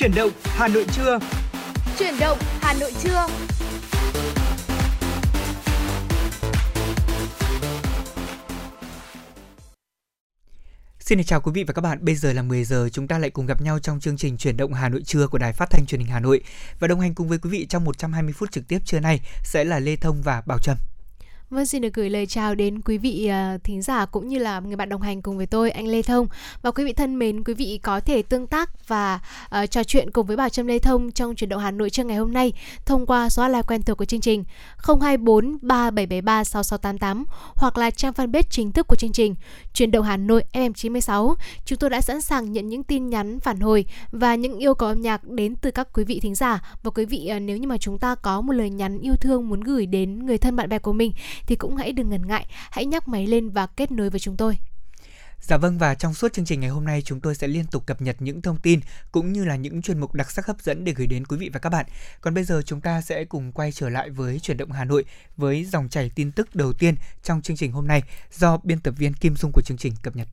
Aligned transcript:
Chuyển 0.00 0.14
động 0.14 0.30
Hà 0.44 0.68
Nội 0.68 0.86
trưa. 0.92 1.18
Chuyển 1.98 2.14
động 2.20 2.38
Hà 2.60 2.74
Nội 2.80 2.92
trưa. 3.02 3.26
Xin 10.98 11.24
chào 11.24 11.40
quý 11.40 11.52
vị 11.54 11.64
và 11.64 11.72
các 11.72 11.82
bạn. 11.82 11.98
Bây 12.04 12.14
giờ 12.14 12.32
là 12.32 12.42
10 12.42 12.64
giờ, 12.64 12.88
chúng 12.92 13.08
ta 13.08 13.18
lại 13.18 13.30
cùng 13.30 13.46
gặp 13.46 13.62
nhau 13.62 13.78
trong 13.78 14.00
chương 14.00 14.16
trình 14.16 14.36
Chuyển 14.36 14.56
động 14.56 14.72
Hà 14.72 14.88
Nội 14.88 15.02
trưa 15.02 15.26
của 15.26 15.38
Đài 15.38 15.52
Phát 15.52 15.70
thanh 15.70 15.86
Truyền 15.86 16.00
hình 16.00 16.10
Hà 16.10 16.20
Nội. 16.20 16.42
Và 16.78 16.88
đồng 16.88 17.00
hành 17.00 17.14
cùng 17.14 17.28
với 17.28 17.38
quý 17.38 17.50
vị 17.50 17.66
trong 17.66 17.84
120 17.84 18.32
phút 18.32 18.52
trực 18.52 18.68
tiếp 18.68 18.78
trưa 18.84 19.00
nay 19.00 19.20
sẽ 19.44 19.64
là 19.64 19.78
Lê 19.78 19.96
Thông 19.96 20.22
và 20.22 20.42
Bảo 20.46 20.58
Trâm. 20.58 20.76
Vâng, 21.50 21.66
xin 21.66 21.82
được 21.82 21.94
gửi 21.94 22.10
lời 22.10 22.26
chào 22.26 22.54
đến 22.54 22.80
quý 22.80 22.98
vị 22.98 23.30
uh, 23.30 23.64
thính 23.64 23.82
giả 23.82 24.06
cũng 24.06 24.28
như 24.28 24.38
là 24.38 24.60
người 24.60 24.76
bạn 24.76 24.88
đồng 24.88 25.02
hành 25.02 25.22
cùng 25.22 25.36
với 25.36 25.46
tôi, 25.46 25.70
anh 25.70 25.86
Lê 25.86 26.02
Thông. 26.02 26.26
Và 26.62 26.70
quý 26.70 26.84
vị 26.84 26.92
thân 26.92 27.18
mến, 27.18 27.44
quý 27.44 27.54
vị 27.54 27.80
có 27.82 28.00
thể 28.00 28.22
tương 28.22 28.46
tác 28.46 28.88
và 28.88 29.20
uh, 29.62 29.70
trò 29.70 29.84
chuyện 29.84 30.10
cùng 30.10 30.26
với 30.26 30.36
Bảo 30.36 30.48
Trâm 30.48 30.66
Lê 30.66 30.78
Thông 30.78 31.12
trong 31.12 31.34
chuyển 31.34 31.50
động 31.50 31.60
Hà 31.60 31.70
Nội 31.70 31.90
trưa 31.90 32.04
ngày 32.04 32.16
hôm 32.16 32.32
nay 32.32 32.52
thông 32.86 33.06
qua 33.06 33.28
số 33.28 33.42
hotline 33.42 33.62
quen 33.62 33.82
thuộc 33.82 33.98
của 33.98 34.04
chương 34.04 34.20
trình 34.20 34.44
024 34.76 35.58
3773 35.62 36.44
6688 36.44 37.24
hoặc 37.54 37.78
là 37.78 37.90
trang 37.90 38.12
fanpage 38.12 38.42
chính 38.50 38.72
thức 38.72 38.86
của 38.86 38.96
chương 38.96 39.12
trình 39.12 39.34
Chuyển 39.74 39.90
động 39.90 40.04
Hà 40.04 40.16
Nội 40.16 40.44
FM96. 40.52 41.34
Chúng 41.64 41.78
tôi 41.78 41.90
đã 41.90 42.00
sẵn 42.00 42.20
sàng 42.20 42.52
nhận 42.52 42.68
những 42.68 42.82
tin 42.82 43.10
nhắn 43.10 43.40
phản 43.40 43.60
hồi 43.60 43.84
và 44.12 44.34
những 44.34 44.58
yêu 44.58 44.74
cầu 44.74 44.88
âm 44.88 45.00
nhạc 45.00 45.24
đến 45.24 45.56
từ 45.56 45.70
các 45.70 45.88
quý 45.92 46.04
vị 46.04 46.20
thính 46.20 46.34
giả. 46.34 46.76
Và 46.82 46.90
quý 46.90 47.04
vị 47.04 47.30
uh, 47.36 47.42
nếu 47.42 47.56
như 47.56 47.68
mà 47.68 47.78
chúng 47.78 47.98
ta 47.98 48.14
có 48.14 48.40
một 48.40 48.52
lời 48.52 48.70
nhắn 48.70 48.98
yêu 49.00 49.14
thương 49.16 49.48
muốn 49.48 49.60
gửi 49.60 49.86
đến 49.86 50.26
người 50.26 50.38
thân 50.38 50.56
bạn 50.56 50.68
bè 50.68 50.78
của 50.78 50.92
mình 50.92 51.12
thì 51.46 51.56
cũng 51.56 51.76
hãy 51.76 51.92
đừng 51.92 52.10
ngần 52.10 52.26
ngại, 52.26 52.46
hãy 52.70 52.86
nhắc 52.86 53.08
máy 53.08 53.26
lên 53.26 53.50
và 53.50 53.66
kết 53.66 53.90
nối 53.90 54.10
với 54.10 54.20
chúng 54.20 54.36
tôi. 54.36 54.58
Dạ 55.40 55.56
vâng 55.56 55.78
và 55.78 55.94
trong 55.94 56.14
suốt 56.14 56.32
chương 56.32 56.44
trình 56.44 56.60
ngày 56.60 56.70
hôm 56.70 56.84
nay 56.84 57.02
chúng 57.02 57.20
tôi 57.20 57.34
sẽ 57.34 57.46
liên 57.46 57.66
tục 57.66 57.86
cập 57.86 58.02
nhật 58.02 58.16
những 58.18 58.42
thông 58.42 58.58
tin 58.58 58.80
cũng 59.12 59.32
như 59.32 59.44
là 59.44 59.56
những 59.56 59.82
chuyên 59.82 60.00
mục 60.00 60.14
đặc 60.14 60.30
sắc 60.30 60.46
hấp 60.46 60.60
dẫn 60.60 60.84
để 60.84 60.92
gửi 60.92 61.06
đến 61.06 61.26
quý 61.26 61.36
vị 61.36 61.50
và 61.52 61.60
các 61.60 61.70
bạn. 61.70 61.86
Còn 62.20 62.34
bây 62.34 62.44
giờ 62.44 62.62
chúng 62.66 62.80
ta 62.80 63.00
sẽ 63.00 63.24
cùng 63.24 63.52
quay 63.52 63.72
trở 63.72 63.88
lại 63.88 64.10
với 64.10 64.40
chuyển 64.40 64.56
động 64.56 64.72
Hà 64.72 64.84
Nội 64.84 65.04
với 65.36 65.64
dòng 65.64 65.88
chảy 65.88 66.10
tin 66.14 66.32
tức 66.32 66.54
đầu 66.54 66.72
tiên 66.72 66.94
trong 67.22 67.42
chương 67.42 67.56
trình 67.56 67.72
hôm 67.72 67.86
nay 67.86 68.02
do 68.32 68.58
biên 68.62 68.80
tập 68.80 68.94
viên 68.98 69.14
Kim 69.14 69.36
Dung 69.36 69.52
của 69.52 69.62
chương 69.62 69.78
trình 69.78 69.92
cập 70.02 70.16
nhật. 70.16 70.28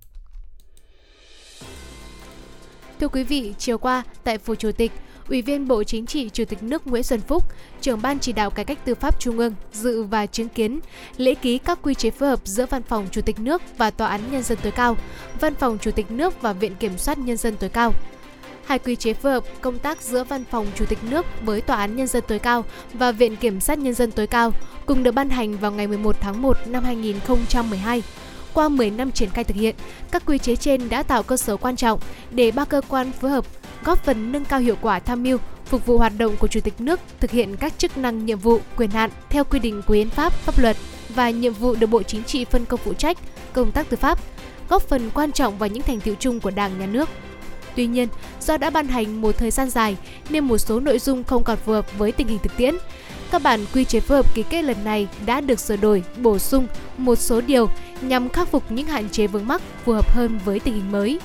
Thưa 2.99 3.07
quý 3.07 3.23
vị, 3.23 3.53
chiều 3.57 3.77
qua 3.77 4.03
tại 4.23 4.37
Phủ 4.37 4.55
Chủ 4.55 4.71
tịch, 4.71 4.91
Ủy 5.29 5.41
viên 5.41 5.67
Bộ 5.67 5.83
Chính 5.83 6.05
trị 6.05 6.29
Chủ 6.33 6.45
tịch 6.45 6.63
nước 6.63 6.87
Nguyễn 6.87 7.03
Xuân 7.03 7.21
Phúc, 7.21 7.43
trưởng 7.81 8.01
ban 8.01 8.19
chỉ 8.19 8.33
đạo 8.33 8.49
cải 8.49 8.65
cách 8.65 8.85
tư 8.85 8.95
pháp 8.95 9.19
Trung 9.19 9.37
ương 9.37 9.53
dự 9.73 10.03
và 10.03 10.25
chứng 10.25 10.49
kiến 10.49 10.79
lễ 11.17 11.35
ký 11.35 11.57
các 11.57 11.79
quy 11.81 11.93
chế 11.93 12.09
phối 12.09 12.29
hợp 12.29 12.39
giữa 12.43 12.65
Văn 12.65 12.83
phòng 12.83 13.07
Chủ 13.11 13.21
tịch 13.21 13.39
nước 13.39 13.61
và 13.77 13.91
Tòa 13.91 14.07
án 14.07 14.21
Nhân 14.31 14.43
dân 14.43 14.57
tối 14.63 14.71
cao, 14.71 14.97
Văn 15.39 15.55
phòng 15.55 15.77
Chủ 15.81 15.91
tịch 15.91 16.11
nước 16.11 16.41
và 16.41 16.53
Viện 16.53 16.75
Kiểm 16.75 16.97
soát 16.97 17.17
Nhân 17.17 17.37
dân 17.37 17.55
tối 17.55 17.69
cao. 17.69 17.93
Hai 18.65 18.79
quy 18.79 18.95
chế 18.95 19.13
phối 19.13 19.31
hợp 19.31 19.43
công 19.61 19.79
tác 19.79 20.01
giữa 20.01 20.23
Văn 20.23 20.43
phòng 20.51 20.67
Chủ 20.75 20.85
tịch 20.85 20.99
nước 21.09 21.25
với 21.41 21.61
Tòa 21.61 21.77
án 21.77 21.95
Nhân 21.95 22.07
dân 22.07 22.23
tối 22.27 22.39
cao 22.39 22.65
và 22.93 23.11
Viện 23.11 23.35
Kiểm 23.35 23.59
sát 23.59 23.79
Nhân 23.79 23.93
dân 23.93 24.11
tối 24.11 24.27
cao 24.27 24.53
cùng 24.85 25.03
được 25.03 25.11
ban 25.11 25.29
hành 25.29 25.57
vào 25.57 25.71
ngày 25.71 25.87
11 25.87 26.15
tháng 26.21 26.41
1 26.41 26.57
năm 26.67 26.83
2012 26.83 28.03
qua 28.53 28.69
10 28.69 28.89
năm 28.89 29.11
triển 29.11 29.29
khai 29.29 29.43
thực 29.43 29.55
hiện, 29.55 29.75
các 30.11 30.23
quy 30.25 30.37
chế 30.37 30.55
trên 30.55 30.89
đã 30.89 31.03
tạo 31.03 31.23
cơ 31.23 31.37
sở 31.37 31.57
quan 31.57 31.75
trọng 31.75 31.99
để 32.31 32.51
ba 32.51 32.65
cơ 32.65 32.81
quan 32.87 33.11
phối 33.11 33.31
hợp 33.31 33.45
góp 33.83 34.03
phần 34.03 34.31
nâng 34.31 34.45
cao 34.45 34.59
hiệu 34.59 34.75
quả 34.81 34.99
tham 34.99 35.23
mưu, 35.23 35.37
phục 35.65 35.85
vụ 35.85 35.97
hoạt 35.97 36.13
động 36.17 36.35
của 36.39 36.47
Chủ 36.47 36.59
tịch 36.59 36.81
nước 36.81 36.99
thực 37.19 37.31
hiện 37.31 37.55
các 37.55 37.73
chức 37.77 37.97
năng 37.97 38.25
nhiệm 38.25 38.39
vụ, 38.39 38.59
quyền 38.77 38.89
hạn 38.89 39.09
theo 39.29 39.43
quy 39.43 39.59
định 39.59 39.81
của 39.87 39.93
hiến 39.93 40.09
pháp, 40.09 40.33
pháp 40.33 40.59
luật 40.59 40.77
và 41.09 41.29
nhiệm 41.29 41.53
vụ 41.53 41.75
được 41.75 41.87
Bộ 41.87 42.03
Chính 42.03 42.23
trị 42.23 42.45
phân 42.45 42.65
công 42.65 42.79
phụ 42.83 42.93
trách 42.93 43.17
công 43.53 43.71
tác 43.71 43.89
tư 43.89 43.97
pháp, 43.97 44.19
góp 44.69 44.81
phần 44.81 45.09
quan 45.13 45.31
trọng 45.31 45.57
vào 45.57 45.69
những 45.69 45.83
thành 45.83 45.99
tiệu 45.99 46.15
chung 46.19 46.39
của 46.39 46.51
Đảng, 46.51 46.79
Nhà 46.79 46.85
nước. 46.85 47.09
Tuy 47.75 47.87
nhiên, 47.87 48.07
do 48.41 48.57
đã 48.57 48.69
ban 48.69 48.87
hành 48.87 49.21
một 49.21 49.37
thời 49.37 49.51
gian 49.51 49.69
dài 49.69 49.97
nên 50.29 50.43
một 50.43 50.57
số 50.57 50.79
nội 50.79 50.99
dung 50.99 51.23
không 51.23 51.43
còn 51.43 51.57
phù 51.57 51.71
hợp 51.71 51.97
với 51.97 52.11
tình 52.11 52.27
hình 52.27 52.39
thực 52.43 52.57
tiễn. 52.57 52.75
Các 53.31 53.41
bản 53.43 53.65
quy 53.73 53.85
chế 53.85 53.99
phối 53.99 54.17
hợp 54.17 54.35
ký 54.35 54.43
kết 54.49 54.61
lần 54.61 54.83
này 54.83 55.07
đã 55.25 55.41
được 55.41 55.59
sửa 55.59 55.75
đổi, 55.75 56.03
bổ 56.17 56.39
sung 56.39 56.67
một 56.97 57.15
số 57.15 57.41
điều 57.41 57.69
nhằm 58.01 58.29
khắc 58.29 58.47
phục 58.47 58.71
những 58.71 58.87
hạn 58.87 59.09
chế 59.09 59.27
vướng 59.27 59.47
mắc 59.47 59.61
phù 59.85 59.93
hợp 59.93 60.11
hơn 60.11 60.39
với 60.45 60.59
tình 60.59 60.73
hình 60.73 60.91
mới. 60.91 61.19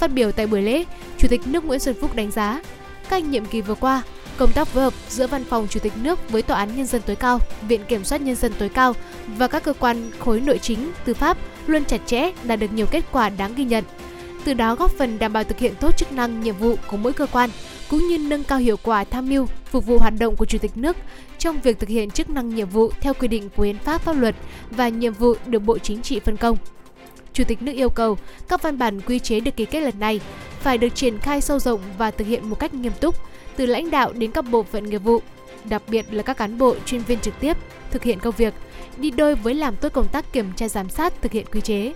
Phát 0.00 0.12
biểu 0.12 0.32
tại 0.32 0.46
buổi 0.46 0.62
lễ, 0.62 0.84
Chủ 1.18 1.28
tịch 1.28 1.46
nước 1.46 1.64
Nguyễn 1.64 1.80
Xuân 1.80 1.94
Phúc 2.00 2.14
đánh 2.14 2.30
giá, 2.30 2.62
các 3.08 3.24
nhiệm 3.24 3.44
kỳ 3.46 3.60
vừa 3.60 3.74
qua, 3.74 4.02
công 4.36 4.52
tác 4.52 4.68
phối 4.68 4.82
hợp 4.82 4.92
giữa 5.08 5.26
Văn 5.26 5.44
phòng 5.44 5.66
Chủ 5.70 5.80
tịch 5.80 5.92
nước 6.02 6.30
với 6.30 6.42
Tòa 6.42 6.58
án 6.58 6.76
Nhân 6.76 6.86
dân 6.86 7.02
tối 7.06 7.16
cao, 7.16 7.40
Viện 7.68 7.80
Kiểm 7.88 8.04
soát 8.04 8.20
Nhân 8.20 8.36
dân 8.36 8.52
tối 8.58 8.68
cao 8.68 8.92
và 9.36 9.48
các 9.48 9.62
cơ 9.62 9.72
quan 9.72 10.10
khối 10.18 10.40
nội 10.40 10.58
chính, 10.58 10.92
tư 11.04 11.14
pháp 11.14 11.38
luôn 11.66 11.84
chặt 11.84 12.00
chẽ, 12.06 12.32
đạt 12.44 12.58
được 12.58 12.72
nhiều 12.72 12.86
kết 12.86 13.04
quả 13.12 13.28
đáng 13.28 13.54
ghi 13.56 13.64
nhận. 13.64 13.84
Từ 14.44 14.54
đó 14.54 14.74
góp 14.74 14.90
phần 14.90 15.18
đảm 15.18 15.32
bảo 15.32 15.44
thực 15.44 15.58
hiện 15.58 15.74
tốt 15.80 15.96
chức 15.96 16.12
năng, 16.12 16.40
nhiệm 16.40 16.56
vụ 16.56 16.76
của 16.86 16.96
mỗi 16.96 17.12
cơ 17.12 17.26
quan, 17.26 17.50
cũng 17.90 18.08
như 18.08 18.18
nâng 18.18 18.44
cao 18.44 18.58
hiệu 18.58 18.76
quả 18.82 19.04
tham 19.04 19.28
mưu, 19.28 19.46
phục 19.64 19.86
vụ 19.86 19.98
hoạt 19.98 20.14
động 20.18 20.36
của 20.36 20.44
Chủ 20.46 20.58
tịch 20.58 20.76
nước 20.76 20.96
trong 21.38 21.60
việc 21.60 21.78
thực 21.78 21.88
hiện 21.88 22.10
chức 22.10 22.30
năng 22.30 22.48
nhiệm 22.48 22.68
vụ 22.68 22.90
theo 23.00 23.14
quy 23.14 23.28
định 23.28 23.48
của 23.56 23.62
hiến 23.62 23.78
pháp 23.78 24.02
pháp 24.02 24.12
luật 24.12 24.34
và 24.70 24.88
nhiệm 24.88 25.12
vụ 25.12 25.34
được 25.46 25.58
Bộ 25.58 25.78
Chính 25.78 26.02
trị 26.02 26.20
phân 26.20 26.36
công. 26.36 26.56
Chủ 27.36 27.44
tịch 27.44 27.62
nước 27.62 27.72
yêu 27.72 27.90
cầu 27.90 28.18
các 28.48 28.62
văn 28.62 28.78
bản 28.78 29.00
quy 29.00 29.18
chế 29.18 29.40
được 29.40 29.56
ký 29.56 29.64
kết 29.64 29.80
lần 29.80 30.00
này 30.00 30.20
phải 30.60 30.78
được 30.78 30.94
triển 30.94 31.18
khai 31.18 31.40
sâu 31.40 31.58
rộng 31.58 31.80
và 31.98 32.10
thực 32.10 32.26
hiện 32.26 32.50
một 32.50 32.58
cách 32.58 32.74
nghiêm 32.74 32.92
túc, 33.00 33.14
từ 33.56 33.66
lãnh 33.66 33.90
đạo 33.90 34.12
đến 34.12 34.30
các 34.30 34.42
bộ 34.50 34.62
phận 34.62 34.90
nghiệp 34.90 34.98
vụ, 34.98 35.22
đặc 35.64 35.82
biệt 35.88 36.06
là 36.10 36.22
các 36.22 36.36
cán 36.36 36.58
bộ 36.58 36.76
chuyên 36.86 37.00
viên 37.00 37.20
trực 37.20 37.34
tiếp 37.40 37.56
thực 37.90 38.02
hiện 38.02 38.18
công 38.18 38.34
việc, 38.36 38.54
đi 38.98 39.10
đôi 39.10 39.34
với 39.34 39.54
làm 39.54 39.76
tốt 39.76 39.92
công 39.92 40.08
tác 40.08 40.32
kiểm 40.32 40.52
tra 40.56 40.68
giám 40.68 40.88
sát 40.88 41.22
thực 41.22 41.32
hiện 41.32 41.46
quy 41.52 41.60
chế. 41.60 41.92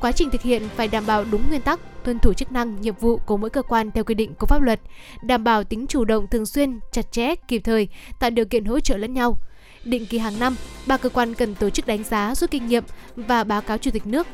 Quá 0.00 0.12
trình 0.12 0.30
thực 0.30 0.42
hiện 0.42 0.62
phải 0.76 0.88
đảm 0.88 1.06
bảo 1.06 1.24
đúng 1.30 1.42
nguyên 1.48 1.60
tắc, 1.60 2.04
tuân 2.04 2.18
thủ 2.18 2.32
chức 2.32 2.52
năng, 2.52 2.80
nhiệm 2.80 2.94
vụ 2.94 3.16
của 3.16 3.36
mỗi 3.36 3.50
cơ 3.50 3.62
quan 3.62 3.90
theo 3.90 4.04
quy 4.04 4.14
định 4.14 4.34
của 4.34 4.46
pháp 4.46 4.62
luật, 4.62 4.80
đảm 5.22 5.44
bảo 5.44 5.64
tính 5.64 5.86
chủ 5.86 6.04
động 6.04 6.26
thường 6.26 6.46
xuyên, 6.46 6.80
chặt 6.92 7.12
chẽ, 7.12 7.34
kịp 7.34 7.60
thời, 7.64 7.88
tạo 8.20 8.30
điều 8.30 8.44
kiện 8.44 8.64
hỗ 8.64 8.80
trợ 8.80 8.96
lẫn 8.96 9.14
nhau. 9.14 9.38
Định 9.84 10.06
kỳ 10.06 10.18
hàng 10.18 10.38
năm, 10.38 10.56
ba 10.86 10.96
cơ 10.96 11.08
quan 11.08 11.34
cần 11.34 11.54
tổ 11.54 11.70
chức 11.70 11.86
đánh 11.86 12.04
giá 12.04 12.34
rút 12.34 12.50
kinh 12.50 12.66
nghiệm 12.66 12.84
và 13.16 13.44
báo 13.44 13.60
cáo 13.62 13.78
Chủ 13.78 13.90
tịch 13.90 14.06
nước 14.06 14.26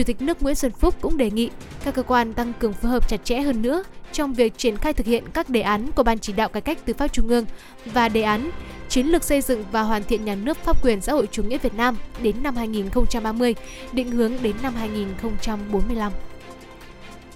Chủ 0.00 0.04
tịch 0.04 0.22
nước 0.22 0.42
Nguyễn 0.42 0.54
Xuân 0.54 0.72
Phúc 0.72 0.94
cũng 1.00 1.16
đề 1.16 1.30
nghị 1.30 1.50
các 1.84 1.94
cơ 1.94 2.02
quan 2.02 2.32
tăng 2.32 2.52
cường 2.58 2.72
phối 2.72 2.90
hợp 2.90 3.08
chặt 3.08 3.24
chẽ 3.24 3.40
hơn 3.40 3.62
nữa 3.62 3.82
trong 4.12 4.34
việc 4.34 4.58
triển 4.58 4.76
khai 4.76 4.92
thực 4.92 5.06
hiện 5.06 5.24
các 5.32 5.48
đề 5.48 5.60
án 5.60 5.92
của 5.92 6.02
Ban 6.02 6.18
chỉ 6.18 6.32
đạo 6.32 6.48
cải 6.48 6.62
cách 6.62 6.78
tư 6.84 6.92
pháp 6.98 7.08
Trung 7.08 7.28
ương 7.28 7.44
và 7.84 8.08
đề 8.08 8.22
án 8.22 8.50
chiến 8.88 9.06
lược 9.06 9.24
xây 9.24 9.40
dựng 9.40 9.64
và 9.72 9.82
hoàn 9.82 10.04
thiện 10.04 10.24
nhà 10.24 10.34
nước 10.34 10.58
pháp 10.58 10.84
quyền 10.84 11.00
xã 11.00 11.12
hội 11.12 11.28
chủ 11.32 11.42
nghĩa 11.42 11.58
Việt 11.58 11.74
Nam 11.74 11.96
đến 12.22 12.42
năm 12.42 12.56
2030, 12.56 13.54
định 13.92 14.10
hướng 14.10 14.32
đến 14.42 14.56
năm 14.62 14.74
2045. 14.74 16.12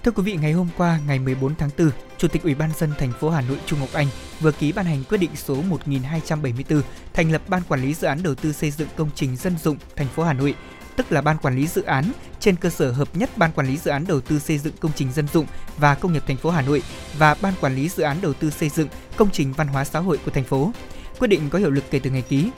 Thưa 0.03 0.11
quý 0.11 0.23
vị, 0.23 0.37
ngày 0.41 0.51
hôm 0.51 0.67
qua, 0.77 0.99
ngày 1.07 1.19
14 1.19 1.55
tháng 1.55 1.69
4, 1.77 1.89
Chủ 2.17 2.27
tịch 2.27 2.43
Ủy 2.43 2.55
ban 2.55 2.69
dân 2.77 2.91
thành 2.99 3.11
phố 3.19 3.29
Hà 3.29 3.41
Nội 3.41 3.57
Trung 3.65 3.79
Ngọc 3.79 3.93
Anh 3.93 4.07
vừa 4.39 4.51
ký 4.51 4.71
ban 4.71 4.85
hành 4.85 5.03
quyết 5.09 5.17
định 5.17 5.35
số 5.35 5.55
1274 5.55 6.81
thành 7.13 7.31
lập 7.31 7.41
Ban 7.47 7.61
quản 7.67 7.81
lý 7.81 7.93
dự 7.93 8.07
án 8.07 8.23
đầu 8.23 8.35
tư 8.35 8.53
xây 8.53 8.71
dựng 8.71 8.87
công 8.95 9.09
trình 9.15 9.35
dân 9.35 9.57
dụng 9.63 9.77
thành 9.95 10.07
phố 10.07 10.23
Hà 10.23 10.33
Nội 10.33 10.55
tức 10.95 11.11
là 11.11 11.21
ban 11.21 11.37
quản 11.37 11.55
lý 11.55 11.67
dự 11.67 11.83
án 11.83 12.05
trên 12.39 12.55
cơ 12.55 12.69
sở 12.69 12.91
hợp 12.91 13.07
nhất 13.13 13.29
ban 13.37 13.51
quản 13.51 13.67
lý 13.67 13.77
dự 13.77 13.91
án 13.91 14.05
đầu 14.07 14.21
tư 14.21 14.39
xây 14.39 14.57
dựng 14.57 14.73
công 14.79 14.91
trình 14.95 15.11
dân 15.11 15.27
dụng 15.33 15.45
và 15.77 15.95
công 15.95 16.13
nghiệp 16.13 16.23
thành 16.27 16.37
phố 16.37 16.49
Hà 16.49 16.61
Nội 16.61 16.83
và 17.17 17.35
ban 17.41 17.53
quản 17.61 17.75
lý 17.75 17.89
dự 17.89 18.03
án 18.03 18.17
đầu 18.21 18.33
tư 18.33 18.49
xây 18.49 18.69
dựng 18.69 18.87
công 19.15 19.29
trình 19.31 19.53
văn 19.53 19.67
hóa 19.67 19.85
xã 19.85 19.99
hội 19.99 20.19
của 20.25 20.31
thành 20.31 20.43
phố. 20.43 20.71
Quyết 21.19 21.27
định 21.27 21.49
có 21.49 21.59
hiệu 21.59 21.69
lực 21.69 21.83
kể 21.91 21.99
từ 21.99 22.09
ngày 22.09 22.21
ký. 22.21 22.49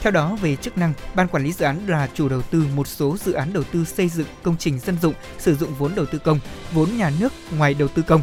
Theo 0.00 0.10
đó, 0.10 0.36
về 0.42 0.56
chức 0.56 0.78
năng, 0.78 0.92
ban 1.14 1.28
quản 1.28 1.44
lý 1.44 1.52
dự 1.52 1.64
án 1.64 1.86
là 1.86 2.08
chủ 2.14 2.28
đầu 2.28 2.42
tư 2.42 2.64
một 2.74 2.86
số 2.86 3.16
dự 3.24 3.32
án 3.32 3.52
đầu 3.52 3.62
tư 3.64 3.84
xây 3.84 4.08
dựng 4.08 4.26
công 4.42 4.56
trình 4.58 4.78
dân 4.78 4.96
dụng 5.02 5.14
sử 5.38 5.56
dụng 5.56 5.74
vốn 5.74 5.94
đầu 5.94 6.06
tư 6.06 6.18
công, 6.18 6.38
vốn 6.72 6.96
nhà 6.96 7.10
nước 7.20 7.32
ngoài 7.58 7.74
đầu 7.74 7.88
tư 7.88 8.02
công, 8.02 8.22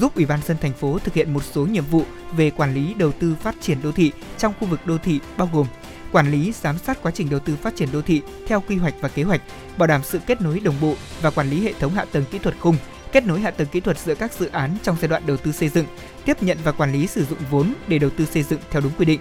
giúp 0.00 0.14
Ủy 0.14 0.26
ban 0.26 0.42
dân 0.42 0.56
thành 0.60 0.72
phố 0.72 0.98
thực 0.98 1.14
hiện 1.14 1.34
một 1.34 1.44
số 1.44 1.66
nhiệm 1.66 1.84
vụ 1.84 2.04
về 2.36 2.50
quản 2.50 2.74
lý 2.74 2.94
đầu 2.94 3.12
tư 3.12 3.34
phát 3.42 3.54
triển 3.60 3.82
đô 3.82 3.92
thị 3.92 4.12
trong 4.38 4.52
khu 4.60 4.66
vực 4.66 4.86
đô 4.86 4.98
thị 4.98 5.20
bao 5.36 5.50
gồm 5.52 5.66
quản 6.12 6.30
lý 6.30 6.52
giám 6.52 6.78
sát 6.78 7.02
quá 7.02 7.12
trình 7.14 7.30
đầu 7.30 7.40
tư 7.40 7.56
phát 7.56 7.76
triển 7.76 7.88
đô 7.92 8.02
thị 8.02 8.22
theo 8.46 8.60
quy 8.60 8.76
hoạch 8.76 8.94
và 9.00 9.08
kế 9.08 9.22
hoạch, 9.22 9.40
bảo 9.78 9.86
đảm 9.86 10.00
sự 10.04 10.18
kết 10.26 10.40
nối 10.40 10.60
đồng 10.60 10.74
bộ 10.80 10.94
và 11.22 11.30
quản 11.30 11.50
lý 11.50 11.64
hệ 11.64 11.72
thống 11.72 11.94
hạ 11.94 12.04
tầng 12.12 12.24
kỹ 12.30 12.38
thuật 12.38 12.54
khung, 12.60 12.76
kết 13.12 13.26
nối 13.26 13.40
hạ 13.40 13.50
tầng 13.50 13.68
kỹ 13.72 13.80
thuật 13.80 13.98
giữa 13.98 14.14
các 14.14 14.32
dự 14.32 14.48
án 14.52 14.76
trong 14.82 14.96
giai 15.00 15.08
đoạn 15.08 15.22
đầu 15.26 15.36
tư 15.36 15.52
xây 15.52 15.68
dựng, 15.68 15.86
tiếp 16.24 16.42
nhận 16.42 16.58
và 16.64 16.72
quản 16.72 16.92
lý 16.92 17.06
sử 17.06 17.24
dụng 17.24 17.38
vốn 17.50 17.74
để 17.88 17.98
đầu 17.98 18.10
tư 18.10 18.26
xây 18.26 18.42
dựng 18.42 18.60
theo 18.70 18.80
đúng 18.80 18.92
quy 18.98 19.04
định. 19.04 19.20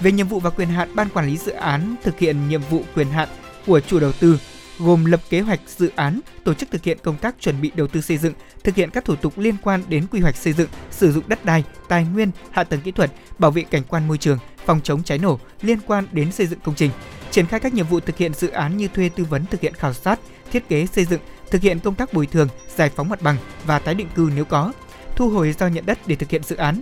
Về 0.00 0.12
nhiệm 0.12 0.28
vụ 0.28 0.40
và 0.40 0.50
quyền 0.50 0.68
hạn 0.68 0.94
ban 0.94 1.08
quản 1.08 1.26
lý 1.26 1.36
dự 1.36 1.52
án 1.52 1.94
thực 2.02 2.18
hiện 2.18 2.48
nhiệm 2.48 2.60
vụ 2.70 2.82
quyền 2.94 3.10
hạn 3.10 3.28
của 3.66 3.80
chủ 3.80 4.00
đầu 4.00 4.12
tư 4.12 4.38
gồm 4.78 5.04
lập 5.04 5.20
kế 5.30 5.40
hoạch 5.40 5.60
dự 5.66 5.90
án, 5.96 6.20
tổ 6.44 6.54
chức 6.54 6.70
thực 6.70 6.84
hiện 6.84 6.98
công 7.02 7.16
tác 7.16 7.34
chuẩn 7.40 7.60
bị 7.60 7.70
đầu 7.74 7.86
tư 7.86 8.00
xây 8.00 8.18
dựng, 8.18 8.34
thực 8.64 8.74
hiện 8.74 8.90
các 8.90 9.04
thủ 9.04 9.16
tục 9.16 9.38
liên 9.38 9.56
quan 9.62 9.82
đến 9.88 10.06
quy 10.10 10.20
hoạch 10.20 10.36
xây 10.36 10.52
dựng, 10.52 10.68
sử 10.90 11.12
dụng 11.12 11.24
đất 11.26 11.44
đai, 11.44 11.64
tài 11.88 12.04
nguyên, 12.04 12.30
hạ 12.50 12.64
tầng 12.64 12.80
kỹ 12.80 12.90
thuật, 12.90 13.10
bảo 13.38 13.50
vệ 13.50 13.62
cảnh 13.62 13.82
quan 13.88 14.08
môi 14.08 14.18
trường, 14.18 14.38
phòng 14.66 14.80
chống 14.84 15.02
cháy 15.02 15.18
nổ 15.18 15.38
liên 15.62 15.78
quan 15.86 16.06
đến 16.12 16.32
xây 16.32 16.46
dựng 16.46 16.60
công 16.60 16.74
trình, 16.74 16.90
triển 17.30 17.46
khai 17.46 17.60
các 17.60 17.74
nhiệm 17.74 17.86
vụ 17.86 18.00
thực 18.00 18.16
hiện 18.16 18.34
dự 18.34 18.48
án 18.48 18.76
như 18.76 18.88
thuê 18.88 19.08
tư 19.08 19.24
vấn 19.24 19.46
thực 19.46 19.60
hiện 19.60 19.74
khảo 19.74 19.92
sát, 19.92 20.20
thiết 20.52 20.68
kế 20.68 20.86
xây 20.86 21.04
dựng, 21.04 21.20
thực 21.50 21.62
hiện 21.62 21.78
công 21.80 21.94
tác 21.94 22.12
bồi 22.12 22.26
thường, 22.26 22.48
giải 22.76 22.90
phóng 22.96 23.08
mặt 23.08 23.22
bằng 23.22 23.36
và 23.66 23.78
tái 23.78 23.94
định 23.94 24.08
cư 24.14 24.30
nếu 24.34 24.44
có, 24.44 24.72
thu 25.16 25.28
hồi 25.28 25.52
giao 25.52 25.68
nhận 25.68 25.86
đất 25.86 25.98
để 26.06 26.16
thực 26.16 26.30
hiện 26.30 26.42
dự 26.42 26.56
án. 26.56 26.80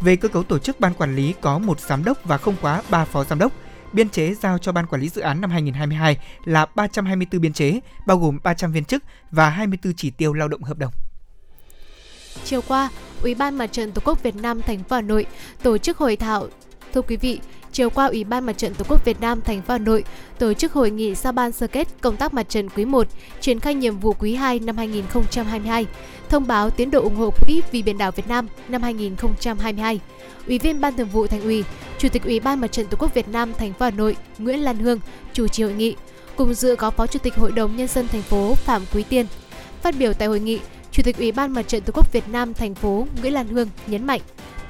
Về 0.00 0.16
cơ 0.16 0.28
cấu 0.28 0.42
tổ 0.42 0.58
chức 0.58 0.80
ban 0.80 0.94
quản 0.94 1.16
lý 1.16 1.34
có 1.40 1.58
một 1.58 1.80
giám 1.80 2.04
đốc 2.04 2.24
và 2.24 2.38
không 2.38 2.56
quá 2.60 2.82
3 2.90 3.04
phó 3.04 3.24
giám 3.24 3.38
đốc, 3.38 3.52
biên 3.94 4.08
chế 4.08 4.34
giao 4.34 4.58
cho 4.58 4.72
ban 4.72 4.86
quản 4.86 5.02
lý 5.02 5.08
dự 5.08 5.20
án 5.20 5.40
năm 5.40 5.50
2022 5.50 6.18
là 6.44 6.66
324 6.74 7.40
biên 7.40 7.52
chế, 7.52 7.80
bao 8.06 8.18
gồm 8.18 8.38
300 8.42 8.72
viên 8.72 8.84
chức 8.84 9.02
và 9.30 9.50
24 9.50 9.94
chỉ 9.94 10.10
tiêu 10.10 10.32
lao 10.32 10.48
động 10.48 10.62
hợp 10.62 10.78
đồng. 10.78 10.92
chiều 12.44 12.60
qua, 12.68 12.90
Ủy 13.22 13.34
ban 13.34 13.58
Mặt 13.58 13.66
trận 13.66 13.92
Tổ 13.92 14.02
quốc 14.04 14.22
Việt 14.22 14.36
Nam 14.36 14.62
thành 14.62 14.78
phố 14.84 14.96
Hà 14.96 15.02
Nội 15.02 15.26
tổ 15.62 15.78
chức 15.78 15.98
hội 15.98 16.16
thảo. 16.16 16.48
Thưa 16.94 17.02
quý 17.02 17.16
vị, 17.16 17.40
chiều 17.72 17.90
qua 17.90 18.06
Ủy 18.06 18.24
ban 18.24 18.46
Mặt 18.46 18.58
trận 18.58 18.74
Tổ 18.74 18.84
quốc 18.88 19.04
Việt 19.04 19.20
Nam 19.20 19.40
thành 19.40 19.62
phố 19.62 19.74
Hà 19.74 19.78
Nội 19.78 20.04
tổ 20.38 20.52
chức 20.52 20.72
hội 20.72 20.90
nghị 20.90 21.14
giao 21.14 21.32
ban 21.32 21.52
sơ 21.52 21.66
kết 21.66 21.88
công 22.00 22.16
tác 22.16 22.34
mặt 22.34 22.48
trận 22.48 22.68
quý 22.68 22.84
1, 22.84 23.06
triển 23.40 23.60
khai 23.60 23.74
nhiệm 23.74 23.98
vụ 23.98 24.12
quý 24.18 24.34
2 24.34 24.58
năm 24.58 24.76
2022, 24.76 25.86
thông 26.28 26.46
báo 26.46 26.70
tiến 26.70 26.90
độ 26.90 27.02
ủng 27.02 27.16
hộ 27.16 27.30
quỹ 27.30 27.62
vì 27.70 27.82
biển 27.82 27.98
đảo 27.98 28.10
Việt 28.10 28.28
Nam 28.28 28.48
năm 28.68 28.82
2022. 28.82 30.00
Ủy 30.46 30.58
viên 30.58 30.80
Ban 30.80 30.96
Thường 30.96 31.08
vụ 31.08 31.26
Thành 31.26 31.42
ủy, 31.42 31.64
Chủ 31.98 32.08
tịch 32.08 32.24
Ủy 32.24 32.40
ban 32.40 32.60
Mặt 32.60 32.72
trận 32.72 32.86
Tổ 32.86 32.96
quốc 33.00 33.14
Việt 33.14 33.28
Nam 33.28 33.52
thành 33.54 33.72
phố 33.72 33.84
Hà 33.84 33.90
Nội 33.90 34.16
Nguyễn 34.38 34.60
Lan 34.60 34.78
Hương 34.78 35.00
chủ 35.32 35.48
trì 35.48 35.62
hội 35.62 35.72
nghị. 35.72 35.96
Cùng 36.36 36.54
dự 36.54 36.76
có 36.76 36.90
Phó 36.90 37.06
Chủ 37.06 37.18
tịch 37.18 37.34
Hội 37.34 37.52
đồng 37.52 37.76
nhân 37.76 37.88
dân 37.88 38.08
thành 38.08 38.22
phố 38.22 38.54
Phạm 38.54 38.82
Quý 38.94 39.02
Tiên. 39.02 39.26
Phát 39.82 39.94
biểu 39.98 40.12
tại 40.12 40.28
hội 40.28 40.40
nghị, 40.40 40.60
Chủ 40.92 41.02
tịch 41.02 41.18
Ủy 41.18 41.32
ban 41.32 41.52
Mặt 41.52 41.68
trận 41.68 41.82
Tổ 41.82 41.92
quốc 41.94 42.12
Việt 42.12 42.28
Nam 42.28 42.54
thành 42.54 42.74
phố 42.74 43.06
Nguyễn 43.20 43.32
Lan 43.32 43.48
Hương 43.48 43.68
nhấn 43.86 44.06
mạnh, 44.06 44.20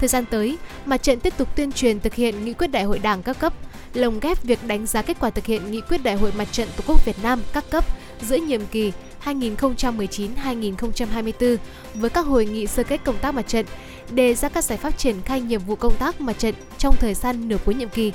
thời 0.00 0.08
gian 0.08 0.24
tới, 0.30 0.58
mặt 0.84 1.02
trận 1.02 1.20
tiếp 1.20 1.32
tục 1.36 1.56
tuyên 1.56 1.72
truyền 1.72 2.00
thực 2.00 2.14
hiện 2.14 2.44
nghị 2.44 2.52
quyết 2.52 2.66
đại 2.66 2.84
hội 2.84 2.98
Đảng 2.98 3.22
các 3.22 3.38
cấp, 3.38 3.52
lồng 3.94 4.20
ghép 4.20 4.42
việc 4.42 4.58
đánh 4.66 4.86
giá 4.86 5.02
kết 5.02 5.16
quả 5.20 5.30
thực 5.30 5.46
hiện 5.46 5.70
nghị 5.70 5.80
quyết 5.80 6.02
đại 6.02 6.14
hội 6.14 6.32
mặt 6.38 6.48
trận 6.52 6.68
Tổ 6.76 6.84
quốc 6.86 7.04
Việt 7.04 7.16
Nam 7.22 7.42
các 7.52 7.64
cấp 7.70 7.84
giữa 8.20 8.36
nhiệm 8.36 8.66
kỳ 8.66 8.92
2019-2024 9.24 11.56
với 11.94 12.10
các 12.10 12.26
hội 12.26 12.46
nghị 12.46 12.66
sơ 12.66 12.82
kết 12.82 13.00
công 13.04 13.18
tác 13.18 13.34
mặt 13.34 13.48
trận, 13.48 13.66
đề 14.10 14.34
ra 14.34 14.48
các 14.48 14.64
giải 14.64 14.78
pháp 14.78 14.98
triển 14.98 15.22
khai 15.22 15.40
nhiệm 15.40 15.60
vụ 15.60 15.76
công 15.76 15.96
tác 15.96 16.20
mặt 16.20 16.38
trận 16.38 16.54
trong 16.78 16.96
thời 17.00 17.14
gian 17.14 17.48
nửa 17.48 17.56
cuối 17.64 17.74
nhiệm 17.74 17.88
kỳ. 17.88 18.12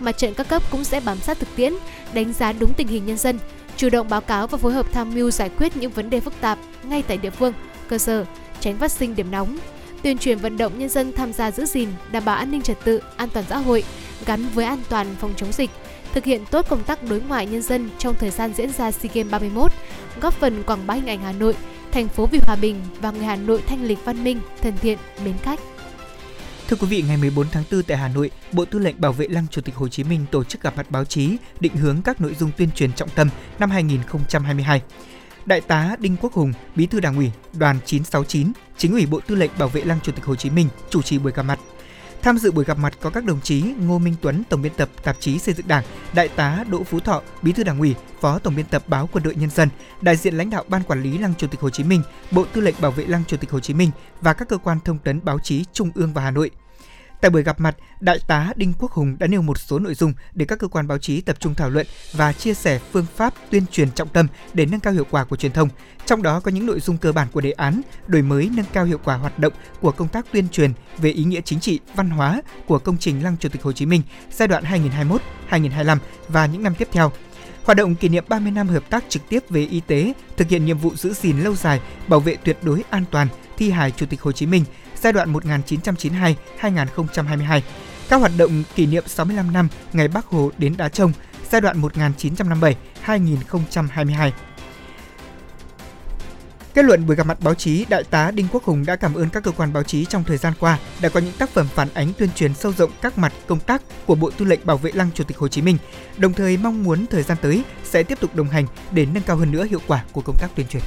Mặt 0.00 0.18
trận 0.18 0.34
các 0.34 0.48
cấp 0.48 0.62
cũng 0.70 0.84
sẽ 0.84 1.00
bám 1.00 1.18
sát 1.18 1.38
thực 1.38 1.48
tiễn, 1.56 1.72
đánh 2.12 2.32
giá 2.32 2.52
đúng 2.52 2.74
tình 2.74 2.88
hình 2.88 3.06
nhân 3.06 3.18
dân, 3.18 3.38
chủ 3.76 3.90
động 3.90 4.08
báo 4.08 4.20
cáo 4.20 4.46
và 4.46 4.58
phối 4.58 4.72
hợp 4.72 4.92
tham 4.92 5.14
mưu 5.14 5.30
giải 5.30 5.50
quyết 5.58 5.76
những 5.76 5.90
vấn 5.90 6.10
đề 6.10 6.20
phức 6.20 6.34
tạp 6.40 6.58
ngay 6.82 7.02
tại 7.02 7.16
địa 7.16 7.30
phương, 7.30 7.52
cơ 7.88 7.98
sở, 7.98 8.24
tránh 8.60 8.78
phát 8.78 8.92
sinh 8.92 9.16
điểm 9.16 9.30
nóng, 9.30 9.58
tuyên 10.04 10.18
truyền 10.18 10.38
vận 10.38 10.56
động 10.56 10.78
nhân 10.78 10.88
dân 10.88 11.12
tham 11.12 11.32
gia 11.32 11.50
giữ 11.50 11.66
gìn, 11.66 11.88
đảm 12.12 12.24
bảo 12.24 12.36
an 12.36 12.50
ninh 12.50 12.62
trật 12.62 12.78
tự, 12.84 13.00
an 13.16 13.28
toàn 13.32 13.44
xã 13.48 13.56
hội 13.56 13.84
gắn 14.26 14.46
với 14.54 14.64
an 14.64 14.82
toàn 14.88 15.06
phòng 15.20 15.34
chống 15.36 15.52
dịch, 15.52 15.70
thực 16.14 16.24
hiện 16.24 16.44
tốt 16.50 16.66
công 16.68 16.82
tác 16.82 17.08
đối 17.08 17.20
ngoại 17.20 17.46
nhân 17.46 17.62
dân 17.62 17.90
trong 17.98 18.14
thời 18.14 18.30
gian 18.30 18.52
diễn 18.54 18.70
ra 18.70 18.90
SEA 18.90 19.12
Games 19.14 19.30
31, 19.32 19.72
góp 20.20 20.34
phần 20.34 20.62
quảng 20.62 20.86
bá 20.86 20.94
hình 20.94 21.06
ảnh 21.06 21.20
Hà 21.20 21.32
Nội, 21.32 21.54
thành 21.92 22.08
phố 22.08 22.26
vì 22.26 22.38
hòa 22.42 22.56
bình 22.56 22.80
và 23.00 23.10
người 23.10 23.24
Hà 23.24 23.36
Nội 23.36 23.62
thanh 23.66 23.84
lịch 23.84 24.04
văn 24.04 24.24
minh, 24.24 24.40
thân 24.62 24.74
thiện, 24.80 24.98
mến 25.24 25.34
khách. 25.42 25.60
Thưa 26.68 26.76
quý 26.80 26.86
vị, 26.86 27.04
ngày 27.08 27.16
14 27.16 27.46
tháng 27.52 27.64
4 27.72 27.82
tại 27.82 27.96
Hà 27.96 28.08
Nội, 28.08 28.30
Bộ 28.52 28.64
Tư 28.64 28.78
lệnh 28.78 29.00
Bảo 29.00 29.12
vệ 29.12 29.28
Lăng 29.28 29.46
Chủ 29.50 29.60
tịch 29.60 29.74
Hồ 29.74 29.88
Chí 29.88 30.04
Minh 30.04 30.26
tổ 30.30 30.44
chức 30.44 30.62
gặp 30.62 30.76
mặt 30.76 30.90
báo 30.90 31.04
chí 31.04 31.36
định 31.60 31.76
hướng 31.76 32.02
các 32.02 32.20
nội 32.20 32.34
dung 32.38 32.50
tuyên 32.56 32.70
truyền 32.70 32.92
trọng 32.92 33.08
tâm 33.08 33.28
năm 33.58 33.70
2022. 33.70 34.82
Đại 35.46 35.60
tá 35.60 35.96
Đinh 35.98 36.16
Quốc 36.20 36.32
Hùng, 36.32 36.52
Bí 36.76 36.86
thư 36.86 37.00
Đảng 37.00 37.16
ủy, 37.16 37.30
Đoàn 37.52 37.78
969, 37.84 38.52
Chính 38.76 38.92
ủy 38.92 39.06
Bộ 39.06 39.20
Tư 39.26 39.34
lệnh 39.34 39.50
Bảo 39.58 39.68
vệ 39.68 39.84
Lăng 39.84 40.00
Chủ 40.02 40.12
tịch 40.12 40.24
Hồ 40.24 40.36
Chí 40.36 40.50
Minh 40.50 40.68
chủ 40.90 41.02
trì 41.02 41.18
buổi 41.18 41.32
gặp 41.32 41.42
mặt. 41.42 41.58
Tham 42.22 42.38
dự 42.38 42.52
buổi 42.52 42.64
gặp 42.64 42.78
mặt 42.78 42.92
có 43.00 43.10
các 43.10 43.24
đồng 43.24 43.40
chí 43.40 43.62
Ngô 43.62 43.98
Minh 43.98 44.14
Tuấn, 44.20 44.42
Tổng 44.48 44.62
biên 44.62 44.72
tập 44.76 44.88
tạp 45.02 45.16
chí 45.20 45.38
Xây 45.38 45.54
dựng 45.54 45.68
Đảng, 45.68 45.84
Đại 46.14 46.28
tá 46.28 46.64
Đỗ 46.70 46.84
Phú 46.84 47.00
Thọ, 47.00 47.22
Bí 47.42 47.52
thư 47.52 47.64
Đảng 47.64 47.78
ủy, 47.78 47.94
Phó 48.20 48.38
Tổng 48.38 48.56
biên 48.56 48.66
tập 48.66 48.82
báo 48.86 49.08
Quân 49.12 49.24
đội 49.24 49.34
Nhân 49.34 49.50
dân, 49.50 49.68
đại 50.00 50.16
diện 50.16 50.34
lãnh 50.34 50.50
đạo 50.50 50.64
Ban 50.68 50.82
quản 50.82 51.02
lý 51.02 51.18
Lăng 51.18 51.34
Chủ 51.38 51.46
tịch 51.46 51.60
Hồ 51.60 51.70
Chí 51.70 51.84
Minh, 51.84 52.02
Bộ 52.30 52.44
Tư 52.52 52.60
lệnh 52.60 52.74
Bảo 52.80 52.90
vệ 52.90 53.04
Lăng 53.06 53.24
Chủ 53.24 53.36
tịch 53.36 53.50
Hồ 53.50 53.60
Chí 53.60 53.74
Minh 53.74 53.90
và 54.20 54.32
các 54.32 54.48
cơ 54.48 54.58
quan 54.58 54.78
thông 54.84 54.98
tấn 54.98 55.24
báo 55.24 55.38
chí 55.38 55.64
Trung 55.72 55.90
ương 55.94 56.12
và 56.12 56.22
Hà 56.22 56.30
Nội– 56.30 56.50
Tại 57.20 57.30
buổi 57.30 57.42
gặp 57.42 57.60
mặt, 57.60 57.76
Đại 58.00 58.18
tá 58.26 58.52
Đinh 58.56 58.72
Quốc 58.78 58.92
Hùng 58.92 59.16
đã 59.18 59.26
nêu 59.26 59.42
một 59.42 59.58
số 59.58 59.78
nội 59.78 59.94
dung 59.94 60.12
để 60.32 60.46
các 60.46 60.58
cơ 60.58 60.68
quan 60.68 60.88
báo 60.88 60.98
chí 60.98 61.20
tập 61.20 61.36
trung 61.40 61.54
thảo 61.54 61.70
luận 61.70 61.86
và 62.12 62.32
chia 62.32 62.54
sẻ 62.54 62.80
phương 62.92 63.06
pháp 63.16 63.34
tuyên 63.50 63.66
truyền 63.70 63.90
trọng 63.90 64.08
tâm 64.08 64.26
để 64.52 64.66
nâng 64.66 64.80
cao 64.80 64.92
hiệu 64.92 65.06
quả 65.10 65.24
của 65.24 65.36
truyền 65.36 65.52
thông. 65.52 65.68
Trong 66.06 66.22
đó 66.22 66.40
có 66.40 66.50
những 66.50 66.66
nội 66.66 66.80
dung 66.80 66.96
cơ 66.96 67.12
bản 67.12 67.28
của 67.32 67.40
đề 67.40 67.50
án 67.50 67.80
đổi 68.06 68.22
mới 68.22 68.50
nâng 68.56 68.66
cao 68.72 68.84
hiệu 68.84 68.98
quả 69.04 69.16
hoạt 69.16 69.38
động 69.38 69.52
của 69.80 69.92
công 69.92 70.08
tác 70.08 70.26
tuyên 70.32 70.48
truyền 70.48 70.72
về 70.98 71.10
ý 71.10 71.24
nghĩa 71.24 71.40
chính 71.40 71.60
trị, 71.60 71.80
văn 71.94 72.10
hóa 72.10 72.42
của 72.66 72.78
công 72.78 72.98
trình 72.98 73.22
Lăng 73.22 73.36
Chủ 73.40 73.48
tịch 73.48 73.62
Hồ 73.62 73.72
Chí 73.72 73.86
Minh 73.86 74.02
giai 74.32 74.48
đoạn 74.48 74.64
2021-2025 75.50 75.98
và 76.28 76.46
những 76.46 76.62
năm 76.62 76.74
tiếp 76.74 76.88
theo. 76.92 77.12
Hoạt 77.64 77.76
động 77.76 77.94
kỷ 77.94 78.08
niệm 78.08 78.24
30 78.28 78.52
năm 78.52 78.68
hợp 78.68 78.90
tác 78.90 79.04
trực 79.08 79.22
tiếp 79.28 79.44
về 79.48 79.66
y 79.70 79.80
tế, 79.80 80.12
thực 80.36 80.48
hiện 80.48 80.64
nhiệm 80.64 80.78
vụ 80.78 80.94
giữ 80.94 81.12
gìn 81.12 81.40
lâu 81.40 81.54
dài, 81.54 81.80
bảo 82.08 82.20
vệ 82.20 82.36
tuyệt 82.36 82.58
đối 82.62 82.84
an 82.90 83.04
toàn 83.10 83.28
thi 83.56 83.70
hài 83.70 83.90
Chủ 83.90 84.06
tịch 84.06 84.22
Hồ 84.22 84.32
Chí 84.32 84.46
Minh 84.46 84.64
giai 85.04 85.12
đoạn 85.12 85.32
1992-2022, 85.32 87.60
các 88.08 88.16
hoạt 88.16 88.32
động 88.38 88.62
kỷ 88.74 88.86
niệm 88.86 89.04
65 89.06 89.52
năm 89.52 89.68
ngày 89.92 90.08
Bắc 90.08 90.26
Hồ 90.26 90.50
đến 90.58 90.74
Đá 90.76 90.88
Trông 90.88 91.12
giai 91.50 91.60
đoạn 91.60 91.82
1957-2022. 93.06 94.30
Kết 96.74 96.84
luận 96.84 97.06
buổi 97.06 97.16
gặp 97.16 97.26
mặt 97.26 97.40
báo 97.40 97.54
chí, 97.54 97.84
Đại 97.88 98.04
tá 98.04 98.30
Đinh 98.30 98.46
Quốc 98.52 98.64
Hùng 98.64 98.86
đã 98.86 98.96
cảm 98.96 99.14
ơn 99.14 99.30
các 99.30 99.42
cơ 99.42 99.50
quan 99.50 99.72
báo 99.72 99.82
chí 99.82 100.04
trong 100.04 100.24
thời 100.24 100.36
gian 100.36 100.52
qua 100.60 100.78
đã 101.00 101.08
có 101.08 101.20
những 101.20 101.32
tác 101.38 101.50
phẩm 101.50 101.66
phản 101.74 101.88
ánh 101.94 102.12
tuyên 102.18 102.30
truyền 102.34 102.54
sâu 102.54 102.72
rộng 102.72 102.90
các 103.02 103.18
mặt 103.18 103.32
công 103.46 103.60
tác 103.60 103.82
của 104.06 104.14
Bộ 104.14 104.30
Tư 104.30 104.44
lệnh 104.44 104.60
Bảo 104.64 104.76
vệ 104.76 104.90
Lăng 104.94 105.10
Chủ 105.14 105.24
tịch 105.24 105.38
Hồ 105.38 105.48
Chí 105.48 105.62
Minh, 105.62 105.78
đồng 106.16 106.32
thời 106.32 106.56
mong 106.56 106.84
muốn 106.84 107.06
thời 107.06 107.22
gian 107.22 107.38
tới 107.42 107.62
sẽ 107.84 108.02
tiếp 108.02 108.20
tục 108.20 108.36
đồng 108.36 108.48
hành 108.48 108.66
để 108.90 109.06
nâng 109.14 109.22
cao 109.22 109.36
hơn 109.36 109.52
nữa 109.52 109.66
hiệu 109.70 109.80
quả 109.86 110.04
của 110.12 110.20
công 110.20 110.36
tác 110.40 110.48
tuyên 110.56 110.66
truyền. 110.66 110.82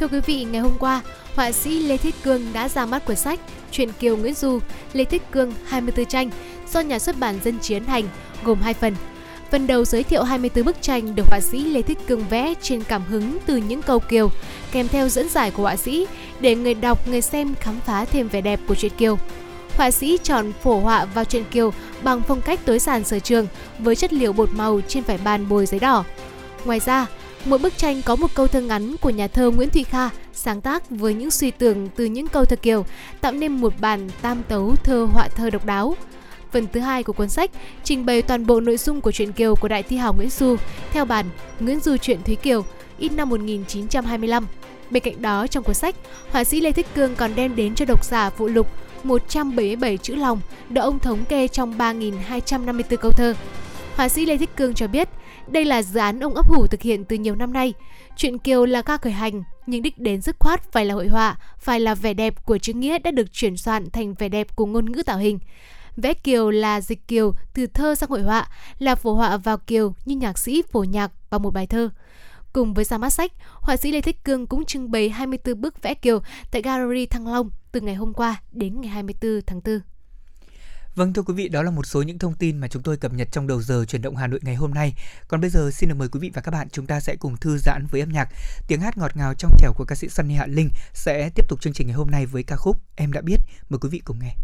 Thưa 0.00 0.08
quý 0.08 0.20
vị, 0.20 0.46
ngày 0.50 0.60
hôm 0.60 0.72
qua, 0.78 1.02
họa 1.36 1.52
sĩ 1.52 1.82
Lê 1.82 1.96
Thiết 1.96 2.14
Cương 2.22 2.52
đã 2.52 2.68
ra 2.68 2.86
mắt 2.86 3.04
cuốn 3.04 3.16
sách 3.16 3.40
Truyền 3.70 3.92
Kiều 3.92 4.16
Nguyễn 4.16 4.34
Du, 4.34 4.58
Lê 4.92 5.04
Thiết 5.04 5.22
Cương 5.30 5.52
24 5.66 6.06
tranh 6.06 6.30
do 6.72 6.80
nhà 6.80 6.98
xuất 6.98 7.18
bản 7.18 7.38
Dân 7.44 7.58
Chiến 7.58 7.84
hành 7.84 8.04
gồm 8.44 8.60
hai 8.60 8.74
phần. 8.74 8.94
Phần 9.50 9.66
đầu 9.66 9.84
giới 9.84 10.02
thiệu 10.02 10.22
24 10.22 10.64
bức 10.64 10.82
tranh 10.82 11.14
được 11.14 11.26
họa 11.30 11.40
sĩ 11.40 11.64
Lê 11.64 11.82
Thích 11.82 11.98
Cương 12.06 12.28
vẽ 12.28 12.54
trên 12.62 12.82
cảm 12.82 13.02
hứng 13.08 13.38
từ 13.46 13.56
những 13.56 13.82
câu 13.82 13.98
kiều, 13.98 14.30
kèm 14.72 14.88
theo 14.88 15.08
dẫn 15.08 15.28
giải 15.28 15.50
của 15.50 15.62
họa 15.62 15.76
sĩ 15.76 16.06
để 16.40 16.54
người 16.54 16.74
đọc, 16.74 17.08
người 17.08 17.20
xem 17.20 17.54
khám 17.60 17.80
phá 17.86 18.04
thêm 18.04 18.28
vẻ 18.28 18.40
đẹp 18.40 18.60
của 18.68 18.74
truyện 18.74 18.92
kiều. 18.98 19.18
Họa 19.76 19.90
sĩ 19.90 20.18
chọn 20.22 20.52
phổ 20.62 20.80
họa 20.80 21.04
vào 21.04 21.24
truyện 21.24 21.44
kiều 21.50 21.72
bằng 22.02 22.22
phong 22.28 22.40
cách 22.40 22.60
tối 22.64 22.78
giản 22.78 23.04
sở 23.04 23.18
trường 23.18 23.46
với 23.78 23.96
chất 23.96 24.12
liệu 24.12 24.32
bột 24.32 24.48
màu 24.52 24.80
trên 24.88 25.02
vải 25.02 25.18
bàn 25.18 25.48
bồi 25.48 25.66
giấy 25.66 25.80
đỏ. 25.80 26.04
Ngoài 26.64 26.80
ra, 26.80 27.06
Mỗi 27.44 27.58
bức 27.58 27.78
tranh 27.78 28.02
có 28.02 28.16
một 28.16 28.34
câu 28.34 28.46
thơ 28.46 28.60
ngắn 28.60 28.96
của 29.00 29.10
nhà 29.10 29.28
thơ 29.28 29.50
Nguyễn 29.50 29.70
Thụy 29.70 29.84
Kha 29.84 30.10
sáng 30.32 30.60
tác 30.60 30.90
với 30.90 31.14
những 31.14 31.30
suy 31.30 31.50
tưởng 31.50 31.88
từ 31.96 32.04
những 32.04 32.28
câu 32.28 32.44
thơ 32.44 32.56
kiều, 32.56 32.84
tạo 33.20 33.32
nên 33.32 33.52
một 33.52 33.72
bản 33.80 34.08
tam 34.22 34.42
tấu 34.48 34.74
thơ 34.76 35.06
họa 35.12 35.28
thơ 35.28 35.50
độc 35.50 35.64
đáo. 35.64 35.96
Phần 36.52 36.66
thứ 36.72 36.80
hai 36.80 37.02
của 37.02 37.12
cuốn 37.12 37.28
sách 37.28 37.50
trình 37.84 38.06
bày 38.06 38.22
toàn 38.22 38.46
bộ 38.46 38.60
nội 38.60 38.76
dung 38.76 39.00
của 39.00 39.12
truyện 39.12 39.32
Kiều 39.32 39.54
của 39.54 39.68
đại 39.68 39.82
thi 39.82 39.96
hào 39.96 40.14
Nguyễn 40.14 40.30
Du 40.30 40.56
theo 40.92 41.04
bản 41.04 41.26
Nguyễn 41.60 41.80
Du 41.80 41.96
truyện 41.96 42.22
Thúy 42.22 42.36
Kiều 42.36 42.64
in 42.98 43.16
năm 43.16 43.28
1925. 43.28 44.46
Bên 44.90 45.02
cạnh 45.02 45.22
đó 45.22 45.46
trong 45.46 45.64
cuốn 45.64 45.74
sách, 45.74 45.94
họa 46.30 46.44
sĩ 46.44 46.60
Lê 46.60 46.72
Thích 46.72 46.86
Cương 46.94 47.14
còn 47.14 47.34
đem 47.34 47.56
đến 47.56 47.74
cho 47.74 47.84
độc 47.84 48.04
giả 48.04 48.30
phụ 48.30 48.46
lục 48.46 48.70
177 49.02 49.96
chữ 49.98 50.14
lòng 50.14 50.40
được 50.68 50.80
ông 50.80 50.98
thống 50.98 51.24
kê 51.24 51.48
trong 51.48 51.78
3.254 51.78 52.96
câu 52.96 53.10
thơ. 53.10 53.34
Họa 53.96 54.08
sĩ 54.08 54.26
Lê 54.26 54.36
Thích 54.36 54.56
Cương 54.56 54.74
cho 54.74 54.86
biết, 54.86 55.08
đây 55.48 55.64
là 55.64 55.82
dự 55.82 56.00
án 56.00 56.20
ông 56.20 56.34
ấp 56.34 56.48
ủ 56.48 56.66
thực 56.66 56.82
hiện 56.82 57.04
từ 57.04 57.16
nhiều 57.16 57.34
năm 57.34 57.52
nay. 57.52 57.74
Chuyện 58.16 58.38
Kiều 58.38 58.64
là 58.64 58.82
ca 58.82 58.96
khởi 58.96 59.12
hành, 59.12 59.42
nhưng 59.66 59.82
đích 59.82 59.98
đến 59.98 60.20
dứt 60.20 60.36
khoát 60.38 60.72
phải 60.72 60.84
là 60.84 60.94
hội 60.94 61.08
họa, 61.08 61.38
phải 61.58 61.80
là 61.80 61.94
vẻ 61.94 62.14
đẹp 62.14 62.46
của 62.46 62.58
chữ 62.58 62.72
nghĩa 62.72 62.98
đã 62.98 63.10
được 63.10 63.32
chuyển 63.32 63.56
soạn 63.56 63.90
thành 63.90 64.14
vẻ 64.14 64.28
đẹp 64.28 64.56
của 64.56 64.66
ngôn 64.66 64.92
ngữ 64.92 65.02
tạo 65.02 65.18
hình. 65.18 65.38
Vẽ 65.96 66.14
kiều 66.14 66.50
là 66.50 66.80
dịch 66.80 67.08
kiều 67.08 67.32
từ 67.54 67.66
thơ 67.66 67.94
sang 67.94 68.10
hội 68.10 68.22
họa, 68.22 68.48
là 68.78 68.94
phổ 68.94 69.14
họa 69.14 69.36
vào 69.36 69.58
kiều 69.58 69.94
như 70.04 70.16
nhạc 70.16 70.38
sĩ 70.38 70.62
phổ 70.72 70.84
nhạc 70.84 71.12
vào 71.30 71.38
một 71.38 71.50
bài 71.50 71.66
thơ. 71.66 71.90
Cùng 72.52 72.74
với 72.74 72.84
ra 72.84 72.98
mắt 72.98 73.10
sách, 73.10 73.32
họa 73.54 73.76
sĩ 73.76 73.92
Lê 73.92 74.00
Thích 74.00 74.24
Cương 74.24 74.46
cũng 74.46 74.64
trưng 74.64 74.90
bày 74.90 75.08
24 75.08 75.60
bức 75.60 75.82
vẽ 75.82 75.94
kiều 75.94 76.20
tại 76.50 76.62
Gallery 76.62 77.06
Thăng 77.06 77.26
Long 77.26 77.50
từ 77.72 77.80
ngày 77.80 77.94
hôm 77.94 78.14
qua 78.14 78.42
đến 78.52 78.80
ngày 78.80 78.90
24 78.90 79.40
tháng 79.46 79.60
4. 79.64 79.80
Vâng 80.96 81.12
thưa 81.12 81.22
quý 81.22 81.34
vị, 81.34 81.48
đó 81.48 81.62
là 81.62 81.70
một 81.70 81.86
số 81.86 82.02
những 82.02 82.18
thông 82.18 82.34
tin 82.34 82.58
mà 82.58 82.68
chúng 82.68 82.82
tôi 82.82 82.96
cập 82.96 83.12
nhật 83.12 83.28
trong 83.32 83.46
đầu 83.46 83.62
giờ 83.62 83.84
chuyển 83.84 84.02
động 84.02 84.16
Hà 84.16 84.26
Nội 84.26 84.40
ngày 84.42 84.54
hôm 84.54 84.74
nay. 84.74 84.94
Còn 85.28 85.40
bây 85.40 85.50
giờ 85.50 85.70
xin 85.70 85.88
được 85.88 85.94
mời 85.94 86.08
quý 86.08 86.20
vị 86.20 86.30
và 86.34 86.42
các 86.42 86.50
bạn 86.50 86.68
chúng 86.72 86.86
ta 86.86 87.00
sẽ 87.00 87.16
cùng 87.16 87.36
thư 87.36 87.58
giãn 87.58 87.86
với 87.90 88.00
âm 88.00 88.12
nhạc. 88.12 88.28
Tiếng 88.68 88.80
hát 88.80 88.98
ngọt 88.98 89.16
ngào 89.16 89.34
trong 89.34 89.56
trẻo 89.58 89.72
của 89.76 89.84
ca 89.84 89.94
sĩ 89.94 90.08
Sunny 90.08 90.34
Hạ 90.34 90.46
Linh 90.46 90.68
sẽ 90.92 91.30
tiếp 91.34 91.48
tục 91.48 91.60
chương 91.60 91.72
trình 91.72 91.86
ngày 91.86 91.96
hôm 91.96 92.10
nay 92.10 92.26
với 92.26 92.42
ca 92.42 92.56
khúc 92.56 92.76
Em 92.96 93.12
đã 93.12 93.20
biết. 93.20 93.40
Mời 93.68 93.78
quý 93.78 93.88
vị 93.88 94.02
cùng 94.04 94.18
nghe. 94.18 94.34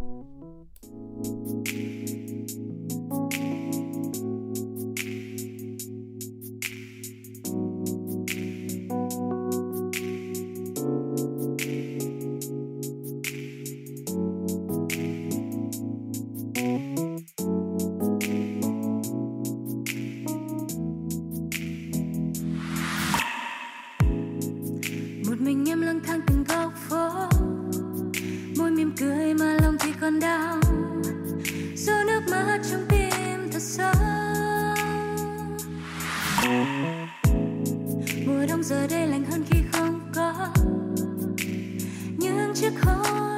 Còn 30.03 30.21
đau 30.21 30.61
dù 31.77 31.93
nước 32.07 32.21
mắt 32.31 32.59
trong 32.71 32.87
tim 32.89 33.51
thật 33.53 33.63
sâu 33.63 33.93
mùa 38.27 38.47
đông 38.49 38.63
giờ 38.63 38.87
đây 38.91 39.07
lạnh 39.07 39.25
hơn 39.25 39.45
khi 39.51 39.59
không 39.73 40.01
có 40.15 40.49
những 42.19 42.53
chiếc 42.55 42.73
hôn. 42.83 43.32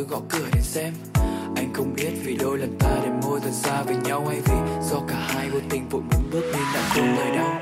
Tới 0.00 0.06
gõ 0.08 0.20
cửa 0.28 0.48
đến 0.52 0.62
xem. 0.62 0.94
Anh 1.56 1.72
không 1.74 1.94
biết 1.96 2.10
vì 2.24 2.36
đôi 2.36 2.58
lần 2.58 2.76
ta 2.78 2.88
để 3.02 3.10
môi 3.22 3.40
thật 3.40 3.50
xa 3.52 3.82
với 3.82 3.96
nhau 3.96 4.26
hay 4.28 4.40
vì 4.40 4.54
do 4.90 5.00
cả 5.08 5.26
hai 5.28 5.50
vô 5.50 5.58
tình 5.70 5.88
vội 5.88 6.02
muốn 6.02 6.30
bước 6.32 6.42
nên 6.52 6.62
đã 6.74 6.92
không 6.94 7.16
lời 7.16 7.36
đau 7.36 7.60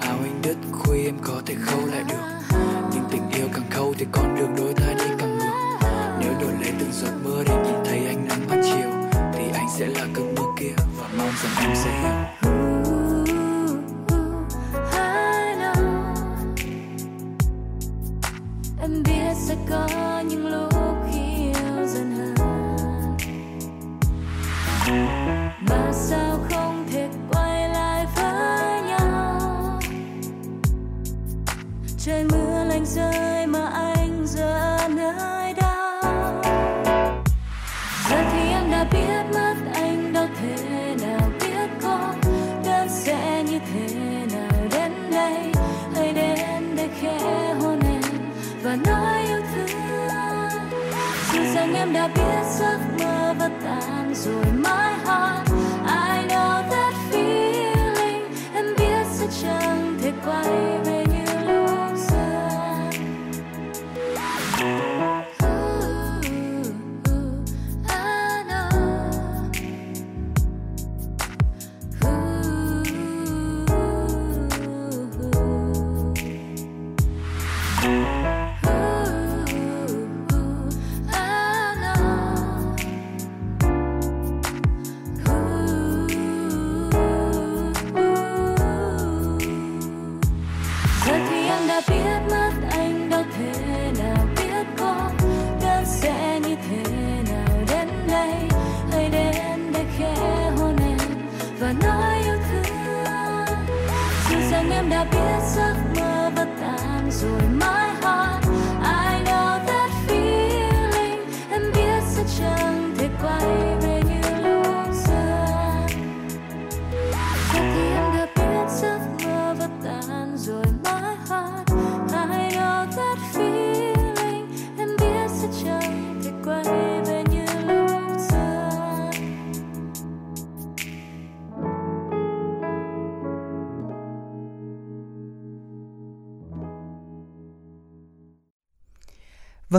áo 0.00 0.18
anh 0.22 0.40
đứt 0.42 0.56
khuy 0.72 1.04
em 1.04 1.14
có 1.22 1.42
thể 1.46 1.54
khóc. 1.60 1.71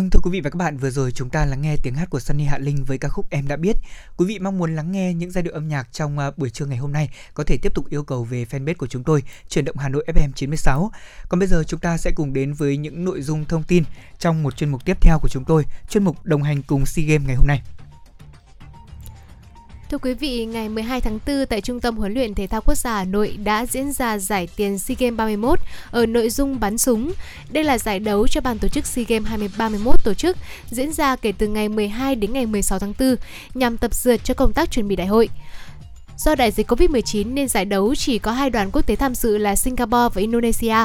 Vâng 0.03 0.09
thưa 0.09 0.19
quý 0.23 0.31
vị 0.31 0.41
và 0.41 0.49
các 0.49 0.57
bạn, 0.57 0.77
vừa 0.77 0.89
rồi 0.89 1.11
chúng 1.11 1.29
ta 1.29 1.45
lắng 1.45 1.61
nghe 1.61 1.75
tiếng 1.83 1.95
hát 1.95 2.09
của 2.09 2.19
Sunny 2.19 2.43
Hạ 2.43 2.57
Linh 2.57 2.83
với 2.83 2.97
ca 2.97 3.09
khúc 3.09 3.29
Em 3.29 3.47
đã 3.47 3.55
biết. 3.55 3.77
Quý 4.17 4.25
vị 4.25 4.39
mong 4.39 4.57
muốn 4.57 4.75
lắng 4.75 4.91
nghe 4.91 5.13
những 5.13 5.31
giai 5.31 5.43
điệu 5.43 5.53
âm 5.53 5.67
nhạc 5.67 5.93
trong 5.93 6.19
à, 6.19 6.31
buổi 6.37 6.49
trưa 6.49 6.65
ngày 6.65 6.77
hôm 6.77 6.91
nay 6.91 7.09
có 7.33 7.43
thể 7.43 7.57
tiếp 7.61 7.73
tục 7.75 7.89
yêu 7.89 8.03
cầu 8.03 8.23
về 8.23 8.45
fanpage 8.49 8.75
của 8.77 8.87
chúng 8.87 9.03
tôi, 9.03 9.23
chuyển 9.49 9.65
động 9.65 9.77
Hà 9.77 9.89
Nội 9.89 10.05
FM 10.07 10.31
96. 10.35 10.91
Còn 11.29 11.39
bây 11.39 11.47
giờ 11.47 11.63
chúng 11.67 11.79
ta 11.79 11.97
sẽ 11.97 12.11
cùng 12.15 12.33
đến 12.33 12.53
với 12.53 12.77
những 12.77 13.05
nội 13.05 13.21
dung 13.21 13.45
thông 13.45 13.63
tin 13.63 13.83
trong 14.19 14.43
một 14.43 14.57
chuyên 14.57 14.69
mục 14.69 14.85
tiếp 14.85 14.97
theo 15.01 15.19
của 15.21 15.29
chúng 15.29 15.45
tôi, 15.45 15.65
chuyên 15.89 16.03
mục 16.03 16.25
đồng 16.25 16.43
hành 16.43 16.61
cùng 16.63 16.85
SEA 16.85 17.05
Games 17.05 17.27
ngày 17.27 17.35
hôm 17.35 17.47
nay. 17.47 17.61
Thưa 19.93 19.97
quý 19.97 20.13
vị, 20.13 20.45
ngày 20.45 20.69
12 20.69 21.01
tháng 21.01 21.19
4 21.27 21.45
tại 21.45 21.61
Trung 21.61 21.79
tâm 21.79 21.97
huấn 21.97 22.13
luyện 22.13 22.33
thể 22.33 22.47
thao 22.47 22.61
quốc 22.61 22.75
gia 22.75 22.95
Hà 22.95 23.03
Nội 23.03 23.37
đã 23.43 23.65
diễn 23.65 23.91
ra 23.91 24.17
giải 24.17 24.47
tiền 24.55 24.79
SEA 24.79 24.95
Games 24.99 25.17
31 25.17 25.59
ở 25.91 26.05
nội 26.05 26.29
dung 26.29 26.59
bắn 26.59 26.77
súng. 26.77 27.11
Đây 27.51 27.63
là 27.63 27.77
giải 27.77 27.99
đấu 27.99 28.27
cho 28.27 28.41
ban 28.41 28.59
tổ 28.59 28.67
chức 28.67 28.85
SEA 28.85 29.05
Games 29.07 29.29
2031 29.29 30.03
tổ 30.03 30.13
chức 30.13 30.37
diễn 30.69 30.93
ra 30.93 31.15
kể 31.15 31.33
từ 31.37 31.47
ngày 31.47 31.69
12 31.69 32.15
đến 32.15 32.33
ngày 32.33 32.45
16 32.45 32.79
tháng 32.79 32.93
4 32.99 33.15
nhằm 33.53 33.77
tập 33.77 33.93
dượt 33.95 34.23
cho 34.23 34.33
công 34.33 34.53
tác 34.53 34.71
chuẩn 34.71 34.87
bị 34.87 34.95
đại 34.95 35.07
hội. 35.07 35.29
Do 36.17 36.35
đại 36.35 36.51
dịch 36.51 36.71
Covid-19 36.71 37.33
nên 37.33 37.47
giải 37.47 37.65
đấu 37.65 37.95
chỉ 37.95 38.19
có 38.19 38.31
hai 38.31 38.49
đoàn 38.49 38.69
quốc 38.71 38.87
tế 38.87 38.95
tham 38.95 39.15
dự 39.15 39.37
là 39.37 39.55
Singapore 39.55 40.09
và 40.13 40.21
Indonesia, 40.21 40.77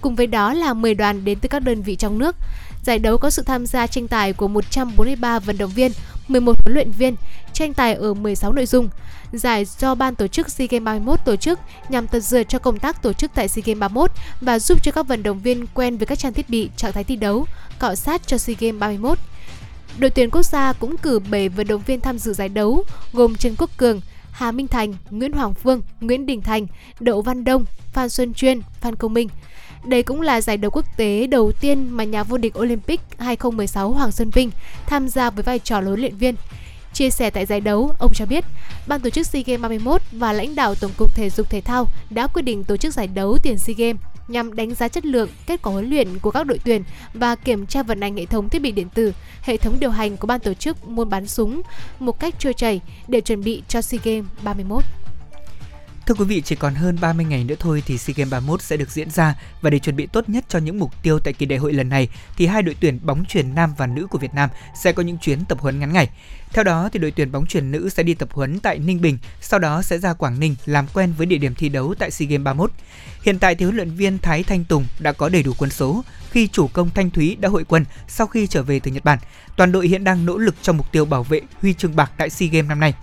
cùng 0.00 0.14
với 0.14 0.26
đó 0.26 0.52
là 0.52 0.74
10 0.74 0.94
đoàn 0.94 1.24
đến 1.24 1.38
từ 1.40 1.48
các 1.48 1.62
đơn 1.62 1.82
vị 1.82 1.96
trong 1.96 2.18
nước. 2.18 2.36
Giải 2.84 2.98
đấu 2.98 3.18
có 3.18 3.30
sự 3.30 3.42
tham 3.42 3.66
gia 3.66 3.86
tranh 3.86 4.08
tài 4.08 4.32
của 4.32 4.48
143 4.48 5.38
vận 5.38 5.58
động 5.58 5.70
viên, 5.70 5.92
11 6.28 6.60
huấn 6.64 6.74
luyện 6.74 6.90
viên, 6.90 7.16
tranh 7.52 7.74
tài 7.74 7.94
ở 7.94 8.14
16 8.14 8.52
nội 8.52 8.66
dung. 8.66 8.88
Giải 9.32 9.64
do 9.64 9.94
ban 9.94 10.14
tổ 10.14 10.26
chức 10.26 10.50
SEA 10.50 10.66
Games 10.70 10.84
31 10.84 11.20
tổ 11.24 11.36
chức 11.36 11.58
nhằm 11.88 12.06
tập 12.06 12.20
dượt 12.20 12.48
cho 12.48 12.58
công 12.58 12.78
tác 12.78 13.02
tổ 13.02 13.12
chức 13.12 13.30
tại 13.34 13.48
SEA 13.48 13.62
Games 13.66 13.80
31 13.80 14.10
và 14.40 14.58
giúp 14.58 14.82
cho 14.82 14.92
các 14.92 15.08
vận 15.08 15.22
động 15.22 15.38
viên 15.38 15.66
quen 15.66 15.96
với 15.96 16.06
các 16.06 16.18
trang 16.18 16.32
thiết 16.32 16.50
bị, 16.50 16.70
trạng 16.76 16.92
thái 16.92 17.04
thi 17.04 17.16
đấu, 17.16 17.46
cọ 17.78 17.94
sát 17.94 18.26
cho 18.26 18.38
SEA 18.38 18.56
Games 18.60 18.80
31. 18.80 19.18
Đội 19.98 20.10
tuyển 20.10 20.30
quốc 20.30 20.42
gia 20.42 20.72
cũng 20.72 20.96
cử 20.96 21.18
7 21.18 21.48
vận 21.48 21.66
động 21.66 21.82
viên 21.86 22.00
tham 22.00 22.18
dự 22.18 22.32
giải 22.32 22.48
đấu, 22.48 22.84
gồm 23.12 23.34
Trần 23.34 23.54
Quốc 23.58 23.70
Cường, 23.76 24.00
Hà 24.30 24.52
Minh 24.52 24.68
Thành, 24.68 24.94
Nguyễn 25.10 25.32
Hoàng 25.32 25.54
Phương, 25.54 25.82
Nguyễn 26.00 26.26
Đình 26.26 26.42
Thành, 26.42 26.66
Đậu 27.00 27.22
Văn 27.22 27.44
Đông, 27.44 27.64
Phan 27.92 28.08
Xuân 28.08 28.34
Chuyên, 28.34 28.60
Phan 28.80 28.96
Công 28.96 29.14
Minh. 29.14 29.28
Đây 29.84 30.02
cũng 30.02 30.20
là 30.20 30.40
giải 30.40 30.56
đấu 30.56 30.70
quốc 30.70 30.84
tế 30.96 31.26
đầu 31.26 31.52
tiên 31.52 31.88
mà 31.90 32.04
nhà 32.04 32.22
vô 32.22 32.36
địch 32.36 32.58
Olympic 32.58 33.00
2016 33.18 33.90
Hoàng 33.90 34.12
Xuân 34.12 34.30
Vinh 34.30 34.50
tham 34.86 35.08
gia 35.08 35.30
với 35.30 35.42
vai 35.42 35.58
trò 35.58 35.80
huấn 35.80 36.00
luyện 36.00 36.16
viên. 36.16 36.34
Chia 36.92 37.10
sẻ 37.10 37.30
tại 37.30 37.46
giải 37.46 37.60
đấu, 37.60 37.94
ông 37.98 38.12
cho 38.14 38.26
biết, 38.26 38.44
ban 38.86 39.00
tổ 39.00 39.10
chức 39.10 39.26
SEA 39.26 39.42
Games 39.46 39.60
31 39.60 40.02
và 40.12 40.32
lãnh 40.32 40.54
đạo 40.54 40.74
Tổng 40.74 40.90
cục 40.96 41.14
Thể 41.14 41.30
dục 41.30 41.50
Thể 41.50 41.60
thao 41.60 41.86
đã 42.10 42.26
quyết 42.26 42.42
định 42.42 42.64
tổ 42.64 42.76
chức 42.76 42.94
giải 42.94 43.06
đấu 43.06 43.38
tiền 43.42 43.58
SEA 43.58 43.74
Games 43.78 44.00
nhằm 44.28 44.54
đánh 44.54 44.74
giá 44.74 44.88
chất 44.88 45.06
lượng, 45.06 45.28
kết 45.46 45.62
quả 45.62 45.72
huấn 45.72 45.90
luyện 45.90 46.18
của 46.18 46.30
các 46.30 46.46
đội 46.46 46.58
tuyển 46.64 46.82
và 47.14 47.34
kiểm 47.34 47.66
tra 47.66 47.82
vận 47.82 48.00
hành 48.00 48.16
hệ 48.16 48.26
thống 48.26 48.48
thiết 48.48 48.62
bị 48.62 48.72
điện 48.72 48.88
tử, 48.94 49.12
hệ 49.42 49.56
thống 49.56 49.76
điều 49.80 49.90
hành 49.90 50.16
của 50.16 50.26
ban 50.26 50.40
tổ 50.40 50.54
chức 50.54 50.88
môn 50.88 51.10
bắn 51.10 51.26
súng 51.26 51.62
một 51.98 52.20
cách 52.20 52.34
trôi 52.38 52.54
chảy 52.54 52.80
để 53.08 53.20
chuẩn 53.20 53.44
bị 53.44 53.62
cho 53.68 53.82
SEA 53.82 54.00
Games 54.04 54.26
31. 54.42 54.84
Thưa 56.06 56.14
quý 56.14 56.24
vị, 56.24 56.42
chỉ 56.44 56.56
còn 56.56 56.74
hơn 56.74 56.98
30 57.00 57.24
ngày 57.24 57.44
nữa 57.44 57.54
thôi 57.58 57.82
thì 57.86 57.98
SEA 57.98 58.14
Games 58.16 58.32
31 58.32 58.62
sẽ 58.62 58.76
được 58.76 58.90
diễn 58.90 59.10
ra 59.10 59.34
và 59.60 59.70
để 59.70 59.78
chuẩn 59.78 59.96
bị 59.96 60.06
tốt 60.06 60.28
nhất 60.28 60.44
cho 60.48 60.58
những 60.58 60.78
mục 60.78 61.02
tiêu 61.02 61.18
tại 61.18 61.32
kỳ 61.32 61.46
đại 61.46 61.58
hội 61.58 61.72
lần 61.72 61.88
này 61.88 62.08
thì 62.36 62.46
hai 62.46 62.62
đội 62.62 62.76
tuyển 62.80 62.98
bóng 63.02 63.24
chuyền 63.24 63.54
nam 63.54 63.74
và 63.78 63.86
nữ 63.86 64.06
của 64.06 64.18
Việt 64.18 64.34
Nam 64.34 64.50
sẽ 64.82 64.92
có 64.92 65.02
những 65.02 65.18
chuyến 65.18 65.44
tập 65.44 65.58
huấn 65.60 65.80
ngắn 65.80 65.92
ngày. 65.92 66.08
Theo 66.52 66.64
đó 66.64 66.88
thì 66.92 66.98
đội 66.98 67.10
tuyển 67.10 67.32
bóng 67.32 67.46
chuyền 67.46 67.70
nữ 67.70 67.88
sẽ 67.88 68.02
đi 68.02 68.14
tập 68.14 68.28
huấn 68.32 68.60
tại 68.60 68.78
Ninh 68.78 69.00
Bình, 69.00 69.18
sau 69.40 69.60
đó 69.60 69.82
sẽ 69.82 69.98
ra 69.98 70.12
Quảng 70.12 70.40
Ninh 70.40 70.54
làm 70.66 70.86
quen 70.94 71.14
với 71.16 71.26
địa 71.26 71.38
điểm 71.38 71.54
thi 71.54 71.68
đấu 71.68 71.94
tại 71.98 72.10
SEA 72.10 72.28
Games 72.28 72.44
31. 72.44 72.70
Hiện 73.22 73.38
tại 73.38 73.54
thì 73.54 73.64
huấn 73.64 73.76
luyện 73.76 73.90
viên 73.90 74.18
Thái 74.18 74.42
Thanh 74.42 74.64
Tùng 74.64 74.86
đã 74.98 75.12
có 75.12 75.28
đầy 75.28 75.42
đủ 75.42 75.52
quân 75.58 75.70
số 75.70 76.04
khi 76.30 76.48
chủ 76.48 76.68
công 76.68 76.90
Thanh 76.90 77.10
Thúy 77.10 77.36
đã 77.40 77.48
hội 77.48 77.64
quân 77.64 77.84
sau 78.08 78.26
khi 78.26 78.46
trở 78.46 78.62
về 78.62 78.80
từ 78.80 78.90
Nhật 78.90 79.04
Bản. 79.04 79.18
Toàn 79.56 79.72
đội 79.72 79.88
hiện 79.88 80.04
đang 80.04 80.26
nỗ 80.26 80.38
lực 80.38 80.54
trong 80.62 80.76
mục 80.76 80.92
tiêu 80.92 81.04
bảo 81.04 81.22
vệ 81.22 81.40
huy 81.62 81.74
chương 81.74 81.96
bạc 81.96 82.12
tại 82.16 82.30
SEA 82.30 82.48
Games 82.48 82.68
năm 82.68 82.80
nay. 82.80 82.94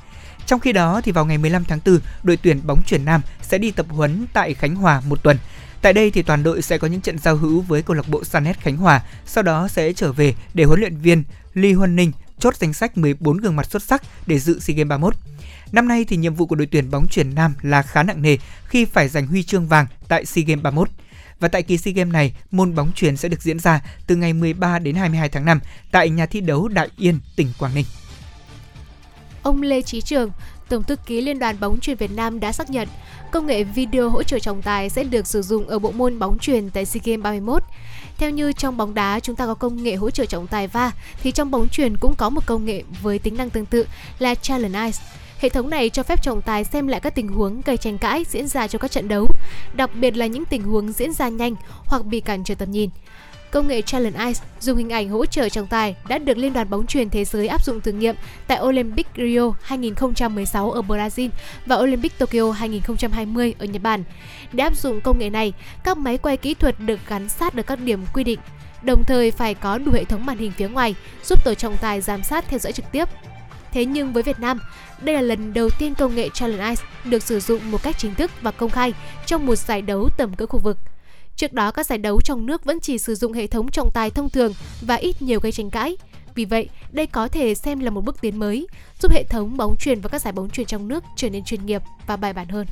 Trong 0.46 0.60
khi 0.60 0.72
đó 0.72 1.02
thì 1.04 1.12
vào 1.12 1.26
ngày 1.26 1.38
15 1.38 1.66
tháng 1.66 1.80
4, 1.86 2.00
đội 2.24 2.38
tuyển 2.38 2.60
bóng 2.68 2.84
chuyển 2.84 3.06
nam 3.06 3.22
sẽ 3.42 3.58
đi 3.58 3.72
tập 3.72 3.86
huấn 3.90 4.26
tại 4.34 4.54
Khánh 4.54 4.76
Hòa 4.76 5.02
một 5.08 5.24
tuần. 5.24 5.38
Tại 5.82 5.94
đây 5.94 6.12
thì 6.12 6.22
toàn 6.22 6.44
đội 6.44 6.62
sẽ 6.62 6.78
có 6.78 6.88
những 6.88 7.02
trận 7.02 7.18
giao 7.18 7.36
hữu 7.36 7.62
với 7.62 7.82
câu 7.82 7.96
lạc 7.96 8.10
bộ 8.10 8.24
Sanet 8.24 8.60
Khánh 8.60 8.78
Hòa, 8.78 9.02
sau 9.26 9.44
đó 9.44 9.68
sẽ 9.68 9.94
trở 9.94 10.12
về 10.12 10.34
để 10.54 10.64
huấn 10.64 10.80
luyện 10.80 10.98
viên 10.98 11.24
Lee 11.54 11.74
Huân 11.74 11.96
Ninh 11.96 12.12
chốt 12.40 12.56
danh 12.56 12.74
sách 12.74 12.98
14 12.98 13.38
gương 13.38 13.56
mặt 13.56 13.72
xuất 13.72 13.84
sắc 13.84 14.02
để 14.28 14.40
dự 14.40 14.60
SEA 14.60 14.76
Games 14.76 14.90
31. 14.90 15.16
Năm 15.72 15.88
nay 15.88 16.06
thì 16.06 16.18
nhiệm 16.18 16.34
vụ 16.34 16.46
của 16.46 16.56
đội 16.56 16.68
tuyển 16.72 16.92
bóng 16.92 17.08
chuyển 17.08 17.36
nam 17.36 17.54
là 17.62 17.82
khá 17.82 18.04
nặng 18.04 18.22
nề 18.22 18.38
khi 18.66 18.86
phải 18.86 19.08
giành 19.08 19.28
huy 19.28 19.44
chương 19.44 19.68
vàng 19.68 19.86
tại 20.08 20.26
SEA 20.26 20.44
Games 20.48 20.64
31. 20.64 20.90
Và 21.40 21.48
tại 21.48 21.64
kỳ 21.64 21.78
SEA 21.78 21.94
Games 21.94 22.14
này, 22.14 22.34
môn 22.52 22.76
bóng 22.76 22.92
chuyền 22.96 23.18
sẽ 23.18 23.30
được 23.30 23.42
diễn 23.42 23.60
ra 23.60 23.82
từ 24.08 24.16
ngày 24.16 24.34
13 24.34 24.80
đến 24.80 24.96
22 24.96 25.30
tháng 25.30 25.46
5 25.46 25.60
tại 25.92 26.10
nhà 26.10 26.26
thi 26.26 26.42
đấu 26.42 26.68
Đại 26.68 26.90
Yên, 26.98 27.20
tỉnh 27.36 27.48
Quảng 27.60 27.76
Ninh. 27.76 27.86
Ông 29.44 29.62
Lê 29.62 29.82
trí 29.82 30.02
Trường, 30.02 30.32
Tổng 30.70 30.84
thư 30.84 30.96
ký 30.96 31.22
Liên 31.22 31.40
đoàn 31.40 31.60
bóng 31.60 31.80
chuyền 31.80 31.98
Việt 31.98 32.12
Nam 32.12 32.40
đã 32.40 32.52
xác 32.52 32.70
nhận 32.70 32.88
công 33.32 33.46
nghệ 33.46 33.64
video 33.64 34.10
hỗ 34.10 34.24
trợ 34.24 34.40
trọng 34.40 34.62
tài 34.62 34.90
sẽ 34.90 35.04
được 35.04 35.28
sử 35.28 35.42
dụng 35.42 35.68
ở 35.68 35.80
bộ 35.80 35.92
môn 35.92 36.20
bóng 36.20 36.40
chuyền 36.40 36.70
tại 36.70 36.86
SEA 36.86 37.02
Games 37.06 37.24
31. 37.24 37.64
Theo 38.18 38.30
như 38.30 38.54
trong 38.54 38.78
bóng 38.78 38.94
đá 38.94 39.20
chúng 39.20 39.36
ta 39.36 39.46
có 39.46 39.54
công 39.54 39.84
nghệ 39.84 39.96
hỗ 39.96 40.10
trợ 40.10 40.26
trọng 40.26 40.48
tài 40.48 40.68
va, 40.68 40.92
thì 41.24 41.32
trong 41.32 41.52
bóng 41.52 41.70
chuyền 41.70 41.98
cũng 41.98 42.16
có 42.16 42.30
một 42.30 42.46
công 42.46 42.66
nghệ 42.66 42.84
với 43.02 43.20
tính 43.20 43.38
năng 43.38 43.50
tương 43.50 43.66
tự 43.66 43.86
là 44.20 44.36
Challenge 44.36 44.80
Eyes. 44.80 45.00
Hệ 45.40 45.50
thống 45.50 45.70
này 45.70 45.90
cho 45.90 46.04
phép 46.04 46.24
trọng 46.24 46.42
tài 46.42 46.64
xem 46.64 46.88
lại 46.88 47.00
các 47.00 47.16
tình 47.16 47.28
huống 47.28 47.62
gây 47.66 47.78
tranh 47.78 47.98
cãi 47.98 48.26
diễn 48.30 48.48
ra 48.48 48.68
trong 48.68 48.82
các 48.82 48.92
trận 48.92 49.08
đấu, 49.08 49.28
đặc 49.74 49.90
biệt 49.96 50.18
là 50.18 50.26
những 50.26 50.46
tình 50.46 50.64
huống 50.64 50.92
diễn 50.92 51.14
ra 51.14 51.30
nhanh 51.30 51.56
hoặc 51.86 52.06
bị 52.06 52.20
cản 52.20 52.44
trở 52.44 52.56
tầm 52.56 52.72
nhìn. 52.72 52.90
Công 53.52 53.68
nghệ 53.68 53.82
Challenge 53.82 54.20
Eyes 54.20 54.42
dùng 54.60 54.78
hình 54.78 54.90
ảnh 54.90 55.10
hỗ 55.10 55.26
trợ 55.26 55.50
trọng 55.50 55.68
tài 55.68 55.96
đã 56.08 56.18
được 56.18 56.38
Liên 56.38 56.54
đoàn 56.54 56.70
bóng 56.70 56.88
chuyền 56.88 57.10
thế 57.10 57.26
giới 57.26 57.48
áp 57.48 57.66
dụng 57.66 57.82
thử 57.82 57.92
nghiệm 57.92 58.16
tại 58.48 58.60
Olympic 58.62 59.08
Rio 59.16 59.54
2016 59.62 60.72
ở 60.72 60.82
Brazil 60.82 61.30
và 61.66 61.76
Olympic 61.76 62.18
Tokyo 62.18 62.52
2020 62.52 63.54
ở 63.60 63.66
Nhật 63.66 63.82
Bản. 63.82 64.04
Để 64.54 64.64
áp 64.64 64.78
dụng 64.78 65.02
công 65.02 65.20
nghệ 65.20 65.30
này, 65.30 65.54
các 65.84 65.98
máy 65.98 66.18
quay 66.18 66.38
kỹ 66.38 66.54
thuật 66.54 66.76
được 66.80 67.00
gắn 67.08 67.30
sát 67.30 67.56
được 67.56 67.68
các 67.68 67.80
điểm 67.80 68.06
quy 68.14 68.24
định, 68.24 68.40
đồng 68.84 69.04
thời 69.04 69.32
phải 69.32 69.54
có 69.54 69.78
đủ 69.78 69.92
hệ 69.92 70.04
thống 70.04 70.26
màn 70.26 70.38
hình 70.38 70.52
phía 70.52 70.70
ngoài 70.70 70.96
giúp 71.24 71.44
tổ 71.46 71.54
trọng 71.54 71.78
tài 71.78 72.02
giám 72.02 72.24
sát 72.24 72.46
theo 72.50 72.60
dõi 72.60 72.72
trực 72.72 72.92
tiếp. 72.92 73.10
Thế 73.72 73.86
nhưng 73.86 74.14
với 74.14 74.24
Việt 74.24 74.40
Nam, 74.40 74.60
đây 75.02 75.16
là 75.16 75.22
lần 75.22 75.54
đầu 75.54 75.70
tiên 75.80 75.96
công 75.96 76.16
nghệ 76.16 76.30
Challenge 76.34 76.64
Eyes 76.64 76.82
được 77.06 77.24
sử 77.24 77.40
dụng 77.40 77.72
một 77.72 77.84
cách 77.84 77.98
chính 77.98 78.16
thức 78.16 78.32
và 78.42 78.52
công 78.52 78.70
khai 78.70 78.94
trong 79.26 79.46
một 79.46 79.56
giải 79.56 79.82
đấu 79.82 80.10
tầm 80.18 80.34
cỡ 80.36 80.46
khu 80.46 80.60
vực. 80.60 80.78
Trước 81.42 81.54
đó 81.54 81.72
các 81.72 81.86
giải 81.86 81.98
đấu 81.98 82.22
trong 82.22 82.46
nước 82.46 82.66
vẫn 82.66 82.80
chỉ 82.80 82.98
sử 82.98 83.16
dụng 83.16 83.34
hệ 83.34 83.48
thống 83.48 83.72
trọng 83.72 83.92
tài 83.92 84.10
thông 84.10 84.30
thường 84.30 84.54
và 84.82 84.96
ít 84.96 85.22
nhiều 85.22 85.40
gây 85.40 85.52
tranh 85.52 85.70
cãi. 85.70 85.98
Vì 86.36 86.46
vậy, 86.46 86.70
đây 86.92 87.08
có 87.08 87.28
thể 87.28 87.56
xem 87.56 87.80
là 87.80 87.90
một 87.90 88.02
bước 88.02 88.22
tiến 88.22 88.40
mới, 88.40 88.68
giúp 89.02 89.12
hệ 89.12 89.24
thống 89.24 89.58
bóng 89.58 89.76
truyền 89.80 90.02
và 90.02 90.10
các 90.10 90.22
giải 90.22 90.32
bóng 90.32 90.50
truyền 90.50 90.68
trong 90.68 90.88
nước 90.88 91.04
trở 91.16 91.30
nên 91.30 91.44
chuyên 91.44 91.66
nghiệp 91.66 91.82
và 92.08 92.18
bài 92.18 92.34
bản 92.34 92.48
hơn. 92.48 92.66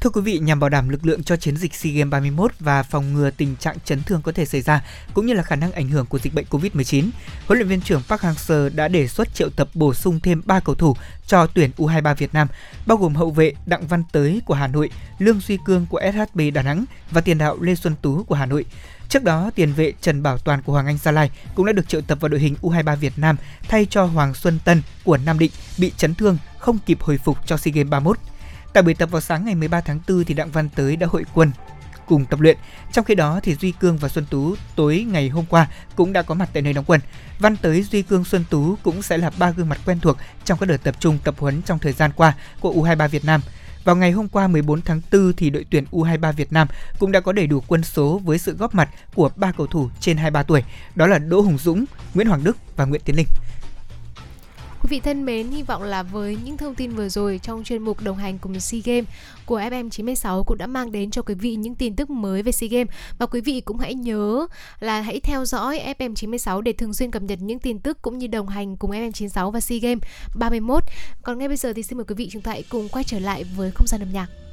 Thưa 0.00 0.10
quý 0.10 0.20
vị, 0.20 0.38
nhằm 0.38 0.60
bảo 0.60 0.70
đảm 0.70 0.88
lực 0.88 1.06
lượng 1.06 1.22
cho 1.22 1.36
chiến 1.36 1.56
dịch 1.56 1.74
SEA 1.74 1.92
Games 1.92 2.10
31 2.10 2.52
và 2.60 2.82
phòng 2.82 3.14
ngừa 3.14 3.30
tình 3.30 3.56
trạng 3.56 3.76
chấn 3.84 4.02
thương 4.02 4.22
có 4.22 4.32
thể 4.32 4.44
xảy 4.44 4.62
ra, 4.62 4.84
cũng 5.14 5.26
như 5.26 5.32
là 5.32 5.42
khả 5.42 5.56
năng 5.56 5.72
ảnh 5.72 5.88
hưởng 5.88 6.06
của 6.06 6.18
dịch 6.18 6.34
bệnh 6.34 6.46
COVID-19, 6.50 7.10
huấn 7.46 7.58
luyện 7.58 7.68
viên 7.68 7.80
trưởng 7.80 8.02
Park 8.08 8.22
Hang-seo 8.22 8.70
đã 8.74 8.88
đề 8.88 9.08
xuất 9.08 9.34
triệu 9.34 9.50
tập 9.50 9.68
bổ 9.74 9.94
sung 9.94 10.20
thêm 10.20 10.42
3 10.44 10.60
cầu 10.60 10.74
thủ 10.74 10.96
cho 11.26 11.46
tuyển 11.46 11.70
U23 11.76 12.14
Việt 12.14 12.34
Nam, 12.34 12.48
bao 12.86 12.98
gồm 12.98 13.14
hậu 13.14 13.30
vệ 13.30 13.52
Đặng 13.66 13.86
Văn 13.86 14.02
Tới 14.12 14.40
của 14.44 14.54
Hà 14.54 14.66
Nội, 14.66 14.90
Lương 15.18 15.40
Duy 15.40 15.58
Cương 15.64 15.86
của 15.90 16.00
SHB 16.12 16.40
Đà 16.54 16.62
Nẵng 16.62 16.84
và 17.10 17.20
tiền 17.20 17.38
đạo 17.38 17.56
Lê 17.60 17.74
Xuân 17.74 17.94
Tú 18.02 18.22
của 18.22 18.34
Hà 18.34 18.46
Nội. 18.46 18.64
Trước 19.08 19.24
đó, 19.24 19.50
tiền 19.54 19.72
vệ 19.72 19.92
Trần 20.00 20.22
Bảo 20.22 20.38
Toàn 20.38 20.62
của 20.62 20.72
Hoàng 20.72 20.86
Anh 20.86 20.98
Gia 20.98 21.10
Lai 21.10 21.30
cũng 21.54 21.66
đã 21.66 21.72
được 21.72 21.88
triệu 21.88 22.00
tập 22.00 22.18
vào 22.20 22.28
đội 22.28 22.40
hình 22.40 22.56
U23 22.62 22.96
Việt 22.96 23.12
Nam 23.16 23.36
thay 23.68 23.86
cho 23.90 24.04
Hoàng 24.04 24.34
Xuân 24.34 24.58
Tân 24.64 24.82
của 25.04 25.16
Nam 25.16 25.38
Định 25.38 25.50
bị 25.78 25.92
chấn 25.96 26.14
thương 26.14 26.38
không 26.58 26.78
kịp 26.86 27.00
hồi 27.00 27.18
phục 27.18 27.38
cho 27.46 27.56
SEA 27.56 27.72
Games 27.72 27.90
31. 27.90 28.18
Tại 28.76 28.82
buổi 28.82 28.94
tập 28.94 29.10
vào 29.10 29.20
sáng 29.20 29.44
ngày 29.44 29.54
13 29.54 29.80
tháng 29.80 30.00
4 30.08 30.24
thì 30.24 30.34
Đặng 30.34 30.50
Văn 30.50 30.68
Tới 30.68 30.96
đã 30.96 31.06
hội 31.06 31.24
quân 31.34 31.50
cùng 32.06 32.24
tập 32.24 32.40
luyện. 32.40 32.56
Trong 32.92 33.04
khi 33.04 33.14
đó 33.14 33.40
thì 33.42 33.54
Duy 33.54 33.72
Cương 33.72 33.98
và 33.98 34.08
Xuân 34.08 34.26
Tú 34.30 34.54
tối 34.74 35.06
ngày 35.08 35.28
hôm 35.28 35.44
qua 35.48 35.66
cũng 35.94 36.12
đã 36.12 36.22
có 36.22 36.34
mặt 36.34 36.48
tại 36.52 36.62
nơi 36.62 36.72
đóng 36.72 36.84
quân. 36.84 37.00
Văn 37.38 37.56
Tới, 37.56 37.82
Duy 37.82 38.02
Cương, 38.02 38.24
Xuân 38.24 38.44
Tú 38.50 38.76
cũng 38.82 39.02
sẽ 39.02 39.18
là 39.18 39.30
ba 39.38 39.50
gương 39.50 39.68
mặt 39.68 39.78
quen 39.86 40.00
thuộc 40.00 40.16
trong 40.44 40.58
các 40.58 40.66
đợt 40.66 40.76
tập 40.82 40.96
trung 41.00 41.18
tập 41.24 41.34
huấn 41.38 41.62
trong 41.62 41.78
thời 41.78 41.92
gian 41.92 42.10
qua 42.16 42.34
của 42.60 42.72
U23 42.72 43.08
Việt 43.08 43.24
Nam. 43.24 43.40
Vào 43.84 43.96
ngày 43.96 44.12
hôm 44.12 44.28
qua 44.28 44.48
14 44.48 44.82
tháng 44.82 45.00
4 45.12 45.32
thì 45.36 45.50
đội 45.50 45.66
tuyển 45.70 45.84
U23 45.90 46.32
Việt 46.32 46.52
Nam 46.52 46.68
cũng 46.98 47.12
đã 47.12 47.20
có 47.20 47.32
đầy 47.32 47.46
đủ 47.46 47.62
quân 47.66 47.82
số 47.82 48.20
với 48.24 48.38
sự 48.38 48.56
góp 48.56 48.74
mặt 48.74 48.88
của 49.14 49.30
ba 49.36 49.52
cầu 49.52 49.66
thủ 49.66 49.90
trên 50.00 50.16
23 50.16 50.42
tuổi, 50.42 50.62
đó 50.94 51.06
là 51.06 51.18
Đỗ 51.18 51.40
Hùng 51.40 51.58
Dũng, 51.58 51.84
Nguyễn 52.14 52.28
Hoàng 52.28 52.44
Đức 52.44 52.56
và 52.76 52.84
Nguyễn 52.84 53.02
Tiến 53.04 53.16
Linh. 53.16 53.26
Quý 54.86 54.90
vị 54.90 55.00
thân 55.00 55.24
mến, 55.24 55.50
hy 55.50 55.62
vọng 55.62 55.82
là 55.82 56.02
với 56.02 56.36
những 56.44 56.56
thông 56.56 56.74
tin 56.74 56.90
vừa 56.90 57.08
rồi 57.08 57.40
trong 57.42 57.64
chuyên 57.64 57.82
mục 57.82 58.02
đồng 58.02 58.16
hành 58.16 58.38
cùng 58.38 58.60
SEA 58.60 58.80
Games 58.84 59.04
của 59.46 59.60
FM96 59.60 60.42
cũng 60.44 60.58
đã 60.58 60.66
mang 60.66 60.92
đến 60.92 61.10
cho 61.10 61.22
quý 61.22 61.34
vị 61.34 61.54
những 61.54 61.74
tin 61.74 61.96
tức 61.96 62.10
mới 62.10 62.42
về 62.42 62.52
SEA 62.52 62.68
Games 62.68 62.88
và 63.18 63.26
quý 63.26 63.40
vị 63.40 63.60
cũng 63.60 63.78
hãy 63.78 63.94
nhớ 63.94 64.46
là 64.80 65.00
hãy 65.00 65.20
theo 65.20 65.44
dõi 65.44 65.94
FM96 65.98 66.60
để 66.60 66.72
thường 66.72 66.94
xuyên 66.94 67.10
cập 67.10 67.22
nhật 67.22 67.38
những 67.42 67.58
tin 67.58 67.78
tức 67.78 68.02
cũng 68.02 68.18
như 68.18 68.26
đồng 68.26 68.48
hành 68.48 68.76
cùng 68.76 68.90
FM96 68.90 69.50
và 69.50 69.60
SEA 69.60 69.78
Games 69.78 70.02
31. 70.36 70.82
Còn 71.22 71.38
ngay 71.38 71.48
bây 71.48 71.56
giờ 71.56 71.72
thì 71.72 71.82
xin 71.82 71.98
mời 71.98 72.04
quý 72.04 72.14
vị 72.14 72.28
chúng 72.30 72.42
ta 72.42 72.52
hãy 72.52 72.64
cùng 72.68 72.88
quay 72.88 73.04
trở 73.04 73.18
lại 73.18 73.44
với 73.56 73.70
không 73.70 73.86
gian 73.86 74.00
âm 74.00 74.12
nhạc. 74.12 74.45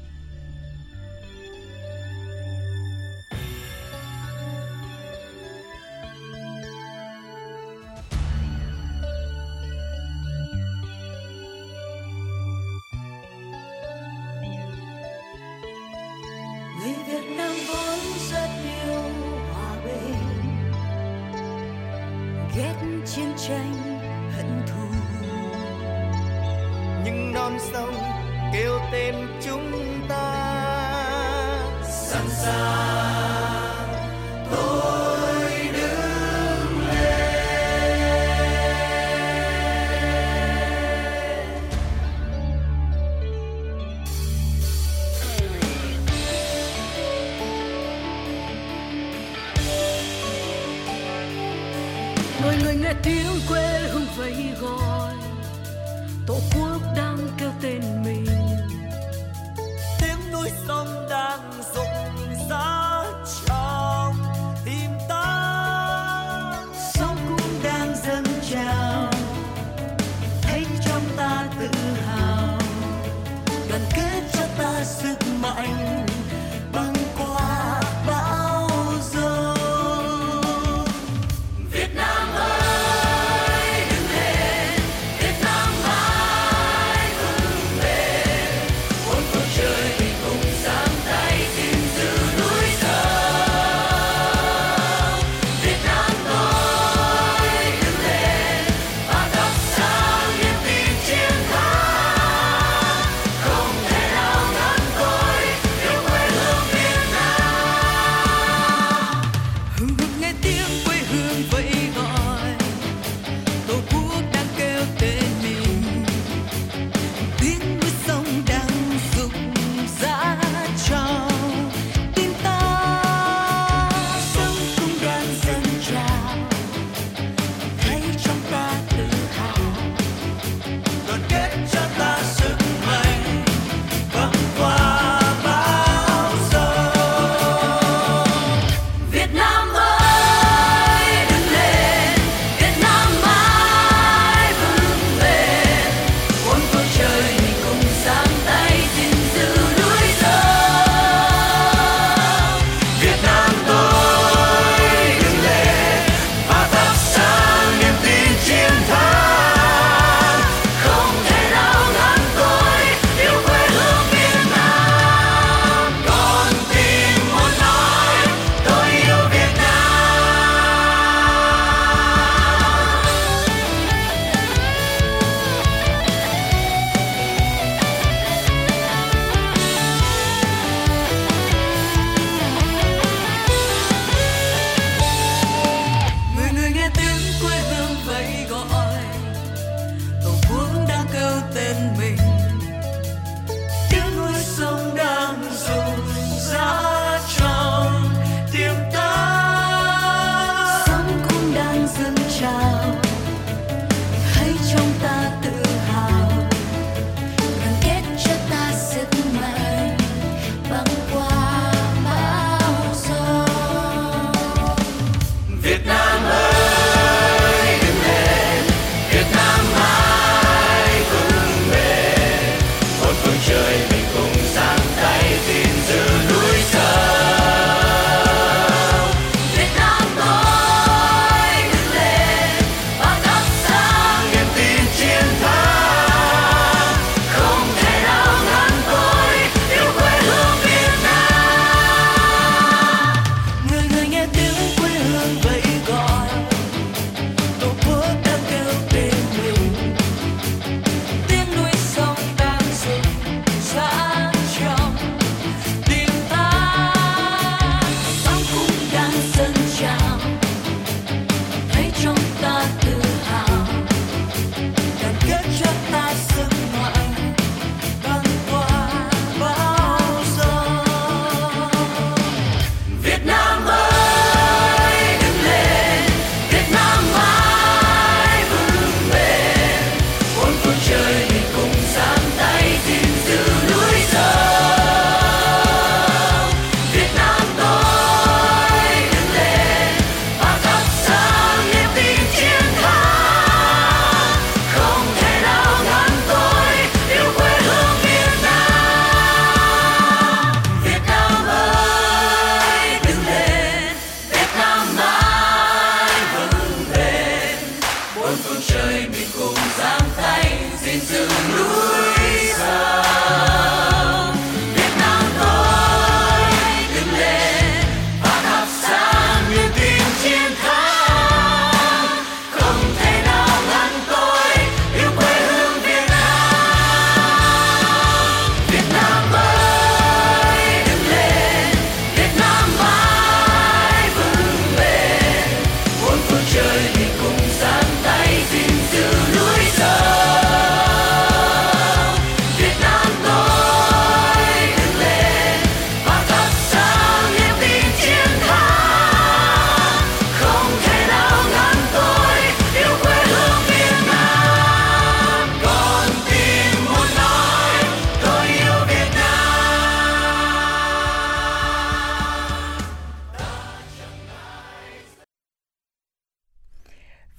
Ghét 22.58 22.76
chiến 23.06 23.34
tranh 23.38 24.00
hận 24.36 24.62
thù. 24.68 24.88
Nhưng 27.06 27.34
non 27.34 27.58
sông 27.74 27.96
kêu 28.54 28.80
tên 28.92 29.16
chúng 29.42 29.72
ta. 30.10 30.50
Sẵn 31.84 32.28
sàng 32.30 33.13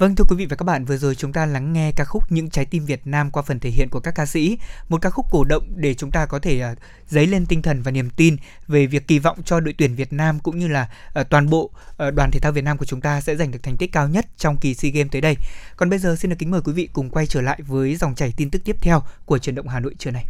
Vâng 0.05 0.15
thưa 0.15 0.25
quý 0.29 0.37
vị 0.37 0.47
và 0.47 0.57
các 0.57 0.65
bạn, 0.65 0.85
vừa 0.85 0.97
rồi 0.97 1.15
chúng 1.15 1.33
ta 1.33 1.47
lắng 1.47 1.73
nghe 1.73 1.93
ca 1.97 2.05
khúc 2.05 2.33
Những 2.33 2.51
trái 2.51 2.65
tim 2.65 2.85
Việt 2.85 3.07
Nam 3.07 3.31
qua 3.31 3.43
phần 3.43 3.61
thể 3.61 3.71
hiện 3.71 3.89
của 3.91 4.01
các 4.01 4.15
ca 4.15 4.27
sĩ, 4.27 4.59
một 4.89 5.03
ca 5.03 5.11
khúc 5.11 5.27
cổ 5.31 5.45
động 5.45 5.73
để 5.77 5.95
chúng 5.95 6.11
ta 6.11 6.27
có 6.27 6.39
thể 6.39 6.63
uh, 6.73 6.79
dấy 7.09 7.27
lên 7.27 7.47
tinh 7.47 7.63
thần 7.63 7.83
và 7.83 7.91
niềm 7.91 8.11
tin 8.11 8.37
về 8.69 8.87
việc 8.87 9.09
kỳ 9.09 9.19
vọng 9.19 9.43
cho 9.45 9.61
đội 9.61 9.75
tuyển 9.79 9.95
Việt 9.95 10.13
Nam 10.13 10.39
cũng 10.41 10.59
như 10.59 10.69
là 10.69 10.89
uh, 11.21 11.29
toàn 11.31 11.51
bộ 11.51 11.71
uh, 12.09 12.15
đoàn 12.15 12.31
thể 12.33 12.41
thao 12.41 12.53
Việt 12.53 12.65
Nam 12.65 12.79
của 12.79 12.85
chúng 12.85 13.01
ta 13.01 13.21
sẽ 13.21 13.37
giành 13.37 13.51
được 13.51 13.63
thành 13.63 13.77
tích 13.77 13.93
cao 13.93 14.09
nhất 14.09 14.27
trong 14.37 14.57
kỳ 14.57 14.75
SEA 14.75 14.91
Games 14.91 15.13
tới 15.13 15.21
đây. 15.21 15.37
Còn 15.77 15.91
bây 15.91 15.99
giờ 15.99 16.17
xin 16.17 16.31
được 16.31 16.37
kính 16.39 16.51
mời 16.51 16.61
quý 16.65 16.73
vị 16.73 16.89
cùng 16.93 17.11
quay 17.11 17.27
trở 17.27 17.41
lại 17.41 17.61
với 17.67 17.97
dòng 17.97 18.15
chảy 18.15 18.33
tin 18.37 18.51
tức 18.51 18.63
tiếp 18.65 18.77
theo 18.81 19.03
của 19.25 19.39
truyền 19.39 19.55
động 19.55 19.69
Hà 19.69 19.81
Nội 19.81 19.95
trưa 19.99 20.11
nay. 20.11 20.25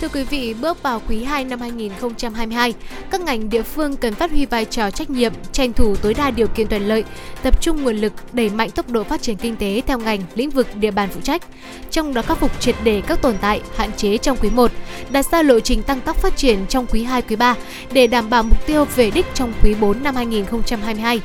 Thưa 0.00 0.08
quý 0.08 0.24
vị, 0.24 0.54
bước 0.60 0.82
vào 0.82 1.02
quý 1.08 1.24
2 1.24 1.44
năm 1.44 1.60
2022, 1.60 2.74
các 3.10 3.20
ngành 3.20 3.50
địa 3.50 3.62
phương 3.62 3.96
cần 3.96 4.14
phát 4.14 4.30
huy 4.30 4.46
vai 4.46 4.64
trò 4.64 4.90
trách 4.90 5.10
nhiệm, 5.10 5.32
tranh 5.52 5.72
thủ 5.72 5.96
tối 5.96 6.14
đa 6.14 6.30
điều 6.30 6.46
kiện 6.46 6.68
thuận 6.68 6.88
lợi, 6.88 7.04
tập 7.42 7.62
trung 7.62 7.82
nguồn 7.82 7.96
lực 7.96 8.12
đẩy 8.32 8.50
mạnh 8.50 8.70
tốc 8.70 8.90
độ 8.90 9.04
phát 9.04 9.22
triển 9.22 9.36
kinh 9.36 9.56
tế 9.56 9.82
theo 9.86 9.98
ngành, 9.98 10.20
lĩnh 10.34 10.50
vực 10.50 10.66
địa 10.76 10.90
bàn 10.90 11.08
phụ 11.12 11.20
trách. 11.20 11.42
Trong 11.90 12.14
đó 12.14 12.22
khắc 12.22 12.38
phục 12.38 12.60
triệt 12.60 12.74
đề 12.84 13.02
các 13.06 13.22
tồn 13.22 13.34
tại, 13.40 13.60
hạn 13.76 13.90
chế 13.96 14.18
trong 14.18 14.36
quý 14.36 14.50
1, 14.50 14.70
đặt 15.10 15.26
ra 15.32 15.42
lộ 15.42 15.60
trình 15.60 15.82
tăng 15.82 16.00
tốc 16.00 16.16
phát 16.16 16.36
triển 16.36 16.66
trong 16.68 16.86
quý 16.86 17.02
2, 17.02 17.22
quý 17.22 17.36
3 17.36 17.54
để 17.92 18.06
đảm 18.06 18.30
bảo 18.30 18.42
mục 18.42 18.66
tiêu 18.66 18.84
về 18.96 19.10
đích 19.10 19.26
trong 19.34 19.52
quý 19.62 19.74
4 19.80 20.02
năm 20.02 20.16
2022. 20.16 21.20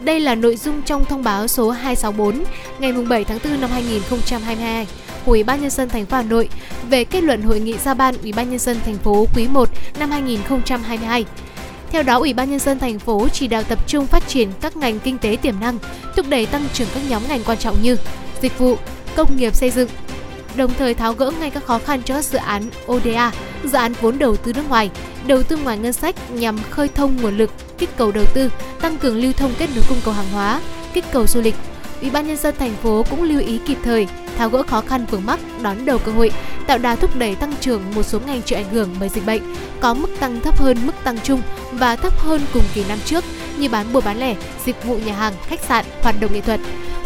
Đây 0.00 0.20
là 0.20 0.34
nội 0.34 0.56
dung 0.56 0.82
trong 0.82 1.04
thông 1.04 1.22
báo 1.22 1.48
số 1.48 1.70
264 1.70 2.44
ngày 2.78 2.92
7 2.92 3.24
tháng 3.24 3.38
4 3.44 3.60
năm 3.60 3.70
2022 3.70 4.86
của 5.26 5.32
Ủy 5.32 5.44
ban 5.44 5.60
nhân 5.60 5.70
dân 5.70 5.88
thành 5.88 6.06
phố 6.06 6.16
Hà 6.16 6.22
Nội 6.22 6.48
về 6.90 7.04
kết 7.04 7.22
luận 7.22 7.42
hội 7.42 7.60
nghị 7.60 7.78
giao 7.78 7.94
ban 7.94 8.14
Ủy 8.22 8.32
ban 8.32 8.50
nhân 8.50 8.58
dân 8.58 8.76
thành 8.84 8.98
phố 8.98 9.26
quý 9.34 9.48
1 9.48 9.68
năm 9.98 10.10
2022. 10.10 11.24
Theo 11.90 12.02
đó, 12.02 12.18
Ủy 12.18 12.32
ban 12.32 12.50
nhân 12.50 12.58
dân 12.58 12.78
thành 12.78 12.98
phố 12.98 13.28
chỉ 13.28 13.48
đạo 13.48 13.62
tập 13.62 13.78
trung 13.86 14.06
phát 14.06 14.28
triển 14.28 14.48
các 14.60 14.76
ngành 14.76 15.00
kinh 15.00 15.18
tế 15.18 15.36
tiềm 15.42 15.60
năng, 15.60 15.78
thúc 16.16 16.26
đẩy 16.28 16.46
tăng 16.46 16.64
trưởng 16.72 16.88
các 16.94 17.00
nhóm 17.08 17.22
ngành 17.28 17.40
quan 17.44 17.58
trọng 17.58 17.82
như 17.82 17.96
dịch 18.42 18.58
vụ, 18.58 18.76
công 19.16 19.36
nghiệp 19.36 19.54
xây 19.54 19.70
dựng, 19.70 19.88
đồng 20.56 20.70
thời 20.78 20.94
tháo 20.94 21.12
gỡ 21.12 21.32
ngay 21.40 21.50
các 21.50 21.64
khó 21.64 21.78
khăn 21.78 22.02
cho 22.04 22.14
các 22.14 22.24
dự 22.24 22.38
án 22.38 22.62
ODA, 22.92 23.32
dự 23.64 23.78
án 23.78 23.92
vốn 24.00 24.18
đầu 24.18 24.36
tư 24.36 24.52
nước 24.52 24.68
ngoài, 24.68 24.90
đầu 25.26 25.42
tư 25.42 25.56
ngoài 25.56 25.78
ngân 25.78 25.92
sách 25.92 26.30
nhằm 26.30 26.58
khơi 26.70 26.88
thông 26.88 27.16
nguồn 27.22 27.36
lực, 27.38 27.50
kích 27.78 27.90
cầu 27.96 28.12
đầu 28.12 28.24
tư, 28.34 28.50
tăng 28.80 28.98
cường 28.98 29.16
lưu 29.16 29.32
thông 29.32 29.52
kết 29.58 29.70
nối 29.74 29.84
cung 29.88 29.98
cầu 30.04 30.14
hàng 30.14 30.30
hóa, 30.32 30.60
kích 30.92 31.04
cầu 31.12 31.26
du 31.26 31.40
lịch. 31.40 31.54
Ủy 32.04 32.10
ban 32.10 32.26
nhân 32.26 32.36
dân 32.36 32.54
thành 32.58 32.74
phố 32.82 33.04
cũng 33.10 33.22
lưu 33.22 33.40
ý 33.40 33.60
kịp 33.66 33.78
thời 33.84 34.06
tháo 34.38 34.48
gỡ 34.48 34.62
khó 34.62 34.80
khăn 34.80 35.06
vướng 35.10 35.26
mắc, 35.26 35.40
đón 35.62 35.84
đầu 35.84 35.98
cơ 35.98 36.12
hội, 36.12 36.30
tạo 36.66 36.78
đà 36.78 36.96
thúc 36.96 37.16
đẩy 37.16 37.34
tăng 37.34 37.52
trưởng 37.60 37.82
một 37.94 38.02
số 38.02 38.18
ngành 38.26 38.42
chịu 38.42 38.58
ảnh 38.58 38.70
hưởng 38.70 38.90
bởi 39.00 39.08
dịch 39.08 39.26
bệnh, 39.26 39.42
có 39.80 39.94
mức 39.94 40.08
tăng 40.20 40.40
thấp 40.40 40.58
hơn 40.58 40.76
mức 40.86 40.92
tăng 41.04 41.18
chung 41.22 41.42
và 41.72 41.96
thấp 41.96 42.18
hơn 42.18 42.40
cùng 42.54 42.62
kỳ 42.74 42.84
năm 42.88 42.98
trước 43.04 43.24
như 43.58 43.68
bán 43.68 43.92
buôn 43.92 44.04
bán 44.04 44.18
lẻ, 44.18 44.36
dịch 44.64 44.84
vụ 44.84 44.96
nhà 44.96 45.12
hàng, 45.14 45.32
khách 45.46 45.60
sạn, 45.60 45.84
hoạt 46.02 46.20
động 46.20 46.32
nghệ 46.34 46.40
thuật. 46.40 46.60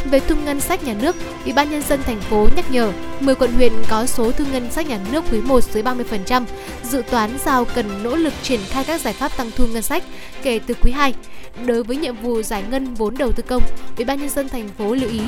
Về 0.04 0.20
thu 0.20 0.34
ngân 0.44 0.60
sách 0.60 0.84
nhà 0.84 0.94
nước, 1.00 1.16
Ủy 1.44 1.52
ban 1.52 1.70
nhân 1.70 1.82
dân 1.82 2.02
thành 2.02 2.20
phố 2.20 2.48
nhắc 2.56 2.70
nhở 2.70 2.92
10 3.20 3.34
quận 3.34 3.52
huyện 3.52 3.72
có 3.88 4.06
số 4.06 4.32
thu 4.32 4.44
ngân 4.52 4.72
sách 4.72 4.88
nhà 4.88 4.98
nước 5.12 5.24
quý 5.32 5.40
1 5.40 5.64
dưới 5.64 5.82
30%, 5.82 6.44
dự 6.82 7.02
toán 7.10 7.30
giao 7.44 7.64
cần 7.64 8.02
nỗ 8.02 8.16
lực 8.16 8.32
triển 8.42 8.60
khai 8.68 8.84
các 8.84 9.00
giải 9.00 9.14
pháp 9.14 9.36
tăng 9.36 9.50
thu 9.56 9.66
ngân 9.66 9.82
sách 9.82 10.02
kể 10.42 10.60
từ 10.66 10.74
quý 10.82 10.92
2. 10.92 11.14
Đối 11.66 11.82
với 11.82 11.96
nhiệm 11.96 12.16
vụ 12.16 12.42
giải 12.42 12.64
ngân 12.70 12.94
vốn 12.94 13.14
đầu 13.18 13.32
tư 13.32 13.42
công, 13.46 13.62
Ủy 13.96 14.04
ban 14.04 14.20
nhân 14.20 14.28
dân 14.28 14.48
thành 14.48 14.68
phố 14.68 14.94
lưu 14.94 15.10
ý 15.10 15.20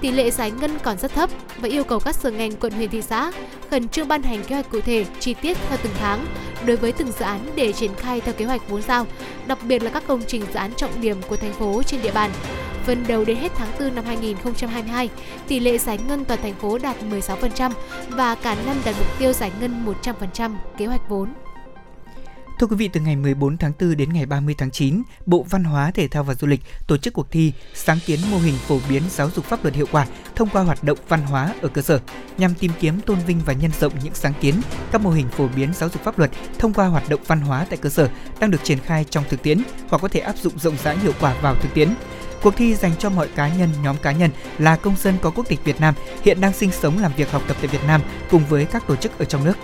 tỷ 0.00 0.10
lệ 0.10 0.30
giải 0.30 0.50
ngân 0.50 0.78
còn 0.82 0.98
rất 0.98 1.12
thấp 1.12 1.30
và 1.60 1.68
yêu 1.68 1.84
cầu 1.84 2.00
các 2.00 2.14
sở 2.14 2.30
ngành 2.30 2.52
quận 2.56 2.72
huyện 2.72 2.90
thị 2.90 3.02
xã 3.02 3.32
khẩn 3.70 3.88
trương 3.88 4.08
ban 4.08 4.22
hành 4.22 4.44
kế 4.44 4.54
hoạch 4.54 4.70
cụ 4.70 4.80
thể, 4.80 5.04
chi 5.20 5.34
tiết 5.34 5.58
theo 5.68 5.78
từng 5.82 5.92
tháng 5.98 6.26
đối 6.66 6.76
với 6.76 6.92
từng 6.92 7.12
dự 7.18 7.24
án 7.24 7.40
để 7.56 7.72
triển 7.72 7.94
khai 7.94 8.20
theo 8.20 8.34
kế 8.34 8.44
hoạch 8.44 8.68
vốn 8.68 8.82
giao, 8.82 9.06
đặc 9.46 9.58
biệt 9.62 9.82
là 9.82 9.90
các 9.90 10.02
công 10.06 10.22
trình 10.26 10.42
dự 10.52 10.54
án 10.54 10.72
trọng 10.76 11.00
điểm 11.00 11.16
của 11.28 11.36
thành 11.36 11.52
phố 11.52 11.82
trên 11.82 12.02
địa 12.02 12.12
bàn. 12.12 12.30
Phần 12.84 13.04
đầu 13.08 13.24
đến 13.24 13.36
hết 13.36 13.52
tháng 13.56 13.68
4 13.80 13.94
năm 13.94 14.04
2022, 14.04 15.08
tỷ 15.48 15.60
lệ 15.60 15.78
giải 15.78 15.98
ngân 16.08 16.24
toàn 16.24 16.40
thành 16.42 16.54
phố 16.54 16.78
đạt 16.78 16.96
16% 17.10 17.70
và 18.08 18.34
cả 18.34 18.56
năm 18.66 18.76
đạt 18.84 18.94
mục 18.98 19.18
tiêu 19.18 19.32
giải 19.32 19.50
ngân 19.60 19.94
100% 20.02 20.54
kế 20.78 20.86
hoạch 20.86 21.08
vốn. 21.08 21.28
Thưa 22.58 22.66
quý 22.66 22.76
vị, 22.76 22.88
từ 22.88 23.00
ngày 23.00 23.16
14 23.16 23.56
tháng 23.56 23.72
4 23.80 23.96
đến 23.96 24.12
ngày 24.12 24.26
30 24.26 24.54
tháng 24.58 24.70
9, 24.70 25.02
Bộ 25.26 25.46
Văn 25.50 25.64
hóa, 25.64 25.90
Thể 25.90 26.08
thao 26.08 26.24
và 26.24 26.34
Du 26.34 26.46
lịch 26.46 26.60
tổ 26.86 26.96
chức 26.96 27.14
cuộc 27.14 27.30
thi 27.30 27.52
sáng 27.74 27.98
kiến 28.06 28.20
mô 28.30 28.38
hình 28.38 28.54
phổ 28.66 28.78
biến 28.88 29.02
giáo 29.10 29.30
dục 29.30 29.44
pháp 29.44 29.62
luật 29.62 29.74
hiệu 29.74 29.86
quả 29.92 30.06
thông 30.34 30.48
qua 30.48 30.62
hoạt 30.62 30.84
động 30.84 30.98
văn 31.08 31.22
hóa 31.22 31.54
ở 31.62 31.68
cơ 31.68 31.82
sở 31.82 32.00
nhằm 32.38 32.54
tìm 32.54 32.70
kiếm 32.80 33.00
tôn 33.00 33.18
vinh 33.26 33.40
và 33.46 33.52
nhân 33.52 33.70
rộng 33.80 33.92
những 34.02 34.14
sáng 34.14 34.32
kiến, 34.40 34.54
các 34.92 35.00
mô 35.00 35.10
hình 35.10 35.28
phổ 35.28 35.48
biến 35.56 35.72
giáo 35.74 35.88
dục 35.88 36.02
pháp 36.04 36.18
luật 36.18 36.30
thông 36.58 36.74
qua 36.74 36.86
hoạt 36.86 37.08
động 37.08 37.20
văn 37.26 37.40
hóa 37.40 37.66
tại 37.70 37.78
cơ 37.82 37.88
sở 37.88 38.08
đang 38.40 38.50
được 38.50 38.64
triển 38.64 38.78
khai 38.78 39.04
trong 39.10 39.24
thực 39.28 39.42
tiễn 39.42 39.62
hoặc 39.88 39.98
có 40.02 40.08
thể 40.08 40.20
áp 40.20 40.36
dụng 40.36 40.58
rộng 40.58 40.76
rãi 40.84 40.98
hiệu 40.98 41.12
quả 41.20 41.34
vào 41.42 41.54
thực 41.54 41.74
tiễn. 41.74 41.88
Cuộc 42.42 42.56
thi 42.56 42.74
dành 42.74 42.92
cho 42.98 43.10
mọi 43.10 43.28
cá 43.28 43.48
nhân, 43.48 43.70
nhóm 43.82 43.96
cá 44.02 44.12
nhân 44.12 44.30
là 44.58 44.76
công 44.76 44.96
dân 44.96 45.14
có 45.22 45.30
quốc 45.30 45.48
tịch 45.48 45.64
Việt 45.64 45.80
Nam 45.80 45.94
hiện 46.22 46.40
đang 46.40 46.52
sinh 46.52 46.70
sống 46.72 46.98
làm 46.98 47.12
việc 47.16 47.30
học 47.30 47.42
tập 47.48 47.56
tại 47.60 47.66
Việt 47.66 47.84
Nam 47.86 48.00
cùng 48.30 48.46
với 48.46 48.64
các 48.64 48.86
tổ 48.86 48.96
chức 48.96 49.18
ở 49.18 49.24
trong 49.24 49.44
nước. 49.44 49.56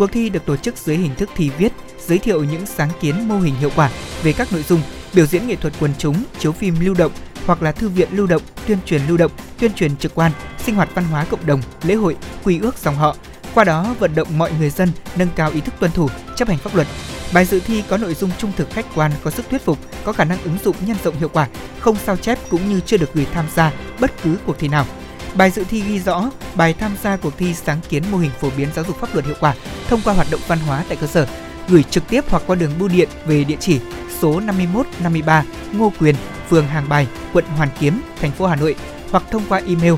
Cuộc 0.00 0.12
thi 0.12 0.28
được 0.28 0.46
tổ 0.46 0.56
chức 0.56 0.76
dưới 0.76 0.96
hình 0.96 1.14
thức 1.14 1.30
thi 1.36 1.50
viết, 1.58 1.72
giới 2.06 2.18
thiệu 2.18 2.44
những 2.44 2.66
sáng 2.66 2.90
kiến 3.00 3.28
mô 3.28 3.38
hình 3.38 3.54
hiệu 3.54 3.70
quả 3.76 3.90
về 4.22 4.32
các 4.32 4.52
nội 4.52 4.62
dung 4.62 4.80
biểu 5.14 5.26
diễn 5.26 5.46
nghệ 5.46 5.56
thuật 5.56 5.72
quần 5.80 5.90
chúng, 5.98 6.24
chiếu 6.38 6.52
phim 6.52 6.74
lưu 6.80 6.94
động 6.94 7.12
hoặc 7.46 7.62
là 7.62 7.72
thư 7.72 7.88
viện 7.88 8.08
lưu 8.12 8.26
động, 8.26 8.42
tuyên 8.66 8.78
truyền 8.86 9.02
lưu 9.08 9.16
động, 9.16 9.32
tuyên 9.58 9.72
truyền 9.72 9.96
trực 9.96 10.14
quan, 10.14 10.32
sinh 10.58 10.74
hoạt 10.74 10.88
văn 10.94 11.04
hóa 11.04 11.24
cộng 11.24 11.46
đồng, 11.46 11.62
lễ 11.82 11.94
hội, 11.94 12.16
quy 12.44 12.60
ước 12.60 12.78
dòng 12.78 12.96
họ. 12.96 13.16
Qua 13.54 13.64
đó 13.64 13.94
vận 13.98 14.14
động 14.14 14.38
mọi 14.38 14.52
người 14.58 14.70
dân 14.70 14.88
nâng 15.16 15.28
cao 15.36 15.50
ý 15.50 15.60
thức 15.60 15.74
tuân 15.80 15.92
thủ, 15.92 16.08
chấp 16.36 16.48
hành 16.48 16.58
pháp 16.58 16.74
luật. 16.74 16.86
Bài 17.32 17.44
dự 17.44 17.60
thi 17.60 17.82
có 17.88 17.96
nội 17.96 18.14
dung 18.14 18.30
trung 18.38 18.52
thực 18.56 18.70
khách 18.70 18.86
quan, 18.94 19.12
có 19.24 19.30
sức 19.30 19.50
thuyết 19.50 19.64
phục, 19.64 19.78
có 20.04 20.12
khả 20.12 20.24
năng 20.24 20.42
ứng 20.42 20.58
dụng 20.64 20.76
nhân 20.86 20.96
rộng 21.04 21.18
hiệu 21.18 21.28
quả, 21.28 21.48
không 21.80 21.96
sao 22.04 22.16
chép 22.16 22.38
cũng 22.50 22.68
như 22.68 22.80
chưa 22.86 22.96
được 22.96 23.14
gửi 23.14 23.26
tham 23.32 23.46
gia 23.54 23.72
bất 24.00 24.22
cứ 24.22 24.36
cuộc 24.46 24.58
thi 24.58 24.68
nào. 24.68 24.86
Bài 25.34 25.50
dự 25.50 25.64
thi 25.70 25.80
ghi 25.80 26.00
rõ 26.00 26.30
bài 26.54 26.74
tham 26.74 26.96
gia 27.02 27.16
cuộc 27.16 27.38
thi 27.38 27.54
sáng 27.54 27.80
kiến 27.88 28.02
mô 28.10 28.18
hình 28.18 28.30
phổ 28.40 28.50
biến 28.56 28.68
giáo 28.74 28.84
dục 28.84 29.00
pháp 29.00 29.14
luật 29.14 29.26
hiệu 29.26 29.34
quả 29.40 29.54
thông 29.88 30.00
qua 30.04 30.14
hoạt 30.14 30.26
động 30.30 30.40
văn 30.46 30.58
hóa 30.58 30.84
tại 30.88 30.96
cơ 31.00 31.06
sở 31.06 31.26
gửi 31.68 31.82
trực 31.82 32.08
tiếp 32.08 32.24
hoặc 32.28 32.42
qua 32.46 32.56
đường 32.56 32.72
bưu 32.78 32.88
điện 32.88 33.08
về 33.26 33.44
địa 33.44 33.56
chỉ 33.60 33.80
số 34.20 34.40
51 34.40 34.86
53 35.02 35.44
Ngô 35.72 35.92
Quyền, 36.00 36.14
phường 36.48 36.66
Hàng 36.66 36.88
Bài, 36.88 37.06
quận 37.32 37.44
Hoàn 37.44 37.68
Kiếm, 37.80 38.02
thành 38.20 38.30
phố 38.30 38.46
Hà 38.46 38.56
Nội 38.56 38.74
hoặc 39.10 39.22
thông 39.30 39.42
qua 39.48 39.60
email 39.66 39.94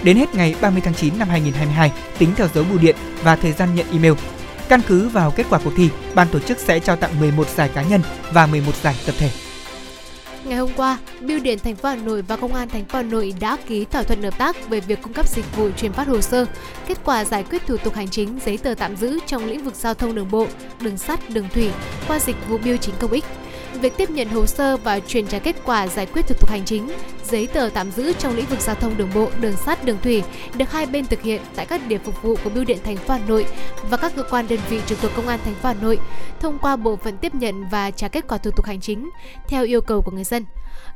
Đến 0.02 0.16
hết 0.16 0.34
ngày 0.34 0.54
30 0.60 0.80
tháng 0.84 0.94
9 0.94 1.18
năm 1.18 1.28
2022 1.28 1.92
tính 2.18 2.32
theo 2.36 2.48
dấu 2.54 2.64
bưu 2.64 2.78
điện 2.78 2.96
và 3.22 3.36
thời 3.36 3.52
gian 3.52 3.74
nhận 3.74 3.86
email. 3.92 4.12
Căn 4.68 4.80
cứ 4.86 5.08
vào 5.08 5.30
kết 5.30 5.46
quả 5.50 5.58
cuộc 5.64 5.72
thi, 5.76 5.90
ban 6.14 6.28
tổ 6.28 6.38
chức 6.38 6.58
sẽ 6.58 6.80
trao 6.80 6.96
tặng 6.96 7.20
11 7.20 7.48
giải 7.48 7.70
cá 7.74 7.82
nhân 7.82 8.00
và 8.32 8.46
11 8.46 8.72
giải 8.82 8.94
tập 9.06 9.14
thể. 9.18 9.30
Ngày 10.44 10.58
hôm 10.58 10.70
qua, 10.76 10.98
Bưu 11.20 11.40
điện 11.40 11.58
thành 11.58 11.76
phố 11.76 11.88
Hà 11.88 11.96
Nội 11.96 12.22
và 12.22 12.36
Công 12.36 12.54
an 12.54 12.68
thành 12.68 12.84
phố 12.84 12.98
Hà 12.98 13.02
Nội 13.02 13.34
đã 13.40 13.56
ký 13.66 13.84
thỏa 13.84 14.02
thuận 14.02 14.22
hợp 14.22 14.38
tác 14.38 14.68
về 14.68 14.80
việc 14.80 15.02
cung 15.02 15.12
cấp 15.12 15.28
dịch 15.28 15.56
vụ 15.56 15.70
truyền 15.76 15.92
phát 15.92 16.08
hồ 16.08 16.20
sơ, 16.20 16.46
kết 16.86 16.98
quả 17.04 17.24
giải 17.24 17.44
quyết 17.50 17.66
thủ 17.66 17.76
tục 17.76 17.94
hành 17.94 18.08
chính, 18.08 18.38
giấy 18.44 18.58
tờ 18.58 18.74
tạm 18.74 18.96
giữ 18.96 19.18
trong 19.26 19.44
lĩnh 19.44 19.64
vực 19.64 19.74
giao 19.74 19.94
thông 19.94 20.14
đường 20.14 20.30
bộ, 20.30 20.46
đường 20.80 20.98
sắt, 20.98 21.30
đường 21.30 21.48
thủy 21.54 21.70
qua 22.08 22.18
dịch 22.18 22.36
vụ 22.48 22.58
bưu 22.58 22.76
chính 22.76 22.94
công 23.00 23.12
ích. 23.12 23.24
Việc 23.80 23.96
tiếp 23.96 24.10
nhận 24.10 24.28
hồ 24.28 24.46
sơ 24.46 24.76
và 24.76 25.00
truyền 25.00 25.26
trả 25.26 25.38
kết 25.38 25.56
quả 25.64 25.86
giải 25.86 26.06
quyết 26.06 26.26
thủ 26.26 26.34
tục 26.40 26.50
hành 26.50 26.64
chính, 26.64 26.90
giấy 27.30 27.46
tờ 27.46 27.70
tạm 27.74 27.90
giữ 27.90 28.12
trong 28.12 28.36
lĩnh 28.36 28.46
vực 28.46 28.60
giao 28.60 28.74
thông 28.74 28.96
đường 28.96 29.10
bộ, 29.14 29.30
đường 29.40 29.56
sắt, 29.56 29.84
đường 29.84 29.98
thủy 30.02 30.22
được 30.56 30.72
hai 30.72 30.86
bên 30.86 31.06
thực 31.06 31.22
hiện 31.22 31.42
tại 31.56 31.66
các 31.66 31.80
điểm 31.88 32.00
phục 32.04 32.22
vụ 32.22 32.36
của 32.44 32.50
Bưu 32.50 32.64
điện 32.64 32.78
thành 32.84 32.96
phố 32.96 33.14
Hà 33.14 33.20
Nội 33.28 33.46
và 33.90 33.96
các 33.96 34.12
cơ 34.16 34.22
quan 34.30 34.48
đơn 34.48 34.60
vị 34.68 34.80
trực 34.86 35.00
thuộc 35.00 35.10
Công 35.16 35.28
an 35.28 35.40
thành 35.44 35.54
phố 35.54 35.68
Hà 35.68 35.74
Nội 35.74 35.98
thông 36.40 36.58
qua 36.58 36.76
bộ 36.76 36.96
phận 36.96 37.18
tiếp 37.18 37.34
nhận 37.34 37.68
và 37.70 37.90
trả 37.90 38.08
kết 38.08 38.24
quả 38.28 38.38
thủ 38.38 38.50
tục 38.50 38.66
hành 38.66 38.80
chính 38.80 39.10
theo 39.48 39.64
yêu 39.64 39.80
cầu 39.80 40.02
của 40.02 40.12
người 40.12 40.24
dân 40.24 40.44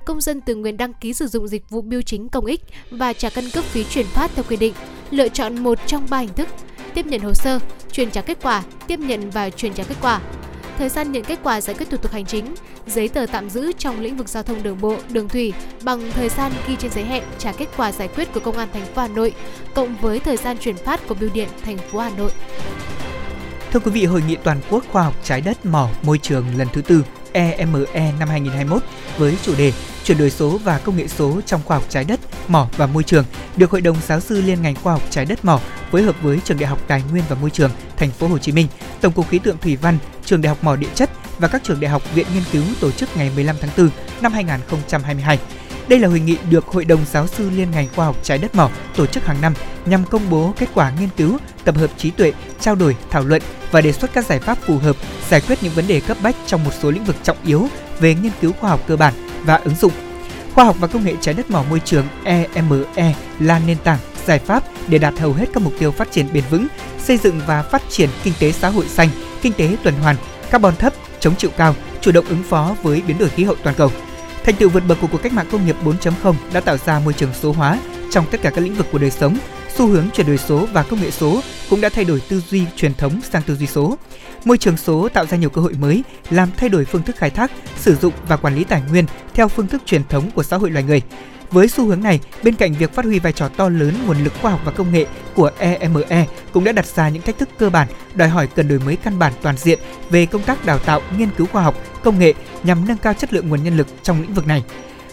công 0.04 0.20
dân 0.20 0.40
tự 0.40 0.54
nguyện 0.54 0.76
đăng 0.76 0.94
ký 0.94 1.14
sử 1.14 1.26
dụng 1.26 1.48
dịch 1.48 1.70
vụ 1.70 1.82
bưu 1.82 2.02
chính 2.02 2.28
công 2.28 2.46
ích 2.46 2.60
và 2.90 3.12
trả 3.12 3.30
căn 3.30 3.44
cước 3.54 3.64
phí 3.64 3.84
chuyển 3.84 4.06
phát 4.06 4.30
theo 4.34 4.44
quy 4.48 4.56
định, 4.56 4.74
lựa 5.10 5.28
chọn 5.28 5.58
một 5.58 5.78
trong 5.86 6.06
ba 6.10 6.18
hình 6.18 6.34
thức: 6.34 6.48
tiếp 6.94 7.06
nhận 7.06 7.20
hồ 7.20 7.34
sơ, 7.34 7.58
truyền 7.92 8.10
trả 8.10 8.20
kết 8.20 8.38
quả, 8.42 8.62
tiếp 8.86 8.98
nhận 8.98 9.30
và 9.30 9.50
truyền 9.50 9.74
trả 9.74 9.84
kết 9.84 9.94
quả. 10.02 10.20
Thời 10.78 10.88
gian 10.88 11.12
nhận 11.12 11.24
kết 11.24 11.38
quả 11.42 11.60
giải 11.60 11.76
quyết 11.76 11.90
thủ 11.90 11.96
tục 11.96 12.12
hành 12.12 12.26
chính, 12.26 12.54
giấy 12.86 13.08
tờ 13.08 13.26
tạm 13.32 13.50
giữ 13.50 13.72
trong 13.78 14.00
lĩnh 14.00 14.16
vực 14.16 14.28
giao 14.28 14.42
thông 14.42 14.62
đường 14.62 14.80
bộ, 14.80 14.96
đường 15.10 15.28
thủy 15.28 15.52
bằng 15.82 16.10
thời 16.10 16.28
gian 16.28 16.52
ghi 16.68 16.76
trên 16.76 16.90
giấy 16.90 17.04
hẹn 17.04 17.22
trả 17.38 17.52
kết 17.52 17.66
quả 17.76 17.92
giải 17.92 18.08
quyết 18.08 18.32
của 18.32 18.40
Công 18.40 18.56
an 18.56 18.68
thành 18.72 18.86
phố 18.94 19.02
Hà 19.02 19.08
Nội 19.08 19.34
cộng 19.74 19.96
với 20.00 20.20
thời 20.20 20.36
gian 20.36 20.58
chuyển 20.58 20.76
phát 20.76 21.08
của 21.08 21.14
bưu 21.14 21.30
điện 21.34 21.48
thành 21.64 21.78
phố 21.78 21.98
Hà 21.98 22.10
Nội. 22.18 22.30
Thưa 23.72 23.80
quý 23.80 23.90
vị, 23.90 24.04
hội 24.04 24.22
nghị 24.28 24.36
toàn 24.44 24.60
quốc 24.70 24.84
khoa 24.92 25.02
học 25.02 25.14
trái 25.24 25.40
đất 25.40 25.66
mỏ 25.66 25.88
môi 26.02 26.18
trường 26.18 26.44
lần 26.56 26.68
thứ 26.72 26.82
tư 26.82 27.04
EME 27.38 28.12
năm 28.18 28.28
2021 28.28 28.82
với 29.18 29.36
chủ 29.42 29.54
đề 29.58 29.72
chuyển 30.04 30.18
đổi 30.18 30.30
số 30.30 30.58
và 30.64 30.78
công 30.78 30.96
nghệ 30.96 31.08
số 31.08 31.40
trong 31.46 31.60
khoa 31.64 31.76
học 31.76 31.86
trái 31.88 32.04
đất, 32.04 32.20
mỏ 32.48 32.68
và 32.76 32.86
môi 32.86 33.02
trường 33.02 33.24
được 33.56 33.70
Hội 33.70 33.80
đồng 33.80 33.96
giáo 34.06 34.20
sư 34.20 34.40
liên 34.40 34.62
ngành 34.62 34.74
khoa 34.74 34.92
học 34.92 35.02
trái 35.10 35.24
đất 35.24 35.44
mỏ 35.44 35.60
phối 35.90 36.02
hợp 36.02 36.16
với 36.22 36.38
Trường 36.44 36.58
Đại 36.58 36.66
học 36.68 36.78
Tài 36.86 37.02
nguyên 37.10 37.24
và 37.28 37.36
Môi 37.40 37.50
trường 37.50 37.70
Thành 37.96 38.10
phố 38.10 38.26
Hồ 38.28 38.38
Chí 38.38 38.52
Minh, 38.52 38.66
Tổng 39.00 39.12
cục 39.12 39.28
Khí 39.28 39.38
tượng 39.38 39.58
Thủy 39.58 39.76
văn, 39.76 39.98
Trường 40.24 40.42
Đại 40.42 40.48
học 40.48 40.64
Mỏ 40.64 40.76
Địa 40.76 40.88
chất 40.94 41.10
và 41.38 41.48
các 41.48 41.62
trường 41.64 41.80
đại 41.80 41.90
học 41.90 42.14
viện 42.14 42.26
nghiên 42.34 42.42
cứu 42.52 42.62
tổ 42.80 42.90
chức 42.90 43.16
ngày 43.16 43.30
15 43.34 43.56
tháng 43.60 43.70
4 43.76 43.90
năm 44.20 44.32
2022. 44.32 45.38
Đây 45.88 45.98
là 45.98 46.08
hội 46.08 46.20
nghị 46.20 46.36
được 46.50 46.66
Hội 46.66 46.84
đồng 46.84 47.04
Giáo 47.12 47.26
sư 47.26 47.50
Liên 47.50 47.70
ngành 47.70 47.88
Khoa 47.96 48.06
học 48.06 48.16
Trái 48.22 48.38
đất 48.38 48.54
mỏ 48.54 48.70
tổ 48.96 49.06
chức 49.06 49.26
hàng 49.26 49.40
năm 49.40 49.54
nhằm 49.86 50.04
công 50.04 50.30
bố 50.30 50.54
kết 50.58 50.68
quả 50.74 50.92
nghiên 51.00 51.08
cứu, 51.16 51.38
tập 51.64 51.76
hợp 51.76 51.90
trí 51.96 52.10
tuệ, 52.10 52.32
trao 52.60 52.74
đổi, 52.74 52.96
thảo 53.10 53.24
luận 53.24 53.42
và 53.70 53.80
đề 53.80 53.92
xuất 53.92 54.12
các 54.12 54.26
giải 54.26 54.38
pháp 54.38 54.58
phù 54.58 54.78
hợp 54.78 54.96
giải 55.28 55.40
quyết 55.40 55.58
những 55.62 55.72
vấn 55.72 55.86
đề 55.86 56.00
cấp 56.00 56.16
bách 56.22 56.36
trong 56.46 56.64
một 56.64 56.70
số 56.82 56.90
lĩnh 56.90 57.04
vực 57.04 57.16
trọng 57.22 57.36
yếu 57.46 57.68
về 58.00 58.14
nghiên 58.14 58.32
cứu 58.40 58.52
khoa 58.52 58.70
học 58.70 58.80
cơ 58.86 58.96
bản 58.96 59.14
và 59.44 59.54
ứng 59.56 59.74
dụng. 59.74 59.92
Khoa 60.54 60.64
học 60.64 60.76
và 60.80 60.86
công 60.86 61.04
nghệ 61.04 61.14
trái 61.20 61.34
đất 61.34 61.50
mỏ 61.50 61.64
môi 61.70 61.80
trường 61.84 62.04
EME 62.24 63.14
là 63.40 63.60
nền 63.66 63.76
tảng 63.84 63.98
giải 64.26 64.38
pháp 64.38 64.64
để 64.88 64.98
đạt 64.98 65.18
hầu 65.18 65.32
hết 65.32 65.46
các 65.54 65.62
mục 65.62 65.72
tiêu 65.78 65.90
phát 65.90 66.10
triển 66.12 66.26
bền 66.32 66.44
vững, 66.50 66.66
xây 66.98 67.16
dựng 67.16 67.40
và 67.46 67.62
phát 67.62 67.82
triển 67.88 68.08
kinh 68.22 68.34
tế 68.40 68.52
xã 68.52 68.68
hội 68.68 68.88
xanh, 68.88 69.08
kinh 69.42 69.52
tế 69.52 69.76
tuần 69.82 69.94
hoàn, 69.94 70.16
carbon 70.50 70.76
thấp, 70.76 70.92
chống 71.20 71.36
chịu 71.36 71.50
cao, 71.56 71.74
chủ 72.00 72.12
động 72.12 72.26
ứng 72.28 72.42
phó 72.42 72.76
với 72.82 73.02
biến 73.06 73.18
đổi 73.18 73.28
khí 73.28 73.44
hậu 73.44 73.56
toàn 73.62 73.76
cầu. 73.76 73.90
Thành 74.48 74.56
tựu 74.56 74.68
vượt 74.68 74.82
bậc 74.88 74.98
của 75.00 75.06
cuộc 75.12 75.22
cách 75.22 75.32
mạng 75.32 75.46
công 75.50 75.66
nghiệp 75.66 75.76
4.0 75.84 76.34
đã 76.52 76.60
tạo 76.60 76.76
ra 76.76 77.00
môi 77.04 77.12
trường 77.12 77.34
số 77.34 77.52
hóa 77.52 77.78
trong 78.10 78.26
tất 78.30 78.42
cả 78.42 78.50
các 78.50 78.60
lĩnh 78.60 78.74
vực 78.74 78.86
của 78.92 78.98
đời 78.98 79.10
sống. 79.10 79.38
Xu 79.74 79.86
hướng 79.86 80.10
chuyển 80.10 80.26
đổi 80.26 80.38
số 80.38 80.66
và 80.72 80.82
công 80.82 81.00
nghệ 81.00 81.10
số 81.10 81.40
cũng 81.70 81.80
đã 81.80 81.88
thay 81.88 82.04
đổi 82.04 82.22
tư 82.28 82.40
duy 82.40 82.64
truyền 82.76 82.94
thống 82.94 83.20
sang 83.30 83.42
tư 83.42 83.56
duy 83.56 83.66
số. 83.66 83.98
Môi 84.44 84.58
trường 84.58 84.76
số 84.76 85.08
tạo 85.08 85.26
ra 85.26 85.36
nhiều 85.36 85.50
cơ 85.50 85.60
hội 85.60 85.72
mới, 85.80 86.04
làm 86.30 86.48
thay 86.56 86.68
đổi 86.68 86.84
phương 86.84 87.02
thức 87.02 87.16
khai 87.16 87.30
thác, 87.30 87.52
sử 87.76 87.96
dụng 87.96 88.12
và 88.28 88.36
quản 88.36 88.54
lý 88.54 88.64
tài 88.64 88.82
nguyên 88.90 89.04
theo 89.34 89.48
phương 89.48 89.66
thức 89.66 89.82
truyền 89.86 90.02
thống 90.08 90.30
của 90.30 90.42
xã 90.42 90.56
hội 90.56 90.70
loài 90.70 90.84
người. 90.84 91.02
Với 91.50 91.68
xu 91.68 91.86
hướng 91.86 92.02
này, 92.02 92.20
bên 92.42 92.54
cạnh 92.54 92.74
việc 92.74 92.94
phát 92.94 93.04
huy 93.04 93.18
vai 93.18 93.32
trò 93.32 93.48
to 93.48 93.68
lớn 93.68 93.94
nguồn 94.06 94.24
lực 94.24 94.32
khoa 94.42 94.50
học 94.50 94.60
và 94.64 94.72
công 94.72 94.92
nghệ 94.92 95.06
của 95.34 95.50
EME 95.58 96.26
cũng 96.52 96.64
đã 96.64 96.72
đặt 96.72 96.86
ra 96.86 97.08
những 97.08 97.22
thách 97.22 97.38
thức 97.38 97.48
cơ 97.58 97.70
bản 97.70 97.88
đòi 98.14 98.28
hỏi 98.28 98.46
cần 98.46 98.68
đổi 98.68 98.78
mới 98.78 98.96
căn 98.96 99.18
bản 99.18 99.32
toàn 99.42 99.56
diện 99.56 99.78
về 100.10 100.26
công 100.26 100.42
tác 100.42 100.66
đào 100.66 100.78
tạo, 100.78 101.00
nghiên 101.18 101.28
cứu 101.36 101.46
khoa 101.46 101.62
học, 101.62 101.74
công 102.04 102.18
nghệ 102.18 102.34
nhằm 102.62 102.88
nâng 102.88 102.96
cao 102.96 103.14
chất 103.14 103.32
lượng 103.32 103.48
nguồn 103.48 103.62
nhân 103.62 103.76
lực 103.76 103.86
trong 104.02 104.20
lĩnh 104.22 104.34
vực 104.34 104.46
này. 104.46 104.64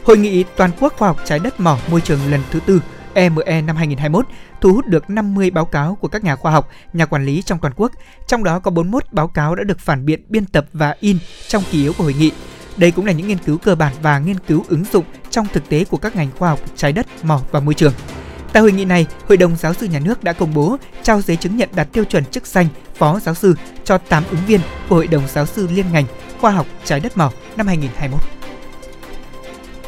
Hội 0.03 0.17
nghị 0.17 0.43
toàn 0.43 0.71
quốc 0.79 0.93
khoa 0.97 1.07
học 1.07 1.21
trái 1.25 1.39
đất 1.39 1.59
mỏ 1.59 1.77
môi 1.91 2.01
trường 2.01 2.19
lần 2.31 2.41
thứ 2.51 2.59
tư 2.59 2.81
EME 3.13 3.61
năm 3.61 3.75
2021 3.75 4.25
thu 4.61 4.73
hút 4.73 4.85
được 4.87 5.09
50 5.09 5.51
báo 5.51 5.65
cáo 5.65 5.95
của 5.95 6.07
các 6.07 6.23
nhà 6.23 6.35
khoa 6.35 6.51
học, 6.51 6.69
nhà 6.93 7.05
quản 7.05 7.25
lý 7.25 7.41
trong 7.41 7.59
toàn 7.59 7.73
quốc, 7.77 7.91
trong 8.27 8.43
đó 8.43 8.59
có 8.59 8.71
41 8.71 9.03
báo 9.11 9.27
cáo 9.27 9.55
đã 9.55 9.63
được 9.63 9.79
phản 9.79 10.05
biện, 10.05 10.21
biên 10.29 10.45
tập 10.45 10.65
và 10.73 10.95
in 10.99 11.17
trong 11.47 11.63
kỳ 11.71 11.81
yếu 11.81 11.93
của 11.93 12.03
hội 12.03 12.13
nghị. 12.19 12.31
Đây 12.77 12.91
cũng 12.91 13.05
là 13.05 13.11
những 13.11 13.27
nghiên 13.27 13.37
cứu 13.37 13.57
cơ 13.57 13.75
bản 13.75 13.93
và 14.01 14.19
nghiên 14.19 14.39
cứu 14.39 14.65
ứng 14.67 14.85
dụng 14.91 15.05
trong 15.35 15.47
thực 15.53 15.69
tế 15.69 15.83
của 15.83 15.97
các 15.97 16.15
ngành 16.15 16.29
khoa 16.37 16.49
học 16.49 16.59
trái 16.75 16.91
đất, 16.91 17.07
mỏ 17.23 17.41
và 17.51 17.59
môi 17.59 17.73
trường. 17.73 17.93
Tại 18.53 18.61
hội 18.61 18.71
nghị 18.71 18.85
này, 18.85 19.05
Hội 19.27 19.37
đồng 19.37 19.55
Giáo 19.55 19.73
sư 19.73 19.85
Nhà 19.85 19.99
nước 19.99 20.23
đã 20.23 20.33
công 20.33 20.53
bố 20.53 20.77
trao 21.03 21.21
giấy 21.21 21.37
chứng 21.37 21.57
nhận 21.57 21.69
đạt 21.75 21.87
tiêu 21.91 22.03
chuẩn 22.03 22.25
chức 22.25 22.47
danh 22.47 22.67
Phó 22.95 23.19
Giáo 23.19 23.35
sư 23.35 23.55
cho 23.83 23.97
8 23.97 24.23
ứng 24.29 24.39
viên 24.47 24.59
của 24.89 24.95
Hội 24.95 25.07
đồng 25.07 25.27
Giáo 25.27 25.45
sư 25.45 25.67
Liên 25.71 25.85
ngành 25.93 26.05
Khoa 26.41 26.51
học 26.51 26.65
Trái 26.85 26.99
đất 26.99 27.17
mỏ 27.17 27.31
năm 27.55 27.67
2021. 27.67 28.19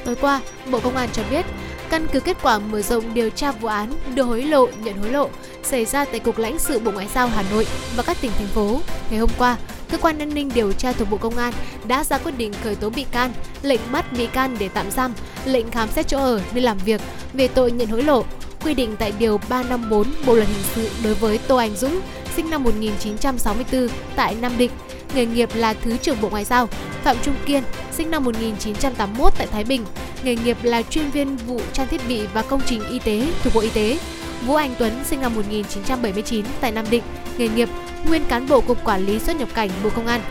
Tối 0.06 0.16
qua, 0.22 0.42
Bộ 0.72 0.80
Công 0.80 0.96
an 0.96 1.10
cho 1.14 1.24
biết, 1.30 1.46
căn 1.90 2.08
cứ 2.14 2.20
kết 2.20 2.38
quả 2.44 2.60
mở 2.60 2.82
rộng 2.82 3.14
điều 3.14 3.30
tra 3.30 3.52
vụ 3.52 3.68
án 3.68 3.94
đưa 4.16 4.24
hối 4.24 4.44
lộ, 4.44 4.68
nhận 4.84 4.98
hối 4.98 5.12
lộ 5.12 5.30
xảy 5.64 5.86
ra 5.86 6.06
tại 6.06 6.20
Cục 6.20 6.38
lãnh 6.38 6.60
sự 6.60 6.80
Bộ 6.80 6.92
Ngoại 6.92 7.08
giao 7.16 7.28
Hà 7.28 7.44
Nội 7.52 7.68
và 7.96 8.04
các 8.04 8.18
tỉnh 8.22 8.32
thành 8.38 8.48
phố. 8.48 8.82
Ngày 9.10 9.20
hôm 9.20 9.30
qua, 9.38 9.58
cơ 9.90 9.98
quan 9.98 10.20
an 10.20 10.34
ninh 10.34 10.50
điều 10.56 10.72
tra 10.72 10.92
thuộc 10.92 11.10
Bộ 11.10 11.18
Công 11.18 11.38
an 11.38 11.54
đã 11.88 12.04
ra 12.04 12.18
quyết 12.18 12.38
định 12.38 12.54
khởi 12.64 12.76
tố 12.76 12.90
bị 12.90 13.06
can, 13.12 13.32
lệnh 13.62 13.82
bắt 13.92 14.06
bị 14.18 14.28
can 14.28 14.56
để 14.60 14.70
tạm 14.74 14.92
giam, 14.92 15.14
lệnh 15.46 15.72
khám 15.72 15.90
xét 15.90 16.08
chỗ 16.08 16.20
ở 16.20 16.42
nơi 16.54 16.62
làm 16.62 16.78
việc 16.78 17.02
về 17.34 17.48
tội 17.48 17.72
nhận 17.72 17.88
hối 17.88 18.04
lộ, 18.04 18.24
quy 18.64 18.74
định 18.74 18.96
tại 19.00 19.14
điều 19.20 19.40
354 19.50 20.08
Bộ 20.26 20.36
luật 20.36 20.48
hình 20.48 20.64
sự 20.76 20.90
đối 21.04 21.14
với 21.14 21.38
Tô 21.38 21.56
Anh 21.56 21.76
Dũng, 21.76 22.00
sinh 22.36 22.50
năm 22.50 22.64
1964 22.64 23.88
tại 24.16 24.36
Nam 24.42 24.52
Định, 24.58 24.72
nghề 25.16 25.26
nghiệp 25.26 25.50
là 25.54 25.74
Thứ 25.74 25.98
trưởng 25.98 26.22
Bộ 26.22 26.30
Ngoại 26.30 26.46
giao, 26.46 26.68
Phạm 27.04 27.16
Trung 27.24 27.36
Kiên, 27.46 27.64
sinh 27.92 28.12
năm 28.12 28.24
1981 28.24 29.34
tại 29.38 29.48
Thái 29.48 29.64
Bình, 29.64 29.86
nghề 30.24 30.36
nghiệp 30.36 30.58
là 30.64 30.82
chuyên 30.82 31.10
viên 31.10 31.38
vụ 31.38 31.62
trang 31.74 31.88
thiết 31.88 32.02
bị 32.08 32.22
và 32.34 32.42
công 32.42 32.62
trình 32.66 32.90
y 32.90 33.00
tế 33.00 33.28
thuộc 33.44 33.54
Bộ 33.54 33.62
Y 33.62 33.70
tế. 33.70 33.98
Vũ 34.46 34.56
Anh 34.56 34.76
Tuấn, 34.80 34.94
sinh 35.06 35.22
năm 35.22 35.36
1979 35.36 36.46
tại 36.62 36.72
Nam 36.72 36.86
Định, 36.90 37.04
nghề 37.38 37.48
nghiệp 37.48 37.70
nguyên 38.10 38.24
cán 38.30 38.48
bộ 38.48 38.62
Cục 38.62 38.84
Quản 38.84 39.06
lý 39.06 39.20
xuất 39.20 39.36
nhập 39.36 39.50
cảnh 39.54 39.70
Bộ 39.84 39.90
Công 39.96 40.08
an. 40.08 40.22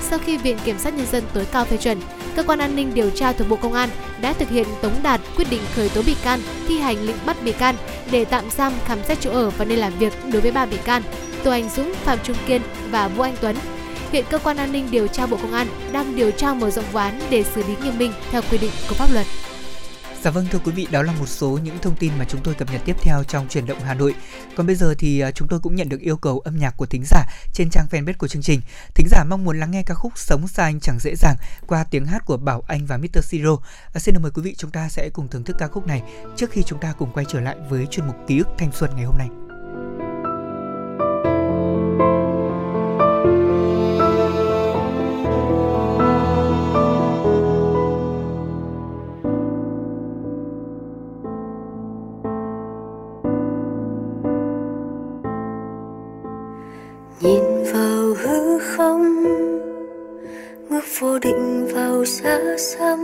Sau 0.00 0.18
khi 0.18 0.36
Viện 0.36 0.58
Kiểm 0.64 0.78
sát 0.78 0.94
Nhân 0.94 1.06
dân 1.12 1.24
tối 1.34 1.46
cao 1.52 1.64
phê 1.64 1.76
chuẩn, 1.76 1.98
cơ 2.36 2.42
quan 2.42 2.58
an 2.58 2.76
ninh 2.76 2.94
điều 2.94 3.10
tra 3.10 3.32
thuộc 3.32 3.48
Bộ 3.48 3.56
Công 3.56 3.72
an 3.72 3.88
đã 4.20 4.32
thực 4.32 4.48
hiện 4.48 4.66
tống 4.82 4.94
đạt 5.02 5.20
quyết 5.36 5.50
định 5.50 5.62
khởi 5.74 5.88
tố 5.88 6.02
bị 6.06 6.16
can, 6.24 6.40
thi 6.68 6.78
hành 6.78 7.06
lệnh 7.06 7.16
bắt 7.26 7.36
bị 7.44 7.52
can 7.52 7.74
để 8.10 8.24
tạm 8.24 8.50
giam 8.50 8.72
khám 8.86 8.98
xét 9.04 9.20
chỗ 9.20 9.30
ở 9.30 9.50
và 9.50 9.64
nơi 9.64 9.76
làm 9.78 9.92
việc 9.98 10.12
đối 10.32 10.42
với 10.42 10.50
ba 10.50 10.66
bị 10.66 10.76
can 10.84 11.02
Tô 11.44 11.50
Anh 11.50 11.68
Dũng, 11.76 11.94
Phạm 11.94 12.18
Trung 12.22 12.36
Kiên 12.46 12.62
và 12.90 13.08
Vũ 13.08 13.22
Anh 13.22 13.36
Tuấn. 13.40 13.56
Hiện 14.12 14.24
cơ 14.30 14.38
quan 14.38 14.56
an 14.56 14.72
ninh 14.72 14.88
điều 14.90 15.06
tra 15.06 15.26
Bộ 15.26 15.36
Công 15.42 15.52
an 15.52 15.66
đang 15.92 16.16
điều 16.16 16.30
tra 16.30 16.54
mở 16.54 16.70
rộng 16.70 16.84
vụ 16.92 16.98
án 16.98 17.20
để 17.30 17.42
xử 17.42 17.62
lý 17.62 17.74
nghiêm 17.82 17.98
minh 17.98 18.12
theo 18.30 18.42
quy 18.50 18.58
định 18.58 18.70
của 18.88 18.94
pháp 18.94 19.08
luật. 19.12 19.26
Dạ 20.24 20.30
vâng 20.30 20.46
thưa 20.50 20.58
quý 20.64 20.72
vị, 20.72 20.86
đó 20.90 21.02
là 21.02 21.12
một 21.12 21.26
số 21.26 21.58
những 21.64 21.78
thông 21.82 21.96
tin 21.96 22.12
mà 22.18 22.24
chúng 22.28 22.40
tôi 22.44 22.54
cập 22.54 22.72
nhật 22.72 22.80
tiếp 22.84 22.96
theo 23.02 23.24
trong 23.24 23.48
chuyển 23.48 23.66
động 23.66 23.78
Hà 23.80 23.94
Nội. 23.94 24.14
Còn 24.56 24.66
bây 24.66 24.76
giờ 24.76 24.94
thì 24.98 25.20
à, 25.20 25.30
chúng 25.30 25.48
tôi 25.48 25.60
cũng 25.60 25.74
nhận 25.74 25.88
được 25.88 26.00
yêu 26.00 26.16
cầu 26.16 26.38
âm 26.38 26.58
nhạc 26.58 26.76
của 26.76 26.86
thính 26.86 27.02
giả 27.04 27.24
trên 27.52 27.70
trang 27.70 27.86
fanpage 27.90 28.14
của 28.18 28.28
chương 28.28 28.42
trình. 28.42 28.60
Thính 28.94 29.06
giả 29.10 29.24
mong 29.24 29.44
muốn 29.44 29.60
lắng 29.60 29.70
nghe 29.70 29.82
ca 29.86 29.94
khúc 29.94 30.12
Sống 30.16 30.48
xa 30.48 30.64
anh 30.64 30.80
chẳng 30.80 30.98
dễ 31.00 31.14
dàng 31.16 31.36
qua 31.66 31.84
tiếng 31.84 32.06
hát 32.06 32.22
của 32.26 32.36
Bảo 32.36 32.62
Anh 32.66 32.86
và 32.86 32.96
Mr. 32.96 33.24
Siro. 33.24 33.56
À, 33.94 33.98
xin 33.98 34.14
được 34.14 34.20
mời 34.22 34.30
quý 34.34 34.42
vị 34.42 34.54
chúng 34.58 34.70
ta 34.70 34.88
sẽ 34.88 35.10
cùng 35.12 35.28
thưởng 35.28 35.44
thức 35.44 35.56
ca 35.58 35.66
khúc 35.66 35.86
này 35.86 36.02
trước 36.36 36.50
khi 36.50 36.62
chúng 36.62 36.80
ta 36.80 36.92
cùng 36.92 37.12
quay 37.12 37.26
trở 37.28 37.40
lại 37.40 37.56
với 37.70 37.86
chuyên 37.90 38.06
mục 38.06 38.16
ký 38.26 38.38
ức 38.38 38.48
thanh 38.58 38.72
xuân 38.72 38.90
ngày 38.96 39.04
hôm 39.04 39.18
nay. 39.18 39.43
Vô 61.04 61.18
định 61.18 61.66
vào 61.74 62.04
xa 62.04 62.40
xăm. 62.58 62.98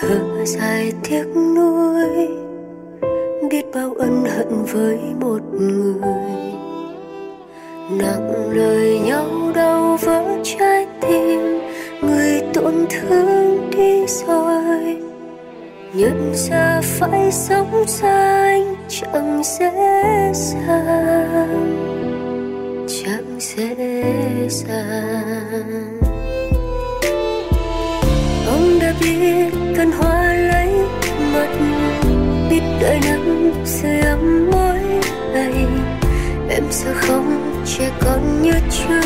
Thở 0.00 0.44
dài 0.44 0.92
tiếc 1.02 1.24
nuối, 1.56 2.28
biết 3.50 3.64
bao 3.74 3.94
ân 3.98 4.24
hận 4.24 4.64
với 4.72 4.98
một 5.20 5.40
người. 5.52 6.52
Nặng 7.90 8.50
lời 8.52 9.00
nhau 9.04 9.26
đau 9.54 9.98
vỡ 10.02 10.24
trái 10.44 10.86
tim, 11.00 11.40
người 12.02 12.42
tổn 12.54 12.74
thương 12.90 13.70
đi 13.70 14.06
rồi. 14.06 14.96
Nhận 15.94 16.32
ra 16.34 16.80
phải 16.82 17.32
sống 17.32 17.84
xa 17.86 18.42
anh 18.42 18.74
chẳng 18.88 19.42
dễ 19.44 20.32
dàng 20.34 21.91
chẳng 23.00 23.38
dễ 23.40 23.74
dàng 24.48 25.98
ông 28.46 28.78
đã 28.80 28.94
biết 29.00 29.54
cần 29.76 29.90
hoa 29.92 30.34
lấy 30.34 30.68
mật 31.32 31.48
biết 32.50 32.62
đợi 32.80 33.00
nắng 33.04 33.52
sưởi 33.64 34.00
ấm 34.00 34.50
mỗi 34.50 34.78
ngày 35.32 35.66
em 36.48 36.64
sẽ 36.70 36.92
không 36.94 37.52
trẻ 37.66 37.90
con 38.00 38.42
như 38.42 38.52
trước. 38.70 39.00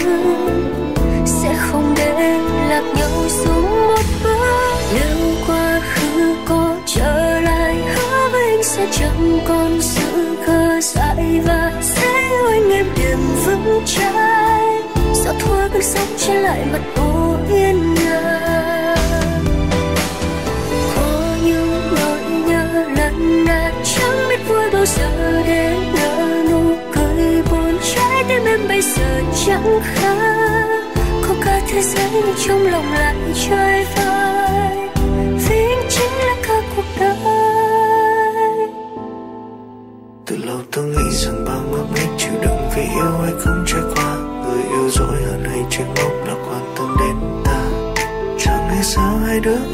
Sẽ 1.26 1.54
không 1.58 1.94
để 1.96 2.38
lạc 2.68 2.82
nhau 2.96 3.28
xuống 3.28 3.86
một 3.86 4.04
bước. 4.24 4.74
Nếu 4.94 5.34
quá 5.46 5.80
khứ 5.94 6.36
có 6.48 6.76
trở 6.86 7.40
lại 7.40 7.76
sẽ 8.66 8.86
chẳng 8.92 9.38
còn 9.48 9.82
sự 9.82 10.36
khờ 10.46 10.80
dại 10.80 11.40
và 11.46 11.72
sẽ 11.82 12.30
anh 12.50 12.70
em 12.70 12.86
đừng 12.96 13.36
vững 13.44 13.82
trái 13.86 14.82
sao 15.14 15.34
thôi 15.40 15.68
bước 15.72 15.82
sóng 15.82 16.08
trở 16.18 16.34
lại 16.34 16.66
mặt 16.72 16.80
hồ 16.96 17.36
yên 17.50 17.94
ngàn 17.94 19.44
có 20.96 21.36
những 21.44 21.80
nỗi 21.90 22.18
nhớ 22.48 22.84
lần 22.96 23.44
nào 23.44 23.70
chẳng 23.84 24.28
biết 24.28 24.40
vui 24.48 24.70
bao 24.72 24.86
giờ 24.86 25.42
để 25.46 25.76
nở 25.94 26.42
nụ 26.50 26.76
cười 26.92 27.42
buồn 27.50 27.78
trái 27.94 28.24
tim 28.28 28.44
em 28.44 28.60
bây 28.68 28.82
giờ 28.82 29.20
chẳng 29.46 29.80
khác. 29.82 30.66
Có 31.28 31.34
cả 31.44 31.60
thế 31.68 31.82
giới 31.82 32.22
trong 32.46 32.66
lòng 32.66 32.92
lại 32.92 33.14
chơi 33.48 33.86
vơi. 33.96 34.45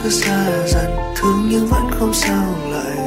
Cứ 0.03 0.11
xa 0.11 0.67
dần 0.67 0.91
thương 1.17 1.49
nhưng 1.51 1.67
vẫn 1.67 1.91
không 1.91 2.15
sao 2.15 2.55
lại 2.71 3.02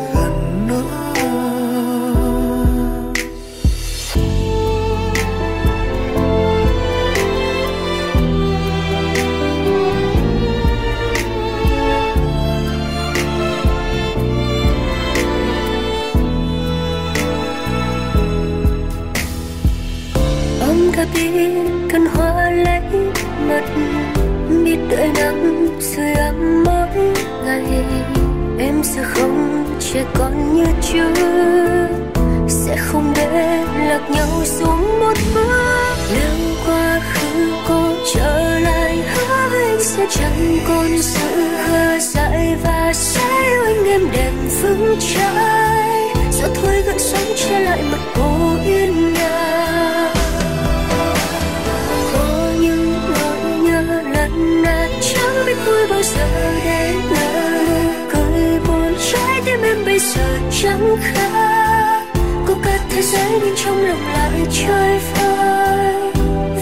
chẳng 60.66 60.98
khác. 61.02 62.04
Có 62.48 62.56
cả 62.64 62.80
thế 62.90 63.02
giới 63.02 63.40
bên 63.40 63.54
trong 63.56 63.78
lòng 63.78 64.08
lại 64.14 64.46
trôi 64.52 65.00
vơi 65.00 65.96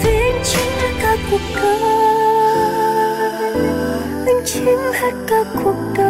vì 0.04 0.32
chính 0.44 0.70
hết 0.80 0.92
cả 1.02 1.16
cuộc 1.30 1.40
đời 1.56 1.84
anh 4.26 4.42
chính 4.44 4.66
hết 4.92 5.12
cả 5.28 5.44
cuộc 5.64 5.76
đời 5.96 6.03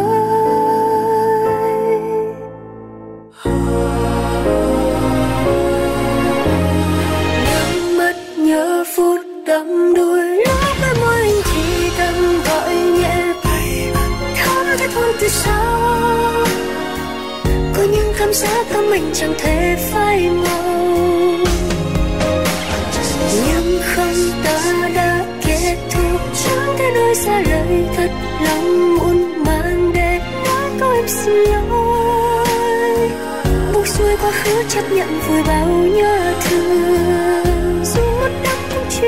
mình 18.95 19.11
chẳng 19.13 19.33
thể 19.37 19.75
phai 19.91 20.29
màu 20.29 20.85
nhưng 23.45 23.79
không 23.83 24.13
ta 24.43 24.89
đã 24.95 25.25
kết 25.45 25.77
thúc, 25.91 26.21
chẳng 26.43 26.75
thể 26.77 26.91
nói 26.91 27.15
ra 27.15 27.41
lời 27.49 27.83
thật 27.95 28.09
lòng 28.41 28.97
muôn 28.97 29.43
mang 29.43 29.91
để 29.93 30.19
nói 30.45 30.69
câu 30.79 30.91
em 30.91 31.07
xin 31.07 31.33
lỗi. 31.33 33.09
Buông 33.73 33.85
xuôi 33.85 34.17
quá 34.21 34.31
khứ 34.31 34.63
chấp 34.69 34.91
nhận 34.91 35.19
vùi 35.27 35.43
bao 35.43 35.67
nhớ 35.67 36.33
thương, 36.49 37.85
dù 37.85 38.01
mất 38.21 38.31
đắng 38.43 38.69
cũng 38.73 38.85
chỉ 38.89 39.07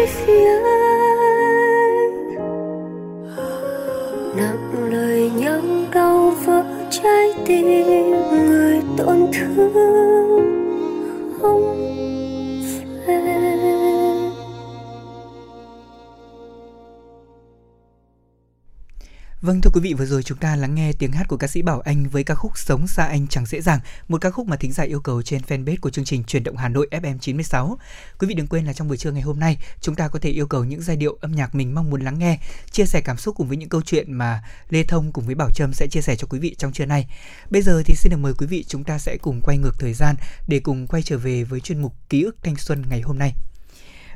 Vâng 19.48 19.62
thưa 19.62 19.70
quý 19.74 19.82
vị 19.82 19.94
vừa 19.94 20.06
rồi 20.06 20.24
chúng 20.24 20.38
ta 20.38 20.56
lắng 20.56 20.76
nghe 20.76 20.92
tiếng 20.94 21.12
hát 21.12 21.28
của 21.28 21.38
ca 21.38 21.48
sĩ 21.48 21.62
Bảo 21.62 21.80
Anh 21.80 22.10
với 22.10 22.24
ca 22.24 22.36
khúc 22.36 22.58
Sống 22.58 22.88
xa 22.88 23.06
anh 23.06 23.28
chẳng 23.28 23.46
dễ 23.46 23.62
dàng, 23.62 23.80
một 24.08 24.22
ca 24.22 24.30
khúc 24.30 24.48
mà 24.48 24.56
thính 24.56 24.72
giả 24.72 24.84
yêu 24.84 25.00
cầu 25.00 25.22
trên 25.22 25.42
fanpage 25.48 25.78
của 25.82 25.90
chương 25.90 26.06
trình 26.06 26.24
Truyền 26.24 26.44
động 26.44 26.58
Hà 26.58 26.70
Nội 26.70 26.88
FM 26.92 27.18
96. 27.18 27.78
Quý 28.20 28.28
vị 28.28 28.34
đừng 28.34 28.48
quên 28.48 28.66
là 28.66 28.74
trong 28.74 28.88
buổi 28.88 28.98
trưa 28.98 29.12
ngày 29.12 29.22
hôm 29.22 29.40
nay, 29.40 29.58
chúng 29.82 29.96
ta 29.96 30.08
có 30.08 30.20
thể 30.20 30.30
yêu 30.30 30.48
cầu 30.48 30.64
những 30.64 30.82
giai 30.82 30.98
điệu 30.98 31.18
âm 31.22 31.32
nhạc 31.32 31.56
mình 31.56 31.76
mong 31.76 31.90
muốn 31.90 32.02
lắng 32.02 32.20
nghe, 32.20 32.40
chia 32.72 32.86
sẻ 32.86 33.02
cảm 33.02 33.18
xúc 33.18 33.36
cùng 33.36 33.48
với 33.48 33.58
những 33.58 33.70
câu 33.70 33.82
chuyện 33.82 34.14
mà 34.14 34.44
Lê 34.70 34.84
Thông 34.84 35.12
cùng 35.12 35.26
với 35.26 35.36
Bảo 35.36 35.50
Trâm 35.56 35.74
sẽ 35.74 35.88
chia 35.92 36.02
sẻ 36.02 36.16
cho 36.16 36.28
quý 36.30 36.40
vị 36.40 36.56
trong 36.58 36.74
trưa 36.74 36.86
nay. 36.86 37.08
Bây 37.50 37.62
giờ 37.62 37.82
thì 37.86 37.96
xin 37.96 38.10
được 38.10 38.18
mời 38.18 38.34
quý 38.38 38.48
vị 38.48 38.66
chúng 38.68 38.84
ta 38.84 39.00
sẽ 39.00 39.18
cùng 39.22 39.42
quay 39.42 39.58
ngược 39.58 39.80
thời 39.80 39.94
gian 39.94 40.16
để 40.48 40.60
cùng 40.60 40.88
quay 40.88 41.02
trở 41.04 41.18
về 41.18 41.44
với 41.44 41.60
chuyên 41.60 41.82
mục 41.82 41.94
Ký 42.10 42.24
ức 42.24 42.38
thanh 42.44 42.56
xuân 42.56 42.84
ngày 42.90 43.02
hôm 43.02 43.18
nay. 43.18 43.34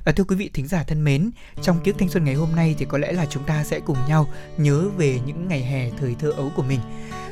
À, 0.06 0.12
thưa 0.12 0.24
quý 0.24 0.36
vị 0.36 0.49
thính 0.54 0.68
giả 0.68 0.84
thân 0.84 1.04
mến, 1.04 1.32
trong 1.62 1.80
ký 1.84 1.91
ức 1.91 1.97
thanh 1.99 2.10
xuân 2.10 2.26
ngày 2.26 2.34
hôm 2.34 2.49
nay 2.56 2.76
thì 2.78 2.86
có 2.86 2.97
lẽ 2.97 3.12
là 3.12 3.26
chúng 3.26 3.43
ta 3.43 3.64
sẽ 3.64 3.80
cùng 3.80 3.97
nhau 4.08 4.28
nhớ 4.58 4.89
về 4.97 5.20
những 5.26 5.47
ngày 5.47 5.62
hè 5.62 5.89
thời 5.99 6.16
thơ 6.20 6.32
ấu 6.32 6.52
của 6.56 6.64
mình. 6.64 6.80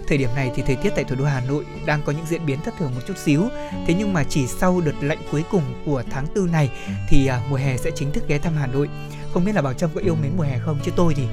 Thời 0.08 0.18
điểm 0.18 0.30
này 0.36 0.52
thì 0.56 0.64
thời 0.68 0.76
tiết 0.76 0.90
tại 0.96 1.04
thủ 1.04 1.16
đô 1.16 1.26
Hà 1.26 1.42
Nội 1.48 1.66
đang 1.86 2.02
có 2.06 2.12
những 2.12 2.26
diễn 2.30 2.46
biến 2.46 2.60
thất 2.66 2.74
thường 2.80 2.92
một 2.96 3.02
chút 3.08 3.18
xíu. 3.18 3.44
Thế 3.88 3.96
nhưng 3.98 4.14
mà 4.14 4.24
chỉ 4.24 4.48
sau 4.48 4.82
đợt 4.82 4.94
lạnh 5.02 5.18
cuối 5.32 5.44
cùng 5.52 5.64
của 5.86 6.04
tháng 6.12 6.28
tư 6.36 6.48
này 6.52 6.70
thì 7.10 7.28
à, 7.28 7.42
mùa 7.50 7.56
hè 7.56 7.78
sẽ 7.78 7.92
chính 7.96 8.12
thức 8.12 8.24
ghé 8.28 8.38
thăm 8.38 8.54
Hà 8.56 8.68
Nội. 8.68 8.90
Không 9.34 9.46
biết 9.46 9.56
là 9.56 9.62
Bảo 9.62 9.74
Trâm 9.74 9.90
có 9.96 10.02
yêu 10.02 10.16
mến 10.16 10.32
mùa 10.38 10.44
hè 10.44 10.60
không 10.60 10.80
chứ 10.86 10.92
tôi 10.96 11.14
thì 11.14 11.24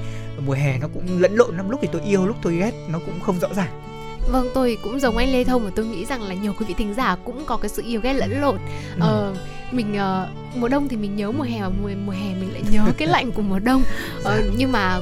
mùa 0.45 0.53
hè 0.53 0.77
nó 0.77 0.87
cũng 0.93 1.21
lẫn 1.21 1.35
lộn 1.35 1.57
lắm 1.57 1.69
lúc 1.69 1.79
thì 1.83 1.89
tôi 1.91 2.01
yêu 2.01 2.25
lúc 2.25 2.37
tôi 2.41 2.55
ghét 2.55 2.71
nó 2.89 2.99
cũng 3.05 3.19
không 3.19 3.39
rõ 3.39 3.47
ràng. 3.55 3.83
Vâng, 4.31 4.49
tôi 4.53 4.77
cũng 4.83 4.99
giống 4.99 5.17
anh 5.17 5.31
Lê 5.31 5.43
Thông 5.43 5.63
và 5.63 5.71
tôi 5.75 5.85
nghĩ 5.85 6.05
rằng 6.05 6.21
là 6.21 6.33
nhiều 6.33 6.53
quý 6.59 6.65
vị 6.65 6.73
thính 6.77 6.93
giả 6.93 7.15
cũng 7.25 7.43
có 7.45 7.57
cái 7.57 7.69
sự 7.69 7.83
yêu 7.85 8.01
ghét 8.01 8.13
lẫn 8.13 8.41
lộn. 8.41 8.57
Ừ. 8.95 8.99
Ờ, 8.99 9.35
mình 9.71 9.97
ờ, 9.97 10.27
mùa 10.55 10.67
đông 10.67 10.87
thì 10.87 10.97
mình 10.97 11.15
nhớ 11.15 11.31
mùa 11.31 11.43
hè 11.43 11.61
và 11.61 11.69
mùa 11.69 11.89
mùa 12.05 12.11
hè 12.11 12.33
mình 12.39 12.53
lại 12.53 12.61
nhớ 12.71 12.91
cái 12.97 13.07
lạnh 13.07 13.31
của 13.31 13.41
mùa 13.41 13.59
đông. 13.59 13.83
Ờ, 14.23 14.41
nhưng 14.57 14.71
mà 14.71 14.99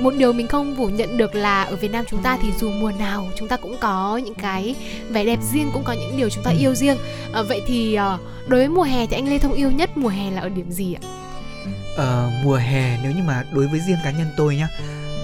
một 0.00 0.14
điều 0.18 0.32
mình 0.32 0.48
không 0.48 0.76
phủ 0.76 0.88
nhận 0.88 1.16
được 1.16 1.34
là 1.34 1.62
ở 1.62 1.76
Việt 1.76 1.90
Nam 1.90 2.04
chúng 2.10 2.22
ta 2.22 2.38
thì 2.42 2.48
dù 2.60 2.70
mùa 2.70 2.92
nào 2.98 3.28
chúng 3.36 3.48
ta 3.48 3.56
cũng 3.56 3.76
có 3.80 4.20
những 4.24 4.34
cái 4.34 4.74
vẻ 5.10 5.24
đẹp 5.24 5.38
riêng 5.52 5.70
cũng 5.72 5.84
có 5.84 5.92
những 5.92 6.16
điều 6.16 6.28
chúng 6.30 6.44
ta 6.44 6.50
yêu 6.50 6.74
riêng 6.74 6.96
Ờ, 7.32 7.42
vậy 7.42 7.62
thì 7.66 7.94
ờ, 7.94 8.18
đối 8.46 8.60
với 8.60 8.68
mùa 8.68 8.82
hè 8.82 9.06
thì 9.06 9.16
anh 9.16 9.28
Lê 9.28 9.38
Thông 9.38 9.52
yêu 9.52 9.70
nhất 9.70 9.96
mùa 9.96 10.08
hè 10.08 10.30
là 10.30 10.40
ở 10.40 10.48
điểm 10.48 10.70
gì 10.70 10.94
ạ? 10.94 11.00
Ờ, 11.96 12.30
mùa 12.44 12.56
hè 12.56 12.98
nếu 13.02 13.12
như 13.12 13.22
mà 13.26 13.44
đối 13.52 13.66
với 13.66 13.80
riêng 13.80 13.96
cá 14.04 14.10
nhân 14.10 14.26
tôi 14.36 14.56
nhá 14.56 14.68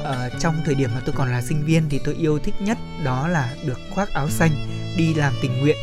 ờ, 0.03 0.31
trong 0.41 0.55
thời 0.65 0.75
điểm 0.75 0.91
mà 0.95 1.01
tôi 1.05 1.15
còn 1.19 1.33
là 1.33 1.43
sinh 1.43 1.65
viên 1.65 1.89
thì 1.91 2.01
tôi 2.05 2.15
yêu 2.15 2.39
thích 2.39 2.55
nhất 2.61 2.79
đó 3.05 3.29
là 3.29 3.51
được 3.67 3.81
khoác 3.91 4.15
áo 4.15 4.29
xanh 4.31 4.51
đi 4.97 5.15
làm 5.15 5.33
tình 5.43 5.61
nguyện 5.61 5.77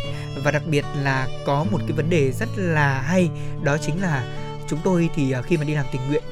và 0.43 0.51
đặc 0.51 0.63
biệt 0.65 0.85
là 1.03 1.27
có 1.45 1.65
một 1.71 1.79
cái 1.87 1.91
vấn 1.91 2.09
đề 2.09 2.31
rất 2.31 2.49
là 2.55 3.01
hay 3.01 3.29
đó 3.63 3.77
chính 3.77 4.01
là 4.01 4.23
chúng 4.69 4.79
tôi 4.83 5.09
thì 5.15 5.31
ờ, 5.31 5.41
khi 5.41 5.57
mà 5.57 5.63
đi 5.63 5.73
làm 5.73 5.85
tình 5.91 6.01
nguyện 6.07 6.23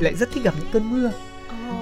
lại 0.00 0.14
rất 0.14 0.28
thích 0.32 0.44
gặp 0.44 0.54
những 0.58 0.70
cơn 0.72 0.90
mưa 0.90 1.10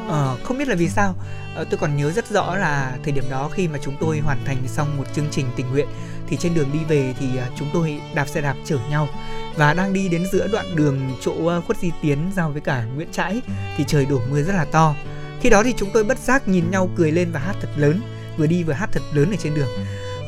Ờ, 0.09 0.37
không 0.43 0.59
biết 0.59 0.69
là 0.69 0.75
vì 0.75 0.89
sao 0.89 1.15
ờ, 1.55 1.65
tôi 1.71 1.79
còn 1.79 1.97
nhớ 1.97 2.11
rất 2.11 2.29
rõ 2.29 2.57
là 2.57 2.97
thời 3.03 3.13
điểm 3.13 3.25
đó 3.31 3.51
khi 3.53 3.69
mà 3.69 3.79
chúng 3.83 3.97
tôi 4.01 4.19
hoàn 4.19 4.45
thành 4.45 4.57
xong 4.67 4.97
một 4.97 5.05
chương 5.15 5.29
trình 5.31 5.47
tình 5.57 5.71
nguyện 5.71 5.87
thì 6.27 6.37
trên 6.37 6.55
đường 6.55 6.69
đi 6.73 6.79
về 6.89 7.15
thì 7.21 7.37
à, 7.37 7.49
chúng 7.59 7.69
tôi 7.73 8.01
đạp 8.15 8.29
xe 8.29 8.41
đạp 8.41 8.55
chở 8.65 8.79
nhau 8.91 9.09
và 9.57 9.75
đang 9.75 9.93
đi 9.93 10.09
đến 10.09 10.27
giữa 10.33 10.49
đoạn 10.53 10.77
đường 10.77 11.11
chỗ 11.21 11.47
à, 11.47 11.61
khuất 11.61 11.79
Di 11.79 11.91
Tiến 12.03 12.19
giao 12.37 12.51
với 12.51 12.61
cả 12.61 12.85
Nguyễn 12.85 13.09
Trãi 13.13 13.41
thì 13.77 13.85
trời 13.87 14.07
đổ 14.07 14.21
mưa 14.31 14.43
rất 14.43 14.55
là 14.55 14.65
to. 14.65 14.95
Khi 15.41 15.51
đó 15.51 15.63
thì 15.63 15.75
chúng 15.77 15.91
tôi 15.95 16.05
bất 16.05 16.19
giác 16.19 16.49
nhìn 16.49 16.71
nhau 16.71 16.89
cười 16.97 17.13
lên 17.13 17.33
và 17.33 17.41
hát 17.41 17.57
thật 17.61 17.69
lớn, 17.77 18.01
vừa 18.37 18.47
đi 18.47 18.63
vừa 18.63 18.73
hát 18.73 18.89
thật 18.93 19.03
lớn 19.13 19.31
ở 19.31 19.37
trên 19.43 19.55
đường. 19.55 19.69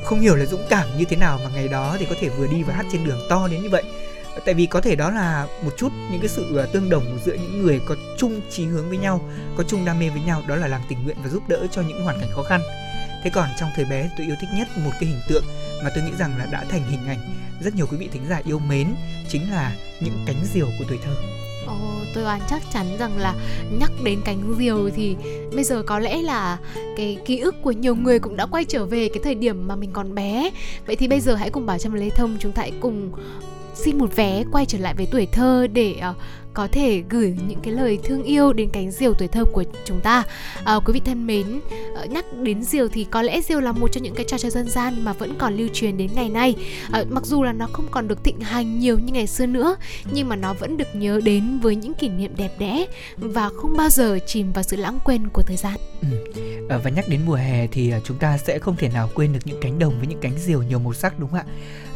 Không 0.07 0.21
hiểu 0.21 0.37
là 0.37 0.47
dũng 0.47 0.67
cảm 0.69 0.89
như 0.99 1.05
thế 1.05 1.17
nào 1.17 1.41
mà 1.45 1.51
ngày 1.55 1.69
đó 1.69 1.97
thì 1.99 2.07
có 2.07 2.15
thể 2.21 2.29
vừa 2.29 2.47
đi 2.47 2.63
và 2.63 2.75
hát 2.75 2.87
trên 2.93 3.05
đường 3.05 3.21
to 3.29 3.49
đến 3.49 3.63
như 3.63 3.69
vậy. 3.71 3.83
Tại 4.45 4.55
vì 4.55 4.67
có 4.67 4.81
thể 4.81 4.97
đó 4.97 5.11
là 5.11 5.47
một 5.65 5.71
chút 5.77 5.93
những 6.11 6.21
cái 6.21 6.29
sự 6.29 6.57
à, 6.57 6.67
tương 6.73 6.91
đồng 6.91 7.19
giữa 7.25 7.35
những 7.35 7.63
người 7.63 7.81
có 7.87 7.97
chung 8.19 8.41
chí 8.51 8.65
hướng 8.65 8.89
với 8.89 8.99
nhau, 8.99 9.21
có 9.57 9.65
chung 9.69 9.85
đam 9.85 9.99
mê 9.99 10.11
với 10.11 10.21
nhau 10.21 10.43
đó 10.49 10.57
là 10.57 10.67
làm 10.67 10.81
tình 10.89 11.05
nguyện 11.05 11.17
và 11.23 11.29
giúp 11.29 11.43
đỡ 11.49 11.67
cho 11.71 11.83
những 11.83 12.05
hoàn 12.05 12.21
cảnh 12.21 12.29
khó 12.33 12.43
khăn. 12.43 12.61
Thế 13.25 13.31
còn 13.35 13.49
trong 13.61 13.69
thời 13.77 13.85
bé 13.85 14.11
tôi 14.19 14.27
yêu 14.27 14.37
thích 14.41 14.49
nhất 14.55 14.69
một 14.77 14.91
cái 15.01 15.09
hình 15.09 15.21
tượng 15.29 15.45
mà 15.85 15.91
tôi 15.95 16.05
nghĩ 16.05 16.13
rằng 16.19 16.39
là 16.39 16.47
đã 16.47 16.65
thành 16.71 16.83
hình 16.91 17.07
ảnh 17.07 17.19
rất 17.61 17.75
nhiều 17.75 17.87
quý 17.87 17.97
vị 17.97 18.09
thính 18.13 18.27
giả 18.29 18.41
yêu 18.45 18.59
mến 18.59 18.95
chính 19.29 19.53
là 19.53 19.77
những 20.01 20.25
cánh 20.27 20.45
diều 20.53 20.67
của 20.79 20.85
tuổi 20.89 20.99
thơ. 21.05 21.15
Ồ, 21.67 21.75
tôi 22.14 22.25
đoán 22.25 22.41
chắc 22.51 22.62
chắn 22.73 22.87
rằng 22.99 23.19
là 23.19 23.35
nhắc 23.81 23.91
đến 24.05 24.21
cánh 24.25 24.55
diều 24.59 24.91
thì 24.97 25.17
bây 25.55 25.64
giờ 25.64 25.83
có 25.83 25.99
lẽ 25.99 26.23
là 26.23 26.59
cái 26.97 27.19
ký 27.25 27.39
ức 27.39 27.55
của 27.62 27.73
nhiều 27.73 27.95
người 27.95 28.19
cũng 28.19 28.37
đã 28.37 28.47
quay 28.47 28.64
trở 28.64 28.87
về 28.87 29.09
cái 29.09 29.23
thời 29.25 29.35
điểm 29.35 29.69
mà 29.69 29.77
mình 29.77 29.91
còn 29.93 30.14
bé. 30.14 30.51
Vậy 30.87 30.97
thì 30.97 31.09
bây 31.09 31.21
giờ 31.21 31.35
hãy 31.35 31.51
cùng 31.51 31.67
Bảo 31.67 31.79
Trâm 31.79 31.93
Lê 31.93 32.11
Thông 32.11 32.37
chúng 32.41 32.53
ta 32.53 32.62
hãy 32.62 32.73
cùng 32.81 33.12
xin 33.77 33.99
một 33.99 34.16
vé 34.16 34.45
quay 34.53 34.66
trở 34.66 34.79
lại 34.79 34.95
với 34.95 35.07
tuổi 35.11 35.27
thơ 35.27 35.66
để 35.72 36.01
uh, 36.11 36.16
có 36.57 36.68
thể 36.72 37.03
gửi 37.11 37.37
những 37.49 37.61
cái 37.62 37.72
lời 37.74 37.99
thương 38.05 38.22
yêu 38.22 38.53
đến 38.53 38.70
cánh 38.72 38.91
diều 38.91 39.14
tuổi 39.14 39.29
thơ 39.29 39.45
của 39.53 39.64
chúng 39.85 40.01
ta. 40.01 40.24
À, 40.64 40.74
quý 40.85 40.93
vị 40.93 41.01
thân 41.05 41.27
mến, 41.27 41.61
ờ, 41.95 42.07
nhắc 42.07 42.24
đến 42.43 42.62
diều 42.62 42.89
thì 42.89 43.07
có 43.11 43.22
lẽ 43.22 43.41
diều 43.41 43.61
là 43.61 43.72
một 43.72 43.89
trong 43.93 44.03
những 44.03 44.14
cái 44.14 44.24
trò 44.29 44.39
chơi 44.39 44.51
dân 44.51 44.68
gian 44.68 45.05
mà 45.05 45.12
vẫn 45.12 45.35
còn 45.39 45.57
lưu 45.57 45.68
truyền 45.72 45.97
đến 45.97 46.11
ngày 46.14 46.29
nay. 46.29 46.55
À, 46.93 47.05
mặc 47.11 47.27
dù 47.27 47.43
là 47.43 47.53
nó 47.53 47.68
không 47.72 47.87
còn 47.91 48.09
được 48.09 48.24
thịnh 48.24 48.41
hành 48.41 48.79
nhiều 48.79 48.99
như 48.99 49.12
ngày 49.12 49.27
xưa 49.27 49.47
nữa, 49.47 49.77
nhưng 50.12 50.29
mà 50.29 50.37
nó 50.37 50.55
vẫn 50.55 50.77
được 50.77 50.89
nhớ 50.95 51.20
đến 51.24 51.59
với 51.62 51.77
những 51.77 51.95
kỷ 51.95 52.09
niệm 52.09 52.33
đẹp 52.37 52.51
đẽ 52.59 52.87
và 53.16 53.51
không 53.57 53.77
bao 53.77 53.89
giờ 53.89 54.18
chìm 54.27 54.53
vào 54.53 54.62
sự 54.62 54.77
lãng 54.77 54.99
quên 55.05 55.29
của 55.29 55.43
thời 55.43 55.57
gian. 55.57 55.77
Ừ. 56.03 56.09
Và 56.68 56.91
nhắc 56.91 57.09
đến 57.09 57.20
mùa 57.27 57.35
hè 57.35 57.66
thì 57.66 57.93
chúng 58.05 58.18
ta 58.18 58.39
sẽ 58.39 58.59
không 58.59 58.77
thể 58.77 58.89
nào 58.89 59.11
quên 59.14 59.33
được 59.33 59.41
những 59.45 59.61
cánh 59.61 59.79
đồng 59.79 59.99
với 59.99 60.07
những 60.07 60.20
cánh 60.20 60.39
diều 60.39 60.62
nhiều 60.62 60.79
màu 60.79 60.95
sắc 60.95 61.18
đúng 61.18 61.31
không 61.31 61.39
ạ? 61.39 61.45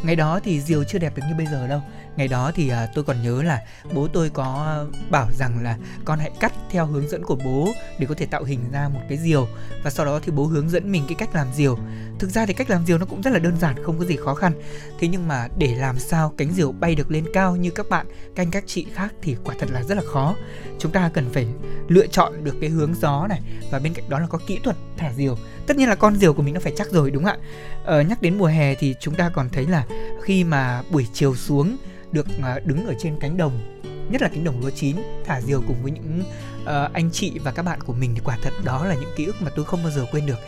Ngày 0.03 0.17
đó 0.17 0.41
thì 0.45 0.61
diều 0.61 0.85
chưa 0.85 0.99
đẹp 0.99 1.17
được 1.17 1.23
như 1.29 1.35
bây 1.35 1.47
giờ 1.47 1.69
đâu. 1.69 1.83
Ngày 2.17 2.29
đó 2.29 2.53
thì 2.55 2.69
à, 2.69 2.89
tôi 2.95 3.05
còn 3.05 3.23
nhớ 3.23 3.43
là 3.43 3.63
bố 3.95 4.09
tôi 4.13 4.31
có 4.31 4.79
bảo 5.11 5.29
rằng 5.39 5.63
là 5.63 5.77
con 6.05 6.19
hãy 6.19 6.31
cắt 6.41 6.53
theo 6.71 6.87
hướng 6.87 7.09
dẫn 7.09 7.25
của 7.25 7.37
bố 7.45 7.69
để 7.99 8.07
có 8.07 8.15
thể 8.15 8.27
tạo 8.27 8.45
hình 8.45 8.61
ra 8.73 8.89
một 8.89 9.01
cái 9.09 9.19
diều 9.19 9.49
và 9.83 9.91
sau 9.91 10.07
đó 10.07 10.21
thì 10.23 10.33
bố 10.33 10.45
hướng 10.45 10.71
dẫn 10.71 10.93
mình 10.93 11.05
cái 11.09 11.15
cách 11.15 11.35
làm 11.35 11.47
diều. 11.55 11.79
Thực 12.19 12.31
ra 12.31 12.47
thì 12.47 12.53
cách 12.53 12.71
làm 12.71 12.87
diều 12.87 12.99
nó 12.99 13.07
cũng 13.07 13.23
rất 13.23 13.31
là 13.31 13.39
đơn 13.39 13.57
giản, 13.57 13.85
không 13.85 13.99
có 13.99 14.05
gì 14.05 14.17
khó 14.17 14.35
khăn. 14.35 14.53
Thế 14.99 15.09
nhưng 15.09 15.29
mà 15.29 15.49
để 15.59 15.75
làm 15.75 15.99
sao 15.99 16.35
cánh 16.37 16.53
diều 16.53 16.73
bay 16.73 16.95
được 16.95 17.11
lên 17.11 17.25
cao 17.35 17.57
như 17.57 17.71
các 17.71 17.89
bạn 17.91 18.07
canh 18.35 18.51
các 18.51 18.65
chị 18.67 18.87
khác 18.95 19.15
thì 19.23 19.37
quả 19.45 19.55
thật 19.59 19.71
là 19.71 19.83
rất 19.83 19.95
là 19.95 20.03
khó. 20.07 20.35
Chúng 20.79 20.93
ta 20.93 21.11
cần 21.15 21.31
phải 21.33 21.47
lựa 21.89 22.07
chọn 22.07 22.45
được 22.45 22.57
cái 22.61 22.71
hướng 22.71 22.95
gió 22.95 23.27
này 23.27 23.41
và 23.71 23.79
bên 23.79 23.95
cạnh 23.95 24.09
đó 24.09 24.19
là 24.19 24.27
có 24.27 24.39
kỹ 24.47 24.59
thuật 24.65 24.77
thả 24.97 25.13
diều 25.13 25.37
tất 25.71 25.77
nhiên 25.77 25.89
là 25.89 25.95
con 25.95 26.17
diều 26.17 26.33
của 26.33 26.43
mình 26.43 26.55
nó 26.55 26.61
phải 26.61 26.73
chắc 26.77 26.91
rồi 26.91 27.11
đúng 27.11 27.25
không 27.25 27.33
ạ? 27.33 27.39
Ờ, 27.85 28.01
nhắc 28.01 28.23
đến 28.23 28.39
mùa 28.39 28.47
hè 28.47 28.75
thì 28.75 28.95
chúng 29.01 29.15
ta 29.15 29.31
còn 29.35 29.49
thấy 29.49 29.67
là 29.67 29.85
khi 30.23 30.45
mà 30.45 30.83
buổi 30.91 31.07
chiều 31.13 31.37
xuống 31.37 31.77
được 32.13 32.27
à, 32.43 32.59
đứng 32.65 32.87
ở 32.87 32.95
trên 32.99 33.17
cánh 33.21 33.37
đồng 33.37 33.83
nhất 34.11 34.23
là 34.23 34.29
cánh 34.29 34.45
đồng 34.45 34.61
lúa 34.61 34.71
chín 34.71 34.97
thả 35.25 35.41
diều 35.41 35.63
cùng 35.67 35.83
với 35.83 35.93
những 35.93 36.23
uh, 36.63 36.93
anh 36.93 37.11
chị 37.13 37.39
và 37.45 37.53
các 37.53 37.63
bạn 37.63 37.81
của 37.81 37.93
mình 37.93 38.15
thì 38.15 38.21
quả 38.25 38.39
thật 38.43 38.51
đó 38.65 38.85
là 38.85 38.95
những 38.95 39.11
ký 39.17 39.25
ức 39.25 39.37
mà 39.41 39.51
tôi 39.57 39.65
không 39.65 39.83
bao 39.83 39.93
giờ 39.93 40.07
quên 40.13 40.27
được. 40.27 40.39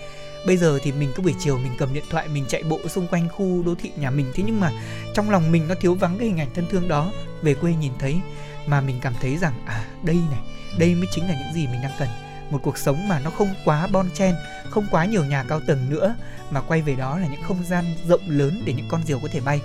Bây 0.47 0.57
giờ 0.57 0.79
thì 0.83 0.93
mình 0.93 1.13
cứ 1.17 1.23
buổi 1.23 1.35
chiều 1.39 1.59
mình 1.59 1.73
cầm 1.79 1.95
điện 1.95 2.05
thoại 2.11 2.29
mình 2.29 2.45
chạy 2.49 2.63
bộ 2.63 2.79
xung 2.89 3.07
quanh 3.07 3.29
khu 3.29 3.63
đô 3.63 3.75
thị 3.75 3.91
nhà 3.97 4.11
mình 4.11 4.27
thế 4.35 4.43
nhưng 4.47 4.61
mà 4.61 4.73
trong 5.15 5.31
lòng 5.31 5.53
mình 5.53 5.69
nó 5.69 5.75
thiếu 5.75 5.95
vắng 5.95 6.19
cái 6.19 6.29
hình 6.29 6.41
ảnh 6.41 6.51
thân 6.55 6.67
thương 6.71 6.89
đó. 6.89 7.13
Về 7.43 7.55
quê 7.55 7.75
nhìn 7.81 7.93
thấy 7.99 8.21
mà 8.67 8.81
mình 8.81 8.97
cảm 9.03 9.15
thấy 9.21 9.37
rằng 9.37 9.53
à 9.67 9.85
đây 10.03 10.17
này 10.31 10.41
đây 10.79 10.95
mới 10.95 11.07
chính 11.15 11.25
là 11.25 11.35
những 11.35 11.55
gì 11.55 11.67
mình 11.67 11.83
đang 11.83 11.93
cần 11.99 12.09
một 12.53 12.61
cuộc 12.63 12.79
sống 12.79 13.09
mà 13.09 13.21
nó 13.25 13.31
không 13.31 13.55
quá 13.65 13.87
bon 13.87 14.07
chen, 14.15 14.35
không 14.71 14.87
quá 14.91 15.05
nhiều 15.05 15.25
nhà 15.25 15.45
cao 15.49 15.61
tầng 15.67 15.91
nữa, 15.91 16.15
mà 16.51 16.61
quay 16.61 16.83
về 16.83 16.95
đó 16.95 17.19
là 17.19 17.27
những 17.27 17.43
không 17.43 17.65
gian 17.65 17.85
rộng 18.09 18.21
lớn 18.27 18.63
để 18.65 18.73
những 18.73 18.89
con 18.89 19.01
diều 19.07 19.19
có 19.23 19.29
thể 19.33 19.41
bay. 19.41 19.61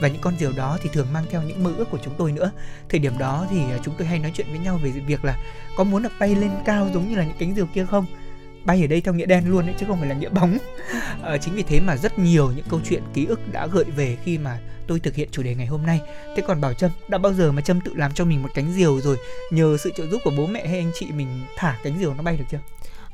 Và 0.00 0.08
những 0.08 0.20
con 0.20 0.34
diều 0.38 0.52
đó 0.52 0.78
thì 0.82 0.90
thường 0.92 1.12
mang 1.12 1.24
theo 1.30 1.42
những 1.42 1.64
mơ 1.64 1.72
ước 1.76 1.90
của 1.90 1.98
chúng 2.04 2.14
tôi 2.18 2.32
nữa. 2.32 2.50
Thời 2.88 3.00
điểm 3.00 3.18
đó 3.18 3.46
thì 3.50 3.62
à, 3.70 3.78
chúng 3.84 3.94
tôi 3.98 4.06
hay 4.06 4.18
nói 4.18 4.32
chuyện 4.34 4.46
với 4.50 4.58
nhau 4.58 4.80
về 4.82 4.90
việc 4.90 5.24
là 5.24 5.36
có 5.76 5.84
muốn 5.84 6.02
được 6.02 6.12
bay 6.20 6.34
lên 6.34 6.50
cao 6.64 6.88
giống 6.94 7.10
như 7.10 7.16
là 7.16 7.24
những 7.24 7.36
cánh 7.38 7.54
diều 7.54 7.66
kia 7.66 7.86
không? 7.90 8.06
Bay 8.64 8.84
ở 8.84 8.86
đây 8.86 9.00
theo 9.00 9.14
nghĩa 9.14 9.26
đen 9.26 9.50
luôn 9.50 9.66
đấy 9.66 9.74
chứ 9.78 9.86
không 9.86 9.98
phải 10.00 10.08
là 10.08 10.14
nghĩa 10.14 10.28
bóng. 10.28 10.58
À, 11.22 11.38
chính 11.38 11.54
vì 11.54 11.62
thế 11.62 11.80
mà 11.80 11.96
rất 11.96 12.18
nhiều 12.18 12.52
những 12.56 12.64
câu 12.68 12.80
chuyện 12.84 13.02
ký 13.14 13.26
ức 13.26 13.40
đã 13.52 13.66
gợi 13.66 13.84
về 13.84 14.16
khi 14.24 14.38
mà 14.38 14.58
tôi 14.86 15.00
thực 15.00 15.14
hiện 15.14 15.28
chủ 15.32 15.42
đề 15.42 15.54
ngày 15.54 15.66
hôm 15.66 15.86
nay. 15.86 16.00
Thế 16.36 16.42
còn 16.46 16.60
bảo 16.60 16.74
trâm 16.74 16.90
đã 17.08 17.18
bao 17.18 17.32
giờ 17.32 17.52
mà 17.52 17.62
trâm 17.62 17.80
tự 17.80 17.94
làm 17.94 18.12
cho 18.12 18.24
mình 18.24 18.42
một 18.42 18.48
cánh 18.54 18.72
diều 18.72 19.00
rồi 19.00 19.16
nhờ 19.50 19.76
sự 19.76 19.90
trợ 19.96 20.06
giúp 20.06 20.20
của 20.24 20.32
bố 20.36 20.46
mẹ 20.46 20.66
hay 20.66 20.78
anh 20.78 20.90
chị 20.94 21.06
mình 21.12 21.28
thả 21.56 21.78
cánh 21.84 21.98
diều 21.98 22.14
nó 22.14 22.22
bay 22.22 22.36
được 22.36 22.44
chưa? 22.50 22.58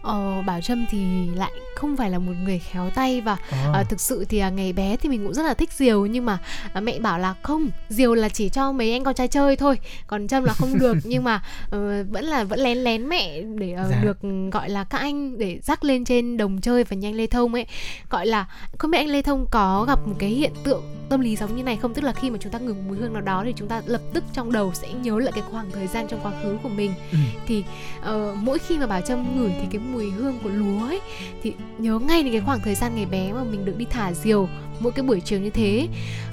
Ờ, 0.03 0.43
Bảo 0.47 0.61
Trâm 0.61 0.87
thì 0.91 1.27
lại 1.35 1.53
không 1.77 1.97
phải 1.97 2.11
là 2.11 2.19
một 2.19 2.33
người 2.45 2.59
khéo 2.59 2.91
tay 2.95 3.21
và 3.21 3.37
à. 3.51 3.81
uh, 3.81 3.89
thực 3.89 4.01
sự 4.01 4.25
thì 4.29 4.43
uh, 4.47 4.53
ngày 4.53 4.73
bé 4.73 4.97
thì 4.97 5.09
mình 5.09 5.25
cũng 5.25 5.35
rất 5.35 5.43
là 5.43 5.55
thích 5.55 5.73
diều 5.73 6.07
nhưng 6.07 6.25
mà 6.25 6.39
uh, 6.77 6.83
mẹ 6.83 6.99
bảo 6.99 7.19
là 7.19 7.35
không 7.43 7.71
diều 7.89 8.15
là 8.15 8.29
chỉ 8.29 8.49
cho 8.49 8.73
mấy 8.73 8.93
anh 8.93 9.05
con 9.05 9.15
trai 9.15 9.29
chơi 9.29 9.57
thôi 9.57 9.79
còn 10.07 10.29
Trâm 10.29 10.45
là 10.45 10.53
không 10.53 10.79
được 10.79 10.97
nhưng 11.05 11.25
mà 11.25 11.43
uh, 11.65 11.73
vẫn 12.11 12.25
là 12.25 12.45
vẫn 12.45 12.61
lén 12.61 12.79
lén 12.79 13.09
mẹ 13.09 13.43
để 13.43 13.73
uh, 13.73 13.91
dạ. 13.91 14.01
được 14.03 14.19
gọi 14.53 14.71
là 14.71 14.85
các 14.85 14.99
anh 14.99 15.39
để 15.39 15.61
dắt 15.63 15.85
lên 15.85 16.05
trên 16.05 16.37
đồng 16.37 16.61
chơi 16.61 16.85
và 16.85 16.97
nhanh 16.97 17.15
Lê 17.15 17.27
Thông 17.27 17.55
ấy 17.55 17.67
gọi 18.11 18.27
là 18.27 18.47
không 18.79 18.91
biết 18.91 18.99
anh 18.99 19.09
Lê 19.09 19.23
Thông 19.23 19.47
có 19.51 19.85
gặp 19.89 19.99
một 20.07 20.15
cái 20.19 20.31
hiện 20.31 20.53
tượng 20.65 20.83
tâm 21.09 21.21
lý 21.21 21.37
giống 21.37 21.57
như 21.57 21.63
này 21.63 21.77
không 21.77 21.95
tức 21.95 22.05
là 22.05 22.13
khi 22.13 22.31
mà 22.31 22.39
chúng 22.41 22.53
ta 22.53 22.59
ngửi 22.59 22.75
mùi 22.89 22.97
hương 22.97 23.13
nào 23.13 23.23
đó 23.23 23.43
thì 23.45 23.53
chúng 23.57 23.69
ta 23.69 23.83
lập 23.87 24.01
tức 24.13 24.25
trong 24.33 24.53
đầu 24.53 24.73
sẽ 24.75 24.93
nhớ 24.93 25.19
lại 25.19 25.33
cái 25.33 25.45
khoảng 25.51 25.71
thời 25.71 25.87
gian 25.87 26.07
trong 26.09 26.21
quá 26.23 26.33
khứ 26.43 26.57
của 26.63 26.69
mình 26.69 26.93
ừ. 27.13 27.19
thì 27.47 27.65
uh, 28.01 28.37
mỗi 28.37 28.59
khi 28.59 28.79
mà 28.79 28.87
Bảo 28.87 29.01
Trâm 29.01 29.37
ngửi 29.37 29.51
thì 29.61 29.67
cái 29.71 29.81
mùi 29.93 30.11
hương 30.11 30.39
của 30.43 30.51
lúa 30.51 30.87
ấy. 30.87 31.01
Thì 31.43 31.53
nhớ 31.79 31.99
ngay 31.99 32.23
đến 32.23 32.33
cái 32.33 32.43
khoảng 32.47 32.61
thời 32.61 32.75
gian 32.75 32.95
ngày 32.95 33.07
bé 33.07 33.33
mà 33.33 33.45
mình 33.45 33.65
được 33.65 33.79
đi 33.79 33.85
thả 33.91 34.13
diều 34.13 34.49
mỗi 34.81 34.93
cái 34.93 35.03
buổi 35.03 35.21
chiều 35.21 35.41
như 35.41 35.51
thế. 35.51 35.89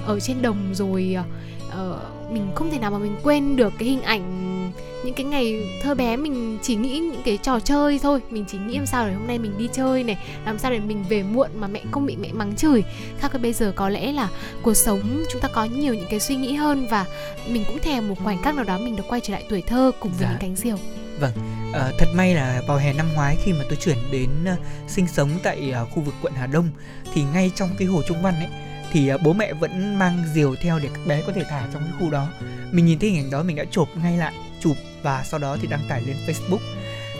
Ở 0.06 0.20
trên 0.20 0.42
đồng 0.42 0.74
rồi 0.74 1.16
uh, 1.68 2.32
mình 2.32 2.46
không 2.54 2.70
thể 2.70 2.78
nào 2.78 2.90
mà 2.90 2.98
mình 2.98 3.16
quên 3.22 3.56
được 3.56 3.72
cái 3.78 3.88
hình 3.88 4.02
ảnh 4.02 4.52
những 5.04 5.14
cái 5.14 5.26
ngày 5.26 5.78
thơ 5.82 5.94
bé. 5.94 6.16
Mình 6.16 6.58
chỉ 6.62 6.76
nghĩ 6.76 6.98
những 6.98 7.22
cái 7.24 7.38
trò 7.42 7.60
chơi 7.60 7.98
thôi. 7.98 8.20
Mình 8.30 8.44
chỉ 8.48 8.58
nghĩ 8.58 8.76
làm 8.76 8.86
sao 8.86 9.06
để 9.06 9.14
hôm 9.14 9.26
nay 9.26 9.38
mình 9.38 9.52
đi 9.58 9.68
chơi 9.72 10.04
này 10.04 10.18
làm 10.46 10.58
sao 10.58 10.70
để 10.70 10.80
mình 10.80 11.04
về 11.08 11.22
muộn 11.22 11.50
mà 11.54 11.66
mẹ 11.66 11.82
không 11.90 12.06
bị 12.06 12.16
mẹ 12.16 12.32
mắng 12.32 12.56
chửi. 12.56 12.84
Khác 13.18 13.32
với 13.32 13.42
bây 13.42 13.52
giờ 13.52 13.72
có 13.76 13.88
lẽ 13.88 14.12
là 14.12 14.28
cuộc 14.62 14.74
sống 14.74 15.24
chúng 15.32 15.40
ta 15.40 15.48
có 15.48 15.64
nhiều 15.64 15.94
những 15.94 16.06
cái 16.10 16.20
suy 16.20 16.36
nghĩ 16.36 16.54
hơn 16.54 16.86
và 16.90 17.06
mình 17.48 17.64
cũng 17.66 17.78
thèm 17.78 18.08
một 18.08 18.14
khoảnh 18.24 18.42
khắc 18.42 18.54
nào 18.54 18.64
đó 18.64 18.78
mình 18.78 18.96
được 18.96 19.04
quay 19.08 19.20
trở 19.20 19.32
lại 19.32 19.44
tuổi 19.48 19.62
thơ 19.62 19.92
cùng 20.00 20.10
với 20.10 20.20
dạ. 20.20 20.30
những 20.30 20.40
cánh 20.40 20.56
diều 20.56 20.76
Vâng, 21.20 21.32
à, 21.72 21.92
thật 21.98 22.06
may 22.14 22.34
là 22.34 22.62
vào 22.66 22.76
hè 22.76 22.92
năm 22.92 23.06
ngoái 23.14 23.36
khi 23.44 23.52
mà 23.52 23.64
tôi 23.68 23.76
chuyển 23.76 23.98
đến 24.12 24.30
uh, 24.52 24.58
sinh 24.90 25.08
sống 25.08 25.30
tại 25.42 25.72
uh, 25.82 25.90
khu 25.90 26.02
vực 26.02 26.14
quận 26.22 26.32
Hà 26.36 26.46
Đông 26.46 26.68
thì 27.14 27.22
ngay 27.22 27.50
trong 27.54 27.70
cái 27.78 27.88
hồ 27.88 28.02
Trung 28.08 28.22
Văn 28.22 28.34
ấy 28.34 28.48
thì 28.92 29.12
uh, 29.14 29.20
bố 29.22 29.32
mẹ 29.32 29.52
vẫn 29.52 29.98
mang 29.98 30.24
diều 30.34 30.54
theo 30.54 30.78
để 30.78 30.88
các 30.94 31.06
bé 31.06 31.22
có 31.26 31.32
thể 31.32 31.44
thả 31.48 31.68
trong 31.72 31.82
cái 31.82 31.92
khu 32.00 32.10
đó. 32.10 32.28
Mình 32.70 32.86
nhìn 32.86 32.98
thấy 32.98 33.10
hình 33.10 33.24
ảnh 33.24 33.30
đó 33.30 33.42
mình 33.42 33.56
đã 33.56 33.64
chụp 33.70 33.88
ngay 34.02 34.16
lại, 34.16 34.32
chụp 34.60 34.76
và 35.02 35.24
sau 35.24 35.40
đó 35.40 35.56
thì 35.60 35.68
đăng 35.68 35.88
tải 35.88 36.02
lên 36.02 36.16
Facebook. 36.26 36.58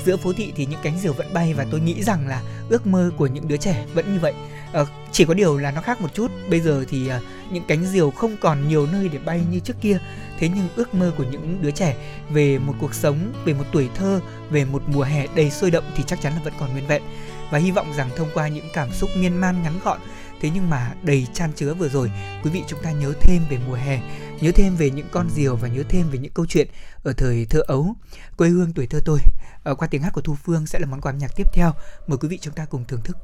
Giữa 0.07 0.16
phố 0.16 0.32
thị 0.32 0.52
thì 0.57 0.66
những 0.66 0.80
cánh 0.82 0.98
diều 0.98 1.12
vẫn 1.12 1.32
bay 1.32 1.54
và 1.54 1.66
tôi 1.70 1.80
nghĩ 1.80 2.02
rằng 2.02 2.28
là 2.28 2.42
ước 2.68 2.86
mơ 2.86 3.11
của 3.16 3.26
những 3.26 3.48
đứa 3.48 3.57
trẻ 3.57 3.86
vẫn 3.94 4.12
như 4.12 4.18
vậy. 4.20 4.34
Uh, 4.80 4.88
chỉ 5.12 5.24
có 5.24 5.34
điều 5.34 5.59
là 5.59 5.70
nó 5.70 5.80
khác 5.80 6.00
một 6.00 6.14
chút. 6.14 6.30
Bây 6.50 6.61
giờ 6.61 6.84
thì 6.88 7.11
uh, 7.16 7.22
những 7.52 7.64
cánh 7.68 7.86
diều 7.86 8.11
không 8.11 8.36
còn 8.40 8.68
nhiều 8.68 8.86
nơi 8.86 9.09
để 9.09 9.18
bay 9.18 9.40
như 9.50 9.61
trước 9.61 9.76
kia 9.80 9.98
thế 10.38 10.48
nhưng 10.54 10.68
ước 10.76 10.94
mơ 10.94 11.12
của 11.18 11.24
những 11.30 11.62
đứa 11.62 11.70
trẻ 11.70 11.96
về 12.30 12.59
một 12.59 12.74
cuộc 12.80 12.94
sống 12.94 13.32
về 13.44 13.54
một 13.54 13.64
tuổi 13.72 13.88
thơ 13.94 14.20
về 14.50 14.64
một 14.64 14.82
mùa 14.86 15.02
hè 15.02 15.26
đầy 15.36 15.50
sôi 15.50 15.70
động 15.70 15.84
thì 15.96 16.04
chắc 16.07 16.20
chắn 16.20 16.32
là 16.32 16.40
vẫn 16.44 16.52
còn 16.61 16.72
nguyên 16.72 16.86
vẹn 16.86 17.02
và 17.50 17.59
hy 17.59 17.70
vọng 17.70 17.92
rằng 17.96 18.11
thông 18.16 18.28
qua 18.34 18.48
những 18.48 18.68
cảm 18.72 18.92
xúc 18.92 19.11
miên 19.16 19.36
man 19.36 19.62
ngắn 19.62 19.78
gọn 19.84 19.98
thế 20.40 20.50
nhưng 20.54 20.70
mà 20.70 20.94
đầy 21.02 21.26
chan 21.34 21.52
chứa 21.52 21.74
vừa 21.74 21.88
rồi 21.88 22.11
quý 22.44 22.50
vị 22.50 22.62
chúng 22.68 22.82
ta 22.82 22.90
nhớ 22.90 23.12
thêm 23.20 23.42
về 23.50 23.59
mùa 23.66 23.74
hè 23.74 24.00
nhớ 24.40 24.50
thêm 24.54 24.76
về 24.76 24.90
những 24.90 25.07
con 25.11 25.30
diều 25.30 25.57
và 25.57 25.68
nhớ 25.68 25.82
thêm 25.88 26.11
về 26.11 26.18
những 26.18 26.32
câu 26.32 26.46
chuyện 26.46 26.68
ở 27.02 27.12
thời 27.12 27.46
thơ 27.50 27.61
ấu 27.66 27.94
quê 28.36 28.48
hương 28.48 28.72
tuổi 28.72 28.86
thơ 28.86 29.00
tôi 29.04 29.18
Ờ, 29.66 29.74
qua 29.74 29.88
tiếng 29.88 30.02
hát 30.02 30.12
của 30.12 30.20
thu 30.20 30.34
phương 30.34 30.66
sẽ 30.66 30.78
là 30.78 30.86
món 30.86 31.00
quà 31.00 31.12
âm 31.12 31.18
nhạc 31.18 31.36
tiếp 31.36 31.46
theo. 31.52 31.72
Mời 32.06 32.18
quý 32.18 32.28
vị 32.28 32.38
chúng 32.38 32.54
ta 32.54 32.64
cùng 32.64 32.84
thưởng 32.84 33.00
thức. 33.04 33.16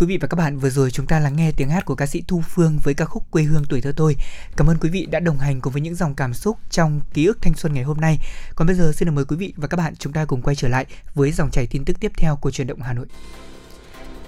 Quý 0.00 0.06
vị 0.06 0.18
và 0.20 0.28
các 0.28 0.36
bạn, 0.36 0.58
vừa 0.58 0.70
rồi 0.70 0.90
chúng 0.90 1.06
ta 1.06 1.18
lắng 1.18 1.36
nghe 1.36 1.52
tiếng 1.52 1.68
hát 1.68 1.84
của 1.84 1.94
ca 1.94 2.06
sĩ 2.06 2.22
Thu 2.28 2.42
Phương 2.48 2.78
với 2.82 2.94
ca 2.94 3.04
khúc 3.04 3.30
Quê 3.30 3.42
hương 3.42 3.64
tuổi 3.68 3.80
thơ 3.80 3.92
tôi. 3.96 4.16
Cảm 4.56 4.70
ơn 4.70 4.78
quý 4.78 4.88
vị 4.88 5.06
đã 5.06 5.20
đồng 5.20 5.38
hành 5.38 5.60
cùng 5.60 5.72
với 5.72 5.82
những 5.82 5.94
dòng 5.94 6.14
cảm 6.14 6.34
xúc 6.34 6.56
trong 6.70 7.00
ký 7.14 7.26
ức 7.26 7.38
thanh 7.42 7.54
xuân 7.54 7.74
ngày 7.74 7.84
hôm 7.84 8.00
nay. 8.00 8.18
Còn 8.54 8.66
bây 8.66 8.76
giờ 8.76 8.92
xin 8.94 9.06
được 9.06 9.12
mời 9.12 9.24
quý 9.24 9.36
vị 9.36 9.52
và 9.56 9.68
các 9.68 9.76
bạn 9.76 9.96
chúng 9.96 10.12
ta 10.12 10.24
cùng 10.24 10.42
quay 10.42 10.56
trở 10.56 10.68
lại 10.68 10.86
với 11.14 11.32
dòng 11.32 11.50
chảy 11.50 11.66
tin 11.66 11.84
tức 11.84 11.96
tiếp 12.00 12.12
theo 12.16 12.36
của 12.36 12.50
truyền 12.50 12.66
động 12.66 12.82
Hà 12.82 12.92
Nội. 12.92 13.06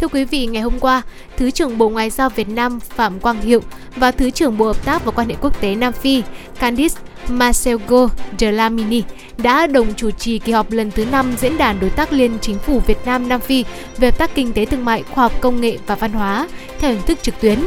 Thưa 0.02 0.08
quý 0.08 0.24
vị, 0.24 0.46
ngày 0.46 0.62
hôm 0.62 0.80
qua, 0.80 1.02
Thứ 1.36 1.50
trưởng 1.50 1.78
Bộ 1.78 1.88
Ngoại 1.88 2.10
giao 2.10 2.28
Việt 2.28 2.48
Nam 2.48 2.80
Phạm 2.80 3.20
Quang 3.20 3.40
Hiệu 3.40 3.60
và 3.96 4.10
Thứ 4.10 4.30
trưởng 4.30 4.58
Bộ 4.58 4.64
Hợp 4.64 4.84
tác 4.84 5.04
và 5.04 5.12
Quan 5.12 5.28
hệ 5.28 5.34
Quốc 5.40 5.60
tế 5.60 5.74
Nam 5.74 5.92
Phi 5.92 6.22
Candice 6.60 7.00
Marcelo 7.28 8.08
Dlamini 8.38 9.02
đã 9.36 9.66
đồng 9.66 9.94
chủ 9.94 10.10
trì 10.10 10.38
kỳ 10.38 10.52
họp 10.52 10.70
lần 10.70 10.90
thứ 10.90 11.04
5 11.04 11.34
Diễn 11.40 11.58
đàn 11.58 11.80
Đối 11.80 11.90
tác 11.90 12.12
Liên 12.12 12.38
Chính 12.40 12.58
phủ 12.58 12.80
Việt 12.80 12.98
Nam 13.04 13.28
Nam 13.28 13.40
Phi 13.40 13.64
về 13.98 14.10
hợp 14.10 14.18
tác 14.18 14.34
kinh 14.34 14.52
tế 14.52 14.64
thương 14.64 14.84
mại, 14.84 15.02
khoa 15.02 15.24
học 15.24 15.32
công 15.40 15.60
nghệ 15.60 15.78
và 15.86 15.94
văn 15.94 16.12
hóa 16.12 16.48
theo 16.78 16.92
hình 16.92 17.02
thức 17.02 17.18
trực 17.22 17.40
tuyến. 17.40 17.58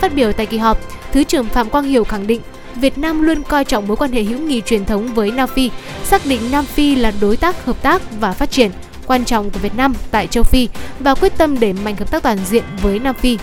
Phát 0.00 0.14
biểu 0.14 0.32
tại 0.32 0.46
kỳ 0.46 0.58
họp, 0.58 0.78
Thứ 1.12 1.24
trưởng 1.24 1.46
Phạm 1.46 1.70
Quang 1.70 1.84
Hiểu 1.84 2.04
khẳng 2.04 2.26
định 2.26 2.40
Việt 2.74 2.98
Nam 2.98 3.22
luôn 3.22 3.42
coi 3.42 3.64
trọng 3.64 3.86
mối 3.86 3.96
quan 3.96 4.12
hệ 4.12 4.22
hữu 4.22 4.38
nghị 4.38 4.60
truyền 4.60 4.84
thống 4.84 5.14
với 5.14 5.30
Nam 5.30 5.48
Phi, 5.54 5.70
xác 6.04 6.26
định 6.26 6.40
Nam 6.50 6.64
Phi 6.64 6.94
là 6.94 7.12
đối 7.20 7.36
tác 7.36 7.64
hợp 7.64 7.82
tác 7.82 8.02
và 8.20 8.32
phát 8.32 8.50
triển 8.50 8.70
quan 9.06 9.24
trọng 9.24 9.50
của 9.50 9.58
Việt 9.58 9.76
Nam 9.76 9.94
tại 10.10 10.26
châu 10.26 10.44
Phi 10.44 10.68
và 11.00 11.14
quyết 11.14 11.32
tâm 11.38 11.60
đẩy 11.60 11.72
mạnh 11.72 11.96
hợp 11.96 12.10
tác 12.10 12.22
toàn 12.22 12.38
diện 12.50 12.64
với 12.82 12.98
Nam 12.98 13.14
Phi. 13.14 13.38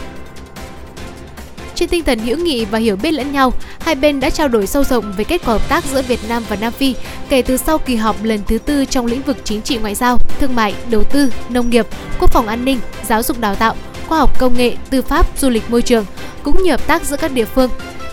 Trên 1.76 1.90
tinh 1.90 2.04
thần 2.04 2.20
hữu 2.20 2.38
nghị 2.38 2.66
và 2.66 2.80
hiểu 2.80 2.96
biết 2.96 3.12
lẫn 3.12 3.32
nhau, 3.32 3.54
hai 3.80 3.96
bên 3.96 4.20
đã 4.20 4.30
trao 4.30 4.48
đổi 4.48 4.68
sâu 4.68 4.84
rộng 4.84 5.14
về 5.18 5.24
kết 5.24 5.42
quả 5.46 5.54
hợp 5.54 5.70
tác 5.70 5.86
giữa 5.86 6.02
Việt 6.02 6.20
Nam 6.30 6.44
và 6.50 6.56
Nam 6.56 6.74
Phi 6.74 6.96
kể 7.30 7.42
từ 7.42 7.58
sau 7.58 7.78
kỳ 7.78 7.96
họp 7.96 8.24
lần 8.24 8.40
thứ 8.48 8.58
tư 8.58 8.86
trong 8.86 9.06
lĩnh 9.06 9.22
vực 9.22 9.38
chính 9.44 9.62
trị 9.62 9.78
ngoại 9.78 9.96
giao, 9.96 10.18
thương 10.40 10.56
mại, 10.56 10.74
đầu 10.90 11.04
tư, 11.04 11.34
nông 11.50 11.70
nghiệp, 11.70 11.88
quốc 12.20 12.32
phòng 12.32 12.48
an 12.48 12.66
ninh, 12.66 12.80
giáo 13.08 13.24
dục 13.24 13.40
đào 13.40 13.56
tạo, 13.56 13.76
khoa 14.08 14.20
học 14.20 14.40
công 14.40 14.58
nghệ, 14.58 14.76
tư 14.90 15.02
pháp, 15.02 15.40
du 15.40 15.50
lịch 15.50 15.70
môi 15.70 15.82
trường, 15.82 16.06
cũng 16.44 16.64
như 16.64 16.72
hợp 16.72 16.88
tác 16.88 17.04
giữa 17.04 17.18
các 17.18 17.32
địa 17.32 17.46
phương. 17.46 17.70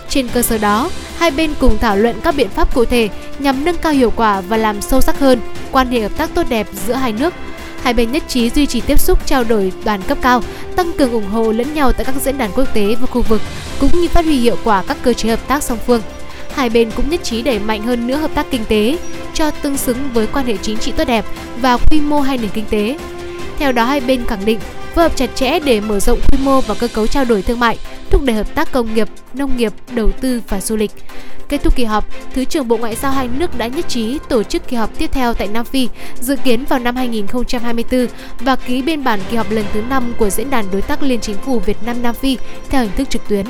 Trên 0.09 0.27
cơ 0.27 0.41
sở 0.41 0.57
đó, 0.57 0.89
hai 1.17 1.31
bên 1.31 1.53
cùng 1.59 1.77
thảo 1.77 1.97
luận 1.97 2.15
các 2.23 2.35
biện 2.35 2.49
pháp 2.49 2.73
cụ 2.73 2.85
thể 2.85 3.09
nhằm 3.39 3.65
nâng 3.65 3.77
cao 3.77 3.93
hiệu 3.93 4.13
quả 4.15 4.41
và 4.41 4.57
làm 4.57 4.81
sâu 4.81 5.01
sắc 5.01 5.19
hơn 5.19 5.39
quan 5.71 5.91
hệ 5.91 6.01
hợp 6.01 6.17
tác 6.17 6.33
tốt 6.33 6.43
đẹp 6.49 6.67
giữa 6.87 6.93
hai 6.93 7.13
nước. 7.13 7.33
Hai 7.83 7.93
bên 7.93 8.11
nhất 8.11 8.23
trí 8.27 8.49
duy 8.49 8.65
trì 8.65 8.81
tiếp 8.81 8.99
xúc 8.99 9.27
trao 9.27 9.43
đổi 9.43 9.71
đoàn 9.83 10.01
cấp 10.01 10.17
cao, 10.21 10.41
tăng 10.75 10.91
cường 10.97 11.11
ủng 11.11 11.29
hộ 11.29 11.51
lẫn 11.51 11.73
nhau 11.73 11.93
tại 11.93 12.05
các 12.05 12.15
diễn 12.21 12.37
đàn 12.37 12.51
quốc 12.55 12.73
tế 12.73 12.95
và 12.95 13.07
khu 13.07 13.21
vực, 13.21 13.41
cũng 13.79 13.91
như 14.01 14.07
phát 14.07 14.25
huy 14.25 14.39
hiệu 14.39 14.57
quả 14.63 14.83
các 14.87 14.97
cơ 15.03 15.13
chế 15.13 15.29
hợp 15.29 15.47
tác 15.47 15.63
song 15.63 15.77
phương. 15.87 16.01
Hai 16.53 16.69
bên 16.69 16.91
cũng 16.91 17.09
nhất 17.09 17.23
trí 17.23 17.41
đẩy 17.41 17.59
mạnh 17.59 17.83
hơn 17.83 18.07
nữa 18.07 18.15
hợp 18.15 18.31
tác 18.35 18.45
kinh 18.51 18.65
tế 18.65 18.97
cho 19.33 19.51
tương 19.51 19.77
xứng 19.77 19.97
với 20.13 20.27
quan 20.27 20.45
hệ 20.45 20.57
chính 20.61 20.77
trị 20.77 20.91
tốt 20.91 21.07
đẹp 21.07 21.25
và 21.61 21.77
quy 21.77 22.01
mô 22.01 22.19
hai 22.19 22.37
nền 22.37 22.49
kinh 22.49 22.65
tế. 22.69 22.97
Theo 23.59 23.71
đó 23.71 23.85
hai 23.85 23.99
bên 23.99 24.25
khẳng 24.25 24.45
định 24.45 24.59
phối 24.97 25.09
hợp 25.09 25.15
chặt 25.15 25.29
chẽ 25.35 25.59
để 25.59 25.79
mở 25.79 25.99
rộng 25.99 26.19
quy 26.31 26.37
mô 26.43 26.61
và 26.61 26.75
cơ 26.75 26.87
cấu 26.87 27.07
trao 27.07 27.25
đổi 27.25 27.41
thương 27.41 27.59
mại, 27.59 27.77
thúc 28.09 28.21
đẩy 28.23 28.35
hợp 28.35 28.55
tác 28.55 28.71
công 28.71 28.93
nghiệp, 28.93 29.07
nông 29.33 29.57
nghiệp, 29.57 29.73
đầu 29.91 30.11
tư 30.11 30.41
và 30.49 30.61
du 30.61 30.75
lịch. 30.75 30.91
Kết 31.49 31.63
thúc 31.63 31.75
kỳ 31.75 31.83
họp, 31.83 32.05
Thứ 32.33 32.45
trưởng 32.45 32.67
Bộ 32.67 32.77
Ngoại 32.77 32.95
giao 32.95 33.11
hai 33.11 33.27
nước 33.27 33.57
đã 33.57 33.67
nhất 33.67 33.87
trí 33.87 34.19
tổ 34.29 34.43
chức 34.43 34.67
kỳ 34.67 34.75
họp 34.75 34.97
tiếp 34.97 35.09
theo 35.13 35.33
tại 35.33 35.47
Nam 35.47 35.65
Phi, 35.65 35.87
dự 36.21 36.35
kiến 36.35 36.65
vào 36.65 36.79
năm 36.79 36.95
2024 36.95 38.07
và 38.39 38.55
ký 38.55 38.81
biên 38.81 39.03
bản 39.03 39.19
kỳ 39.29 39.37
họp 39.37 39.51
lần 39.51 39.65
thứ 39.73 39.81
5 39.89 40.13
của 40.17 40.29
Diễn 40.29 40.49
đàn 40.49 40.65
Đối 40.71 40.81
tác 40.81 41.03
Liên 41.03 41.19
Chính 41.21 41.37
phủ 41.37 41.59
Việt 41.59 41.77
Nam 41.85 42.01
Nam 42.01 42.15
Phi 42.15 42.37
theo 42.69 42.81
hình 42.81 42.91
thức 42.97 43.09
trực 43.09 43.27
tuyến. 43.27 43.45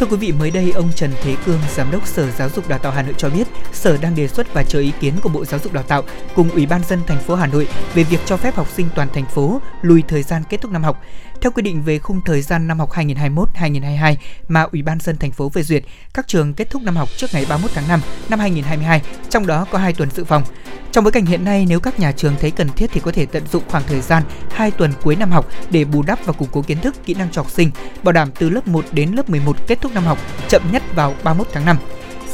Thưa 0.00 0.06
quý 0.06 0.16
vị, 0.16 0.32
mới 0.32 0.50
đây 0.50 0.70
ông 0.70 0.92
Trần 0.96 1.10
Thế 1.22 1.36
Cương, 1.46 1.58
Giám 1.76 1.90
đốc 1.90 2.06
Sở 2.06 2.30
Giáo 2.30 2.48
dục 2.48 2.68
Đào 2.68 2.78
tạo 2.78 2.92
Hà 2.92 3.02
Nội 3.02 3.14
cho 3.18 3.30
biết, 3.30 3.46
Sở 3.72 3.96
đang 3.96 4.14
đề 4.14 4.28
xuất 4.28 4.54
và 4.54 4.62
chờ 4.62 4.78
ý 4.78 4.92
kiến 5.00 5.14
của 5.22 5.28
Bộ 5.28 5.44
Giáo 5.44 5.60
dục 5.60 5.72
Đào 5.72 5.82
tạo 5.82 6.02
cùng 6.34 6.50
Ủy 6.50 6.66
ban 6.66 6.84
dân 6.84 7.00
thành 7.06 7.18
phố 7.18 7.34
Hà 7.34 7.46
Nội 7.46 7.68
về 7.94 8.02
việc 8.02 8.20
cho 8.26 8.36
phép 8.36 8.56
học 8.56 8.66
sinh 8.76 8.88
toàn 8.94 9.08
thành 9.14 9.26
phố 9.26 9.60
lùi 9.82 10.02
thời 10.08 10.22
gian 10.22 10.42
kết 10.48 10.60
thúc 10.60 10.72
năm 10.72 10.84
học. 10.84 11.02
Theo 11.40 11.50
quy 11.50 11.62
định 11.62 11.82
về 11.82 11.98
khung 11.98 12.20
thời 12.24 12.42
gian 12.42 12.68
năm 12.68 12.78
học 12.78 12.90
2021-2022 12.92 14.14
mà 14.48 14.62
Ủy 14.62 14.82
ban 14.82 15.00
dân 15.00 15.16
thành 15.16 15.30
phố 15.30 15.48
phê 15.48 15.62
duyệt, 15.62 15.82
các 16.14 16.28
trường 16.28 16.54
kết 16.54 16.70
thúc 16.70 16.82
năm 16.82 16.96
học 16.96 17.08
trước 17.16 17.26
ngày 17.32 17.46
31 17.48 17.70
tháng 17.74 17.88
5 17.88 18.00
năm 18.28 18.38
2022, 18.38 19.02
trong 19.28 19.46
đó 19.46 19.66
có 19.70 19.78
2 19.78 19.92
tuần 19.92 20.10
dự 20.10 20.24
phòng. 20.24 20.42
Trong 20.92 21.04
bối 21.04 21.12
cảnh 21.12 21.26
hiện 21.26 21.44
nay, 21.44 21.66
nếu 21.68 21.80
các 21.80 22.00
nhà 22.00 22.12
trường 22.12 22.34
thấy 22.40 22.50
cần 22.50 22.68
thiết 22.68 22.90
thì 22.92 23.00
có 23.00 23.12
thể 23.12 23.26
tận 23.26 23.42
dụng 23.52 23.62
khoảng 23.68 23.82
thời 23.86 24.00
gian 24.00 24.22
2 24.50 24.70
tuần 24.70 24.92
cuối 25.02 25.16
năm 25.16 25.30
học 25.30 25.46
để 25.70 25.84
bù 25.84 26.02
đắp 26.02 26.18
và 26.24 26.32
củng 26.32 26.48
cố 26.52 26.62
kiến 26.62 26.80
thức, 26.80 26.94
kỹ 27.06 27.14
năng 27.14 27.30
cho 27.30 27.42
học 27.42 27.50
sinh, 27.50 27.70
bảo 28.02 28.12
đảm 28.12 28.30
từ 28.38 28.50
lớp 28.50 28.68
1 28.68 28.84
đến 28.92 29.12
lớp 29.12 29.30
11 29.30 29.56
kết 29.66 29.80
thúc 29.80 29.92
năm 29.94 30.04
học 30.04 30.18
chậm 30.48 30.62
nhất 30.72 30.82
vào 30.94 31.14
31 31.24 31.48
tháng 31.52 31.64
5. 31.64 31.76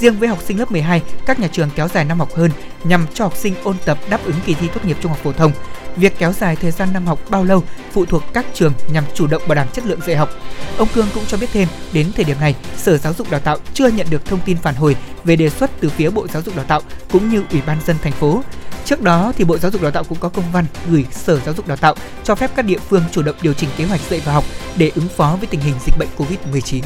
Riêng 0.00 0.18
với 0.18 0.28
học 0.28 0.38
sinh 0.42 0.58
lớp 0.58 0.72
12, 0.72 1.02
các 1.26 1.40
nhà 1.40 1.48
trường 1.52 1.70
kéo 1.74 1.88
dài 1.88 2.04
năm 2.04 2.18
học 2.18 2.34
hơn 2.34 2.50
nhằm 2.84 3.06
cho 3.14 3.24
học 3.24 3.36
sinh 3.36 3.54
ôn 3.64 3.76
tập 3.84 3.98
đáp 4.10 4.24
ứng 4.24 4.36
kỳ 4.46 4.54
thi 4.54 4.68
tốt 4.74 4.84
nghiệp 4.84 4.96
trung 5.00 5.12
học 5.12 5.20
phổ 5.22 5.32
thông. 5.32 5.52
Việc 5.96 6.18
kéo 6.18 6.32
dài 6.32 6.56
thời 6.56 6.70
gian 6.70 6.92
năm 6.92 7.06
học 7.06 7.18
bao 7.28 7.44
lâu 7.44 7.62
phụ 7.92 8.04
thuộc 8.04 8.22
các 8.32 8.46
trường 8.54 8.72
nhằm 8.92 9.04
chủ 9.14 9.26
động 9.26 9.42
bảo 9.48 9.54
đảm 9.54 9.68
chất 9.72 9.86
lượng 9.86 10.00
dạy 10.06 10.16
học. 10.16 10.30
Ông 10.78 10.88
Cương 10.94 11.06
cũng 11.14 11.24
cho 11.26 11.36
biết 11.36 11.50
thêm, 11.52 11.68
đến 11.92 12.12
thời 12.16 12.24
điểm 12.24 12.36
này, 12.40 12.54
Sở 12.76 12.98
Giáo 12.98 13.12
dục 13.12 13.30
Đào 13.30 13.40
tạo 13.40 13.56
chưa 13.74 13.88
nhận 13.88 14.06
được 14.10 14.24
thông 14.24 14.40
tin 14.44 14.56
phản 14.56 14.74
hồi 14.74 14.96
về 15.24 15.36
đề 15.36 15.50
xuất 15.50 15.70
từ 15.80 15.88
phía 15.88 16.10
Bộ 16.10 16.26
Giáo 16.26 16.42
dục 16.42 16.56
Đào 16.56 16.64
tạo 16.64 16.80
cũng 17.12 17.28
như 17.28 17.44
Ủy 17.50 17.62
ban 17.66 17.78
dân 17.86 17.96
thành 18.02 18.12
phố. 18.12 18.42
Trước 18.84 19.02
đó 19.02 19.32
thì 19.36 19.44
Bộ 19.44 19.58
Giáo 19.58 19.70
dục 19.70 19.82
Đào 19.82 19.90
tạo 19.90 20.04
cũng 20.04 20.18
có 20.18 20.28
công 20.28 20.52
văn 20.52 20.64
gửi 20.90 21.04
Sở 21.12 21.40
Giáo 21.40 21.54
dục 21.54 21.68
Đào 21.68 21.76
tạo 21.76 21.94
cho 22.24 22.34
phép 22.34 22.50
các 22.56 22.64
địa 22.64 22.78
phương 22.88 23.02
chủ 23.12 23.22
động 23.22 23.36
điều 23.42 23.52
chỉnh 23.52 23.70
kế 23.76 23.84
hoạch 23.84 24.00
dạy 24.10 24.22
và 24.24 24.32
học 24.32 24.44
để 24.76 24.92
ứng 24.94 25.08
phó 25.08 25.36
với 25.40 25.46
tình 25.46 25.60
hình 25.60 25.74
dịch 25.86 25.98
bệnh 25.98 26.08
Covid-19. 26.18 26.82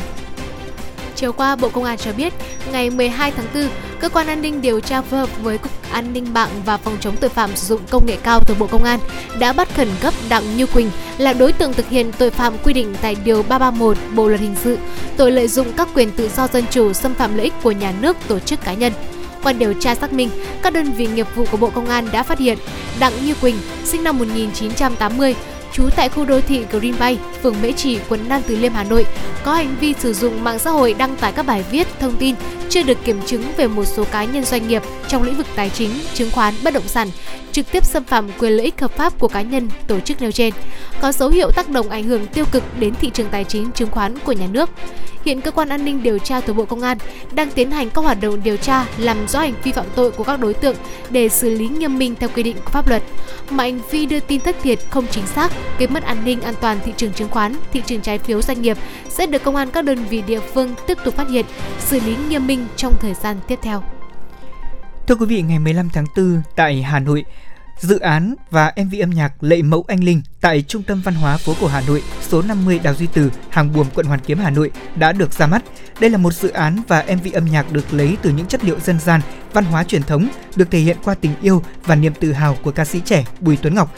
Chiều 1.20 1.32
qua, 1.32 1.56
Bộ 1.56 1.68
Công 1.68 1.84
an 1.84 1.98
cho 1.98 2.12
biết, 2.12 2.32
ngày 2.72 2.90
12 2.90 3.32
tháng 3.32 3.46
4, 3.54 3.68
Cơ 4.00 4.08
quan 4.08 4.26
An 4.26 4.42
ninh 4.42 4.60
điều 4.60 4.80
tra 4.80 5.02
phối 5.02 5.20
hợp 5.20 5.42
với 5.42 5.58
Cục 5.58 5.72
An 5.92 6.12
ninh 6.12 6.32
mạng 6.34 6.48
và 6.64 6.76
Phòng 6.76 6.96
chống 7.00 7.16
tội 7.16 7.30
phạm 7.30 7.56
sử 7.56 7.66
dụng 7.66 7.80
công 7.90 8.06
nghệ 8.06 8.16
cao 8.22 8.40
thuộc 8.40 8.58
Bộ 8.58 8.66
Công 8.66 8.84
an 8.84 9.00
đã 9.38 9.52
bắt 9.52 9.68
khẩn 9.76 9.88
cấp 10.00 10.14
Đặng 10.28 10.56
Như 10.56 10.66
Quỳnh 10.66 10.90
là 11.18 11.32
đối 11.32 11.52
tượng 11.52 11.72
thực 11.72 11.88
hiện 11.88 12.12
tội 12.18 12.30
phạm 12.30 12.52
quy 12.64 12.72
định 12.72 12.94
tại 13.02 13.16
Điều 13.24 13.42
331 13.42 13.96
Bộ 14.14 14.28
Luật 14.28 14.40
Hình 14.40 14.54
sự, 14.64 14.78
tội 15.16 15.32
lợi 15.32 15.48
dụng 15.48 15.66
các 15.76 15.88
quyền 15.94 16.10
tự 16.10 16.28
do 16.28 16.46
dân 16.46 16.64
chủ 16.70 16.92
xâm 16.92 17.14
phạm 17.14 17.36
lợi 17.36 17.44
ích 17.44 17.54
của 17.62 17.72
nhà 17.72 17.92
nước, 18.00 18.16
tổ 18.28 18.38
chức 18.38 18.64
cá 18.64 18.74
nhân. 18.74 18.92
Qua 19.42 19.52
điều 19.52 19.74
tra 19.74 19.94
xác 19.94 20.12
minh, 20.12 20.30
các 20.62 20.72
đơn 20.72 20.92
vị 20.92 21.06
nghiệp 21.06 21.26
vụ 21.34 21.44
của 21.50 21.56
Bộ 21.56 21.70
Công 21.70 21.86
an 21.86 22.08
đã 22.12 22.22
phát 22.22 22.38
hiện 22.38 22.58
Đặng 23.00 23.12
Như 23.24 23.34
Quỳnh, 23.34 23.56
sinh 23.84 24.04
năm 24.04 24.18
1980, 24.18 25.34
trú 25.72 25.88
tại 25.96 26.08
khu 26.08 26.24
đô 26.24 26.40
thị 26.40 26.64
Green 26.70 26.94
Bay, 26.98 27.18
phường 27.42 27.54
Mễ 27.62 27.72
Trì, 27.72 27.98
quận 28.08 28.28
Nam 28.28 28.42
Từ 28.46 28.56
Liêm, 28.56 28.72
Hà 28.72 28.84
Nội, 28.84 29.06
có 29.44 29.54
hành 29.54 29.76
vi 29.80 29.94
sử 29.98 30.12
dụng 30.12 30.44
mạng 30.44 30.58
xã 30.58 30.70
hội 30.70 30.94
đăng 30.98 31.16
tải 31.16 31.32
các 31.32 31.46
bài 31.46 31.64
viết, 31.70 31.86
thông 32.00 32.16
tin 32.16 32.34
chưa 32.68 32.82
được 32.82 32.98
kiểm 33.04 33.20
chứng 33.26 33.42
về 33.56 33.66
một 33.66 33.84
số 33.84 34.04
cá 34.04 34.24
nhân 34.24 34.44
doanh 34.44 34.68
nghiệp 34.68 34.82
trong 35.08 35.22
lĩnh 35.22 35.36
vực 35.36 35.46
tài 35.56 35.70
chính, 35.70 35.90
chứng 36.14 36.30
khoán, 36.30 36.54
bất 36.64 36.74
động 36.74 36.88
sản, 36.88 37.08
trực 37.52 37.72
tiếp 37.72 37.84
xâm 37.84 38.04
phạm 38.04 38.28
quyền 38.38 38.52
lợi 38.52 38.64
ích 38.64 38.80
hợp 38.80 38.96
pháp 38.96 39.18
của 39.18 39.28
cá 39.28 39.42
nhân, 39.42 39.68
tổ 39.86 40.00
chức 40.00 40.22
nêu 40.22 40.32
trên, 40.32 40.54
có 41.00 41.12
dấu 41.12 41.28
hiệu 41.28 41.50
tác 41.50 41.68
động 41.68 41.90
ảnh 41.90 42.04
hưởng 42.04 42.26
tiêu 42.26 42.44
cực 42.52 42.62
đến 42.78 42.94
thị 42.94 43.10
trường 43.14 43.28
tài 43.30 43.44
chính, 43.44 43.72
chứng 43.72 43.90
khoán 43.90 44.18
của 44.18 44.32
nhà 44.32 44.46
nước. 44.50 44.70
Hiện 45.24 45.40
cơ 45.40 45.50
quan 45.50 45.68
an 45.68 45.84
ninh 45.84 46.02
điều 46.02 46.18
tra 46.18 46.40
thuộc 46.40 46.56
Bộ 46.56 46.64
Công 46.64 46.82
an 46.82 46.98
đang 47.32 47.50
tiến 47.50 47.70
hành 47.70 47.90
các 47.90 48.00
hoạt 48.04 48.20
động 48.20 48.40
điều 48.44 48.56
tra 48.56 48.86
làm 48.98 49.28
rõ 49.28 49.40
hành 49.40 49.54
vi 49.62 49.72
phạm 49.72 49.86
tội 49.94 50.10
của 50.10 50.24
các 50.24 50.40
đối 50.40 50.54
tượng 50.54 50.76
để 51.10 51.28
xử 51.28 51.50
lý 51.50 51.68
nghiêm 51.68 51.98
minh 51.98 52.14
theo 52.20 52.28
quy 52.34 52.42
định 52.42 52.56
của 52.64 52.70
pháp 52.70 52.88
luật. 52.88 53.02
Mà 53.51 53.64
hành 53.64 53.80
vi 53.90 54.07
đưa 54.07 54.20
tin 54.20 54.40
thất 54.40 54.57
thiệt 54.62 54.78
không 54.90 55.07
chính 55.11 55.26
xác, 55.26 55.53
gây 55.78 55.88
mất 55.88 56.03
an 56.03 56.24
ninh 56.24 56.40
an 56.40 56.55
toàn 56.61 56.78
thị 56.84 56.92
trường 56.96 57.12
chứng 57.12 57.28
khoán, 57.28 57.55
thị 57.72 57.82
trường 57.86 58.01
trái 58.01 58.18
phiếu 58.18 58.42
doanh 58.42 58.62
nghiệp 58.62 58.76
sẽ 59.09 59.26
được 59.26 59.42
công 59.44 59.57
an 59.57 59.70
các 59.70 59.84
đơn 59.84 60.05
vị 60.05 60.22
địa 60.26 60.40
phương 60.40 60.74
tiếp 60.86 60.98
tục 61.05 61.14
phát 61.16 61.28
hiện, 61.28 61.46
xử 61.78 62.01
lý 62.01 62.16
nghiêm 62.28 62.46
minh 62.46 62.66
trong 62.76 62.94
thời 63.01 63.14
gian 63.14 63.36
tiếp 63.48 63.59
theo. 63.62 63.82
Thưa 65.07 65.14
quý 65.14 65.26
vị, 65.26 65.42
ngày 65.42 65.59
15 65.59 65.88
tháng 65.92 66.05
4 66.16 66.42
tại 66.57 66.82
Hà 66.82 66.98
Nội, 66.98 67.24
dự 67.81 67.99
án 67.99 68.35
và 68.51 68.72
MV 68.76 68.95
âm 69.01 69.11
nhạc 69.11 69.43
Lệ 69.43 69.62
mẫu 69.62 69.85
anh 69.89 70.05
linh 70.05 70.22
tại 70.41 70.62
Trung 70.62 70.83
tâm 70.83 71.03
Văn 71.05 71.14
hóa 71.14 71.37
phố 71.37 71.55
cổ 71.61 71.66
Hà 71.66 71.81
Nội, 71.81 72.03
số 72.28 72.43
50 72.43 72.81
Đào 72.83 72.95
Duy 72.95 73.07
Từ, 73.14 73.31
Hàng 73.51 73.72
Buồm, 73.72 73.87
quận 73.95 74.07
Hoàn 74.07 74.20
Kiếm, 74.20 74.39
Hà 74.39 74.51
Nội 74.51 74.70
đã 74.97 75.12
được 75.12 75.33
ra 75.33 75.47
mắt. 75.47 75.62
Đây 76.01 76.11
là 76.11 76.18
một 76.18 76.33
dự 76.33 76.49
án 76.49 76.83
và 76.89 77.05
MV 77.16 77.26
âm 77.33 77.45
nhạc 77.45 77.72
được 77.72 77.93
lấy 77.93 78.16
từ 78.22 78.31
những 78.31 78.47
chất 78.47 78.64
liệu 78.64 78.81
dân 78.81 79.01
gian, 79.01 79.20
văn 79.53 79.64
hóa 79.64 79.85
truyền 79.85 80.03
thống, 80.03 80.28
được 80.57 80.70
thể 80.70 80.78
hiện 80.78 80.97
qua 81.05 81.14
tình 81.14 81.33
yêu 81.43 81.62
và 81.85 81.95
niềm 81.95 82.12
tự 82.20 82.33
hào 82.33 82.57
của 82.62 82.70
ca 82.70 82.85
sĩ 82.85 83.01
trẻ 83.05 83.24
Bùi 83.41 83.57
Tuấn 83.57 83.74
Ngọc. 83.74 83.95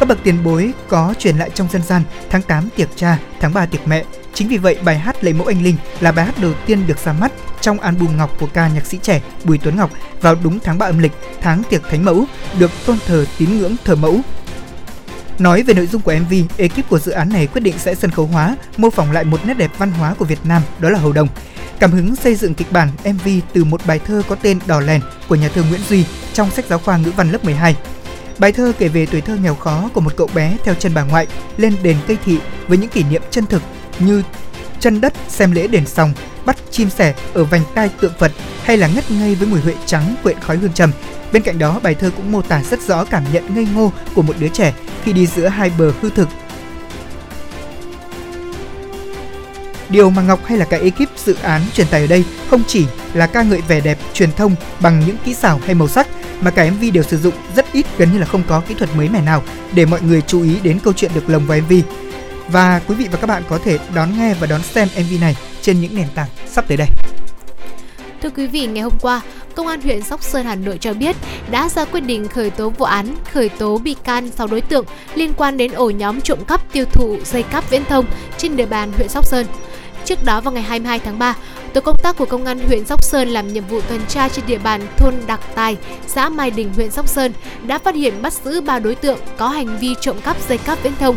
Các 0.00 0.08
bậc 0.08 0.18
tiền 0.24 0.44
bối 0.44 0.72
có 0.88 1.14
truyền 1.18 1.38
lại 1.38 1.50
trong 1.54 1.68
dân 1.72 1.82
gian 1.82 2.02
tháng 2.30 2.42
8 2.42 2.68
tiệc 2.76 2.88
cha, 2.96 3.18
tháng 3.40 3.54
3 3.54 3.66
tiệc 3.66 3.88
mẹ. 3.88 4.04
Chính 4.34 4.48
vì 4.48 4.56
vậy, 4.56 4.78
bài 4.84 4.98
hát 4.98 5.24
Lấy 5.24 5.32
mẫu 5.32 5.46
anh 5.46 5.62
linh 5.62 5.76
là 6.00 6.12
bài 6.12 6.24
hát 6.24 6.38
đầu 6.40 6.52
tiên 6.66 6.86
được 6.86 6.98
ra 7.04 7.12
mắt 7.12 7.32
trong 7.60 7.80
album 7.80 8.16
Ngọc 8.16 8.36
của 8.40 8.46
ca 8.46 8.68
nhạc 8.68 8.86
sĩ 8.86 8.98
trẻ 9.02 9.20
Bùi 9.44 9.58
Tuấn 9.58 9.76
Ngọc 9.76 9.90
vào 10.20 10.36
đúng 10.44 10.58
tháng 10.60 10.78
3 10.78 10.86
âm 10.86 10.98
lịch, 10.98 11.12
tháng 11.40 11.62
tiệc 11.70 11.82
thánh 11.90 12.04
mẫu, 12.04 12.24
được 12.58 12.70
tôn 12.86 12.98
thờ 13.06 13.24
tín 13.38 13.58
ngưỡng 13.58 13.76
thờ 13.84 13.94
mẫu. 13.96 14.20
Nói 15.38 15.62
về 15.62 15.74
nội 15.74 15.86
dung 15.86 16.02
của 16.02 16.14
MV, 16.26 16.34
ekip 16.56 16.88
của 16.88 16.98
dự 16.98 17.12
án 17.12 17.28
này 17.28 17.46
quyết 17.46 17.60
định 17.60 17.78
sẽ 17.78 17.94
sân 17.94 18.10
khấu 18.10 18.26
hóa, 18.26 18.56
mô 18.76 18.90
phỏng 18.90 19.12
lại 19.12 19.24
một 19.24 19.40
nét 19.46 19.54
đẹp 19.54 19.70
văn 19.78 19.92
hóa 19.92 20.14
của 20.14 20.24
Việt 20.24 20.40
Nam, 20.44 20.62
đó 20.78 20.90
là 20.90 20.98
hầu 20.98 21.12
đồng. 21.12 21.28
Cảm 21.78 21.92
hứng 21.92 22.16
xây 22.16 22.34
dựng 22.34 22.54
kịch 22.54 22.72
bản 22.72 22.88
MV 23.04 23.28
từ 23.52 23.64
một 23.64 23.80
bài 23.86 24.00
thơ 24.06 24.22
có 24.28 24.34
tên 24.34 24.58
đỏ 24.66 24.80
lèn 24.80 25.00
của 25.28 25.34
nhà 25.34 25.48
thơ 25.54 25.62
Nguyễn 25.68 25.80
Duy 25.88 26.04
trong 26.32 26.50
sách 26.50 26.64
giáo 26.68 26.78
khoa 26.78 26.96
ngữ 26.96 27.12
văn 27.16 27.32
lớp 27.32 27.44
12. 27.44 27.76
Bài 28.40 28.52
thơ 28.52 28.72
kể 28.78 28.88
về 28.88 29.06
tuổi 29.06 29.20
thơ 29.20 29.36
nghèo 29.36 29.54
khó 29.54 29.90
của 29.94 30.00
một 30.00 30.12
cậu 30.16 30.28
bé 30.34 30.56
theo 30.64 30.74
chân 30.74 30.92
bà 30.94 31.02
ngoại 31.02 31.26
lên 31.56 31.76
đền 31.82 31.96
cây 32.06 32.16
thị 32.24 32.38
với 32.68 32.78
những 32.78 32.90
kỷ 32.90 33.02
niệm 33.02 33.22
chân 33.30 33.46
thực 33.46 33.62
như 33.98 34.22
chân 34.80 35.00
đất 35.00 35.12
xem 35.28 35.52
lễ 35.52 35.66
đền 35.66 35.86
sòng, 35.86 36.12
bắt 36.44 36.56
chim 36.70 36.90
sẻ 36.90 37.14
ở 37.34 37.44
vành 37.44 37.62
tai 37.74 37.88
tượng 37.88 38.12
Phật 38.18 38.32
hay 38.64 38.76
là 38.76 38.88
ngất 38.88 39.10
ngây 39.10 39.34
với 39.34 39.48
mùi 39.48 39.60
huệ 39.60 39.74
trắng 39.86 40.14
quyện 40.22 40.40
khói 40.40 40.56
hương 40.56 40.72
trầm. 40.72 40.92
Bên 41.32 41.42
cạnh 41.42 41.58
đó, 41.58 41.80
bài 41.82 41.94
thơ 41.94 42.10
cũng 42.16 42.32
mô 42.32 42.42
tả 42.42 42.62
rất 42.62 42.80
rõ 42.80 43.04
cảm 43.04 43.24
nhận 43.32 43.54
ngây 43.54 43.66
ngô 43.74 43.92
của 44.14 44.22
một 44.22 44.34
đứa 44.38 44.48
trẻ 44.48 44.74
khi 45.04 45.12
đi 45.12 45.26
giữa 45.26 45.48
hai 45.48 45.70
bờ 45.78 45.92
hư 46.00 46.10
thực. 46.10 46.28
Điều 49.88 50.10
mà 50.10 50.22
Ngọc 50.22 50.44
hay 50.44 50.58
là 50.58 50.64
cả 50.64 50.78
ekip 50.78 51.18
dự 51.24 51.36
án 51.42 51.62
truyền 51.74 51.86
tải 51.86 52.00
ở 52.00 52.06
đây 52.06 52.24
không 52.50 52.62
chỉ 52.66 52.86
là 53.14 53.26
ca 53.26 53.42
ngợi 53.42 53.60
vẻ 53.60 53.80
đẹp 53.80 53.98
truyền 54.14 54.32
thông 54.32 54.54
bằng 54.80 55.02
những 55.06 55.16
kỹ 55.24 55.34
xảo 55.34 55.60
hay 55.66 55.74
màu 55.74 55.88
sắc 55.88 56.06
mà 56.40 56.50
cả 56.50 56.70
MV 56.70 56.84
đều 56.92 57.02
sử 57.02 57.18
dụng 57.18 57.34
rất 57.56 57.72
ít 57.72 57.86
gần 57.98 58.12
như 58.12 58.18
là 58.18 58.26
không 58.26 58.42
có 58.48 58.60
kỹ 58.60 58.74
thuật 58.74 58.96
mới 58.96 59.08
mẻ 59.08 59.22
nào 59.22 59.42
để 59.74 59.84
mọi 59.84 60.00
người 60.02 60.22
chú 60.22 60.42
ý 60.42 60.56
đến 60.62 60.78
câu 60.84 60.92
chuyện 60.92 61.10
được 61.14 61.28
lồng 61.30 61.46
vào 61.46 61.58
MV. 61.60 61.72
Và 62.48 62.80
quý 62.86 62.94
vị 62.94 63.08
và 63.12 63.18
các 63.18 63.26
bạn 63.26 63.42
có 63.48 63.58
thể 63.58 63.78
đón 63.94 64.18
nghe 64.18 64.34
và 64.34 64.46
đón 64.46 64.62
xem 64.62 64.88
MV 64.96 65.20
này 65.20 65.36
trên 65.62 65.80
những 65.80 65.94
nền 65.94 66.06
tảng 66.14 66.28
sắp 66.46 66.64
tới 66.68 66.76
đây. 66.76 66.88
Thưa 68.22 68.30
quý 68.30 68.46
vị, 68.46 68.66
ngày 68.66 68.82
hôm 68.82 68.98
qua, 69.00 69.20
Công 69.54 69.66
an 69.66 69.80
huyện 69.80 70.02
Sóc 70.02 70.22
Sơn 70.22 70.46
Hà 70.46 70.54
Nội 70.54 70.78
cho 70.80 70.94
biết 70.94 71.16
đã 71.50 71.68
ra 71.68 71.84
quyết 71.84 72.00
định 72.00 72.28
khởi 72.28 72.50
tố 72.50 72.70
vụ 72.70 72.84
án, 72.84 73.16
khởi 73.32 73.48
tố 73.48 73.78
bị 73.78 73.96
can 74.04 74.30
6 74.30 74.46
đối 74.46 74.60
tượng 74.60 74.84
liên 75.14 75.32
quan 75.32 75.56
đến 75.56 75.72
ổ 75.72 75.90
nhóm 75.90 76.20
trộm 76.20 76.38
cắp 76.46 76.72
tiêu 76.72 76.84
thụ 76.92 77.16
dây 77.24 77.42
cáp 77.42 77.70
viễn 77.70 77.84
thông 77.84 78.04
trên 78.38 78.56
địa 78.56 78.66
bàn 78.66 78.92
huyện 78.96 79.08
Sóc 79.08 79.26
Sơn. 79.26 79.46
Trước 80.04 80.24
đó 80.24 80.40
vào 80.40 80.52
ngày 80.52 80.62
22 80.62 80.98
tháng 80.98 81.18
3, 81.18 81.36
tổ 81.74 81.80
công 81.80 81.96
tác 81.96 82.16
của 82.16 82.24
công 82.24 82.44
an 82.44 82.58
huyện 82.58 82.84
Sóc 82.84 83.04
Sơn 83.04 83.28
làm 83.28 83.52
nhiệm 83.52 83.66
vụ 83.66 83.80
tuần 83.80 84.00
tra 84.08 84.28
trên 84.28 84.46
địa 84.46 84.58
bàn 84.58 84.86
thôn 84.96 85.14
Đặc 85.26 85.40
Tài, 85.54 85.76
xã 86.06 86.28
Mai 86.28 86.50
Đình, 86.50 86.72
huyện 86.74 86.90
Sóc 86.90 87.08
Sơn 87.08 87.32
đã 87.66 87.78
phát 87.78 87.94
hiện 87.94 88.22
bắt 88.22 88.32
giữ 88.32 88.60
3 88.60 88.78
đối 88.78 88.94
tượng 88.94 89.18
có 89.36 89.48
hành 89.48 89.78
vi 89.78 89.94
trộm 90.00 90.16
cắp 90.24 90.36
dây 90.48 90.58
cáp 90.58 90.82
viễn 90.82 90.92
thông. 90.98 91.16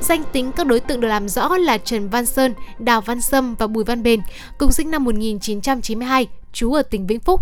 Danh 0.00 0.22
tính 0.32 0.52
các 0.52 0.66
đối 0.66 0.80
tượng 0.80 1.00
được 1.00 1.08
làm 1.08 1.28
rõ 1.28 1.56
là 1.56 1.78
Trần 1.78 2.08
Văn 2.08 2.26
Sơn, 2.26 2.54
Đào 2.78 3.00
Văn 3.00 3.20
Sâm 3.20 3.54
và 3.54 3.66
Bùi 3.66 3.84
Văn 3.84 4.02
Bền, 4.02 4.20
cùng 4.58 4.72
sinh 4.72 4.90
năm 4.90 5.04
1992, 5.04 6.26
trú 6.52 6.72
ở 6.72 6.82
tỉnh 6.82 7.06
Vĩnh 7.06 7.20
Phúc. 7.20 7.40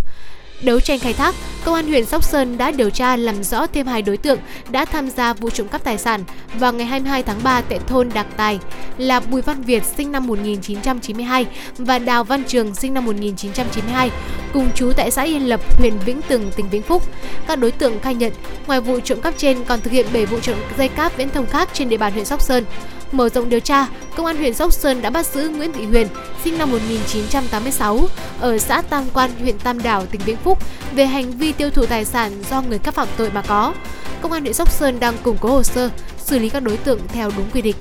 Đấu 0.61 0.81
tranh 0.81 0.99
khai 0.99 1.13
thác, 1.13 1.35
công 1.65 1.75
an 1.75 1.87
huyện 1.87 2.07
Sóc 2.07 2.25
Sơn 2.25 2.59
đã 2.59 2.71
điều 2.71 2.91
tra 2.91 3.17
làm 3.17 3.45
rõ 3.45 3.67
thêm 3.67 3.87
hai 3.87 4.03
đối 4.03 4.17
tượng 4.17 4.39
đã 4.71 4.85
tham 4.85 5.11
gia 5.11 5.33
vụ 5.33 5.51
trộm 5.51 5.69
cắp 5.69 5.85
tài 5.85 5.99
sản 5.99 6.25
vào 6.59 6.73
ngày 6.73 6.87
22 6.87 7.23
tháng 7.23 7.43
3 7.43 7.61
tại 7.61 7.79
thôn 7.87 8.09
Đạc 8.15 8.27
Tài 8.37 8.59
là 8.99 9.21
Bùi 9.21 9.43
Văn 9.43 9.63
Việt 9.63 9.83
sinh 9.97 10.13
năm 10.13 10.27
1992 10.27 11.47
và 11.79 11.99
Đào 11.99 12.25
Văn 12.25 12.45
Trường 12.45 12.75
sinh 12.75 12.95
năm 12.95 13.05
1992, 13.05 14.11
cùng 14.53 14.71
chú 14.75 14.93
tại 14.97 15.11
xã 15.11 15.23
Yên 15.23 15.49
Lập, 15.49 15.61
huyện 15.79 15.99
Vĩnh 15.99 16.23
Tường, 16.23 16.51
tỉnh 16.57 16.69
Vĩnh 16.71 16.83
Phúc. 16.83 17.03
Các 17.47 17.59
đối 17.59 17.71
tượng 17.71 18.01
khai 18.01 18.15
nhận, 18.15 18.33
ngoài 18.67 18.81
vụ 18.81 19.01
trộm 19.01 19.21
cắp 19.21 19.35
trên 19.37 19.65
còn 19.65 19.81
thực 19.81 19.93
hiện 19.93 20.07
7 20.13 20.27
vụ 20.27 20.41
trộm 20.41 20.57
dây 20.79 20.89
cáp 20.89 21.17
viễn 21.17 21.31
thông 21.31 21.47
khác 21.47 21.69
trên 21.73 21.89
địa 21.89 21.97
bàn 21.97 22.13
huyện 22.13 22.25
Sóc 22.25 22.43
Sơn. 22.43 22.65
Mở 23.13 23.29
rộng 23.29 23.49
điều 23.49 23.61
tra, 23.61 23.87
Công 24.17 24.27
an 24.27 24.37
huyện 24.37 24.55
Sóc 24.55 24.73
Sơn 24.73 25.03
đã 25.03 25.11
bắt 25.11 25.27
giữ 25.27 25.49
Nguyễn 25.49 25.73
Thị 25.73 25.85
Huyền, 25.85 26.09
sinh 26.45 26.59
năm 26.59 26.71
1986, 26.71 28.01
ở 28.41 28.59
xã 28.59 28.83
Tam 28.83 29.05
Quan, 29.15 29.31
huyện 29.41 29.59
Tam 29.59 29.83
Đảo, 29.83 30.07
tỉnh 30.07 30.21
Vĩnh 30.25 30.37
Phúc 30.37 30.59
về 30.93 31.07
hành 31.07 31.31
vi 31.31 31.53
tiêu 31.53 31.71
thụ 31.71 31.87
tài 31.87 32.05
sản 32.05 32.33
do 32.51 32.63
người 32.63 32.79
khác 32.79 32.95
phạm 32.95 33.09
tội 33.17 33.31
mà 33.31 33.43
có. 33.43 33.75
Công 34.23 34.33
an 34.33 34.43
huyện 34.43 34.55
Sóc 34.55 34.71
Sơn 34.71 35.01
đang 35.01 35.15
củng 35.23 35.37
cố 35.41 35.49
hồ 35.49 35.63
sơ, 35.63 35.91
xử 36.19 36.39
lý 36.39 36.49
các 36.49 36.63
đối 36.63 36.77
tượng 36.77 37.01
theo 37.09 37.31
đúng 37.37 37.51
quy 37.51 37.63
định. 37.63 37.77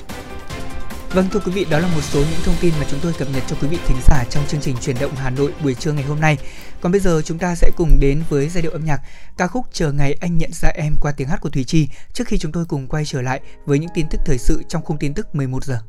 Vâng 1.13 1.25
thưa 1.31 1.39
quý 1.39 1.51
vị, 1.51 1.65
đó 1.69 1.79
là 1.79 1.87
một 1.87 2.01
số 2.01 2.19
những 2.19 2.39
thông 2.43 2.55
tin 2.61 2.73
mà 2.79 2.85
chúng 2.91 2.99
tôi 3.03 3.13
cập 3.13 3.27
nhật 3.33 3.43
cho 3.47 3.55
quý 3.61 3.67
vị 3.67 3.77
thính 3.87 3.97
giả 4.07 4.23
trong 4.29 4.43
chương 4.47 4.61
trình 4.61 4.75
truyền 4.81 4.95
động 4.99 5.15
Hà 5.15 5.29
Nội 5.29 5.53
buổi 5.63 5.73
trưa 5.73 5.91
ngày 5.91 6.03
hôm 6.03 6.19
nay. 6.19 6.37
Còn 6.81 6.91
bây 6.91 7.01
giờ 7.01 7.21
chúng 7.25 7.37
ta 7.37 7.55
sẽ 7.55 7.71
cùng 7.77 7.97
đến 7.99 8.23
với 8.29 8.49
giai 8.49 8.61
điệu 8.61 8.71
âm 8.71 8.85
nhạc 8.85 9.01
ca 9.37 9.47
khúc 9.47 9.65
Chờ 9.73 9.91
ngày 9.91 10.17
anh 10.21 10.37
nhận 10.37 10.51
ra 10.53 10.69
em 10.69 10.95
qua 11.01 11.11
tiếng 11.11 11.27
hát 11.27 11.41
của 11.41 11.49
Thùy 11.49 11.63
Chi 11.63 11.89
trước 12.13 12.27
khi 12.27 12.37
chúng 12.37 12.51
tôi 12.51 12.65
cùng 12.65 12.87
quay 12.87 13.05
trở 13.05 13.21
lại 13.21 13.41
với 13.65 13.79
những 13.79 13.89
tin 13.93 14.05
tức 14.09 14.21
thời 14.25 14.37
sự 14.37 14.63
trong 14.69 14.83
khung 14.85 14.97
tin 14.97 15.13
tức 15.13 15.35
11 15.35 15.63
giờ. 15.63 15.79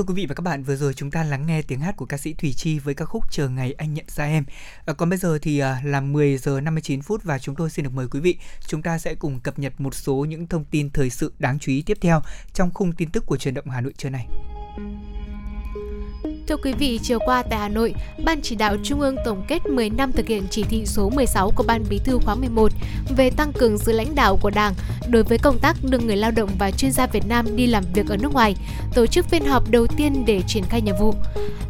Thưa 0.00 0.04
quý 0.04 0.14
vị 0.14 0.26
và 0.26 0.34
các 0.34 0.42
bạn, 0.42 0.62
vừa 0.62 0.76
rồi 0.76 0.94
chúng 0.94 1.10
ta 1.10 1.24
lắng 1.24 1.46
nghe 1.46 1.62
tiếng 1.62 1.80
hát 1.80 1.96
của 1.96 2.06
ca 2.06 2.16
sĩ 2.16 2.34
Thủy 2.34 2.52
Chi 2.56 2.78
với 2.78 2.94
ca 2.94 3.04
khúc 3.04 3.32
Chờ 3.32 3.48
ngày 3.48 3.72
anh 3.72 3.94
nhận 3.94 4.04
ra 4.08 4.24
em. 4.24 4.44
À, 4.86 4.94
còn 4.94 5.08
bây 5.08 5.18
giờ 5.18 5.38
thì 5.42 5.58
à, 5.58 5.80
là 5.84 6.00
10 6.00 6.36
giờ 6.36 6.60
59 6.60 7.02
phút 7.02 7.24
và 7.24 7.38
chúng 7.38 7.54
tôi 7.54 7.70
xin 7.70 7.84
được 7.84 7.90
mời 7.94 8.08
quý 8.08 8.20
vị, 8.20 8.38
chúng 8.66 8.82
ta 8.82 8.98
sẽ 8.98 9.14
cùng 9.14 9.40
cập 9.40 9.58
nhật 9.58 9.80
một 9.80 9.94
số 9.94 10.26
những 10.28 10.46
thông 10.46 10.64
tin 10.64 10.90
thời 10.90 11.10
sự 11.10 11.32
đáng 11.38 11.58
chú 11.58 11.72
ý 11.72 11.82
tiếp 11.82 11.98
theo 12.00 12.22
trong 12.54 12.70
khung 12.74 12.92
tin 12.92 13.10
tức 13.10 13.26
của 13.26 13.36
truyền 13.36 13.54
động 13.54 13.70
Hà 13.70 13.80
Nội 13.80 13.92
trưa 13.96 14.10
này. 14.10 14.26
Thưa 16.50 16.56
quý 16.56 16.72
vị, 16.72 17.00
chiều 17.02 17.18
qua 17.18 17.42
tại 17.42 17.58
Hà 17.58 17.68
Nội, 17.68 17.94
Ban 18.24 18.40
chỉ 18.42 18.56
đạo 18.56 18.76
Trung 18.82 19.00
ương 19.00 19.16
tổng 19.24 19.42
kết 19.48 19.66
10 19.66 19.90
năm 19.90 20.12
thực 20.12 20.26
hiện 20.26 20.42
chỉ 20.50 20.62
thị 20.62 20.86
số 20.86 21.10
16 21.10 21.52
của 21.56 21.62
Ban 21.62 21.84
Bí 21.90 21.98
thư 22.04 22.18
khóa 22.24 22.34
11 22.34 22.72
về 23.16 23.30
tăng 23.30 23.52
cường 23.52 23.78
sự 23.78 23.92
lãnh 23.92 24.14
đạo 24.14 24.38
của 24.42 24.50
Đảng 24.50 24.74
đối 25.10 25.22
với 25.22 25.38
công 25.38 25.58
tác 25.58 25.76
đưa 25.82 25.98
người 25.98 26.16
lao 26.16 26.30
động 26.30 26.50
và 26.58 26.70
chuyên 26.70 26.92
gia 26.92 27.06
Việt 27.06 27.26
Nam 27.28 27.56
đi 27.56 27.66
làm 27.66 27.84
việc 27.94 28.08
ở 28.08 28.16
nước 28.16 28.32
ngoài, 28.32 28.56
tổ 28.94 29.06
chức 29.06 29.26
phiên 29.26 29.44
họp 29.44 29.70
đầu 29.70 29.86
tiên 29.86 30.24
để 30.26 30.42
triển 30.46 30.64
khai 30.64 30.82
nhiệm 30.82 30.94
vụ. 31.00 31.14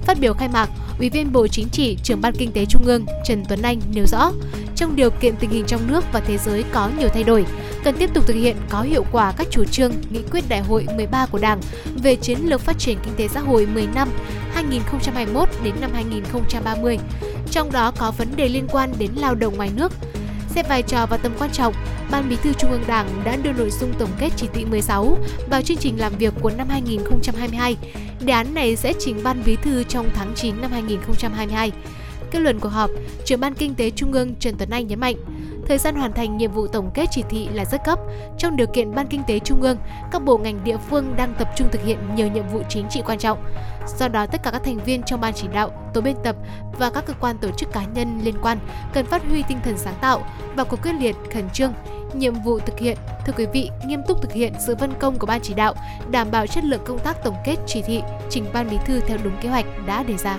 Phát 0.03 0.21
biểu 0.21 0.35
khai 0.35 0.49
mạc, 0.49 0.71
Ủy 0.99 1.11
viên 1.11 1.33
Bộ 1.33 1.49
Chính 1.49 1.69
trị, 1.69 1.97
trưởng 2.03 2.21
Ban 2.21 2.35
Kinh 2.35 2.53
tế 2.53 2.65
Trung 2.67 2.85
ương 2.85 3.05
Trần 3.25 3.45
Tuấn 3.49 3.63
Anh 3.63 3.81
nêu 3.95 4.07
rõ, 4.07 4.33
trong 4.77 4.97
điều 4.97 5.11
kiện 5.11 5.37
tình 5.37 5.51
hình 5.51 5.65
trong 5.67 5.87
nước 5.87 6.05
và 6.13 6.21
thế 6.21 6.39
giới 6.39 6.65
có 6.73 6.91
nhiều 6.99 7.09
thay 7.09 7.23
đổi, 7.23 7.45
cần 7.85 7.97
tiếp 7.99 8.11
tục 8.15 8.27
thực 8.27 8.37
hiện 8.37 8.57
có 8.69 8.83
hiệu 8.83 9.05
quả 9.13 9.33
các 9.37 9.47
chủ 9.51 9.65
trương, 9.65 9.93
nghị 10.11 10.21
quyết 10.33 10.45
đại 10.49 10.61
hội 10.61 10.87
13 10.97 11.27
của 11.27 11.39
Đảng 11.39 11.61
về 12.03 12.17
chiến 12.17 12.39
lược 12.45 12.61
phát 12.61 12.79
triển 12.79 12.99
kinh 13.05 13.15
tế 13.17 13.29
xã 13.29 13.41
hội 13.41 13.67
10 13.67 13.87
năm 13.95 14.09
2021 14.71 15.49
đến 15.65 15.75
năm 15.81 15.91
2030. 15.95 16.99
Trong 17.51 17.73
đó 17.73 17.93
có 17.99 18.13
vấn 18.19 18.29
đề 18.37 18.49
liên 18.49 18.67
quan 18.73 18.93
đến 18.99 19.11
lao 19.17 19.35
động 19.35 19.57
ngoài 19.57 19.71
nước. 19.77 19.93
Xét 20.49 20.69
vai 20.69 20.83
trò 20.83 21.07
và 21.07 21.17
tầm 21.17 21.33
quan 21.39 21.51
trọng, 21.51 21.75
Ban 22.11 22.29
Bí 22.29 22.37
thư 22.37 22.53
Trung 22.53 22.71
ương 22.71 22.85
Đảng 22.87 23.23
đã 23.25 23.37
đưa 23.37 23.53
nội 23.53 23.71
dung 23.71 23.93
tổng 23.99 24.11
kết 24.19 24.31
chỉ 24.37 24.49
thị 24.55 24.65
16 24.65 25.19
vào 25.51 25.63
chương 25.63 25.77
trình 25.77 26.01
làm 26.01 26.13
việc 26.19 26.35
của 26.41 26.51
năm 26.51 26.69
2022. 26.69 27.77
Đề 28.21 28.33
án 28.33 28.55
này 28.55 28.77
sẽ 28.77 28.93
trình 28.99 29.21
Ban 29.23 29.43
Bí 29.47 29.57
thư 29.57 29.83
trong 29.83 30.11
tháng 30.15 30.33
9 30.35 30.61
năm 30.61 30.71
2022. 30.73 31.73
Kết 32.31 32.39
luận 32.39 32.61
cuộc 32.61 32.69
họp, 32.69 32.91
trưởng 33.25 33.41
Ban 33.41 33.55
Kinh 33.55 33.75
tế 33.75 33.91
Trung 33.91 34.13
ương 34.13 34.35
Trần 34.35 34.55
Tuấn 34.59 34.71
Anh 34.71 34.87
nhấn 34.87 35.01
mạnh, 35.01 35.17
thời 35.71 35.79
gian 35.79 35.95
hoàn 35.95 36.13
thành 36.13 36.37
nhiệm 36.37 36.53
vụ 36.53 36.67
tổng 36.67 36.91
kết 36.95 37.07
chỉ 37.11 37.23
thị 37.31 37.49
là 37.53 37.65
rất 37.65 37.85
cấp. 37.85 37.99
Trong 38.39 38.57
điều 38.57 38.67
kiện 38.67 38.95
Ban 38.95 39.07
Kinh 39.07 39.23
tế 39.27 39.39
Trung 39.39 39.63
ương, 39.63 39.77
các 40.11 40.25
bộ 40.25 40.39
ngành 40.39 40.65
địa 40.65 40.77
phương 40.77 41.17
đang 41.17 41.35
tập 41.39 41.49
trung 41.57 41.69
thực 41.73 41.85
hiện 41.85 41.99
nhiều 42.15 42.29
nhiệm 42.29 42.49
vụ 42.49 42.63
chính 42.69 42.87
trị 42.91 43.03
quan 43.07 43.19
trọng. 43.19 43.39
Do 43.99 44.09
đó, 44.09 44.27
tất 44.27 44.43
cả 44.43 44.51
các 44.51 44.63
thành 44.65 44.79
viên 44.85 45.03
trong 45.03 45.21
ban 45.21 45.35
chỉ 45.35 45.49
đạo, 45.49 45.71
tổ 45.95 46.01
biên 46.01 46.17
tập 46.25 46.37
và 46.79 46.91
các 46.91 47.07
cơ 47.07 47.13
quan 47.21 47.39
tổ 47.39 47.51
chức 47.51 47.73
cá 47.73 47.85
nhân 47.85 48.21
liên 48.23 48.35
quan 48.43 48.59
cần 48.93 49.07
phát 49.07 49.23
huy 49.25 49.43
tinh 49.49 49.59
thần 49.65 49.79
sáng 49.79 49.95
tạo 50.01 50.23
và 50.57 50.65
cuộc 50.65 50.83
quyết 50.83 50.93
liệt, 51.01 51.17
khẩn 51.35 51.51
trương. 51.51 51.73
Nhiệm 52.15 52.35
vụ 52.35 52.59
thực 52.59 52.79
hiện, 52.79 52.97
thưa 53.27 53.33
quý 53.37 53.47
vị, 53.53 53.71
nghiêm 53.87 54.01
túc 54.09 54.23
thực 54.23 54.33
hiện 54.33 54.53
sự 54.67 54.77
phân 54.77 54.93
công 54.99 55.19
của 55.19 55.27
ban 55.27 55.41
chỉ 55.41 55.55
đạo, 55.55 55.75
đảm 56.11 56.31
bảo 56.31 56.47
chất 56.47 56.65
lượng 56.65 56.83
công 56.87 56.99
tác 56.99 57.25
tổng 57.25 57.37
kết 57.45 57.57
chỉ 57.67 57.83
thị, 57.83 58.03
trình 58.31 58.45
ban 58.53 58.71
bí 58.71 58.77
thư 58.87 59.01
theo 59.01 59.19
đúng 59.25 59.37
kế 59.41 59.49
hoạch 59.49 59.67
đã 59.87 60.03
đề 60.03 60.17
ra. 60.17 60.39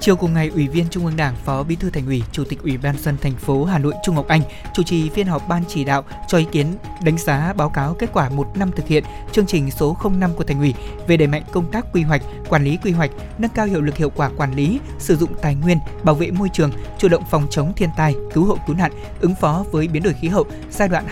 Chiều 0.00 0.16
cùng 0.16 0.34
ngày, 0.34 0.48
Ủy 0.48 0.68
viên 0.68 0.88
Trung 0.90 1.06
ương 1.06 1.16
Đảng, 1.16 1.34
Phó 1.44 1.62
Bí 1.62 1.76
thư 1.76 1.90
Thành 1.90 2.06
ủy, 2.06 2.22
Chủ 2.32 2.44
tịch 2.44 2.62
Ủy 2.62 2.76
ban 2.76 2.98
dân 2.98 3.16
thành 3.22 3.34
phố 3.34 3.64
Hà 3.64 3.78
Nội 3.78 3.94
Trung 4.02 4.14
Ngọc 4.14 4.28
Anh 4.28 4.42
chủ 4.74 4.82
trì 4.82 5.10
phiên 5.10 5.26
họp 5.26 5.48
ban 5.48 5.64
chỉ 5.68 5.84
đạo 5.84 6.04
cho 6.28 6.38
ý 6.38 6.46
kiến 6.52 6.66
đánh 7.04 7.18
giá 7.18 7.52
báo 7.52 7.68
cáo 7.68 7.94
kết 7.94 8.10
quả 8.12 8.28
một 8.28 8.46
năm 8.54 8.70
thực 8.76 8.86
hiện 8.86 9.04
chương 9.32 9.46
trình 9.46 9.70
số 9.70 9.96
05 10.18 10.34
của 10.34 10.44
Thành 10.44 10.58
ủy 10.58 10.74
về 11.06 11.16
đẩy 11.16 11.28
mạnh 11.28 11.42
công 11.52 11.72
tác 11.72 11.86
quy 11.92 12.02
hoạch, 12.02 12.22
quản 12.48 12.64
lý 12.64 12.78
quy 12.84 12.92
hoạch, 12.92 13.10
nâng 13.38 13.50
cao 13.54 13.66
hiệu 13.66 13.80
lực 13.80 13.96
hiệu 13.96 14.10
quả 14.10 14.30
quản 14.36 14.54
lý, 14.54 14.80
sử 14.98 15.16
dụng 15.16 15.30
tài 15.42 15.54
nguyên, 15.54 15.78
bảo 16.02 16.14
vệ 16.14 16.30
môi 16.30 16.48
trường, 16.52 16.72
chủ 16.98 17.08
động 17.08 17.24
phòng 17.30 17.46
chống 17.50 17.72
thiên 17.76 17.90
tai, 17.96 18.14
cứu 18.34 18.44
hộ 18.44 18.58
cứu 18.66 18.76
nạn, 18.76 18.92
ứng 19.20 19.34
phó 19.34 19.64
với 19.70 19.88
biến 19.88 20.02
đổi 20.02 20.14
khí 20.20 20.28
hậu 20.28 20.44
giai 20.70 20.88
đoạn 20.88 21.04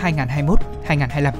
2021-2025. 0.87 1.33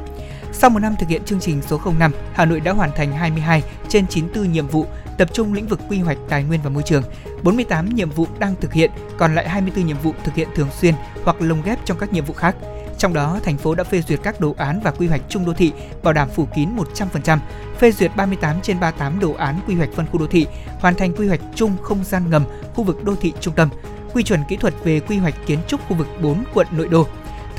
Sau 0.53 0.69
một 0.69 0.79
năm 0.79 0.95
thực 0.99 1.09
hiện 1.09 1.23
chương 1.25 1.39
trình 1.39 1.61
số 1.67 1.81
05, 1.99 2.11
Hà 2.33 2.45
Nội 2.45 2.59
đã 2.59 2.71
hoàn 2.71 2.91
thành 2.95 3.11
22 3.11 3.63
trên 3.87 4.07
94 4.07 4.51
nhiệm 4.51 4.67
vụ 4.67 4.85
tập 5.19 5.29
trung 5.33 5.53
lĩnh 5.53 5.67
vực 5.67 5.79
quy 5.89 5.99
hoạch 5.99 6.17
tài 6.29 6.43
nguyên 6.43 6.61
và 6.63 6.69
môi 6.69 6.83
trường. 6.83 7.03
48 7.43 7.89
nhiệm 7.89 8.09
vụ 8.09 8.27
đang 8.39 8.55
thực 8.61 8.73
hiện, 8.73 8.91
còn 9.17 9.35
lại 9.35 9.49
24 9.49 9.85
nhiệm 9.85 9.97
vụ 9.97 10.13
thực 10.23 10.35
hiện 10.35 10.47
thường 10.55 10.67
xuyên 10.71 10.93
hoặc 11.23 11.41
lồng 11.41 11.61
ghép 11.61 11.85
trong 11.85 11.97
các 11.97 12.13
nhiệm 12.13 12.25
vụ 12.25 12.33
khác. 12.33 12.55
Trong 12.97 13.13
đó, 13.13 13.39
thành 13.43 13.57
phố 13.57 13.75
đã 13.75 13.83
phê 13.83 14.01
duyệt 14.01 14.19
các 14.23 14.39
đồ 14.39 14.55
án 14.57 14.79
và 14.83 14.91
quy 14.91 15.07
hoạch 15.07 15.21
chung 15.29 15.45
đô 15.45 15.53
thị 15.53 15.71
bảo 16.03 16.13
đảm 16.13 16.29
phủ 16.29 16.47
kín 16.55 16.69
100%, 16.95 17.37
phê 17.79 17.91
duyệt 17.91 18.11
38 18.15 18.61
trên 18.61 18.79
38 18.79 19.19
đồ 19.19 19.33
án 19.33 19.59
quy 19.67 19.75
hoạch 19.75 19.89
phân 19.95 20.05
khu 20.11 20.19
đô 20.19 20.27
thị, 20.27 20.47
hoàn 20.79 20.95
thành 20.95 21.13
quy 21.13 21.27
hoạch 21.27 21.41
chung 21.55 21.77
không 21.81 22.03
gian 22.03 22.29
ngầm 22.29 22.43
khu 22.73 22.83
vực 22.83 23.03
đô 23.03 23.15
thị 23.15 23.33
trung 23.39 23.53
tâm, 23.53 23.69
quy 24.13 24.23
chuẩn 24.23 24.39
kỹ 24.49 24.55
thuật 24.55 24.73
về 24.83 24.99
quy 24.99 25.17
hoạch 25.17 25.35
kiến 25.45 25.59
trúc 25.67 25.81
khu 25.87 25.95
vực 25.95 26.07
4 26.21 26.43
quận 26.53 26.67
nội 26.71 26.87
đô. 26.87 27.07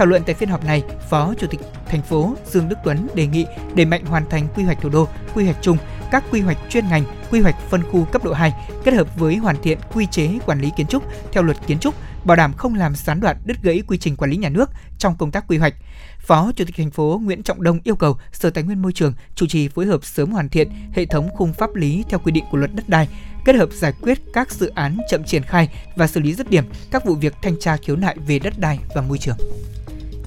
Thảo 0.01 0.07
luận 0.07 0.23
tại 0.27 0.35
phiên 0.35 0.49
họp 0.49 0.65
này, 0.65 0.83
Phó 1.11 1.35
Chủ 1.39 1.47
tịch 1.47 1.61
thành 1.87 2.03
phố 2.03 2.37
Dương 2.47 2.69
Đức 2.69 2.77
Tuấn 2.85 3.09
đề 3.15 3.27
nghị 3.27 3.47
đẩy 3.75 3.87
mạnh 3.87 4.05
hoàn 4.05 4.29
thành 4.29 4.49
quy 4.57 4.63
hoạch 4.63 4.81
thủ 4.81 4.89
đô, 4.89 5.09
quy 5.35 5.45
hoạch 5.45 5.57
chung, 5.63 5.77
các 6.11 6.25
quy 6.31 6.41
hoạch 6.41 6.59
chuyên 6.69 6.89
ngành, 6.89 7.05
quy 7.31 7.41
hoạch 7.41 7.55
phân 7.71 7.83
khu 7.83 8.05
cấp 8.05 8.25
độ 8.25 8.33
2 8.33 8.53
kết 8.85 8.95
hợp 8.95 9.19
với 9.19 9.37
hoàn 9.37 9.63
thiện 9.63 9.79
quy 9.95 10.07
chế 10.07 10.31
quản 10.47 10.61
lý 10.61 10.71
kiến 10.77 10.87
trúc 10.87 11.03
theo 11.33 11.43
luật 11.43 11.57
kiến 11.67 11.79
trúc, 11.79 11.95
bảo 12.25 12.37
đảm 12.37 12.53
không 12.53 12.75
làm 12.75 12.95
gián 12.95 13.21
đoạn 13.21 13.37
đứt 13.45 13.63
gãy 13.63 13.83
quy 13.87 13.99
trình 13.99 14.17
quản 14.17 14.31
lý 14.31 14.37
nhà 14.37 14.49
nước 14.49 14.71
trong 14.99 15.17
công 15.17 15.31
tác 15.31 15.45
quy 15.49 15.59
hoạch. 15.59 15.75
Phó 16.19 16.53
Chủ 16.57 16.65
tịch 16.65 16.77
thành 16.77 16.91
phố 16.91 17.21
Nguyễn 17.25 17.43
Trọng 17.43 17.63
Đông 17.63 17.79
yêu 17.85 17.97
cầu 17.97 18.19
Sở 18.33 18.51
Tài 18.51 18.65
nguyên 18.65 18.83
Môi 18.83 18.93
trường 18.93 19.15
chủ 19.35 19.47
trì 19.47 19.69
phối 19.69 19.87
hợp 19.87 20.05
sớm 20.05 20.31
hoàn 20.31 20.49
thiện 20.49 20.71
hệ 20.93 21.07
thống 21.07 21.29
khung 21.37 21.53
pháp 21.53 21.75
lý 21.75 22.05
theo 22.09 22.19
quy 22.19 22.33
định 22.33 22.45
của 22.51 22.59
luật 22.59 22.75
đất 22.75 22.89
đai, 22.89 23.09
kết 23.45 23.57
hợp 23.57 23.69
giải 23.73 23.93
quyết 24.03 24.19
các 24.33 24.51
dự 24.51 24.73
án 24.75 24.99
chậm 25.11 25.25
triển 25.25 25.43
khai 25.43 25.69
và 25.97 26.07
xử 26.07 26.21
lý 26.21 26.35
dứt 26.35 26.51
điểm 26.51 26.65
các 26.91 27.05
vụ 27.05 27.15
việc 27.15 27.35
thanh 27.43 27.59
tra 27.61 27.77
khiếu 27.77 27.97
nại 27.97 28.17
về 28.27 28.39
đất 28.39 28.59
đai 28.59 28.79
và 28.95 29.03
môi 29.03 29.19
trường 29.19 29.37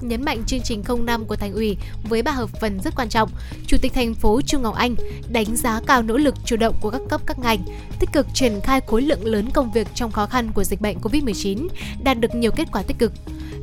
nhấn 0.08 0.24
mạnh 0.24 0.42
chương 0.46 0.60
trình 0.64 0.82
05 1.04 1.24
của 1.24 1.36
thành 1.36 1.52
ủy 1.52 1.76
với 2.08 2.22
ba 2.22 2.32
hợp 2.32 2.50
phần 2.60 2.80
rất 2.84 2.94
quan 2.96 3.08
trọng. 3.08 3.30
Chủ 3.66 3.76
tịch 3.82 3.92
thành 3.94 4.14
phố 4.14 4.40
Trung 4.42 4.62
Ngọc 4.62 4.74
Anh 4.74 4.94
đánh 5.28 5.56
giá 5.56 5.80
cao 5.86 6.02
nỗ 6.02 6.16
lực 6.16 6.34
chủ 6.44 6.56
động 6.56 6.74
của 6.80 6.90
các 6.90 7.00
cấp 7.10 7.20
các 7.26 7.38
ngành, 7.38 7.64
tích 8.00 8.12
cực 8.12 8.26
triển 8.34 8.60
khai 8.60 8.80
khối 8.86 9.02
lượng 9.02 9.24
lớn 9.24 9.50
công 9.54 9.72
việc 9.72 9.86
trong 9.94 10.12
khó 10.12 10.26
khăn 10.26 10.50
của 10.54 10.64
dịch 10.64 10.80
bệnh 10.80 10.98
COVID-19, 10.98 11.68
đạt 12.04 12.20
được 12.20 12.34
nhiều 12.34 12.50
kết 12.50 12.68
quả 12.72 12.82
tích 12.82 12.98
cực 12.98 13.12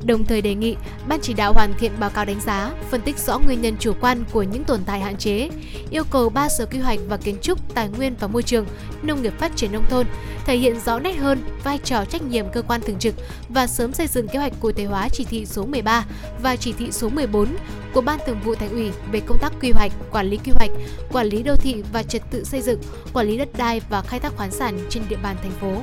đồng 0.06 0.26
thời 0.26 0.42
đề 0.42 0.56
nghị 0.56 0.76
Ban 1.08 1.20
chỉ 1.22 1.34
đạo 1.34 1.54
hoàn 1.54 1.74
thiện 1.80 1.92
báo 2.00 2.10
cáo 2.10 2.26
đánh 2.26 2.40
giá, 2.42 2.72
phân 2.90 3.02
tích 3.02 3.18
rõ 3.18 3.40
nguyên 3.40 3.62
nhân 3.62 3.76
chủ 3.80 3.94
quan 4.02 4.24
của 4.32 4.44
những 4.44 4.64
tồn 4.64 4.80
tại 4.86 5.00
hạn 5.00 5.18
chế, 5.18 5.50
yêu 5.90 6.04
cầu 6.12 6.30
ba 6.30 6.50
sở 6.50 6.66
quy 6.66 6.80
hoạch 6.80 7.00
và 7.10 7.18
kiến 7.18 7.36
trúc, 7.42 7.76
tài 7.76 7.90
nguyên 7.90 8.16
và 8.20 8.28
môi 8.28 8.44
trường, 8.44 8.66
nông 9.04 9.22
nghiệp 9.22 9.34
phát 9.40 9.52
triển 9.56 9.72
nông 9.72 9.86
thôn 9.90 10.06
thể 10.46 10.58
hiện 10.58 10.80
rõ 10.80 11.00
nét 11.00 11.14
hơn 11.14 11.40
vai 11.64 11.78
trò 11.78 12.06
trách 12.06 12.22
nhiệm 12.22 12.46
cơ 12.54 12.62
quan 12.62 12.82
thường 12.82 13.00
trực 13.00 13.16
và 13.50 13.68
sớm 13.68 13.94
xây 13.94 14.08
dựng 14.08 14.28
kế 14.28 14.40
hoạch 14.40 14.54
cụ 14.60 14.72
thể 14.72 14.86
hóa 14.86 15.10
chỉ 15.10 15.24
thị 15.24 15.46
số 15.46 15.66
13 15.66 16.06
và 16.42 16.56
chỉ 16.56 16.74
thị 16.74 16.92
số 16.92 17.10
14 17.10 17.48
của 17.94 18.02
Ban 18.02 18.20
Thường 18.26 18.40
vụ 18.44 18.56
Thành 18.56 18.70
ủy 18.70 18.92
về 19.12 19.20
công 19.20 19.38
tác 19.42 19.54
quy 19.62 19.72
hoạch, 19.72 19.92
quản 20.12 20.30
lý 20.30 20.38
quy 20.38 20.52
hoạch, 20.56 20.72
quản 21.12 21.28
lý 21.28 21.44
đô 21.44 21.56
thị 21.56 21.84
và 21.94 22.04
trật 22.04 22.22
tự 22.32 22.44
xây 22.44 22.62
dựng, 22.62 22.80
quản 23.14 23.28
lý 23.28 23.38
đất 23.38 23.50
đai 23.58 23.82
và 23.90 24.02
khai 24.02 24.20
thác 24.20 24.36
khoáng 24.38 24.52
sản 24.52 24.80
trên 24.90 25.04
địa 25.10 25.18
bàn 25.24 25.36
thành 25.42 25.52
phố. 25.52 25.82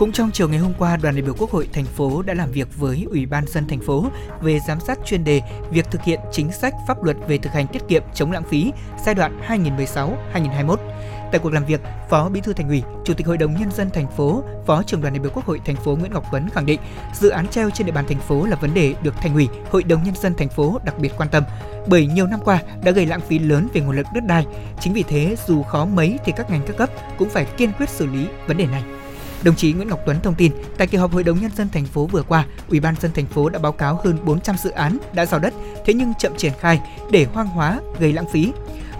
Cũng 0.00 0.12
trong 0.12 0.30
chiều 0.30 0.48
ngày 0.48 0.58
hôm 0.58 0.72
qua, 0.78 0.96
đoàn 0.96 1.14
đại 1.14 1.22
biểu 1.22 1.34
Quốc 1.38 1.50
hội 1.50 1.68
thành 1.72 1.84
phố 1.84 2.22
đã 2.22 2.34
làm 2.34 2.50
việc 2.50 2.68
với 2.78 3.06
Ủy 3.10 3.26
ban 3.26 3.46
dân 3.46 3.68
thành 3.68 3.80
phố 3.80 4.06
về 4.40 4.58
giám 4.68 4.80
sát 4.80 4.98
chuyên 5.06 5.24
đề 5.24 5.40
việc 5.70 5.86
thực 5.90 6.02
hiện 6.02 6.20
chính 6.32 6.52
sách 6.52 6.74
pháp 6.88 7.02
luật 7.04 7.16
về 7.28 7.38
thực 7.38 7.52
hành 7.52 7.66
tiết 7.66 7.82
kiệm 7.88 8.02
chống 8.14 8.32
lãng 8.32 8.42
phí 8.50 8.72
giai 9.06 9.14
đoạn 9.14 9.40
2016-2021. 10.34 10.76
Tại 11.32 11.40
cuộc 11.42 11.52
làm 11.52 11.64
việc, 11.64 11.80
Phó 12.10 12.28
Bí 12.28 12.40
thư 12.40 12.52
Thành 12.52 12.68
ủy, 12.68 12.82
Chủ 13.04 13.14
tịch 13.14 13.26
Hội 13.26 13.36
đồng 13.36 13.54
nhân 13.60 13.70
dân 13.72 13.90
thành 13.90 14.10
phố, 14.16 14.44
Phó 14.66 14.82
trưởng 14.82 15.00
đoàn 15.00 15.14
đại 15.14 15.20
biểu 15.20 15.30
Quốc 15.34 15.44
hội 15.44 15.60
thành 15.64 15.76
phố 15.76 15.96
Nguyễn 15.96 16.12
Ngọc 16.12 16.24
Tuấn 16.32 16.48
khẳng 16.50 16.66
định, 16.66 16.80
dự 17.20 17.28
án 17.28 17.48
treo 17.48 17.70
trên 17.70 17.86
địa 17.86 17.92
bàn 17.92 18.04
thành 18.08 18.20
phố 18.20 18.46
là 18.46 18.56
vấn 18.56 18.74
đề 18.74 18.94
được 19.02 19.14
Thành 19.16 19.34
ủy, 19.34 19.48
Hội 19.70 19.82
đồng 19.82 20.02
nhân 20.04 20.14
dân 20.16 20.34
thành 20.34 20.48
phố 20.48 20.80
đặc 20.84 20.98
biệt 20.98 21.12
quan 21.16 21.28
tâm, 21.28 21.44
bởi 21.86 22.06
nhiều 22.06 22.26
năm 22.26 22.40
qua 22.44 22.62
đã 22.84 22.90
gây 22.90 23.06
lãng 23.06 23.20
phí 23.20 23.38
lớn 23.38 23.68
về 23.72 23.80
nguồn 23.80 23.96
lực 23.96 24.06
đất 24.14 24.24
đai. 24.24 24.46
Chính 24.80 24.92
vì 24.92 25.02
thế, 25.02 25.36
dù 25.46 25.62
khó 25.62 25.84
mấy 25.84 26.18
thì 26.24 26.32
các 26.36 26.50
ngành 26.50 26.62
các 26.66 26.76
cấp 26.76 26.90
cũng 27.18 27.30
phải 27.30 27.44
kiên 27.44 27.72
quyết 27.72 27.88
xử 27.88 28.06
lý 28.06 28.26
vấn 28.46 28.56
đề 28.56 28.66
này. 28.66 28.82
Đồng 29.44 29.56
chí 29.56 29.72
Nguyễn 29.72 29.88
Ngọc 29.88 30.00
Tuấn 30.06 30.20
thông 30.22 30.34
tin, 30.34 30.52
tại 30.78 30.86
kỳ 30.86 30.98
họp 30.98 31.12
Hội 31.12 31.24
đồng 31.24 31.40
nhân 31.40 31.50
dân 31.56 31.68
thành 31.72 31.86
phố 31.86 32.06
vừa 32.06 32.22
qua, 32.22 32.46
Ủy 32.68 32.80
ban 32.80 32.94
dân 33.00 33.10
thành 33.14 33.26
phố 33.26 33.48
đã 33.48 33.58
báo 33.58 33.72
cáo 33.72 34.00
hơn 34.04 34.18
400 34.24 34.56
dự 34.56 34.70
án 34.70 34.98
đã 35.12 35.26
giao 35.26 35.40
đất, 35.40 35.54
thế 35.86 35.94
nhưng 35.94 36.12
chậm 36.18 36.36
triển 36.36 36.52
khai 36.60 36.80
để 37.10 37.26
hoang 37.32 37.46
hóa, 37.46 37.80
gây 37.98 38.12
lãng 38.12 38.28
phí. 38.32 38.52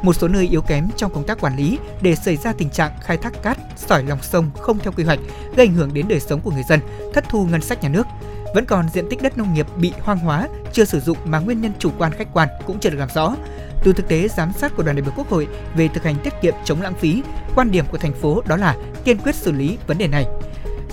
Một 0.03 0.13
số 0.13 0.29
nơi 0.29 0.49
yếu 0.49 0.63
kém 0.63 0.89
trong 0.97 1.15
công 1.15 1.27
tác 1.27 1.41
quản 1.41 1.57
lý 1.57 1.79
để 2.03 2.15
xảy 2.15 2.37
ra 2.37 2.53
tình 2.53 2.71
trạng 2.71 2.93
khai 3.03 3.17
thác 3.17 3.43
cát, 3.43 3.59
sỏi 3.77 4.05
lòng 4.05 4.19
sông 4.23 4.51
không 4.61 4.79
theo 4.79 4.93
quy 4.93 5.05
hoạch, 5.05 5.19
gây 5.57 5.67
ảnh 5.67 5.75
hưởng 5.75 5.95
đến 5.95 6.09
đời 6.09 6.21
sống 6.21 6.41
của 6.41 6.51
người 6.51 6.65
dân, 6.69 6.81
thất 7.15 7.25
thu 7.29 7.47
ngân 7.47 7.61
sách 7.61 7.83
nhà 7.83 7.89
nước. 7.89 8.07
Vẫn 8.55 8.65
còn 8.65 8.89
diện 8.93 9.09
tích 9.11 9.23
đất 9.23 9.39
nông 9.39 9.55
nghiệp 9.55 9.67
bị 9.77 9.93
hoang 10.01 10.19
hóa, 10.19 10.49
chưa 10.73 10.85
sử 10.85 11.01
dụng 11.01 11.19
mà 11.25 11.39
nguyên 11.39 11.61
nhân 11.61 11.73
chủ 11.79 11.91
quan 11.99 12.13
khách 12.13 12.29
quan 12.33 12.49
cũng 12.67 12.79
chưa 12.81 12.91
được 12.91 12.99
làm 12.99 13.09
rõ. 13.15 13.37
Từ 13.85 13.93
thực 13.93 14.09
tế 14.09 14.29
giám 14.29 14.53
sát 14.53 14.77
của 14.77 14.83
đoàn 14.83 14.97
đại 14.97 15.03
biểu 15.03 15.13
Quốc 15.17 15.31
hội 15.31 15.49
về 15.75 15.89
thực 15.89 16.05
hành 16.05 16.17
tiết 16.25 16.33
kiệm 16.43 16.55
chống 16.65 16.83
lãng 16.83 16.95
phí, 16.95 17.23
quan 17.55 17.71
điểm 17.71 17.85
của 17.91 17.99
thành 17.99 18.13
phố 18.13 18.43
đó 18.47 18.57
là 18.57 18.77
kiên 19.05 19.19
quyết 19.19 19.35
xử 19.35 19.53
lý 19.53 19.79
vấn 19.87 19.99
đề 19.99 20.09
này. 20.09 20.27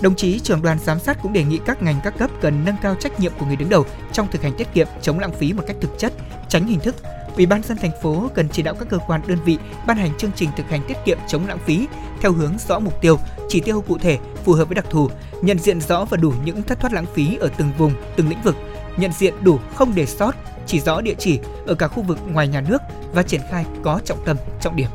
Đồng 0.01 0.15
chí 0.15 0.39
trưởng 0.39 0.61
đoàn 0.61 0.77
giám 0.79 0.99
sát 0.99 1.17
cũng 1.21 1.33
đề 1.33 1.43
nghị 1.43 1.59
các 1.65 1.83
ngành 1.83 1.99
các 2.03 2.17
cấp 2.17 2.29
cần 2.41 2.65
nâng 2.65 2.75
cao 2.81 2.95
trách 2.95 3.19
nhiệm 3.19 3.31
của 3.39 3.45
người 3.45 3.55
đứng 3.55 3.69
đầu 3.69 3.85
trong 4.13 4.27
thực 4.31 4.41
hành 4.41 4.53
tiết 4.57 4.73
kiệm 4.73 4.87
chống 5.01 5.19
lãng 5.19 5.33
phí 5.33 5.53
một 5.53 5.63
cách 5.67 5.75
thực 5.81 5.99
chất, 5.99 6.13
tránh 6.49 6.67
hình 6.67 6.79
thức. 6.79 6.95
Ủy 7.35 7.45
ban 7.45 7.63
dân 7.63 7.77
thành 7.77 7.91
phố 8.03 8.29
cần 8.35 8.49
chỉ 8.49 8.63
đạo 8.63 8.75
các 8.79 8.87
cơ 8.89 8.97
quan 9.07 9.21
đơn 9.27 9.37
vị 9.45 9.57
ban 9.87 9.97
hành 9.97 10.17
chương 10.17 10.31
trình 10.35 10.49
thực 10.57 10.69
hành 10.69 10.81
tiết 10.87 10.97
kiệm 11.05 11.17
chống 11.27 11.47
lãng 11.47 11.59
phí 11.65 11.87
theo 12.21 12.31
hướng 12.31 12.57
rõ 12.67 12.79
mục 12.79 13.01
tiêu, 13.01 13.19
chỉ 13.49 13.61
tiêu 13.61 13.81
cụ 13.81 13.97
thể 13.97 14.17
phù 14.43 14.53
hợp 14.53 14.65
với 14.65 14.75
đặc 14.75 14.85
thù, 14.89 15.09
nhận 15.41 15.59
diện 15.59 15.81
rõ 15.81 16.05
và 16.05 16.17
đủ 16.17 16.33
những 16.45 16.63
thất 16.63 16.79
thoát 16.79 16.93
lãng 16.93 17.05
phí 17.13 17.35
ở 17.35 17.49
từng 17.57 17.71
vùng, 17.77 17.93
từng 18.15 18.29
lĩnh 18.29 18.41
vực, 18.41 18.55
nhận 18.97 19.11
diện 19.11 19.33
đủ 19.41 19.59
không 19.75 19.95
để 19.95 20.05
sót, 20.05 20.35
chỉ 20.67 20.79
rõ 20.79 21.01
địa 21.01 21.15
chỉ 21.19 21.39
ở 21.67 21.75
cả 21.75 21.87
khu 21.87 22.03
vực 22.03 22.17
ngoài 22.31 22.47
nhà 22.47 22.61
nước 22.61 22.81
và 23.13 23.23
triển 23.23 23.41
khai 23.51 23.65
có 23.83 23.99
trọng 24.05 24.25
tâm, 24.25 24.37
trọng 24.61 24.75
điểm. 24.75 24.89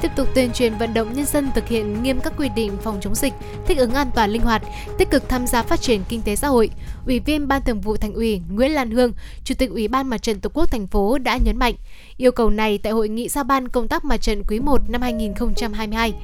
tiếp 0.00 0.10
tục 0.16 0.28
tuyên 0.34 0.52
truyền 0.52 0.78
vận 0.78 0.94
động 0.94 1.12
nhân 1.12 1.26
dân 1.26 1.50
thực 1.54 1.68
hiện 1.68 2.02
nghiêm 2.02 2.20
các 2.20 2.32
quy 2.36 2.48
định 2.48 2.76
phòng 2.82 2.98
chống 3.00 3.14
dịch, 3.14 3.32
thích 3.66 3.78
ứng 3.78 3.94
an 3.94 4.10
toàn 4.14 4.30
linh 4.30 4.42
hoạt, 4.42 4.62
tích 4.98 5.10
cực 5.10 5.28
tham 5.28 5.46
gia 5.46 5.62
phát 5.62 5.80
triển 5.80 6.02
kinh 6.08 6.22
tế 6.22 6.36
xã 6.36 6.48
hội. 6.48 6.70
Ủy 7.10 7.20
viên 7.20 7.48
Ban 7.48 7.62
Thường 7.64 7.80
vụ 7.80 7.96
Thành 7.96 8.14
ủy 8.14 8.40
Nguyễn 8.50 8.72
Lan 8.72 8.90
Hương, 8.90 9.12
Chủ 9.44 9.54
tịch 9.58 9.70
Ủy 9.70 9.88
ban 9.88 10.08
Mặt 10.10 10.22
trận 10.22 10.40
Tổ 10.40 10.50
quốc 10.54 10.70
thành 10.70 10.86
phố 10.86 11.18
đã 11.18 11.36
nhấn 11.36 11.56
mạnh 11.56 11.74
yêu 12.16 12.32
cầu 12.32 12.50
này 12.50 12.78
tại 12.78 12.92
hội 12.92 13.08
nghị 13.08 13.28
giao 13.28 13.44
ban 13.44 13.68
công 13.68 13.88
tác 13.88 14.04
mặt 14.04 14.16
trận 14.16 14.42
quý 14.48 14.60
1 14.60 14.90
năm 14.90 15.02
2022. 15.02 16.14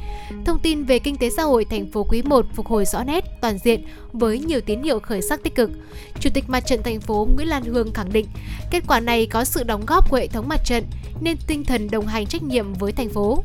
Thông 0.44 0.58
tin 0.58 0.84
về 0.84 0.98
kinh 0.98 1.16
tế 1.16 1.30
xã 1.30 1.42
hội 1.42 1.64
thành 1.64 1.86
phố 1.92 2.06
quý 2.08 2.22
1 2.22 2.46
phục 2.54 2.66
hồi 2.66 2.84
rõ 2.84 3.04
nét, 3.04 3.24
toàn 3.40 3.58
diện 3.58 3.84
với 4.12 4.38
nhiều 4.38 4.60
tín 4.60 4.82
hiệu 4.82 5.00
khởi 5.00 5.22
sắc 5.22 5.42
tích 5.42 5.54
cực. 5.54 5.70
Chủ 6.20 6.30
tịch 6.34 6.44
Mặt 6.48 6.66
trận 6.66 6.82
thành 6.82 7.00
phố 7.00 7.28
Nguyễn 7.34 7.48
Lan 7.48 7.62
Hương 7.64 7.92
khẳng 7.92 8.12
định, 8.12 8.26
kết 8.70 8.84
quả 8.86 9.00
này 9.00 9.26
có 9.26 9.44
sự 9.44 9.64
đóng 9.64 9.86
góp 9.86 10.10
của 10.10 10.16
hệ 10.16 10.26
thống 10.26 10.48
mặt 10.48 10.60
trận 10.64 10.84
nên 11.20 11.36
tinh 11.46 11.64
thần 11.64 11.90
đồng 11.90 12.06
hành 12.06 12.26
trách 12.26 12.42
nhiệm 12.42 12.74
với 12.74 12.92
thành 12.92 13.08
phố. 13.08 13.44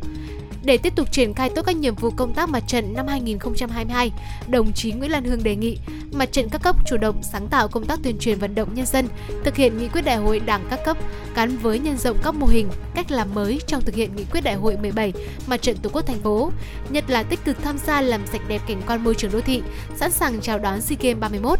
Để 0.64 0.78
tiếp 0.78 0.96
tục 0.96 1.12
triển 1.12 1.34
khai 1.34 1.50
tốt 1.50 1.62
các 1.66 1.76
nhiệm 1.76 1.96
vụ 1.96 2.10
công 2.10 2.34
tác 2.34 2.50
mặt 2.50 2.64
trận 2.68 2.94
năm 2.94 3.08
2022, 3.08 4.12
đồng 4.48 4.74
chí 4.74 4.92
Nguyễn 4.92 5.12
Lan 5.12 5.24
Hương 5.24 5.44
đề 5.44 5.56
nghị 5.56 5.78
mặt 6.12 6.32
trận 6.32 6.50
các 6.50 6.62
cấp 6.62 6.76
chủ 6.86 6.98
động 6.98 7.24
sáng 7.24 7.48
tạo 7.48 7.68
công 7.68 7.86
tác 7.86 8.00
tuyên 8.04 8.18
truyền 8.20 8.40
vận 8.40 8.56
động 8.56 8.74
nhân 8.74 8.86
dân, 8.86 9.08
thực 9.44 9.56
hiện 9.56 9.78
nghị 9.78 9.88
quyết 9.88 10.02
đại 10.02 10.18
hội 10.18 10.40
đảng 10.40 10.66
các 10.70 10.80
cấp 10.86 10.98
gắn 11.36 11.58
với 11.58 11.80
nhân 11.80 11.98
rộng 11.98 12.18
các 12.24 12.36
mô 12.36 12.48
hình, 12.48 12.70
cách 12.96 13.12
làm 13.12 13.34
mới 13.34 13.60
trong 13.68 13.82
thực 13.82 13.96
hiện 13.96 14.16
nghị 14.16 14.24
quyết 14.32 14.42
đại 14.42 14.56
hội 14.56 14.78
17 14.78 15.14
mặt 15.48 15.62
trận 15.62 15.78
Tổ 15.78 15.90
quốc 15.94 16.02
thành 16.02 16.20
phố, 16.20 16.52
nhất 16.90 17.10
là 17.10 17.24
tích 17.24 17.40
cực 17.46 17.64
tham 17.64 17.78
gia 17.78 18.02
làm 18.02 18.28
sạch 18.28 18.42
đẹp 18.48 18.62
cảnh 18.68 18.82
quan 18.88 19.04
môi 19.04 19.16
trường 19.16 19.32
đô 19.32 19.42
thị, 19.42 19.62
sẵn 19.96 20.12
sàng 20.12 20.42
chào 20.42 20.60
đón 20.60 20.82
SEA 20.82 20.98
Games 21.02 21.20
31, 21.20 21.60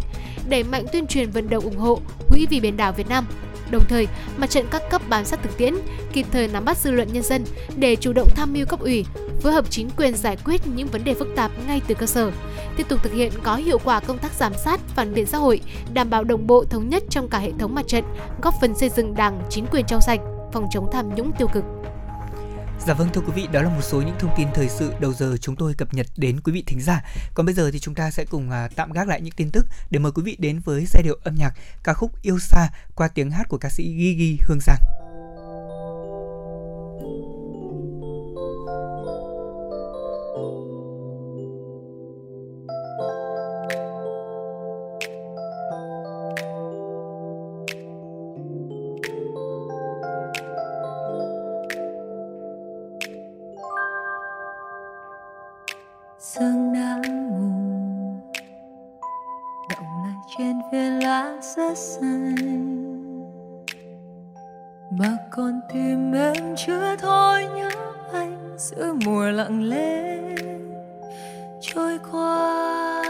đẩy 0.50 0.64
mạnh 0.64 0.86
tuyên 0.94 1.08
truyền 1.08 1.32
vận 1.32 1.50
động 1.50 1.64
ủng 1.64 1.78
hộ 1.78 2.00
Quỹ 2.30 2.46
vì 2.50 2.60
biển 2.60 2.78
đảo 2.78 2.92
Việt 2.92 3.10
Nam. 3.10 3.26
Đồng 3.72 3.86
thời, 3.90 4.08
mặt 4.38 4.50
trận 4.50 4.66
các 4.72 4.82
cấp 4.90 5.02
bám 5.10 5.26
sát 5.26 5.44
thực 5.44 5.58
tiễn, 5.58 5.76
kịp 6.14 6.26
thời 6.32 6.48
nắm 6.48 6.66
bắt 6.66 6.78
dư 6.78 6.92
luận 6.92 7.08
nhân 7.14 7.24
dân 7.24 7.44
để 7.76 7.96
chủ 7.96 8.14
động 8.14 8.28
tham 8.36 8.54
mưu 8.54 8.66
cấp 8.66 8.80
ủy, 8.80 9.06
phối 9.42 9.54
hợp 9.54 9.66
chính 9.70 9.90
quyền 9.98 10.16
giải 10.16 10.38
quyết 10.46 10.62
những 10.68 10.88
vấn 10.88 11.04
đề 11.04 11.14
phức 11.14 11.28
tạp 11.36 11.52
ngay 11.68 11.82
từ 11.88 11.96
cơ 11.96 12.06
sở. 12.06 12.32
Tiếp 12.78 12.90
tục 12.90 13.00
thực 13.04 13.14
hiện 13.14 13.32
có 13.44 13.56
hiệu 13.56 13.78
quả 13.84 14.00
công 14.00 14.18
tác 14.18 14.32
giám 14.34 14.54
sát, 14.66 14.80
phản 14.96 15.14
biện 15.14 15.26
xã 15.26 15.38
hội, 15.38 15.62
đảm 15.94 16.10
bảo 16.10 16.24
đồng 16.24 16.48
bộ 16.48 16.66
thống 16.66 16.90
nhất 16.90 17.04
trong 17.10 17.30
cả 17.30 17.38
hệ 17.38 17.52
thống 17.60 17.76
mặt 17.76 17.88
trận, 17.88 18.04
góp 18.42 18.54
phần 18.62 18.76
xây 18.76 18.90
dựng 18.90 19.16
Đảng, 19.16 19.42
chính 19.50 19.66
quyền 19.72 19.86
trong 19.88 20.02
sạch, 20.02 20.20
phòng 20.54 20.68
chống 20.72 20.90
tham 20.92 21.16
nhũng 21.16 21.32
tiêu 21.38 21.48
cực. 21.48 21.64
Dạ 22.88 22.94
vâng 22.94 23.10
thưa 23.14 23.22
quý 23.22 23.32
vị, 23.36 23.48
đó 23.52 23.62
là 23.62 23.70
một 23.70 23.82
số 23.82 24.02
những 24.02 24.16
thông 24.20 24.32
tin 24.38 24.48
thời 24.54 24.70
sự 24.70 24.94
đầu 25.00 25.14
giờ 25.14 25.38
chúng 25.42 25.56
tôi 25.56 25.74
cập 25.74 25.94
nhật 25.94 26.08
đến 26.18 26.42
quý 26.42 26.54
vị 26.54 26.64
thính 26.68 26.82
giả. 26.82 27.02
Còn 27.34 27.46
bây 27.46 27.56
giờ 27.56 27.72
thì 27.72 27.80
chúng 27.80 27.96
ta 27.96 28.12
sẽ 28.12 28.26
cùng 28.26 28.52
à, 28.52 28.70
tạm 28.76 28.92
gác 28.92 29.08
lại 29.08 29.22
những 29.22 29.34
tin 29.38 29.52
tức 29.52 29.66
để 29.90 30.00
mời 30.00 30.12
quý 30.12 30.24
vị 30.24 30.36
đến 30.40 30.60
với 30.66 30.86
giai 30.86 31.04
điệu 31.04 31.20
âm 31.24 31.36
nhạc 31.36 31.54
ca 31.84 31.94
khúc 31.94 32.22
Yêu 32.22 32.40
xa 32.40 32.70
qua 32.96 33.08
tiếng 33.08 33.32
hát 33.32 33.50
của 33.50 33.58
ca 33.58 33.70
sĩ 33.70 33.84
Gigi 33.84 34.44
Hương 34.48 34.60
Giang. 34.62 35.01
Rất 60.72 61.78
xanh 61.78 62.36
mà 65.00 65.18
còn 65.32 65.60
tìm 65.74 66.14
em 66.14 66.56
chưa 66.58 66.96
thôi, 67.00 67.46
nhớ 67.56 67.70
anh 68.14 68.56
giữa 68.58 68.94
mùa 69.06 69.26
lặng 69.26 69.70
lẽ 69.70 70.18
trôi 71.62 72.00
qua. 72.12 73.04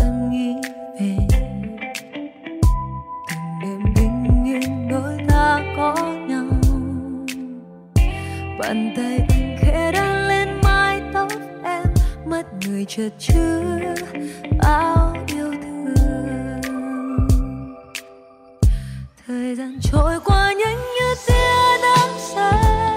Em 0.00 0.30
nghĩ 0.30 0.54
về 1.00 1.16
từng 1.30 2.28
đêm 3.62 3.94
bình 3.94 4.44
yên 4.46 4.88
đôi 4.90 5.18
ta 5.28 5.60
có 5.76 5.94
nhau. 6.28 6.44
Bàn 8.58 8.92
tay 8.96 9.18
anh 9.28 9.47
mắt 12.38 12.46
người 12.66 12.84
chợt 12.88 13.10
chứa 13.18 13.62
bao 14.62 15.14
yêu 15.26 15.52
thương. 15.62 15.94
Thời 19.26 19.56
gian 19.56 19.78
trôi 19.82 20.20
qua 20.24 20.52
nhanh 20.52 20.76
như 20.76 21.14
tia 21.26 21.82
nắng 21.82 22.18
sáng 22.18 22.87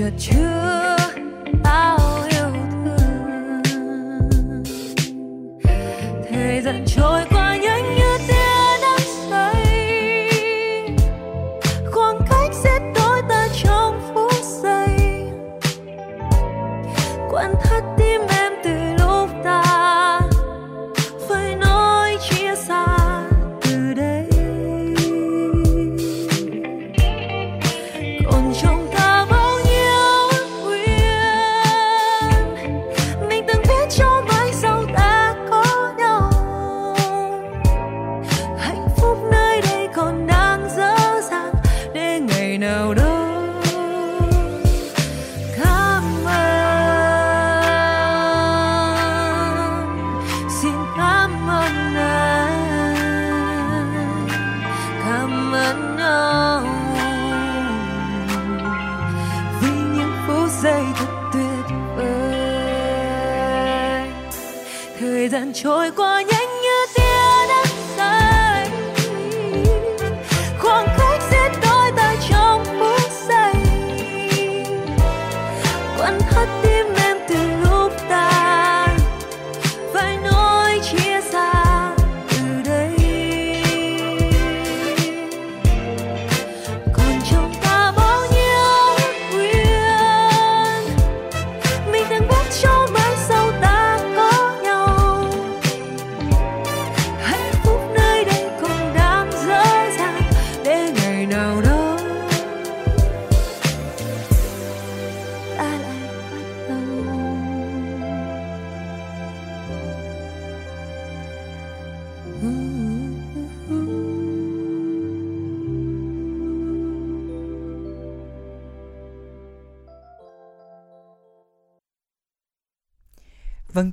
người 0.00 0.12
chợt 0.18 0.49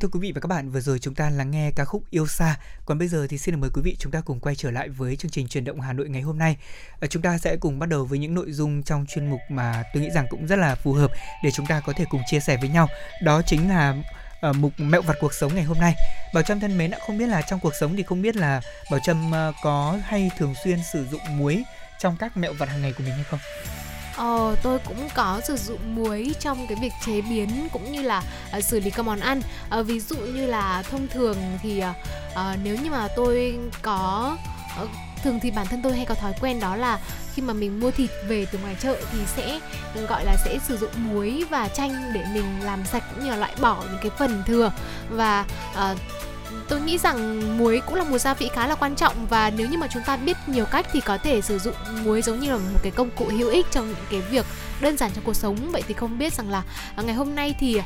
thưa 0.08 0.20
quý 0.20 0.28
vị 0.28 0.32
và 0.32 0.42
các 0.42 0.48
bạn, 0.48 0.70
vừa 0.70 0.80
rồi 0.80 1.00
chúng 1.00 1.16
ta 1.16 1.30
lắng 1.30 1.52
nghe 1.52 1.72
ca 1.76 1.86
khúc 1.86 2.04
Yêu 2.10 2.28
xa. 2.28 2.58
Còn 2.86 2.98
bây 2.98 3.08
giờ 3.08 3.28
thì 3.30 3.38
xin 3.38 3.56
được 3.56 3.62
mời 3.62 3.70
quý 3.74 3.82
vị 3.82 3.96
chúng 4.00 4.12
ta 4.12 4.22
cùng 4.22 4.40
quay 4.40 4.56
trở 4.56 4.72
lại 4.72 4.90
với 4.90 5.16
chương 5.16 5.32
trình 5.32 5.48
truyền 5.48 5.64
động 5.64 5.82
Hà 5.82 5.94
Nội 5.94 6.10
ngày 6.10 6.22
hôm 6.22 6.38
nay. 6.38 6.58
À, 7.00 7.08
chúng 7.08 7.22
ta 7.22 7.38
sẽ 7.38 7.56
cùng 7.56 7.80
bắt 7.80 7.90
đầu 7.90 8.06
với 8.06 8.20
những 8.20 8.34
nội 8.34 8.52
dung 8.52 8.84
trong 8.84 9.06
chuyên 9.06 9.30
mục 9.30 9.40
mà 9.50 9.84
tôi 9.94 10.04
nghĩ 10.04 10.10
rằng 10.10 10.26
cũng 10.30 10.48
rất 10.48 10.56
là 10.56 10.76
phù 10.76 10.94
hợp 10.94 11.12
để 11.44 11.52
chúng 11.52 11.66
ta 11.66 11.80
có 11.80 11.94
thể 11.94 12.06
cùng 12.10 12.22
chia 12.28 12.40
sẻ 12.40 12.58
với 12.58 12.70
nhau. 12.70 12.88
Đó 13.24 13.42
chính 13.42 13.70
là 13.70 13.96
ở 14.42 14.54
mục 14.54 14.74
mẹo 14.78 15.02
vặt 15.02 15.16
cuộc 15.20 15.34
sống 15.34 15.56
ngày 15.56 15.64
hôm 15.64 15.80
nay. 15.80 15.96
Bảo 16.34 16.44
Trâm 16.44 16.60
thân 16.60 16.78
mến, 16.78 16.92
đã 16.92 17.00
không 17.08 17.18
biết 17.18 17.28
là 17.28 17.42
trong 17.42 17.60
cuộc 17.60 17.74
sống 17.80 17.96
thì 17.96 18.04
không 18.04 18.22
biết 18.22 18.36
là 18.36 18.62
Bảo 18.92 19.00
Trâm 19.04 19.32
ờ, 19.32 19.54
có 19.64 20.00
hay 20.04 20.32
thường 20.38 20.54
xuyên 20.64 20.80
sử 20.94 21.06
dụng 21.06 21.22
muối 21.38 21.64
trong 22.00 22.18
các 22.20 22.38
mẹo 22.38 22.54
vặt 22.54 22.70
hàng 22.70 22.82
ngày 22.82 22.94
của 22.98 23.04
mình 23.04 23.14
hay 23.14 23.24
không? 23.24 23.40
Ờ, 24.18 24.56
tôi 24.64 24.80
cũng 24.80 25.10
có 25.16 25.42
sử 25.44 25.56
dụng 25.56 25.96
muối 25.96 26.36
trong 26.40 26.68
cái 26.68 26.78
việc 26.82 26.94
chế 27.06 27.22
biến 27.22 27.68
cũng 27.74 27.92
như 27.92 28.02
là 28.02 28.24
uh, 28.58 28.64
xử 28.64 28.80
lý 28.80 28.90
các 28.90 29.04
món 29.04 29.20
ăn. 29.20 29.42
Uh, 29.80 29.86
ví 29.86 30.00
dụ 30.00 30.16
như 30.16 30.46
là 30.46 30.84
thông 30.92 31.08
thường 31.08 31.38
thì 31.62 31.84
uh, 31.84 32.46
nếu 32.64 32.76
như 32.84 32.92
mà 32.92 33.08
tôi 33.16 33.60
có 33.82 34.38
uh, 34.84 34.90
thường 35.24 35.40
thì 35.42 35.52
bản 35.52 35.68
thân 35.68 35.82
tôi 35.82 35.96
hay 35.96 36.06
có 36.06 36.16
thói 36.16 36.34
quen 36.42 36.60
đó 36.60 36.76
là 36.76 37.00
khi 37.34 37.42
mà 37.42 37.54
mình 37.54 37.80
mua 37.80 37.92
thịt 37.92 38.10
về 38.28 38.46
từ 38.52 38.60
ngoài 38.60 38.76
chợ 38.80 38.96
thì 39.12 39.20
sẽ 39.36 39.60
gọi 40.10 40.26
là 40.26 40.36
sẽ 40.46 40.60
sử 40.68 40.78
dụng 40.78 40.92
muối 40.96 41.46
và 41.50 41.68
chanh 41.68 42.12
để 42.14 42.26
mình 42.34 42.62
làm 42.64 42.86
sạch 42.86 43.04
cũng 43.16 43.24
như 43.24 43.32
là 43.32 43.38
loại 43.38 43.54
bỏ 43.62 43.84
những 43.92 44.00
cái 44.02 44.12
phần 44.18 44.44
thừa 44.48 44.72
và 45.10 45.46
uh, 45.74 45.98
tôi 46.70 46.82
nghĩ 46.82 46.98
rằng 46.98 47.58
muối 47.58 47.82
cũng 47.86 47.96
là 47.96 48.04
một 48.04 48.18
gia 48.18 48.34
vị 48.34 48.50
khá 48.54 48.68
là 48.68 48.76
quan 48.76 48.96
trọng 48.96 49.28
và 49.30 49.50
nếu 49.50 49.68
như 49.68 49.78
mà 49.78 49.88
chúng 49.94 50.04
ta 50.04 50.18
biết 50.18 50.38
nhiều 50.48 50.66
cách 50.66 50.88
thì 50.94 51.00
có 51.00 51.18
thể 51.18 51.42
sử 51.42 51.60
dụng 51.60 51.76
muối 52.04 52.22
giống 52.22 52.40
như 52.40 52.50
là 52.50 52.58
một 52.58 52.80
cái 52.84 52.92
công 52.92 53.10
cụ 53.10 53.26
hữu 53.26 53.50
ích 53.50 53.66
trong 53.72 53.88
những 53.88 54.06
cái 54.12 54.22
việc 54.22 54.46
đơn 54.82 54.98
giản 54.98 55.12
trong 55.14 55.24
cuộc 55.24 55.36
sống. 55.36 55.72
Vậy 55.72 55.84
thì 55.88 55.94
không 55.94 56.20
biết 56.20 56.34
rằng 56.34 56.50
là 56.50 56.64
à, 56.96 57.04
ngày 57.04 57.16
hôm 57.16 57.36
nay 57.36 57.56
thì 57.60 57.78
uh, 57.78 57.84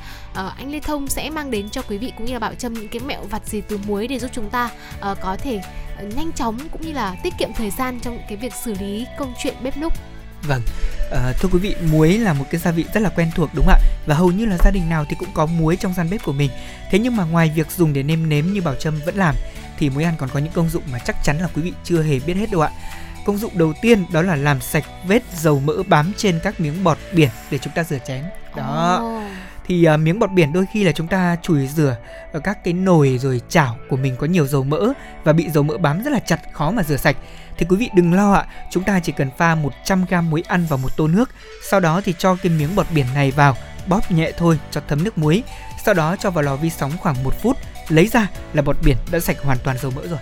anh 0.58 0.72
Lê 0.72 0.80
Thông 0.80 1.08
sẽ 1.08 1.30
mang 1.30 1.52
đến 1.52 1.70
cho 1.70 1.82
quý 1.82 1.98
vị 1.98 2.14
cũng 2.18 2.26
như 2.26 2.34
là 2.34 2.40
Bảo 2.40 2.56
Trâm 2.56 2.74
những 2.74 2.88
cái 2.88 3.02
mẹo 3.06 3.24
vặt 3.24 3.48
gì 3.48 3.62
từ 3.62 3.80
muối 3.88 4.08
để 4.08 4.20
giúp 4.20 4.32
chúng 4.34 4.50
ta 4.50 4.70
uh, 5.12 5.18
có 5.22 5.38
thể 5.42 5.62
uh, 6.06 6.16
nhanh 6.16 6.32
chóng 6.32 6.58
cũng 6.72 6.82
như 6.82 6.94
là 6.94 7.16
tiết 7.24 7.34
kiệm 7.38 7.50
thời 7.54 7.70
gian 7.70 8.00
trong 8.00 8.20
cái 8.30 8.38
việc 8.38 8.54
xử 8.64 8.74
lý 8.80 9.06
công 9.20 9.34
chuyện 9.44 9.56
bếp 9.64 9.78
núc. 9.78 9.94
Vâng, 10.44 10.62
à, 11.12 11.34
thưa 11.40 11.50
quý 11.52 11.60
vị, 11.60 11.76
muối 11.92 12.18
là 12.18 12.34
một 12.34 12.46
cái 12.52 12.62
gia 12.62 12.72
vị 12.72 12.86
rất 12.94 13.00
là 13.00 13.10
quen 13.10 13.32
thuộc 13.36 13.50
đúng 13.54 13.66
không 13.66 13.76
ạ? 13.76 13.80
Và 14.06 14.16
hầu 14.16 14.32
như 14.32 14.46
là 14.46 14.58
gia 14.58 14.72
đình 14.72 14.90
nào 14.90 15.06
thì 15.10 15.16
cũng 15.20 15.30
có 15.34 15.46
muối 15.46 15.76
trong 15.76 15.94
gian 15.94 16.10
bếp 16.10 16.24
của 16.24 16.34
mình. 16.34 16.52
Thế 16.92 17.00
nhưng 17.00 17.16
mà 17.16 17.24
ngoài 17.24 17.52
việc 17.56 17.72
dùng 17.72 17.94
để 17.94 18.04
nêm 18.04 18.30
nếm 18.30 18.46
như 18.46 18.62
Bảo 18.62 18.76
Trâm 18.76 19.00
vẫn 19.06 19.16
làm, 19.16 19.36
thì 19.78 19.90
muối 19.90 20.04
ăn 20.04 20.14
còn 20.18 20.30
có 20.30 20.40
những 20.40 20.54
công 20.54 20.70
dụng 20.70 20.84
mà 20.92 21.00
chắc 21.00 21.16
chắn 21.24 21.40
là 21.40 21.48
quý 21.56 21.62
vị 21.62 21.74
chưa 21.84 22.04
hề 22.04 22.20
biết 22.20 22.38
hết 22.38 22.52
đâu 22.52 22.62
ạ. 22.62 22.70
Công 23.26 23.38
dụng 23.38 23.58
đầu 23.58 23.74
tiên 23.82 24.06
đó 24.12 24.22
là 24.22 24.36
làm 24.36 24.62
sạch 24.62 24.84
vết 25.08 25.24
dầu 25.36 25.60
mỡ 25.60 25.84
bám 25.88 26.14
trên 26.18 26.40
các 26.44 26.60
miếng 26.60 26.84
bọt 26.84 26.98
biển 27.14 27.30
để 27.52 27.58
chúng 27.58 27.74
ta 27.74 27.84
rửa 27.84 28.00
chén. 28.08 28.24
Đó. 28.56 29.02
Oh 29.04 29.51
thì 29.72 29.88
uh, 29.94 30.00
miếng 30.00 30.20
bọt 30.20 30.32
biển 30.32 30.54
đôi 30.54 30.66
khi 30.72 30.84
là 30.84 30.92
chúng 30.92 31.08
ta 31.08 31.38
chùi 31.42 31.68
rửa 31.68 31.96
ở 32.34 32.40
các 32.40 32.64
cái 32.64 32.74
nồi 32.74 33.18
rồi 33.22 33.42
chảo 33.50 33.78
của 33.90 33.98
mình 33.98 34.16
có 34.16 34.28
nhiều 34.28 34.48
dầu 34.48 34.64
mỡ 34.64 34.94
và 35.24 35.34
bị 35.34 35.50
dầu 35.50 35.64
mỡ 35.64 35.78
bám 35.78 36.04
rất 36.04 36.14
là 36.14 36.20
chặt 36.20 36.40
khó 36.54 36.72
mà 36.72 36.84
rửa 36.84 36.98
sạch. 36.98 37.16
Thì 37.58 37.66
quý 37.70 37.76
vị 37.76 37.90
đừng 37.96 38.14
lo 38.14 38.34
ạ 38.34 38.46
chúng 38.72 38.84
ta 38.84 39.00
chỉ 39.00 39.12
cần 39.12 39.30
pha 39.38 39.56
100 39.56 40.06
g 40.10 40.14
muối 40.30 40.44
ăn 40.48 40.66
vào 40.70 40.78
một 40.78 40.98
tô 40.98 41.08
nước 41.08 41.30
sau 41.70 41.80
đó 41.80 42.02
thì 42.06 42.14
cho 42.18 42.36
cái 42.36 42.52
miếng 42.52 42.76
bọt 42.76 42.86
biển 42.96 43.06
này 43.16 43.32
vào 43.32 43.56
bóp 43.88 44.12
nhẹ 44.12 44.32
thôi 44.38 44.60
cho 44.72 44.82
thấm 44.88 45.04
nước 45.04 45.18
muối. 45.18 45.44
Sau 45.86 45.94
đó 45.94 46.16
cho 46.16 46.32
vào 46.32 46.44
lò 46.44 46.56
vi 46.56 46.70
sóng 46.70 46.92
khoảng 46.98 47.24
một 47.24 47.34
phút 47.42 47.58
lấy 47.90 48.08
ra 48.08 48.28
là 48.54 48.62
bọt 48.62 48.76
biển 48.86 48.98
đã 49.12 49.20
sạch 49.20 49.38
hoàn 49.44 49.58
toàn 49.64 49.78
dầu 49.78 49.92
mỡ 49.96 50.08
rồi 50.08 50.20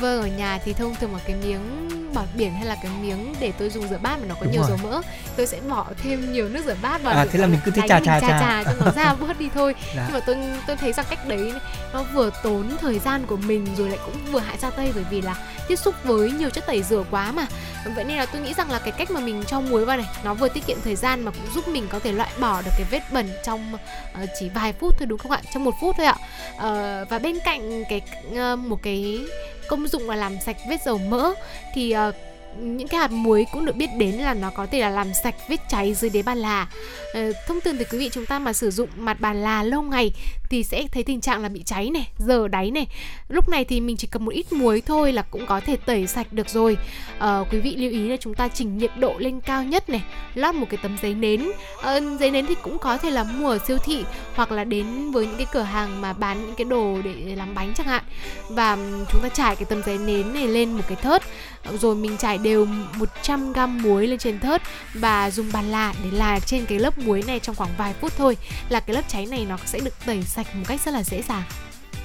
vâng 0.00 0.20
ở 0.20 0.26
nhà 0.26 0.58
thì 0.64 0.72
thông 0.72 0.94
thường 0.94 1.12
một 1.12 1.18
cái 1.26 1.36
miếng 1.36 1.88
bọt 2.14 2.28
biển 2.34 2.54
hay 2.54 2.66
là 2.66 2.76
cái 2.82 2.92
miếng 3.02 3.34
để 3.40 3.52
tôi 3.58 3.70
dùng 3.70 3.88
rửa 3.88 3.98
bát 3.98 4.18
mà 4.20 4.26
nó 4.28 4.34
có 4.34 4.40
Đúng 4.44 4.52
nhiều 4.52 4.62
rồi. 4.62 4.70
dầu 4.70 4.90
mỡ 4.90 5.00
tôi 5.36 5.46
sẽ 5.46 5.60
bỏ 5.60 5.86
thêm 6.02 6.32
nhiều 6.32 6.48
nước 6.48 6.64
rửa 6.66 6.76
bát 6.82 7.02
vào 7.02 7.14
à, 7.14 7.26
thế 7.32 7.38
là 7.38 7.46
mình 7.46 7.60
cứ 7.64 7.70
thích 7.70 7.84
trà 7.88 8.00
trà 8.00 8.20
trà 8.20 8.28
trà 8.28 8.64
cho 8.64 8.72
nó 8.84 8.92
ra 8.92 9.14
bớt 9.20 9.38
đi 9.38 9.48
thôi. 9.54 9.74
Dạ. 9.96 10.04
nhưng 10.06 10.12
mà 10.12 10.20
tôi 10.20 10.36
tôi 10.66 10.76
thấy 10.76 10.92
rằng 10.92 11.06
cách 11.10 11.28
đấy 11.28 11.52
nó 11.92 12.02
vừa 12.02 12.30
tốn 12.42 12.76
thời 12.80 12.98
gian 12.98 13.26
của 13.26 13.36
mình 13.36 13.66
rồi 13.76 13.88
lại 13.88 13.98
cũng 14.04 14.32
vừa 14.32 14.38
hại 14.38 14.56
da 14.58 14.70
tây 14.70 14.92
bởi 14.94 15.04
vì 15.10 15.22
là 15.22 15.36
tiếp 15.68 15.76
xúc 15.76 15.94
với 16.04 16.30
nhiều 16.30 16.50
chất 16.50 16.66
tẩy 16.66 16.82
rửa 16.82 17.04
quá 17.10 17.32
mà. 17.32 17.46
Vậy 17.94 18.04
nên 18.04 18.16
là 18.16 18.26
tôi 18.26 18.42
nghĩ 18.42 18.54
rằng 18.54 18.70
là 18.70 18.78
cái 18.78 18.92
cách 18.92 19.10
mà 19.10 19.20
mình 19.20 19.44
cho 19.46 19.60
muối 19.60 19.84
vào 19.84 19.96
này 19.96 20.06
nó 20.24 20.34
vừa 20.34 20.48
tiết 20.48 20.66
kiệm 20.66 20.78
thời 20.84 20.96
gian 20.96 21.22
mà 21.22 21.30
cũng 21.30 21.54
giúp 21.54 21.68
mình 21.68 21.86
có 21.90 21.98
thể 21.98 22.12
loại 22.12 22.30
bỏ 22.40 22.62
được 22.62 22.70
cái 22.78 22.86
vết 22.90 23.12
bẩn 23.12 23.28
trong 23.44 23.74
uh, 23.74 24.28
chỉ 24.40 24.48
vài 24.48 24.72
phút 24.72 24.94
thôi 24.98 25.06
đúng 25.06 25.18
không 25.18 25.32
ạ? 25.32 25.40
Trong 25.54 25.64
một 25.64 25.74
phút 25.80 25.96
thôi 25.96 26.06
ạ. 26.06 26.16
Uh, 26.56 27.08
và 27.08 27.18
bên 27.22 27.38
cạnh 27.44 27.84
cái 27.88 28.00
uh, 28.30 28.58
một 28.58 28.82
cái 28.82 29.20
công 29.68 29.88
dụng 29.88 30.10
là 30.10 30.16
làm 30.16 30.36
sạch 30.46 30.56
vết 30.68 30.82
dầu 30.84 30.98
mỡ. 30.98 31.34
Thì 31.74 31.94
uh, 32.08 32.14
những 32.60 32.88
cái 32.88 33.00
hạt 33.00 33.10
muối 33.10 33.46
cũng 33.52 33.64
được 33.64 33.76
biết 33.76 33.90
đến 33.98 34.14
là 34.14 34.34
nó 34.34 34.50
có 34.50 34.66
thể 34.66 34.80
là 34.80 34.90
làm 34.90 35.14
sạch 35.14 35.34
vết 35.48 35.60
cháy 35.70 35.94
dưới 35.94 36.10
đế 36.10 36.22
bàn 36.22 36.38
là. 36.38 36.68
Ờ, 37.14 37.32
thông 37.46 37.60
thường 37.60 37.76
thì 37.78 37.84
quý 37.84 37.98
vị 37.98 38.10
chúng 38.12 38.26
ta 38.26 38.38
mà 38.38 38.52
sử 38.52 38.70
dụng 38.70 38.88
mặt 38.96 39.20
bàn 39.20 39.42
là 39.42 39.62
lâu 39.62 39.82
ngày 39.82 40.12
thì 40.54 40.62
sẽ 40.62 40.86
thấy 40.92 41.02
tình 41.02 41.20
trạng 41.20 41.42
là 41.42 41.48
bị 41.48 41.62
cháy 41.62 41.90
này 41.90 42.08
dở 42.18 42.48
đáy 42.48 42.70
này. 42.70 42.86
Lúc 43.28 43.48
này 43.48 43.64
thì 43.64 43.80
mình 43.80 43.96
chỉ 43.96 44.06
cần 44.06 44.24
một 44.24 44.30
ít 44.30 44.52
muối 44.52 44.82
thôi 44.86 45.12
là 45.12 45.22
cũng 45.22 45.46
có 45.46 45.60
thể 45.60 45.76
tẩy 45.76 46.06
sạch 46.06 46.32
được 46.32 46.48
rồi. 46.48 46.76
À, 47.18 47.40
quý 47.50 47.60
vị 47.60 47.76
lưu 47.76 47.90
ý 47.90 48.08
là 48.08 48.16
chúng 48.16 48.34
ta 48.34 48.48
chỉnh 48.48 48.78
nhiệt 48.78 48.90
độ 48.98 49.14
lên 49.18 49.40
cao 49.40 49.64
nhất 49.64 49.88
này 49.88 50.02
lót 50.34 50.54
một 50.54 50.66
cái 50.70 50.78
tấm 50.82 50.96
giấy 51.02 51.14
nến. 51.14 51.50
À, 51.82 52.00
giấy 52.20 52.30
nến 52.30 52.46
thì 52.46 52.54
cũng 52.62 52.78
có 52.78 52.98
thể 52.98 53.10
là 53.10 53.24
mua 53.24 53.50
ở 53.50 53.58
siêu 53.66 53.78
thị 53.78 54.04
hoặc 54.34 54.52
là 54.52 54.64
đến 54.64 55.10
với 55.10 55.26
những 55.26 55.36
cái 55.36 55.46
cửa 55.52 55.62
hàng 55.62 56.00
mà 56.00 56.12
bán 56.12 56.46
những 56.46 56.54
cái 56.54 56.64
đồ 56.64 56.98
để 57.04 57.14
làm 57.36 57.54
bánh 57.54 57.72
chẳng 57.76 57.86
hạn. 57.86 58.04
Và 58.48 58.76
chúng 59.12 59.22
ta 59.22 59.28
trải 59.28 59.56
cái 59.56 59.64
tấm 59.64 59.82
giấy 59.86 59.98
nến 59.98 60.34
này 60.34 60.46
lên 60.46 60.72
một 60.72 60.84
cái 60.88 60.96
thớt. 60.96 61.22
Ờ, 61.64 61.76
rồi 61.76 61.94
mình 61.94 62.16
trải 62.16 62.38
đều 62.38 62.64
100 62.64 63.52
g 63.52 63.58
muối 63.68 64.06
lên 64.06 64.18
trên 64.18 64.40
thớt 64.40 64.62
và 64.94 65.30
dùng 65.30 65.52
bàn 65.52 65.70
là 65.70 65.94
để 66.04 66.10
là 66.10 66.40
trên 66.40 66.66
cái 66.66 66.78
lớp 66.78 66.98
muối 66.98 67.24
này 67.26 67.38
trong 67.38 67.56
khoảng 67.56 67.70
vài 67.78 67.94
phút 68.00 68.12
thôi 68.16 68.36
là 68.68 68.80
cái 68.80 68.94
lớp 68.94 69.02
cháy 69.08 69.26
này 69.26 69.46
nó 69.48 69.56
sẽ 69.66 69.80
được 69.80 69.94
tẩy 70.06 70.22
sạch 70.22 70.43
một 70.54 70.64
cách 70.68 70.80
rất 70.84 70.94
là 70.94 71.02
dễ 71.02 71.22
dàng. 71.22 71.42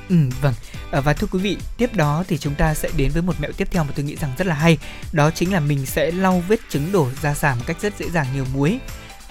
Ừ, 0.09 0.15
vâng. 0.41 0.53
À, 0.91 1.01
và 1.01 1.13
thưa 1.13 1.27
quý 1.31 1.39
vị, 1.39 1.57
tiếp 1.77 1.95
đó 1.95 2.23
thì 2.27 2.37
chúng 2.37 2.55
ta 2.55 2.73
sẽ 2.73 2.89
đến 2.97 3.11
với 3.11 3.21
một 3.21 3.35
mẹo 3.39 3.51
tiếp 3.57 3.67
theo 3.71 3.83
mà 3.83 3.91
tôi 3.95 4.05
nghĩ 4.05 4.15
rằng 4.15 4.31
rất 4.37 4.47
là 4.47 4.55
hay. 4.55 4.77
Đó 5.13 5.31
chính 5.31 5.53
là 5.53 5.59
mình 5.59 5.85
sẽ 5.85 6.11
lau 6.11 6.43
vết 6.47 6.59
trứng 6.69 6.91
đổ 6.91 7.07
ra 7.21 7.33
sàn 7.33 7.57
một 7.57 7.63
cách 7.67 7.77
rất 7.81 7.93
dễ 7.99 8.09
dàng 8.09 8.27
nhiều 8.33 8.45
muối. 8.53 8.79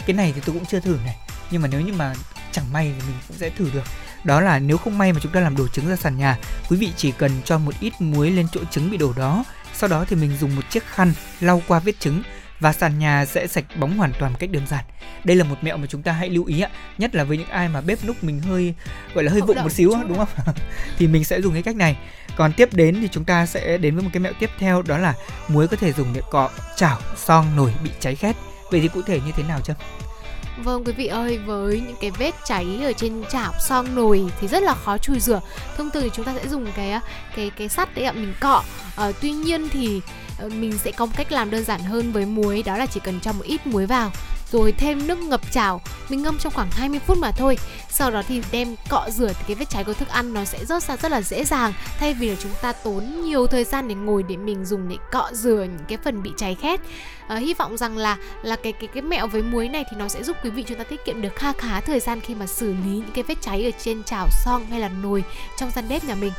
Cái 0.06 0.16
này 0.16 0.32
thì 0.34 0.40
tôi 0.46 0.54
cũng 0.54 0.66
chưa 0.66 0.80
thử 0.80 0.98
này. 1.04 1.16
Nhưng 1.50 1.62
mà 1.62 1.68
nếu 1.68 1.80
như 1.80 1.92
mà 1.92 2.14
chẳng 2.52 2.72
may 2.72 2.92
thì 2.96 3.06
mình 3.06 3.16
cũng 3.28 3.36
sẽ 3.36 3.50
thử 3.50 3.70
được. 3.74 3.84
Đó 4.24 4.40
là 4.40 4.58
nếu 4.58 4.78
không 4.78 4.98
may 4.98 5.12
mà 5.12 5.20
chúng 5.22 5.32
ta 5.32 5.40
làm 5.40 5.56
đổ 5.56 5.68
trứng 5.68 5.88
ra 5.88 5.96
sàn 5.96 6.18
nhà, 6.18 6.38
quý 6.68 6.76
vị 6.76 6.92
chỉ 6.96 7.12
cần 7.12 7.30
cho 7.44 7.58
một 7.58 7.74
ít 7.80 7.92
muối 7.98 8.30
lên 8.30 8.46
chỗ 8.52 8.60
trứng 8.70 8.90
bị 8.90 8.96
đổ 8.96 9.12
đó 9.16 9.44
sau 9.78 9.88
đó 9.88 10.04
thì 10.08 10.16
mình 10.16 10.36
dùng 10.40 10.56
một 10.56 10.62
chiếc 10.70 10.86
khăn 10.86 11.12
lau 11.40 11.62
qua 11.68 11.78
vết 11.78 12.00
trứng 12.00 12.22
và 12.60 12.72
sàn 12.72 12.98
nhà 12.98 13.24
sẽ 13.24 13.46
sạch 13.46 13.64
bóng 13.80 13.96
hoàn 13.96 14.12
toàn 14.18 14.32
một 14.32 14.38
cách 14.40 14.50
đơn 14.50 14.66
giản. 14.66 14.84
Đây 15.24 15.36
là 15.36 15.44
một 15.44 15.56
mẹo 15.62 15.76
mà 15.76 15.86
chúng 15.86 16.02
ta 16.02 16.12
hãy 16.12 16.28
lưu 16.30 16.44
ý 16.44 16.60
ạ, 16.60 16.70
nhất 16.98 17.14
là 17.14 17.24
với 17.24 17.38
những 17.38 17.48
ai 17.48 17.68
mà 17.68 17.80
bếp 17.80 18.04
núc 18.04 18.24
mình 18.24 18.40
hơi 18.40 18.74
gọi 19.14 19.24
là 19.24 19.32
hơi 19.32 19.40
vụng 19.40 19.62
một 19.62 19.72
xíu 19.72 19.94
đúng 20.08 20.18
không? 20.18 20.28
thì 20.98 21.06
mình 21.06 21.24
sẽ 21.24 21.40
dùng 21.40 21.52
cái 21.52 21.62
cách 21.62 21.76
này. 21.76 21.96
Còn 22.36 22.52
tiếp 22.52 22.68
đến 22.72 22.98
thì 23.00 23.08
chúng 23.12 23.24
ta 23.24 23.46
sẽ 23.46 23.78
đến 23.78 23.94
với 23.94 24.04
một 24.04 24.10
cái 24.12 24.20
mẹo 24.20 24.32
tiếp 24.40 24.50
theo 24.58 24.82
đó 24.82 24.98
là 24.98 25.14
muối 25.48 25.68
có 25.68 25.76
thể 25.76 25.92
dùng 25.92 26.12
để 26.12 26.20
cọ 26.30 26.50
chảo 26.76 26.98
son 27.16 27.46
nồi 27.56 27.74
bị 27.84 27.90
cháy 28.00 28.14
khét. 28.14 28.36
Vậy 28.70 28.80
thì 28.80 28.88
cụ 28.88 29.02
thể 29.02 29.20
như 29.20 29.32
thế 29.36 29.42
nào 29.42 29.60
chứ? 29.64 29.72
Vâng 30.64 30.84
quý 30.84 30.92
vị 30.92 31.06
ơi, 31.06 31.38
với 31.38 31.82
những 31.86 31.96
cái 32.00 32.10
vết 32.10 32.34
cháy 32.44 32.80
ở 32.82 32.92
trên 32.92 33.24
chảo 33.30 33.52
son 33.60 33.94
nồi 33.94 34.24
thì 34.40 34.48
rất 34.48 34.62
là 34.62 34.74
khó 34.74 34.98
chùi 34.98 35.20
rửa. 35.20 35.40
Thông 35.76 35.90
thường 35.90 36.02
thì 36.02 36.10
chúng 36.14 36.24
ta 36.24 36.34
sẽ 36.34 36.48
dùng 36.48 36.66
cái 36.76 37.00
cái 37.36 37.50
cái 37.50 37.68
sắt 37.68 37.94
đấy 37.94 38.04
ạ, 38.04 38.12
mình 38.12 38.34
cọ. 38.40 38.62
À, 38.96 39.12
tuy 39.20 39.30
nhiên 39.32 39.68
thì 39.68 40.00
ờ, 40.38 40.48
mình 40.48 40.78
sẽ 40.78 40.92
có 40.92 41.06
một 41.06 41.12
cách 41.16 41.32
làm 41.32 41.50
đơn 41.50 41.64
giản 41.64 41.80
hơn 41.80 42.12
với 42.12 42.26
muối 42.26 42.62
đó 42.62 42.76
là 42.76 42.86
chỉ 42.86 43.00
cần 43.04 43.20
cho 43.20 43.32
một 43.32 43.44
ít 43.44 43.66
muối 43.66 43.86
vào 43.86 44.12
rồi 44.52 44.72
thêm 44.72 45.06
nước 45.06 45.18
ngập 45.18 45.40
chảo 45.52 45.80
mình 46.08 46.22
ngâm 46.22 46.38
trong 46.38 46.52
khoảng 46.52 46.70
20 46.70 46.98
phút 47.06 47.18
mà 47.18 47.30
thôi. 47.30 47.58
Sau 47.90 48.10
đó 48.10 48.22
thì 48.28 48.42
đem 48.52 48.74
cọ 48.88 49.06
rửa 49.10 49.28
thì 49.28 49.44
cái 49.46 49.54
vết 49.54 49.70
cháy 49.70 49.84
của 49.84 49.94
thức 49.94 50.08
ăn 50.08 50.34
nó 50.34 50.44
sẽ 50.44 50.64
rớt 50.64 50.82
ra 50.82 50.96
rất 50.96 51.10
là 51.10 51.22
dễ 51.22 51.44
dàng 51.44 51.72
thay 51.98 52.14
vì 52.14 52.30
là 52.30 52.36
chúng 52.42 52.52
ta 52.62 52.72
tốn 52.72 53.22
nhiều 53.22 53.46
thời 53.46 53.64
gian 53.64 53.88
để 53.88 53.94
ngồi 53.94 54.22
để 54.22 54.36
mình 54.36 54.64
dùng 54.64 54.88
để 54.88 54.96
cọ 55.12 55.30
rửa 55.32 55.66
những 55.68 55.84
cái 55.88 55.98
phần 56.04 56.22
bị 56.22 56.30
cháy 56.36 56.56
khét. 56.62 56.80
À, 57.28 57.36
hy 57.36 57.54
vọng 57.54 57.76
rằng 57.76 57.96
là 57.96 58.16
là 58.42 58.56
cái 58.56 58.72
cái 58.72 58.88
cái 58.94 59.02
mẹo 59.02 59.26
với 59.26 59.42
muối 59.42 59.68
này 59.68 59.84
thì 59.90 59.96
nó 59.96 60.08
sẽ 60.08 60.22
giúp 60.22 60.36
quý 60.44 60.50
vị 60.50 60.64
chúng 60.66 60.78
ta 60.78 60.84
tiết 60.84 61.04
kiệm 61.04 61.22
được 61.22 61.36
kha 61.36 61.52
khá 61.52 61.80
thời 61.80 62.00
gian 62.00 62.20
khi 62.20 62.34
mà 62.34 62.46
xử 62.46 62.72
lý 62.72 62.90
những 62.90 63.12
cái 63.14 63.24
vết 63.24 63.40
cháy 63.40 63.64
ở 63.64 63.70
trên 63.78 64.04
chảo 64.04 64.28
xong 64.44 64.66
hay 64.70 64.80
là 64.80 64.88
nồi 64.88 65.24
trong 65.58 65.70
gian 65.70 65.84
bếp 65.88 66.04
nhà 66.04 66.14
mình. 66.14 66.32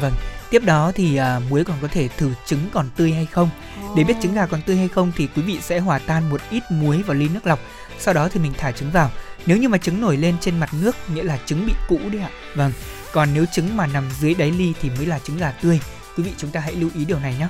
Vâng, 0.00 0.12
tiếp 0.50 0.62
đó 0.64 0.92
thì 0.94 1.16
à, 1.16 1.40
muối 1.50 1.64
còn 1.64 1.76
có 1.82 1.88
thể 1.88 2.08
thử 2.08 2.30
trứng 2.46 2.60
còn 2.72 2.90
tươi 2.96 3.12
hay 3.12 3.26
không. 3.26 3.50
Để 3.96 4.04
biết 4.04 4.14
trứng 4.22 4.34
gà 4.34 4.46
còn 4.46 4.62
tươi 4.62 4.76
hay 4.76 4.88
không 4.88 5.12
thì 5.16 5.28
quý 5.36 5.42
vị 5.42 5.58
sẽ 5.62 5.78
hòa 5.78 5.98
tan 5.98 6.30
một 6.30 6.40
ít 6.50 6.62
muối 6.70 7.02
vào 7.02 7.14
ly 7.14 7.28
nước 7.28 7.46
lọc. 7.46 7.60
Sau 7.98 8.14
đó 8.14 8.28
thì 8.28 8.40
mình 8.40 8.52
thả 8.58 8.72
trứng 8.72 8.90
vào. 8.90 9.10
Nếu 9.46 9.56
như 9.56 9.68
mà 9.68 9.78
trứng 9.78 10.00
nổi 10.00 10.16
lên 10.16 10.36
trên 10.40 10.60
mặt 10.60 10.70
nước 10.80 10.96
nghĩa 11.14 11.22
là 11.22 11.38
trứng 11.46 11.66
bị 11.66 11.72
cũ 11.88 12.00
đấy 12.12 12.20
ạ. 12.20 12.30
Vâng, 12.54 12.72
còn 13.12 13.28
nếu 13.34 13.44
trứng 13.52 13.76
mà 13.76 13.86
nằm 13.86 14.10
dưới 14.20 14.34
đáy 14.34 14.50
ly 14.50 14.72
thì 14.82 14.90
mới 14.90 15.06
là 15.06 15.18
trứng 15.18 15.36
gà 15.36 15.50
tươi. 15.50 15.80
Quý 16.16 16.22
vị 16.22 16.32
chúng 16.36 16.50
ta 16.50 16.60
hãy 16.60 16.74
lưu 16.74 16.90
ý 16.94 17.04
điều 17.04 17.18
này 17.18 17.34
nhé. 17.38 17.48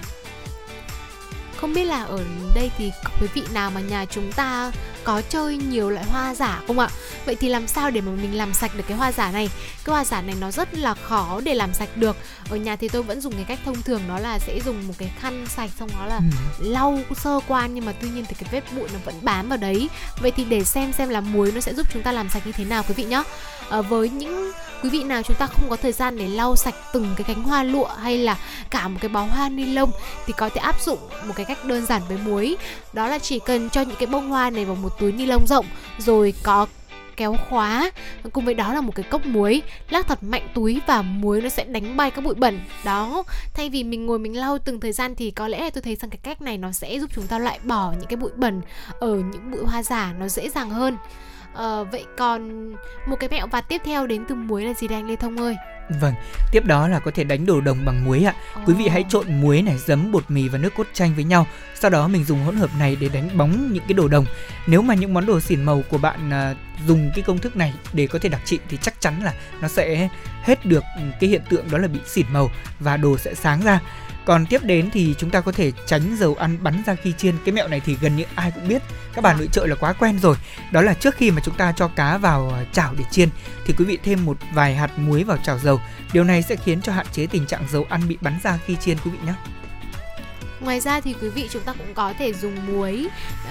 Không 1.56 1.74
biết 1.74 1.84
là 1.84 2.04
ở 2.04 2.24
đây 2.54 2.70
thì 2.78 2.92
quý 3.20 3.26
vị 3.34 3.42
nào 3.52 3.70
mà 3.70 3.80
nhà 3.80 4.04
chúng 4.04 4.32
ta 4.32 4.72
có 5.08 5.22
chơi 5.28 5.56
nhiều 5.56 5.90
loại 5.90 6.06
hoa 6.06 6.34
giả 6.34 6.62
không 6.66 6.78
ạ? 6.78 6.88
Vậy 7.24 7.34
thì 7.34 7.48
làm 7.48 7.66
sao 7.66 7.90
để 7.90 8.00
mà 8.00 8.12
mình 8.12 8.36
làm 8.36 8.54
sạch 8.54 8.70
được 8.76 8.84
cái 8.88 8.96
hoa 8.96 9.12
giả 9.12 9.30
này? 9.32 9.50
Cái 9.84 9.92
hoa 9.92 10.04
giả 10.04 10.22
này 10.22 10.34
nó 10.40 10.50
rất 10.50 10.74
là 10.74 10.94
khó 10.94 11.40
để 11.44 11.54
làm 11.54 11.74
sạch 11.74 11.96
được. 11.96 12.16
Ở 12.50 12.56
nhà 12.56 12.76
thì 12.76 12.88
tôi 12.88 13.02
vẫn 13.02 13.20
dùng 13.20 13.32
cái 13.32 13.44
cách 13.44 13.58
thông 13.64 13.82
thường 13.82 14.00
đó 14.08 14.18
là 14.18 14.38
sẽ 14.38 14.60
dùng 14.64 14.88
một 14.88 14.94
cái 14.98 15.10
khăn 15.20 15.46
sạch 15.48 15.70
xong 15.78 15.90
đó 15.98 16.06
là 16.06 16.16
ừ. 16.16 16.64
lau 16.70 16.98
sơ 17.16 17.40
qua 17.48 17.66
nhưng 17.66 17.84
mà 17.84 17.92
tuy 18.00 18.08
nhiên 18.08 18.24
thì 18.28 18.36
cái 18.40 18.48
vết 18.52 18.76
bụi 18.76 18.88
nó 18.92 18.98
vẫn 19.04 19.14
bám 19.22 19.48
vào 19.48 19.58
đấy. 19.58 19.88
Vậy 20.20 20.30
thì 20.30 20.44
để 20.44 20.64
xem 20.64 20.92
xem 20.92 21.08
là 21.08 21.20
muối 21.20 21.52
nó 21.54 21.60
sẽ 21.60 21.74
giúp 21.74 21.86
chúng 21.92 22.02
ta 22.02 22.12
làm 22.12 22.28
sạch 22.30 22.46
như 22.46 22.52
thế 22.52 22.64
nào 22.64 22.82
quý 22.88 22.94
vị 22.94 23.04
nhé. 23.04 23.22
À, 23.70 23.80
với 23.80 24.10
những 24.10 24.52
quý 24.82 24.90
vị 24.90 25.02
nào 25.02 25.22
chúng 25.22 25.36
ta 25.36 25.46
không 25.46 25.70
có 25.70 25.76
thời 25.76 25.92
gian 25.92 26.18
để 26.18 26.28
lau 26.28 26.56
sạch 26.56 26.74
từng 26.92 27.14
cái 27.16 27.24
cánh 27.24 27.42
hoa 27.42 27.62
lụa 27.62 27.86
hay 27.86 28.18
là 28.18 28.36
cả 28.70 28.88
một 28.88 28.98
cái 29.00 29.08
bó 29.08 29.22
hoa 29.22 29.48
ni 29.48 29.64
lông 29.64 29.90
thì 30.26 30.32
có 30.36 30.48
thể 30.48 30.60
áp 30.60 30.82
dụng 30.82 30.98
một 31.26 31.32
cái 31.36 31.46
cách 31.46 31.64
đơn 31.64 31.86
giản 31.86 32.02
với 32.08 32.18
muối 32.24 32.56
đó 32.92 33.08
là 33.08 33.18
chỉ 33.18 33.38
cần 33.38 33.70
cho 33.70 33.80
những 33.80 33.96
cái 33.98 34.06
bông 34.06 34.28
hoa 34.28 34.50
này 34.50 34.64
vào 34.64 34.74
một 34.74 34.97
túi 34.98 35.12
ni 35.12 35.26
lông 35.26 35.46
rộng, 35.46 35.66
rồi 35.98 36.34
có 36.42 36.66
kéo 37.16 37.36
khóa. 37.48 37.90
Cùng 38.32 38.44
với 38.44 38.54
đó 38.54 38.72
là 38.72 38.80
một 38.80 38.94
cái 38.94 39.02
cốc 39.02 39.26
muối 39.26 39.62
lắc 39.90 40.06
thật 40.06 40.22
mạnh 40.22 40.48
túi 40.54 40.80
và 40.86 41.02
muối 41.02 41.40
nó 41.40 41.48
sẽ 41.48 41.64
đánh 41.64 41.96
bay 41.96 42.10
các 42.10 42.24
bụi 42.24 42.34
bẩn. 42.34 42.60
Đó, 42.84 43.22
thay 43.54 43.70
vì 43.70 43.84
mình 43.84 44.06
ngồi 44.06 44.18
mình 44.18 44.36
lau 44.36 44.58
từng 44.58 44.80
thời 44.80 44.92
gian 44.92 45.14
thì 45.14 45.30
có 45.30 45.48
lẽ 45.48 45.60
là 45.60 45.70
tôi 45.70 45.82
thấy 45.82 45.96
rằng 45.96 46.10
cái 46.10 46.18
cách 46.22 46.42
này 46.42 46.58
nó 46.58 46.72
sẽ 46.72 47.00
giúp 47.00 47.10
chúng 47.14 47.26
ta 47.26 47.38
loại 47.38 47.58
bỏ 47.64 47.92
những 47.98 48.08
cái 48.08 48.16
bụi 48.16 48.30
bẩn 48.36 48.60
ở 49.00 49.14
những 49.14 49.50
bụi 49.50 49.60
hoa 49.66 49.82
giả 49.82 50.14
nó 50.18 50.28
dễ 50.28 50.48
dàng 50.48 50.70
hơn 50.70 50.96
à, 51.54 51.82
vậy 51.82 52.04
còn 52.16 52.72
một 53.06 53.16
cái 53.20 53.28
mẹo 53.28 53.46
vặt 53.46 53.60
tiếp 53.60 53.80
theo 53.84 54.06
đến 54.06 54.24
từ 54.28 54.34
muối 54.34 54.64
là 54.64 54.74
gì 54.74 54.88
đây 54.88 54.98
anh 54.98 55.08
lê 55.08 55.16
thông 55.16 55.36
ơi 55.36 55.56
Vâng, 56.00 56.14
tiếp 56.52 56.64
đó 56.64 56.88
là 56.88 56.98
có 56.98 57.10
thể 57.10 57.24
đánh 57.24 57.46
đồ 57.46 57.60
đồng 57.60 57.84
bằng 57.84 58.04
muối 58.04 58.24
ạ. 58.24 58.34
Quý 58.66 58.74
vị 58.74 58.88
hãy 58.88 59.04
trộn 59.08 59.40
muối 59.40 59.62
này, 59.62 59.78
giấm, 59.86 60.12
bột 60.12 60.30
mì 60.30 60.48
và 60.48 60.58
nước 60.58 60.74
cốt 60.76 60.86
chanh 60.92 61.14
với 61.14 61.24
nhau. 61.24 61.46
Sau 61.74 61.90
đó 61.90 62.08
mình 62.08 62.24
dùng 62.24 62.44
hỗn 62.44 62.56
hợp 62.56 62.70
này 62.78 62.96
để 63.00 63.08
đánh 63.08 63.28
bóng 63.36 63.72
những 63.72 63.84
cái 63.88 63.94
đồ 63.94 64.08
đồng. 64.08 64.26
Nếu 64.66 64.82
mà 64.82 64.94
những 64.94 65.14
món 65.14 65.26
đồ 65.26 65.40
xỉn 65.40 65.62
màu 65.62 65.82
của 65.90 65.98
bạn 65.98 66.30
à, 66.30 66.54
dùng 66.86 67.10
cái 67.14 67.22
công 67.22 67.38
thức 67.38 67.56
này 67.56 67.74
để 67.92 68.06
có 68.06 68.18
thể 68.18 68.28
đặc 68.28 68.40
trị 68.44 68.58
thì 68.68 68.78
chắc 68.82 69.00
chắn 69.00 69.22
là 69.22 69.34
nó 69.60 69.68
sẽ 69.68 70.08
hết 70.42 70.66
được 70.66 70.84
cái 71.20 71.30
hiện 71.30 71.42
tượng 71.50 71.70
đó 71.70 71.78
là 71.78 71.88
bị 71.88 72.00
xỉn 72.06 72.26
màu 72.32 72.50
và 72.80 72.96
đồ 72.96 73.18
sẽ 73.18 73.34
sáng 73.34 73.62
ra. 73.62 73.80
Còn 74.28 74.46
tiếp 74.46 74.64
đến 74.64 74.90
thì 74.92 75.14
chúng 75.18 75.30
ta 75.30 75.40
có 75.40 75.52
thể 75.52 75.72
tránh 75.86 76.16
dầu 76.16 76.34
ăn 76.34 76.58
bắn 76.62 76.82
ra 76.86 76.94
khi 76.94 77.12
chiên. 77.12 77.34
Cái 77.44 77.54
mẹo 77.54 77.68
này 77.68 77.80
thì 77.84 77.96
gần 78.00 78.16
như 78.16 78.24
ai 78.34 78.50
cũng 78.54 78.68
biết. 78.68 78.82
Các 79.14 79.22
bà 79.22 79.34
nội 79.34 79.48
trợ 79.52 79.66
là 79.66 79.74
quá 79.74 79.92
quen 79.92 80.18
rồi. 80.18 80.36
Đó 80.72 80.82
là 80.82 80.94
trước 80.94 81.16
khi 81.16 81.30
mà 81.30 81.40
chúng 81.44 81.54
ta 81.54 81.72
cho 81.76 81.88
cá 81.88 82.18
vào 82.18 82.52
à, 82.54 82.64
chảo 82.72 82.94
để 82.98 83.04
chiên, 83.10 83.28
thì 83.66 83.74
quý 83.78 83.84
vị 83.84 83.98
thêm 84.04 84.24
một 84.24 84.38
vài 84.52 84.74
hạt 84.74 84.98
muối 84.98 85.24
vào 85.24 85.36
chảo 85.36 85.58
dầu. 85.58 85.80
Điều 86.12 86.24
này 86.24 86.42
sẽ 86.42 86.56
khiến 86.56 86.82
cho 86.82 86.92
hạn 86.92 87.06
chế 87.12 87.26
tình 87.26 87.46
trạng 87.46 87.62
dầu 87.70 87.86
ăn 87.88 88.08
bị 88.08 88.18
bắn 88.20 88.38
ra 88.42 88.58
khi 88.66 88.76
chiên, 88.76 88.96
quý 89.04 89.10
vị 89.10 89.18
nhé. 89.26 89.34
Ngoài 90.60 90.80
ra 90.80 91.00
thì 91.00 91.14
quý 91.22 91.28
vị 91.28 91.48
chúng 91.50 91.62
ta 91.62 91.72
cũng 91.72 91.94
có 91.94 92.12
thể 92.18 92.32
dùng 92.32 92.66
muối 92.66 93.06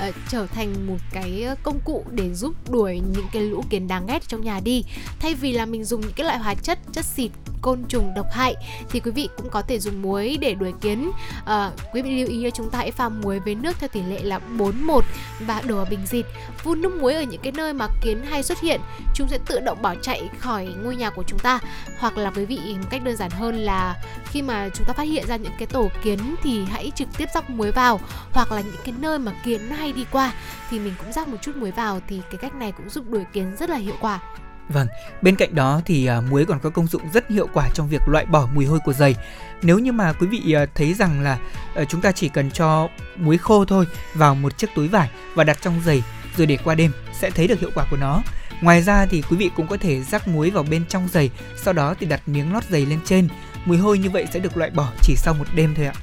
uh, 0.08 0.16
trở 0.30 0.48
thành 0.48 0.88
một 0.88 0.98
cái 1.12 1.44
ờ, 1.44 1.56
công 1.64 1.80
cụ 1.86 2.06
để 2.12 2.34
giúp 2.34 2.56
đuổi 2.70 3.02
những 3.14 3.28
cái 3.32 3.42
lũ 3.42 3.64
kiến 3.70 3.88
đáng 3.88 4.08
ghét 4.08 4.28
trong 4.28 4.44
nhà 4.44 4.60
đi. 4.60 4.84
Thay 5.20 5.34
vì 5.34 5.52
là 5.52 5.66
mình 5.66 5.84
dùng 5.84 6.02
những 6.02 6.14
cái 6.16 6.26
loại 6.26 6.38
hóa 6.38 6.56
chất 6.56 6.80
chất 6.94 7.06
xịt 7.06 7.32
côn 7.62 7.84
trùng 7.90 8.14
độc 8.14 8.26
hại 8.32 8.56
thì 8.90 9.00
quý 9.00 9.12
vị 9.12 9.30
cũng 9.38 9.50
có 9.50 9.62
thể 9.62 9.80
dùng 9.80 10.02
muối 10.02 10.38
để 10.42 10.54
đuổi 10.54 10.74
kiến. 10.82 11.12
À, 11.46 11.72
quý 11.94 12.02
vị 12.02 12.10
lưu 12.10 12.28
ý 12.28 12.44
là 12.44 12.50
chúng 12.50 12.70
ta 12.70 12.78
hãy 12.78 12.92
pha 12.92 13.10
muối 13.10 13.40
với 13.40 13.56
nước 13.56 13.80
theo 13.80 13.88
tỷ 13.88 14.02
lệ 14.02 14.20
là 14.24 14.40
4-1 14.58 15.02
và 15.40 15.62
đổ 15.68 15.76
vào 15.76 15.86
bình 15.90 16.06
xịt. 16.06 16.26
Vun 16.64 16.82
nước 16.82 17.02
muối 17.02 17.14
ở 17.14 17.22
những 17.22 17.42
cái 17.42 17.52
nơi 17.52 17.74
mà 17.74 17.88
kiến 18.02 18.24
hay 18.30 18.44
xuất 18.44 18.60
hiện, 18.60 18.82
chúng 19.16 19.28
sẽ 19.28 19.40
tự 19.46 19.60
động 19.60 19.82
bỏ 19.82 19.96
chạy 20.02 20.30
khỏi 20.40 20.68
ngôi 20.84 20.96
nhà 20.96 21.10
của 21.10 21.24
chúng 21.28 21.40
ta. 21.40 21.60
Hoặc 22.00 22.18
là 22.18 22.32
quý 22.36 22.46
vị 22.46 22.60
một 22.82 22.88
cách 22.90 23.04
đơn 23.04 23.18
giản 23.18 23.32
hơn 23.32 23.56
là 23.56 23.96
khi 24.26 24.42
mà 24.42 24.70
chúng 24.74 24.88
ta 24.88 24.94
phát 24.94 25.04
hiện 25.04 25.28
ra 25.28 25.36
những 25.36 25.54
cái 25.60 25.68
tổ 25.68 25.90
kiến 26.04 26.36
thì 26.44 26.64
hãy 26.72 26.92
trực 26.98 27.08
tiếp 27.18 27.30
rắc 27.34 27.50
muối 27.50 27.72
vào 27.72 28.00
hoặc 28.32 28.52
là 28.52 28.62
những 28.62 28.82
cái 28.86 28.94
nơi 29.00 29.20
mà 29.20 29.32
kiến 29.46 29.70
hay 29.70 29.94
đi 29.94 30.06
qua 30.12 30.34
thì 30.70 30.80
mình 30.80 30.94
cũng 31.04 31.14
rắc 31.14 31.28
một 31.28 31.38
chút 31.42 31.56
muối 31.56 31.72
vào 31.72 32.00
thì 32.08 32.22
cái 32.32 32.38
cách 32.38 32.56
này 32.56 32.72
cũng 32.72 32.90
giúp 32.90 33.06
đuổi 33.10 33.24
kiến 33.34 33.56
rất 33.60 33.70
là 33.70 33.78
hiệu 33.78 33.96
quả. 34.00 34.20
Vâng, 34.70 34.88
bên 35.22 35.36
cạnh 35.36 35.56
đó 35.56 35.82
thì 35.86 36.06
à, 36.06 36.22
muối 36.22 36.46
còn 36.46 36.60
có 36.60 36.70
công 36.70 36.88
dụng 36.88 37.02
rất 37.14 37.30
hiệu 37.30 37.48
quả 37.54 37.70
trong 37.74 37.90
việc 37.90 38.02
loại 38.08 38.26
bỏ 38.26 38.48
mùi 38.54 38.66
hôi 38.66 38.80
của 38.86 38.94
giày. 38.94 39.16
Nếu 39.62 39.80
như 39.80 39.92
mà 39.92 40.14
quý 40.14 40.28
vị 40.28 40.54
à, 40.54 40.66
thấy 40.76 40.94
rằng 40.94 41.22
là 41.22 41.38
ờ, 41.76 41.86
chúng 41.86 42.02
ta 42.02 42.12
chỉ 42.12 42.30
cần 42.30 42.52
cho 42.52 42.90
muối 43.16 43.38
khô 43.38 43.66
thôi 43.66 43.86
vào 44.14 44.36
một 44.36 44.58
chiếc 44.58 44.68
túi 44.76 44.88
vải 44.88 45.10
và 45.36 45.44
đặt 45.44 45.58
trong 45.62 45.82
giày 45.86 46.04
rồi 46.38 46.48
để 46.48 46.58
qua 46.64 46.76
đêm 46.76 46.92
sẽ 47.20 47.30
thấy 47.30 47.48
được 47.48 47.60
hiệu 47.60 47.72
quả 47.76 47.86
của 47.92 47.98
nó. 47.98 48.22
Ngoài 48.62 48.82
ra 48.82 49.06
thì 49.06 49.24
quý 49.30 49.38
vị 49.38 49.52
cũng 49.56 49.68
có 49.68 49.78
thể 49.78 50.04
rắc 50.04 50.28
muối 50.28 50.50
vào 50.50 50.64
bên 50.64 50.86
trong 50.90 51.08
giày, 51.12 51.30
sau 51.64 51.74
đó 51.74 51.96
thì 52.00 52.08
đặt 52.08 52.22
miếng 52.28 52.54
lót 52.54 52.64
giày 52.64 52.86
lên 52.86 53.00
trên. 53.06 53.28
Mùi 53.66 53.78
hôi 53.78 53.98
như 53.98 54.10
vậy 54.10 54.28
sẽ 54.34 54.40
được 54.40 54.58
loại 54.58 54.72
bỏ 54.72 54.92
chỉ 55.02 55.16
sau 55.16 55.34
một 55.34 55.48
đêm 55.56 55.74
thôi 55.76 55.86
ạ 55.86 55.94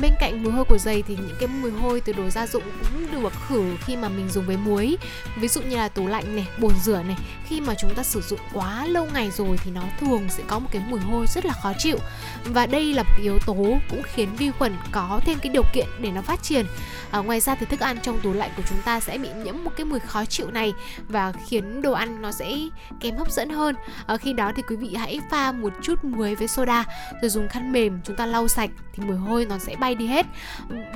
bên 0.00 0.14
cạnh 0.20 0.42
mùi 0.42 0.52
hôi 0.52 0.64
của 0.64 0.78
giày 0.78 1.02
thì 1.02 1.16
những 1.16 1.36
cái 1.40 1.48
mùi 1.48 1.70
hôi 1.70 2.00
từ 2.00 2.12
đồ 2.12 2.30
gia 2.30 2.46
dụng 2.46 2.62
cũng 2.80 3.22
được 3.22 3.32
khử 3.48 3.64
khi 3.80 3.96
mà 3.96 4.08
mình 4.08 4.28
dùng 4.28 4.46
với 4.46 4.56
muối. 4.56 4.96
Ví 5.36 5.48
dụ 5.48 5.62
như 5.62 5.76
là 5.76 5.88
tủ 5.88 6.06
lạnh 6.06 6.36
này 6.36 6.48
bồn 6.58 6.72
rửa 6.84 7.02
này 7.02 7.16
khi 7.46 7.60
mà 7.60 7.74
chúng 7.74 7.94
ta 7.94 8.02
sử 8.02 8.20
dụng 8.20 8.40
quá 8.52 8.86
lâu 8.86 9.08
ngày 9.14 9.30
rồi 9.30 9.56
thì 9.64 9.70
nó 9.70 9.82
thường 10.00 10.26
sẽ 10.28 10.42
có 10.46 10.58
một 10.58 10.68
cái 10.72 10.82
mùi 10.88 11.00
hôi 11.00 11.26
rất 11.26 11.44
là 11.44 11.52
khó 11.62 11.72
chịu. 11.78 11.98
Và 12.44 12.66
đây 12.66 12.94
là 12.94 13.02
một 13.02 13.10
cái 13.16 13.22
yếu 13.22 13.38
tố 13.46 13.54
cũng 13.90 14.02
khiến 14.02 14.28
vi 14.38 14.50
khuẩn 14.50 14.76
có 14.92 15.20
thêm 15.24 15.38
cái 15.42 15.52
điều 15.52 15.64
kiện 15.72 15.86
để 16.00 16.10
nó 16.10 16.22
phát 16.22 16.42
triển. 16.42 16.66
À, 17.10 17.18
ngoài 17.18 17.40
ra 17.40 17.54
thì 17.54 17.66
thức 17.66 17.80
ăn 17.80 17.98
trong 18.02 18.20
tủ 18.20 18.32
lạnh 18.32 18.50
của 18.56 18.62
chúng 18.68 18.78
ta 18.84 19.00
sẽ 19.00 19.18
bị 19.18 19.28
nhiễm 19.44 19.54
một 19.64 19.70
cái 19.76 19.84
mùi 19.84 20.00
khó 20.00 20.24
chịu 20.24 20.50
này 20.50 20.72
và 21.08 21.32
khiến 21.46 21.82
đồ 21.82 21.92
ăn 21.92 22.22
nó 22.22 22.32
sẽ 22.32 22.56
kém 23.00 23.16
hấp 23.16 23.32
dẫn 23.32 23.50
hơn. 23.50 23.74
À, 24.06 24.16
khi 24.16 24.32
đó 24.32 24.52
thì 24.56 24.62
quý 24.68 24.76
vị 24.76 24.94
hãy 24.94 25.20
pha 25.30 25.52
một 25.52 25.72
chút 25.82 26.04
muối 26.04 26.34
với 26.34 26.48
soda 26.48 26.84
rồi 27.22 27.28
dùng 27.28 27.48
khăn 27.48 27.72
mềm 27.72 28.00
chúng 28.04 28.16
ta 28.16 28.26
lau 28.26 28.48
sạch 28.48 28.70
thì 28.92 29.02
mùi 29.04 29.16
hôi 29.16 29.46
nó 29.46 29.58
sẽ 29.58 29.76
bay 29.76 29.87
bay 29.88 29.94
đi 29.94 30.06
hết. 30.06 30.26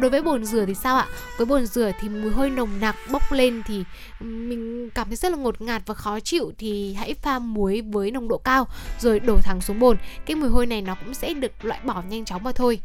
Đối 0.01 0.11
với 0.11 0.23
bồn 0.23 0.45
rửa 0.45 0.67
thì 0.67 0.75
sao 0.75 0.97
ạ? 0.97 1.07
Với 1.37 1.47
bồn 1.47 1.67
rửa 1.67 1.93
thì 2.01 2.09
mùi 2.09 2.31
hôi 2.31 2.51
nồng 2.51 2.81
nặc 2.81 2.97
bốc 3.13 3.33
lên 3.33 3.63
thì 3.67 3.85
mình 4.21 4.91
cảm 4.95 5.07
thấy 5.07 5.17
rất 5.17 5.33
là 5.33 5.39
ngột 5.39 5.61
ngạt 5.61 5.83
và 5.87 5.95
khó 5.95 6.21
chịu 6.21 6.53
thì 6.59 6.95
hãy 6.95 7.15
pha 7.15 7.39
muối 7.39 7.81
với 7.81 8.11
nồng 8.11 8.29
độ 8.29 8.39
cao 8.39 8.67
rồi 9.01 9.21
đổ 9.21 9.39
thẳng 9.43 9.61
xuống 9.61 9.79
bồn. 9.81 9.97
Cái 10.27 10.37
mùi 10.37 10.51
hôi 10.51 10.67
này 10.67 10.83
nó 10.83 10.95
cũng 10.95 11.15
sẽ 11.15 11.35
được 11.35 11.65
loại 11.65 11.81
bỏ 11.85 12.03
nhanh 12.09 12.25
chóng 12.25 12.45
mà 12.45 12.53
thôi. 12.53 12.81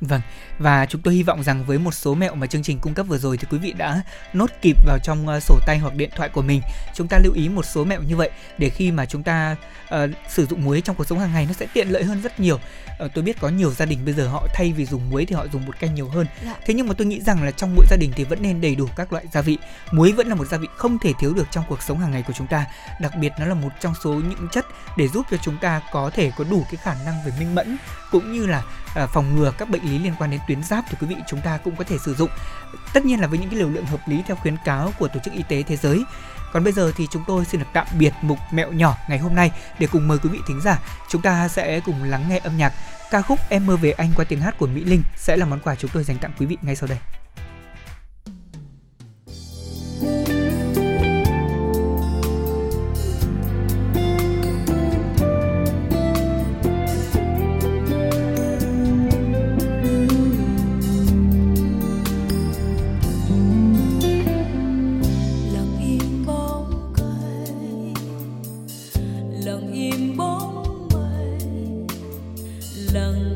Vâng, 0.00 0.20
và 0.58 0.86
chúng 0.86 1.02
tôi 1.02 1.14
hy 1.14 1.22
vọng 1.22 1.42
rằng 1.42 1.64
với 1.64 1.78
một 1.78 1.94
số 1.94 2.14
mẹo 2.14 2.34
mà 2.34 2.46
chương 2.46 2.62
trình 2.62 2.78
cung 2.78 2.94
cấp 2.94 3.06
vừa 3.08 3.18
rồi 3.18 3.36
thì 3.36 3.46
quý 3.50 3.58
vị 3.58 3.72
đã 3.72 4.02
nốt 4.32 4.50
kịp 4.62 4.76
vào 4.86 4.98
trong 5.02 5.28
uh, 5.28 5.42
sổ 5.42 5.58
tay 5.66 5.78
hoặc 5.78 5.94
điện 5.94 6.10
thoại 6.16 6.28
của 6.28 6.42
mình. 6.42 6.60
Chúng 6.94 7.08
ta 7.08 7.18
lưu 7.18 7.32
ý 7.32 7.48
một 7.48 7.64
số 7.64 7.84
mẹo 7.84 8.02
như 8.02 8.16
vậy 8.16 8.30
để 8.58 8.68
khi 8.68 8.90
mà 8.90 9.06
chúng 9.06 9.22
ta 9.22 9.56
uh, 9.94 10.10
sử 10.28 10.46
dụng 10.46 10.64
muối 10.64 10.80
trong 10.80 10.96
cuộc 10.96 11.04
sống 11.04 11.18
hàng 11.18 11.32
ngày 11.32 11.46
nó 11.46 11.52
sẽ 11.52 11.66
tiện 11.74 11.88
lợi 11.88 12.04
hơn 12.04 12.22
rất 12.22 12.40
nhiều. 12.40 12.58
Uh, 13.04 13.10
tôi 13.14 13.24
biết 13.24 13.40
có 13.40 13.48
nhiều 13.48 13.70
gia 13.70 13.84
đình 13.84 14.04
bây 14.04 14.14
giờ 14.14 14.28
họ 14.28 14.46
thay 14.54 14.72
vì 14.72 14.86
dùng 14.86 15.10
muối 15.10 15.26
thì 15.26 15.34
họ 15.34 15.46
dùng 15.52 15.66
bột 15.66 15.78
canh 15.80 15.94
nhiều 15.94 16.08
hơn. 16.08 16.26
Dạ. 16.44 16.54
Thế 16.66 16.74
nhưng 16.74 16.88
mà 16.88 16.94
tôi 16.98 17.06
nghĩ 17.06 17.20
rằng 17.20 17.42
là 17.42 17.50
trong 17.50 17.74
mỗi 17.76 17.86
gia 17.90 17.96
đình 17.96 18.12
thì 18.16 18.24
vẫn 18.24 18.42
nên 18.42 18.60
đầy 18.60 18.74
đủ 18.74 18.88
các 18.96 19.12
loại 19.12 19.24
gia 19.32 19.40
vị. 19.40 19.58
Muối 19.92 20.12
vẫn 20.12 20.26
là 20.26 20.34
một 20.34 20.44
gia 20.44 20.58
vị 20.58 20.68
không 20.76 20.98
thể 20.98 21.12
thiếu 21.20 21.34
được 21.34 21.46
trong 21.50 21.64
cuộc 21.68 21.82
sống 21.82 21.98
hàng 21.98 22.10
ngày 22.10 22.22
của 22.26 22.32
chúng 22.36 22.46
ta. 22.46 22.66
Đặc 23.00 23.12
biệt 23.20 23.32
nó 23.38 23.46
là 23.46 23.54
một 23.54 23.70
trong 23.80 23.94
số 24.04 24.10
những 24.12 24.48
chất 24.52 24.66
để 24.96 25.08
giúp 25.08 25.26
cho 25.30 25.36
chúng 25.36 25.58
ta 25.58 25.80
có 25.92 26.10
thể 26.14 26.32
có 26.36 26.44
đủ 26.50 26.64
cái 26.70 26.76
khả 26.76 26.94
năng 27.04 27.24
về 27.24 27.32
minh 27.38 27.54
mẫn 27.54 27.76
cũng 28.14 28.32
như 28.32 28.46
là 28.46 28.62
uh, 29.02 29.10
phòng 29.10 29.36
ngừa 29.36 29.52
các 29.58 29.70
bệnh 29.70 29.82
lý 29.82 29.98
liên 29.98 30.14
quan 30.18 30.30
đến 30.30 30.40
tuyến 30.48 30.62
giáp 30.62 30.84
thì 30.88 30.96
quý 31.00 31.06
vị 31.06 31.16
chúng 31.26 31.40
ta 31.40 31.58
cũng 31.64 31.76
có 31.76 31.84
thể 31.84 31.98
sử 31.98 32.14
dụng. 32.14 32.30
Tất 32.92 33.04
nhiên 33.04 33.20
là 33.20 33.26
với 33.26 33.38
những 33.38 33.48
cái 33.50 33.58
liều 33.58 33.68
lượng 33.68 33.86
hợp 33.86 34.00
lý 34.08 34.22
theo 34.26 34.36
khuyến 34.36 34.56
cáo 34.64 34.92
của 34.98 35.08
tổ 35.08 35.20
chức 35.24 35.34
y 35.34 35.42
tế 35.48 35.62
thế 35.62 35.76
giới. 35.76 36.04
Còn 36.52 36.64
bây 36.64 36.72
giờ 36.72 36.92
thì 36.96 37.06
chúng 37.10 37.24
tôi 37.26 37.44
xin 37.44 37.60
được 37.60 37.66
tạm 37.72 37.86
biệt 37.98 38.12
mục 38.22 38.38
mẹo 38.52 38.72
nhỏ 38.72 38.96
ngày 39.08 39.18
hôm 39.18 39.34
nay 39.34 39.50
để 39.78 39.86
cùng 39.92 40.08
mời 40.08 40.18
quý 40.18 40.28
vị 40.28 40.38
thính 40.48 40.60
giả. 40.60 40.78
Chúng 41.08 41.22
ta 41.22 41.48
sẽ 41.48 41.80
cùng 41.80 42.04
lắng 42.04 42.24
nghe 42.28 42.38
âm 42.38 42.56
nhạc. 42.56 42.72
Ca 43.10 43.22
khúc 43.22 43.38
em 43.50 43.66
mơ 43.66 43.76
về 43.76 43.90
anh 43.90 44.10
qua 44.16 44.24
tiếng 44.28 44.40
hát 44.40 44.54
của 44.58 44.66
mỹ 44.66 44.84
linh 44.84 45.02
sẽ 45.16 45.36
là 45.36 45.46
món 45.46 45.60
quà 45.60 45.74
chúng 45.74 45.90
tôi 45.94 46.04
dành 46.04 46.18
tặng 46.18 46.32
quý 46.38 46.46
vị 46.46 46.56
ngay 46.62 46.76
sau 46.76 46.88
đây. 46.88 46.98
lần. 72.94 73.33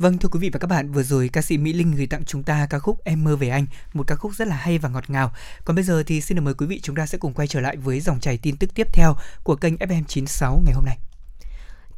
Vâng 0.00 0.18
thưa 0.18 0.28
quý 0.28 0.40
vị 0.40 0.50
và 0.52 0.58
các 0.58 0.66
bạn, 0.66 0.92
vừa 0.92 1.02
rồi 1.02 1.30
ca 1.32 1.42
sĩ 1.42 1.58
Mỹ 1.58 1.72
Linh 1.72 1.92
gửi 1.96 2.06
tặng 2.06 2.24
chúng 2.24 2.42
ta 2.42 2.66
ca 2.70 2.78
khúc 2.78 3.04
Em 3.04 3.24
mơ 3.24 3.36
về 3.36 3.48
anh, 3.48 3.66
một 3.92 4.06
ca 4.06 4.14
khúc 4.14 4.34
rất 4.34 4.48
là 4.48 4.56
hay 4.56 4.78
và 4.78 4.88
ngọt 4.88 5.10
ngào. 5.10 5.32
Còn 5.64 5.76
bây 5.76 5.84
giờ 5.84 6.02
thì 6.06 6.20
xin 6.20 6.36
được 6.36 6.42
mời 6.42 6.54
quý 6.54 6.66
vị 6.66 6.80
chúng 6.82 6.96
ta 6.96 7.06
sẽ 7.06 7.18
cùng 7.18 7.34
quay 7.34 7.48
trở 7.48 7.60
lại 7.60 7.76
với 7.76 8.00
dòng 8.00 8.20
chảy 8.20 8.38
tin 8.38 8.56
tức 8.56 8.74
tiếp 8.74 8.86
theo 8.92 9.14
của 9.42 9.56
kênh 9.56 9.76
FM96 9.76 10.62
ngày 10.64 10.74
hôm 10.74 10.84
nay. 10.84 10.98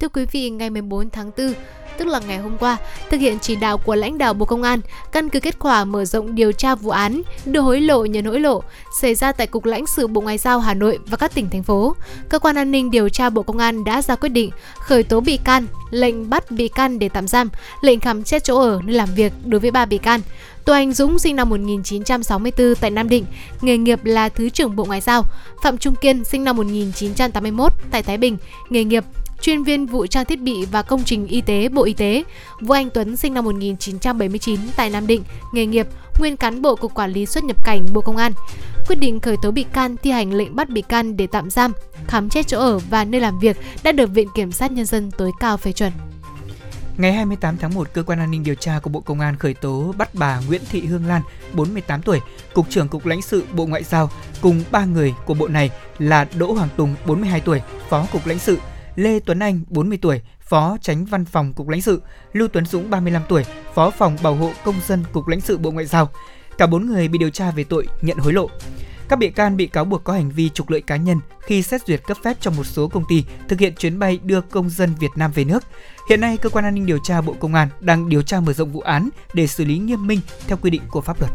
Thưa 0.01 0.09
quý 0.09 0.27
vị, 0.32 0.51
ngày 0.51 0.70
14 0.70 1.10
tháng 1.10 1.31
4, 1.39 1.52
tức 1.98 2.09
là 2.09 2.20
ngày 2.28 2.39
hôm 2.39 2.59
qua, 2.59 2.77
thực 3.10 3.20
hiện 3.20 3.39
chỉ 3.39 3.56
đạo 3.56 3.78
của 3.78 3.94
lãnh 3.94 4.19
đạo 4.19 4.35
Bộ 4.35 4.47
Công 4.47 4.62
an, 4.62 4.81
căn 5.12 5.28
cứ 5.28 5.40
kết 5.40 5.59
quả 5.59 5.85
mở 5.85 6.05
rộng 6.05 6.35
điều 6.35 6.52
tra 6.52 6.74
vụ 6.74 6.90
án 6.90 7.23
đưa 7.44 7.60
hối 7.60 7.81
lộ 7.81 8.05
nhận 8.05 8.24
hối 8.24 8.40
lộ 8.40 8.62
xảy 9.01 9.14
ra 9.14 9.32
tại 9.32 9.47
Cục 9.47 9.64
lãnh 9.64 9.86
sự 9.86 10.06
Bộ 10.06 10.20
Ngoại 10.20 10.39
giao 10.39 10.60
Hà 10.60 10.74
Nội 10.74 10.98
và 11.06 11.16
các 11.16 11.35
tỉnh 11.35 11.51
thành 11.51 11.62
phố, 11.62 11.97
cơ 12.28 12.39
quan 12.39 12.56
an 12.56 12.70
ninh 12.70 12.90
điều 12.90 13.09
tra 13.09 13.31
Bộ 13.31 13.43
Công 13.43 13.59
an 13.59 13.85
đã 13.85 14.02
ra 14.02 14.16
quyết 14.16 14.28
định 14.28 14.51
khởi 14.78 15.02
tố 15.02 15.20
bị 15.20 15.36
can, 15.36 15.66
lệnh 15.90 16.31
bắt 16.31 16.51
bị 16.51 16.69
can 16.69 16.98
để 16.98 17.09
tạm 17.09 17.28
giam, 17.28 17.48
lệnh 17.81 18.01
khám 18.01 18.24
xét 18.24 18.44
chỗ 18.44 18.60
ở 18.60 18.81
nơi 18.85 18.97
làm 18.97 19.09
việc 19.14 19.32
đối 19.44 19.60
với 19.60 19.70
ba 19.70 19.85
bị 19.85 19.98
can. 19.98 20.20
Tô 20.64 20.73
Anh 20.73 20.93
Dũng 20.93 21.19
sinh 21.19 21.36
năm 21.36 21.48
1964 21.48 22.74
tại 22.81 22.90
Nam 22.90 23.09
Định, 23.09 23.24
nghề 23.60 23.77
nghiệp 23.77 24.05
là 24.05 24.28
Thứ 24.28 24.48
trưởng 24.48 24.77
Bộ 24.77 24.85
Ngoại 24.85 25.01
giao. 25.01 25.24
Phạm 25.62 25.78
Trung 25.78 25.94
Kiên 25.94 26.24
sinh 26.24 26.44
năm 26.44 26.56
1981 26.56 27.73
tại 27.90 28.02
Thái 28.02 28.19
Bình, 28.19 28.36
nghề 28.70 28.85
nghiệp 28.85 29.05
chuyên 29.43 29.64
viên 29.64 29.86
vụ 29.86 30.06
trang 30.06 30.24
thiết 30.24 30.40
bị 30.40 30.66
và 30.73 30.82
công 30.82 31.05
trình 31.05 31.27
y 31.27 31.40
tế 31.40 31.69
Bộ 31.69 31.85
Y 31.85 31.93
tế. 31.93 32.24
Vũ 32.60 32.74
Anh 32.74 32.90
Tuấn 32.90 33.16
sinh 33.16 33.35
năm 33.35 33.44
1979 33.44 34.60
tại 34.77 34.90
Nam 34.90 35.06
Định, 35.06 35.23
nghề 35.52 35.66
nghiệp 35.66 35.86
nguyên 36.19 36.36
cán 36.36 36.62
bộ 36.62 36.77
cục 36.77 36.94
quản 36.94 37.12
lý 37.12 37.27
xuất 37.27 37.44
nhập 37.44 37.64
cảnh 37.64 37.86
Bộ 37.93 38.01
Công 38.01 38.16
an. 38.16 38.32
Quyết 38.89 38.97
định 38.97 39.20
khởi 39.20 39.36
tố 39.43 39.51
bị 39.51 39.62
can 39.73 39.97
thi 39.97 40.10
hành 40.10 40.32
lệnh 40.32 40.56
bắt 40.56 40.69
bị 40.69 40.82
can 40.82 41.16
để 41.16 41.27
tạm 41.27 41.51
giam, 41.51 41.73
khám 42.06 42.31
xét 42.31 42.47
chỗ 42.47 42.59
ở 42.59 42.78
và 42.78 43.05
nơi 43.05 43.20
làm 43.20 43.39
việc 43.39 43.56
đã 43.82 43.93
được 43.93 44.10
Viện 44.10 44.28
Kiểm 44.35 44.52
sát 44.52 44.73
Nhân 44.73 44.86
dân 44.86 45.10
tối 45.10 45.31
cao 45.40 45.56
phê 45.56 45.73
chuẩn. 45.73 45.93
Ngày 46.97 47.12
28 47.12 47.56
tháng 47.56 47.74
1, 47.74 47.89
Cơ 47.93 48.02
quan 48.02 48.19
An 48.19 48.31
ninh 48.31 48.43
Điều 48.43 48.55
tra 48.55 48.78
của 48.82 48.90
Bộ 48.90 49.01
Công 49.01 49.20
an 49.20 49.36
khởi 49.36 49.55
tố 49.55 49.94
bắt 49.98 50.14
bà 50.14 50.40
Nguyễn 50.48 50.60
Thị 50.70 50.81
Hương 50.81 51.06
Lan, 51.06 51.23
48 51.52 52.02
tuổi, 52.02 52.20
Cục 52.55 52.70
trưởng 52.70 52.89
Cục 52.89 53.06
lãnh 53.06 53.23
sự 53.23 53.44
Bộ 53.52 53.66
Ngoại 53.66 53.82
giao, 53.82 54.10
cùng 54.40 54.64
ba 54.70 54.85
người 54.85 55.14
của 55.27 55.35
bộ 55.35 55.48
này 55.48 55.70
là 55.98 56.27
Đỗ 56.39 56.52
Hoàng 56.52 56.69
Tùng, 56.77 56.94
42 57.06 57.40
tuổi, 57.40 57.60
Phó 57.89 58.06
Cục 58.12 58.27
lãnh 58.27 58.39
sự, 58.39 58.59
Lê 58.97 59.20
Tuấn 59.20 59.39
Anh, 59.39 59.60
40 59.69 59.98
tuổi, 60.02 60.20
Phó 60.40 60.77
Tránh 60.81 61.05
Văn 61.05 61.24
phòng 61.24 61.52
Cục 61.52 61.69
lãnh 61.69 61.82
sự, 61.82 62.02
Lưu 62.32 62.48
Tuấn 62.48 62.66
Dũng, 62.66 62.90
35 62.90 63.23
tuổi, 63.28 63.44
Phó 63.74 63.90
phòng 63.90 64.16
Bảo 64.23 64.35
hộ 64.35 64.51
Công 64.64 64.74
dân 64.86 65.05
Cục 65.12 65.28
lãnh 65.28 65.40
sự 65.40 65.59
Bộ 65.59 65.70
Ngoại 65.70 65.86
giao. 65.86 66.10
Cả 66.59 66.66
bốn 66.66 66.86
người 66.86 67.09
bị 67.09 67.19
điều 67.19 67.31
tra 67.31 67.51
về 67.51 67.64
tội 67.64 67.86
nhận 68.02 68.16
hối 68.19 68.32
lộ. 68.32 68.48
Các 69.09 69.19
bị 69.19 69.31
can 69.31 69.56
bị 69.56 69.66
cáo 69.66 69.85
buộc 69.85 70.05
có 70.05 70.12
hành 70.12 70.31
vi 70.31 70.48
trục 70.48 70.70
lợi 70.70 70.81
cá 70.81 70.97
nhân 70.97 71.20
khi 71.40 71.62
xét 71.62 71.86
duyệt 71.86 72.01
cấp 72.06 72.16
phép 72.23 72.36
cho 72.40 72.51
một 72.51 72.64
số 72.64 72.89
công 72.89 73.05
ty 73.09 73.24
thực 73.48 73.60
hiện 73.60 73.74
chuyến 73.74 73.98
bay 73.98 74.19
đưa 74.23 74.40
công 74.40 74.70
dân 74.70 74.94
Việt 75.01 75.10
Nam 75.16 75.32
về 75.35 75.44
nước. 75.44 75.64
Hiện 76.09 76.20
nay, 76.20 76.36
cơ 76.36 76.48
quan 76.48 76.64
an 76.64 76.74
ninh 76.74 76.86
điều 76.86 76.98
tra 77.05 77.20
Bộ 77.20 77.35
Công 77.40 77.55
an 77.55 77.69
đang 77.81 78.09
điều 78.09 78.23
tra 78.23 78.40
mở 78.40 78.52
rộng 78.52 78.73
vụ 78.73 78.81
án 78.81 79.09
để 79.35 79.47
xử 79.47 79.64
lý 79.64 79.78
nghiêm 79.78 80.06
minh 80.06 80.20
theo 80.47 80.59
quy 80.62 80.70
định 80.70 80.82
của 80.90 81.01
pháp 81.01 81.20
luật. 81.20 81.32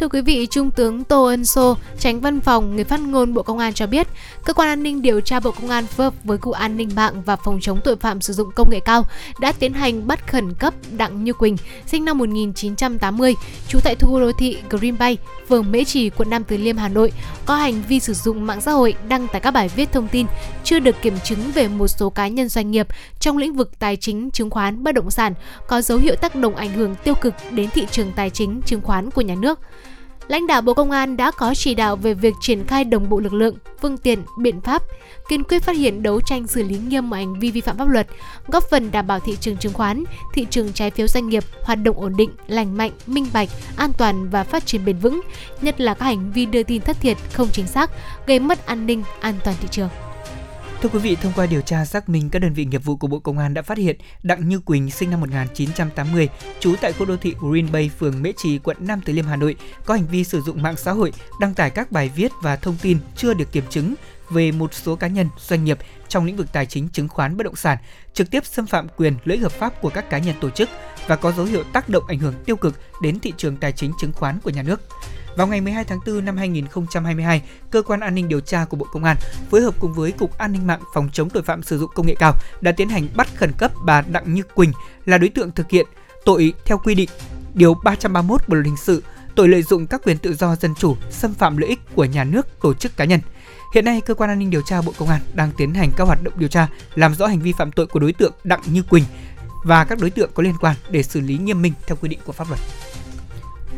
Thưa 0.00 0.08
quý 0.08 0.20
vị, 0.20 0.46
Trung 0.50 0.70
tướng 0.70 1.04
Tô 1.04 1.24
Ân 1.24 1.44
Sô, 1.44 1.76
tránh 1.98 2.20
văn 2.20 2.40
phòng 2.40 2.76
người 2.76 2.84
phát 2.84 3.00
ngôn 3.00 3.34
Bộ 3.34 3.42
Công 3.42 3.58
an 3.58 3.72
cho 3.72 3.86
biết, 3.86 4.06
cơ 4.44 4.52
quan 4.52 4.68
an 4.68 4.82
ninh 4.82 5.02
điều 5.02 5.20
tra 5.20 5.40
Bộ 5.40 5.50
Công 5.50 5.68
an 5.68 5.86
phối 5.86 6.04
hợp 6.04 6.14
với 6.24 6.38
Cục 6.38 6.54
An 6.54 6.76
ninh 6.76 6.90
mạng 6.96 7.22
và 7.26 7.36
Phòng 7.36 7.58
chống 7.62 7.80
tội 7.84 7.96
phạm 7.96 8.20
sử 8.20 8.32
dụng 8.32 8.50
công 8.54 8.70
nghệ 8.70 8.80
cao 8.80 9.06
đã 9.40 9.52
tiến 9.52 9.72
hành 9.72 10.06
bắt 10.06 10.32
khẩn 10.32 10.54
cấp 10.54 10.74
Đặng 10.96 11.24
Như 11.24 11.32
Quỳnh, 11.32 11.56
sinh 11.86 12.04
năm 12.04 12.18
1980, 12.18 13.34
trú 13.68 13.80
tại 13.80 13.96
khu 14.00 14.20
đô 14.20 14.32
thị 14.32 14.58
Green 14.70 14.98
Bay, 14.98 15.18
phường 15.48 15.72
Mễ 15.72 15.84
Trì, 15.84 16.10
quận 16.10 16.30
Nam 16.30 16.44
Từ 16.44 16.56
Liêm, 16.56 16.76
Hà 16.76 16.88
Nội, 16.88 17.12
có 17.46 17.56
hành 17.56 17.82
vi 17.88 18.00
sử 18.00 18.12
dụng 18.12 18.46
mạng 18.46 18.60
xã 18.60 18.72
hội 18.72 18.94
đăng 19.08 19.28
tải 19.28 19.40
các 19.40 19.50
bài 19.50 19.70
viết 19.76 19.92
thông 19.92 20.08
tin 20.08 20.26
chưa 20.64 20.78
được 20.78 20.96
kiểm 21.02 21.14
chứng 21.24 21.52
về 21.54 21.68
một 21.68 21.88
số 21.88 22.10
cá 22.10 22.28
nhân 22.28 22.48
doanh 22.48 22.70
nghiệp 22.70 22.86
trong 23.20 23.38
lĩnh 23.38 23.52
vực 23.52 23.78
tài 23.78 23.96
chính, 23.96 24.30
chứng 24.30 24.50
khoán, 24.50 24.84
bất 24.84 24.94
động 24.94 25.10
sản 25.10 25.34
có 25.68 25.80
dấu 25.80 25.98
hiệu 25.98 26.16
tác 26.16 26.34
động 26.34 26.56
ảnh 26.56 26.72
hưởng 26.72 26.94
tiêu 27.04 27.14
cực 27.14 27.34
đến 27.50 27.70
thị 27.70 27.86
trường 27.90 28.12
tài 28.16 28.30
chính, 28.30 28.60
chứng 28.66 28.80
khoán 28.80 29.10
của 29.10 29.20
nhà 29.22 29.34
nước 29.34 29.60
lãnh 30.28 30.46
đạo 30.46 30.62
Bộ 30.62 30.74
Công 30.74 30.90
an 30.90 31.16
đã 31.16 31.30
có 31.30 31.54
chỉ 31.54 31.74
đạo 31.74 31.96
về 31.96 32.14
việc 32.14 32.34
triển 32.40 32.66
khai 32.66 32.84
đồng 32.84 33.08
bộ 33.08 33.20
lực 33.20 33.32
lượng, 33.32 33.56
phương 33.80 33.98
tiện, 33.98 34.22
biện 34.38 34.60
pháp, 34.60 34.82
kiên 35.28 35.44
quyết 35.44 35.62
phát 35.62 35.76
hiện 35.76 36.02
đấu 36.02 36.20
tranh 36.20 36.46
xử 36.46 36.62
lý 36.62 36.78
nghiêm 36.78 37.10
mọi 37.10 37.18
hành 37.18 37.38
vi 37.38 37.50
vi 37.50 37.60
phạm 37.60 37.78
pháp 37.78 37.88
luật, 37.88 38.06
góp 38.46 38.64
phần 38.70 38.90
đảm 38.90 39.06
bảo 39.06 39.20
thị 39.20 39.36
trường 39.40 39.56
chứng 39.56 39.72
khoán, 39.72 40.04
thị 40.34 40.46
trường 40.50 40.72
trái 40.72 40.90
phiếu 40.90 41.06
doanh 41.06 41.28
nghiệp 41.28 41.44
hoạt 41.62 41.78
động 41.82 42.00
ổn 42.00 42.16
định, 42.16 42.30
lành 42.46 42.76
mạnh, 42.76 42.92
minh 43.06 43.26
bạch, 43.32 43.48
an 43.76 43.92
toàn 43.98 44.30
và 44.30 44.44
phát 44.44 44.66
triển 44.66 44.84
bền 44.84 44.98
vững, 44.98 45.20
nhất 45.60 45.80
là 45.80 45.94
các 45.94 46.04
hành 46.04 46.32
vi 46.32 46.46
đưa 46.46 46.62
tin 46.62 46.82
thất 46.82 47.00
thiệt, 47.00 47.16
không 47.32 47.48
chính 47.52 47.66
xác, 47.66 47.90
gây 48.26 48.38
mất 48.38 48.66
an 48.66 48.86
ninh, 48.86 49.02
an 49.20 49.34
toàn 49.44 49.56
thị 49.60 49.68
trường. 49.70 49.88
Thưa 50.82 50.88
quý 50.88 50.98
vị, 50.98 51.16
thông 51.16 51.32
qua 51.36 51.46
điều 51.46 51.60
tra 51.60 51.84
xác 51.84 52.08
minh, 52.08 52.30
các 52.30 52.38
đơn 52.38 52.52
vị 52.52 52.64
nghiệp 52.64 52.84
vụ 52.84 52.96
của 52.96 53.06
Bộ 53.06 53.18
Công 53.18 53.38
an 53.38 53.54
đã 53.54 53.62
phát 53.62 53.78
hiện 53.78 53.96
Đặng 54.22 54.48
Như 54.48 54.60
Quỳnh 54.60 54.90
sinh 54.90 55.10
năm 55.10 55.20
1980, 55.20 56.28
trú 56.60 56.74
tại 56.80 56.92
khu 56.92 57.06
đô 57.06 57.16
thị 57.16 57.34
Green 57.40 57.72
Bay, 57.72 57.90
phường 57.98 58.22
Mễ 58.22 58.32
Trì, 58.36 58.58
quận 58.58 58.76
Nam 58.80 59.00
Từ 59.04 59.12
Liêm, 59.12 59.24
Hà 59.24 59.36
Nội, 59.36 59.56
có 59.84 59.94
hành 59.94 60.06
vi 60.06 60.24
sử 60.24 60.40
dụng 60.40 60.62
mạng 60.62 60.76
xã 60.76 60.92
hội 60.92 61.12
đăng 61.40 61.54
tải 61.54 61.70
các 61.70 61.92
bài 61.92 62.10
viết 62.16 62.32
và 62.42 62.56
thông 62.56 62.76
tin 62.82 62.98
chưa 63.16 63.34
được 63.34 63.52
kiểm 63.52 63.64
chứng 63.70 63.94
về 64.30 64.52
một 64.52 64.74
số 64.74 64.96
cá 64.96 65.06
nhân, 65.06 65.28
doanh 65.38 65.64
nghiệp 65.64 65.78
trong 66.08 66.24
lĩnh 66.24 66.36
vực 66.36 66.52
tài 66.52 66.66
chính, 66.66 66.88
chứng 66.88 67.08
khoán, 67.08 67.36
bất 67.36 67.44
động 67.44 67.56
sản, 67.56 67.78
trực 68.12 68.30
tiếp 68.30 68.46
xâm 68.46 68.66
phạm 68.66 68.86
quyền 68.96 69.14
lợi 69.24 69.38
hợp 69.38 69.52
pháp 69.52 69.80
của 69.80 69.90
các 69.90 70.10
cá 70.10 70.18
nhân 70.18 70.34
tổ 70.40 70.50
chức 70.50 70.68
và 71.06 71.16
có 71.16 71.32
dấu 71.32 71.46
hiệu 71.46 71.64
tác 71.72 71.88
động 71.88 72.04
ảnh 72.08 72.18
hưởng 72.18 72.34
tiêu 72.44 72.56
cực 72.56 72.80
đến 73.02 73.20
thị 73.20 73.32
trường 73.36 73.56
tài 73.56 73.72
chính 73.72 73.92
chứng 74.00 74.12
khoán 74.12 74.40
của 74.40 74.50
nhà 74.50 74.62
nước. 74.62 74.80
Vào 75.36 75.46
ngày 75.46 75.60
12 75.60 75.84
tháng 75.84 75.98
4 76.06 76.24
năm 76.24 76.36
2022, 76.36 77.42
cơ 77.70 77.82
quan 77.82 78.00
an 78.00 78.14
ninh 78.14 78.28
điều 78.28 78.40
tra 78.40 78.64
của 78.64 78.76
Bộ 78.76 78.86
Công 78.92 79.04
an 79.04 79.16
phối 79.50 79.60
hợp 79.60 79.74
cùng 79.80 79.92
với 79.92 80.12
Cục 80.12 80.38
An 80.38 80.52
ninh 80.52 80.66
mạng 80.66 80.80
phòng 80.94 81.08
chống 81.12 81.30
tội 81.30 81.42
phạm 81.42 81.62
sử 81.62 81.78
dụng 81.78 81.90
công 81.94 82.06
nghệ 82.06 82.14
cao 82.18 82.32
đã 82.60 82.72
tiến 82.72 82.88
hành 82.88 83.08
bắt 83.16 83.28
khẩn 83.36 83.52
cấp 83.58 83.72
bà 83.84 84.00
Đặng 84.00 84.34
Như 84.34 84.42
Quỳnh 84.42 84.72
là 85.04 85.18
đối 85.18 85.28
tượng 85.28 85.50
thực 85.50 85.70
hiện 85.70 85.86
tội 86.24 86.52
theo 86.64 86.78
quy 86.78 86.94
định 86.94 87.08
điều 87.54 87.74
331 87.74 88.48
Bộ 88.48 88.54
luật 88.54 88.66
hình 88.66 88.76
sự 88.76 89.02
tội 89.34 89.48
lợi 89.48 89.62
dụng 89.62 89.86
các 89.86 90.00
quyền 90.04 90.18
tự 90.18 90.34
do 90.34 90.56
dân 90.56 90.74
chủ, 90.74 90.96
xâm 91.10 91.34
phạm 91.34 91.56
lợi 91.56 91.68
ích 91.70 91.78
của 91.94 92.04
nhà 92.04 92.24
nước, 92.24 92.60
tổ 92.60 92.74
chức 92.74 92.96
cá 92.96 93.04
nhân. 93.04 93.20
Hiện 93.74 93.84
nay, 93.84 94.00
cơ 94.00 94.14
quan 94.14 94.30
an 94.30 94.38
ninh 94.38 94.50
điều 94.50 94.62
tra 94.62 94.82
Bộ 94.82 94.92
Công 94.98 95.08
an 95.08 95.20
đang 95.34 95.50
tiến 95.56 95.74
hành 95.74 95.90
các 95.96 96.04
hoạt 96.04 96.22
động 96.22 96.34
điều 96.36 96.48
tra, 96.48 96.68
làm 96.94 97.14
rõ 97.14 97.26
hành 97.26 97.40
vi 97.40 97.52
phạm 97.52 97.72
tội 97.72 97.86
của 97.86 97.98
đối 97.98 98.12
tượng 98.12 98.32
Đặng 98.44 98.60
Như 98.66 98.82
Quỳnh 98.82 99.04
và 99.64 99.84
các 99.84 99.98
đối 100.00 100.10
tượng 100.10 100.30
có 100.34 100.42
liên 100.42 100.54
quan 100.60 100.76
để 100.90 101.02
xử 101.02 101.20
lý 101.20 101.38
nghiêm 101.38 101.62
minh 101.62 101.72
theo 101.86 101.96
quy 101.96 102.08
định 102.08 102.18
của 102.24 102.32
pháp 102.32 102.48
luật. 102.48 102.60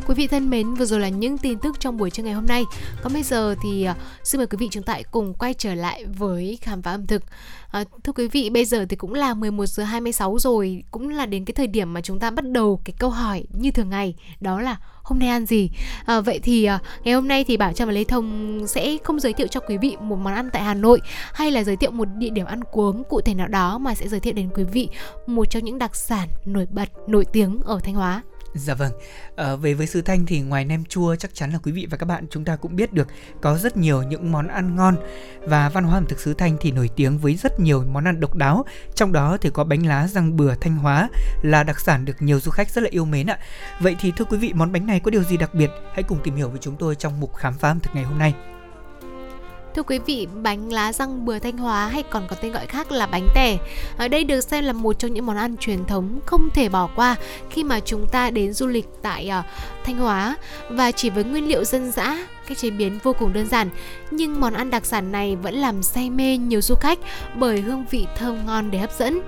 Quý 0.08 0.14
vị 0.14 0.26
thân 0.26 0.50
mến, 0.50 0.74
vừa 0.74 0.84
rồi 0.84 1.00
là 1.00 1.08
những 1.08 1.38
tin 1.38 1.58
tức 1.58 1.80
trong 1.80 1.96
buổi 1.96 2.10
trưa 2.10 2.22
ngày 2.22 2.32
hôm 2.32 2.46
nay. 2.46 2.64
Còn 3.02 3.12
bây 3.12 3.22
giờ 3.22 3.54
thì 3.62 3.84
à, 3.84 3.96
xin 4.24 4.38
mời 4.38 4.46
quý 4.46 4.56
vị 4.60 4.68
chúng 4.70 4.82
ta 4.82 4.98
cùng 5.10 5.34
quay 5.34 5.54
trở 5.54 5.74
lại 5.74 6.04
với 6.04 6.58
khám 6.62 6.82
phá 6.82 6.90
ẩm 6.90 7.06
thực. 7.06 7.22
À, 7.70 7.84
thưa 8.04 8.12
quý 8.12 8.28
vị, 8.28 8.50
bây 8.50 8.64
giờ 8.64 8.86
thì 8.88 8.96
cũng 8.96 9.14
là 9.14 9.34
11 9.34 9.66
giờ 9.66 9.84
26 9.84 10.38
rồi, 10.38 10.82
cũng 10.90 11.08
là 11.08 11.26
đến 11.26 11.44
cái 11.44 11.54
thời 11.54 11.66
điểm 11.66 11.92
mà 11.92 12.00
chúng 12.00 12.20
ta 12.20 12.30
bắt 12.30 12.44
đầu 12.44 12.80
cái 12.84 12.94
câu 12.98 13.10
hỏi 13.10 13.44
như 13.52 13.70
thường 13.70 13.90
ngày, 13.90 14.14
đó 14.40 14.60
là 14.60 14.76
hôm 15.02 15.18
nay 15.18 15.28
ăn 15.28 15.46
gì. 15.46 15.70
À, 16.04 16.20
vậy 16.20 16.40
thì 16.42 16.64
à, 16.64 16.78
ngày 17.04 17.14
hôm 17.14 17.28
nay 17.28 17.44
thì 17.44 17.56
Bảo 17.56 17.72
Trâm 17.72 17.88
và 17.88 17.92
Lê 17.92 18.04
Thông 18.04 18.60
sẽ 18.66 18.96
không 19.04 19.20
giới 19.20 19.32
thiệu 19.32 19.46
cho 19.46 19.60
quý 19.60 19.76
vị 19.76 19.96
một 20.00 20.16
món 20.16 20.34
ăn 20.34 20.50
tại 20.52 20.62
Hà 20.62 20.74
Nội 20.74 21.00
hay 21.32 21.50
là 21.50 21.64
giới 21.64 21.76
thiệu 21.76 21.90
một 21.90 22.08
địa 22.16 22.30
điểm 22.30 22.46
ăn 22.46 22.60
uống 22.72 23.02
cụ 23.04 23.20
thể 23.20 23.34
nào 23.34 23.48
đó 23.48 23.78
mà 23.78 23.94
sẽ 23.94 24.08
giới 24.08 24.20
thiệu 24.20 24.32
đến 24.32 24.50
quý 24.54 24.64
vị 24.64 24.88
một 25.26 25.50
trong 25.50 25.64
những 25.64 25.78
đặc 25.78 25.96
sản 25.96 26.28
nổi 26.44 26.66
bật, 26.70 26.88
nổi 27.06 27.24
tiếng 27.32 27.58
ở 27.64 27.80
Thanh 27.84 27.94
Hóa. 27.94 28.22
Dạ 28.54 28.74
vâng, 28.74 28.92
à, 29.36 29.56
về 29.56 29.74
với 29.74 29.86
sứ 29.86 30.02
Thanh 30.02 30.26
thì 30.26 30.40
ngoài 30.40 30.64
nem 30.64 30.84
chua 30.84 31.16
chắc 31.16 31.34
chắn 31.34 31.52
là 31.52 31.58
quý 31.62 31.72
vị 31.72 31.86
và 31.90 31.96
các 31.96 32.06
bạn 32.06 32.26
chúng 32.30 32.44
ta 32.44 32.56
cũng 32.56 32.76
biết 32.76 32.92
được 32.92 33.08
có 33.40 33.58
rất 33.58 33.76
nhiều 33.76 34.02
những 34.02 34.32
món 34.32 34.48
ăn 34.48 34.76
ngon 34.76 34.96
và 35.40 35.68
văn 35.68 35.84
hóa 35.84 35.98
ẩm 35.98 36.06
thực 36.08 36.20
sứ 36.20 36.34
Thanh 36.34 36.56
thì 36.60 36.70
nổi 36.70 36.90
tiếng 36.96 37.18
với 37.18 37.34
rất 37.34 37.60
nhiều 37.60 37.84
món 37.92 38.04
ăn 38.04 38.20
độc 38.20 38.34
đáo. 38.34 38.64
Trong 38.94 39.12
đó 39.12 39.36
thì 39.40 39.50
có 39.50 39.64
bánh 39.64 39.86
lá 39.86 40.06
răng 40.08 40.36
bừa 40.36 40.54
Thanh 40.54 40.76
Hóa 40.76 41.08
là 41.42 41.62
đặc 41.62 41.80
sản 41.80 42.04
được 42.04 42.22
nhiều 42.22 42.40
du 42.40 42.50
khách 42.50 42.70
rất 42.70 42.84
là 42.84 42.90
yêu 42.90 43.04
mến 43.04 43.26
ạ. 43.26 43.38
Vậy 43.80 43.96
thì 44.00 44.12
thưa 44.16 44.24
quý 44.24 44.38
vị 44.38 44.52
món 44.52 44.72
bánh 44.72 44.86
này 44.86 45.00
có 45.00 45.10
điều 45.10 45.22
gì 45.22 45.36
đặc 45.36 45.54
biệt? 45.54 45.70
Hãy 45.92 46.02
cùng 46.02 46.18
tìm 46.24 46.36
hiểu 46.36 46.48
với 46.48 46.58
chúng 46.62 46.76
tôi 46.76 46.94
trong 46.94 47.20
mục 47.20 47.34
khám 47.34 47.54
phá 47.54 47.68
ẩm 47.68 47.80
thực 47.80 47.94
ngày 47.94 48.04
hôm 48.04 48.18
nay. 48.18 48.34
Thưa 49.78 49.82
quý 49.82 49.98
vị, 50.06 50.26
bánh 50.42 50.72
lá 50.72 50.92
răng 50.92 51.24
bừa 51.24 51.38
Thanh 51.38 51.58
Hóa 51.58 51.88
hay 51.88 52.02
còn 52.02 52.26
có 52.30 52.36
tên 52.36 52.52
gọi 52.52 52.66
khác 52.66 52.92
là 52.92 53.06
bánh 53.06 53.28
tẻ. 53.34 53.58
Ở 53.96 54.08
đây 54.08 54.24
được 54.24 54.40
xem 54.40 54.64
là 54.64 54.72
một 54.72 54.98
trong 54.98 55.14
những 55.14 55.26
món 55.26 55.36
ăn 55.36 55.56
truyền 55.56 55.84
thống 55.84 56.20
không 56.26 56.48
thể 56.54 56.68
bỏ 56.68 56.88
qua 56.96 57.16
khi 57.50 57.64
mà 57.64 57.80
chúng 57.80 58.06
ta 58.12 58.30
đến 58.30 58.52
du 58.52 58.66
lịch 58.66 58.86
tại 59.02 59.30
uh, 59.38 59.44
Thanh 59.84 59.98
Hóa 59.98 60.36
và 60.70 60.92
chỉ 60.92 61.10
với 61.10 61.24
nguyên 61.24 61.48
liệu 61.48 61.64
dân 61.64 61.92
dã 61.92 62.26
cách 62.48 62.58
chế 62.58 62.70
biến 62.70 62.98
vô 63.02 63.12
cùng 63.18 63.32
đơn 63.32 63.46
giản 63.46 63.70
nhưng 64.10 64.40
món 64.40 64.54
ăn 64.54 64.70
đặc 64.70 64.86
sản 64.86 65.12
này 65.12 65.36
vẫn 65.36 65.54
làm 65.54 65.82
say 65.82 66.10
mê 66.10 66.36
nhiều 66.36 66.60
du 66.60 66.74
khách 66.74 66.98
bởi 67.36 67.60
hương 67.60 67.84
vị 67.90 68.06
thơm 68.16 68.46
ngon 68.46 68.70
để 68.70 68.78
hấp 68.78 68.92
dẫn. 68.98 69.20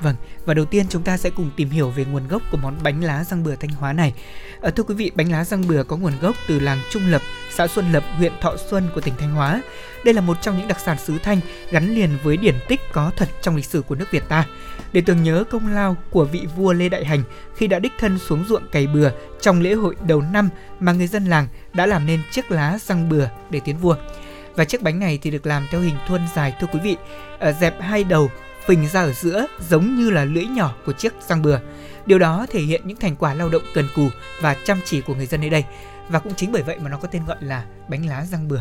Vâng, 0.00 0.14
và 0.44 0.54
đầu 0.54 0.64
tiên 0.64 0.86
chúng 0.88 1.02
ta 1.02 1.16
sẽ 1.16 1.30
cùng 1.30 1.50
tìm 1.56 1.70
hiểu 1.70 1.90
về 1.90 2.04
nguồn 2.04 2.28
gốc 2.28 2.42
của 2.50 2.56
món 2.56 2.76
bánh 2.82 3.04
lá 3.04 3.24
răng 3.24 3.44
bừa 3.44 3.56
Thanh 3.56 3.70
Hóa 3.70 3.92
này. 3.92 4.14
À, 4.62 4.70
thưa 4.70 4.82
quý 4.82 4.94
vị, 4.94 5.10
bánh 5.14 5.32
lá 5.32 5.44
răng 5.44 5.68
bừa 5.68 5.82
có 5.84 5.96
nguồn 5.96 6.12
gốc 6.20 6.34
từ 6.48 6.60
làng 6.60 6.78
Trung 6.90 7.06
Lập, 7.06 7.22
xã 7.50 7.66
Xuân 7.66 7.92
Lập, 7.92 8.04
huyện 8.16 8.32
Thọ 8.40 8.56
Xuân 8.70 8.88
của 8.94 9.00
tỉnh 9.00 9.14
Thanh 9.18 9.30
Hóa. 9.30 9.62
Đây 10.04 10.14
là 10.14 10.20
một 10.20 10.42
trong 10.42 10.58
những 10.58 10.68
đặc 10.68 10.80
sản 10.80 10.98
xứ 10.98 11.18
Thanh 11.22 11.40
gắn 11.70 11.94
liền 11.94 12.10
với 12.22 12.36
điển 12.36 12.54
tích 12.68 12.80
có 12.92 13.10
thật 13.16 13.28
trong 13.42 13.56
lịch 13.56 13.64
sử 13.64 13.82
của 13.82 13.94
nước 13.94 14.10
Việt 14.10 14.28
ta. 14.28 14.46
Để 14.92 15.00
tưởng 15.06 15.22
nhớ 15.22 15.44
công 15.50 15.74
lao 15.74 15.96
của 16.10 16.24
vị 16.24 16.46
vua 16.56 16.72
Lê 16.72 16.88
Đại 16.88 17.04
Hành 17.04 17.22
khi 17.56 17.66
đã 17.66 17.78
đích 17.78 17.92
thân 17.98 18.18
xuống 18.18 18.44
ruộng 18.48 18.68
cày 18.68 18.86
bừa 18.86 19.10
trong 19.40 19.60
lễ 19.60 19.72
hội 19.72 19.96
đầu 20.06 20.20
năm 20.20 20.48
mà 20.80 20.92
người 20.92 21.06
dân 21.06 21.24
làng 21.24 21.48
đã 21.72 21.86
làm 21.86 22.06
nên 22.06 22.22
chiếc 22.30 22.50
lá 22.50 22.78
răng 22.86 23.08
bừa 23.08 23.28
để 23.50 23.60
tiến 23.64 23.78
vua. 23.78 23.96
Và 24.54 24.64
chiếc 24.64 24.82
bánh 24.82 24.98
này 24.98 25.18
thì 25.22 25.30
được 25.30 25.46
làm 25.46 25.66
theo 25.70 25.80
hình 25.80 25.96
thuôn 26.08 26.20
dài 26.34 26.54
thưa 26.60 26.66
quý 26.72 26.80
vị, 26.82 26.96
ở 27.38 27.52
dẹp 27.52 27.80
hai 27.80 28.04
đầu 28.04 28.30
phình 28.66 28.88
ra 28.88 29.00
ở 29.02 29.12
giữa 29.12 29.46
giống 29.68 29.96
như 29.96 30.10
là 30.10 30.24
lưỡi 30.24 30.44
nhỏ 30.44 30.74
của 30.86 30.92
chiếc 30.92 31.12
răng 31.28 31.42
bừa. 31.42 31.58
Điều 32.06 32.18
đó 32.18 32.46
thể 32.50 32.60
hiện 32.60 32.82
những 32.84 32.96
thành 32.96 33.16
quả 33.16 33.34
lao 33.34 33.48
động 33.48 33.62
cần 33.74 33.88
cù 33.96 34.08
và 34.40 34.56
chăm 34.64 34.80
chỉ 34.84 35.00
của 35.00 35.14
người 35.14 35.26
dân 35.26 35.40
nơi 35.40 35.50
đây. 35.50 35.64
Và 36.08 36.18
cũng 36.18 36.34
chính 36.34 36.52
bởi 36.52 36.62
vậy 36.62 36.78
mà 36.78 36.90
nó 36.90 36.98
có 36.98 37.08
tên 37.08 37.24
gọi 37.24 37.36
là 37.40 37.64
bánh 37.88 38.06
lá 38.06 38.26
răng 38.30 38.48
bừa 38.48 38.60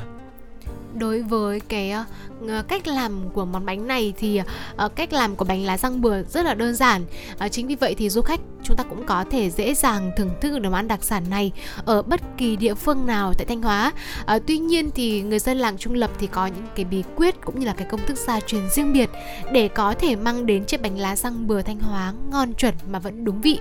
đối 0.94 1.22
với 1.22 1.60
cái 1.60 1.92
ờ, 2.48 2.64
cách 2.68 2.88
làm 2.88 3.30
của 3.34 3.46
món 3.46 3.66
bánh 3.66 3.88
này 3.88 4.14
thì 4.18 4.42
ờ, 4.76 4.90
cách 4.90 5.14
làm 5.14 5.36
của 5.36 5.46
bánh 5.46 5.66
lá 5.66 5.78
răng 5.78 6.02
bừa 6.02 6.24
rất 6.24 6.46
là 6.46 6.54
đơn 6.54 6.76
giản. 6.76 7.06
Ờ, 7.38 7.48
chính 7.48 7.68
vì 7.68 7.76
vậy 7.76 7.96
thì 7.98 8.10
du 8.10 8.22
khách 8.22 8.40
chúng 8.64 8.78
ta 8.78 8.84
cũng 8.84 9.06
có 9.06 9.26
thể 9.32 9.50
dễ 9.50 9.74
dàng 9.74 10.12
thưởng 10.18 10.30
thức 10.42 10.60
được 10.60 10.70
món 10.70 10.74
ăn 10.74 10.88
đặc 10.88 11.04
sản 11.04 11.24
này 11.30 11.52
ở 11.86 12.02
bất 12.02 12.22
kỳ 12.38 12.56
địa 12.56 12.74
phương 12.74 13.06
nào 13.06 13.34
tại 13.34 13.46
Thanh 13.46 13.62
Hóa. 13.62 13.92
Tuy 14.48 14.58
nhiên 14.58 14.92
thì 14.96 15.22
người 15.22 15.40
dân 15.40 15.58
làng 15.58 15.78
Trung 15.78 15.94
Lập 15.94 16.12
thì 16.20 16.28
có 16.28 16.48
những 16.48 16.66
cái 16.76 16.86
bí 16.86 17.04
quyết 17.16 17.36
cũng 17.42 17.60
như 17.60 17.66
là 17.66 17.74
cái 17.74 17.88
công 17.92 18.06
thức 18.06 18.18
gia 18.18 18.40
truyền 18.40 18.70
riêng 18.70 18.94
biệt 18.94 19.10
để 19.52 19.68
có 19.68 19.94
thể 19.94 20.16
mang 20.16 20.46
đến 20.46 20.66
chiếc 20.66 20.82
bánh 20.82 21.00
lá 21.00 21.16
răng 21.16 21.48
bừa 21.48 21.62
Thanh 21.62 21.80
Hóa 21.80 22.14
ngon 22.32 22.54
chuẩn 22.54 22.74
mà 22.92 23.00
vẫn 23.00 23.26
đúng 23.26 23.42
vị. 23.42 23.60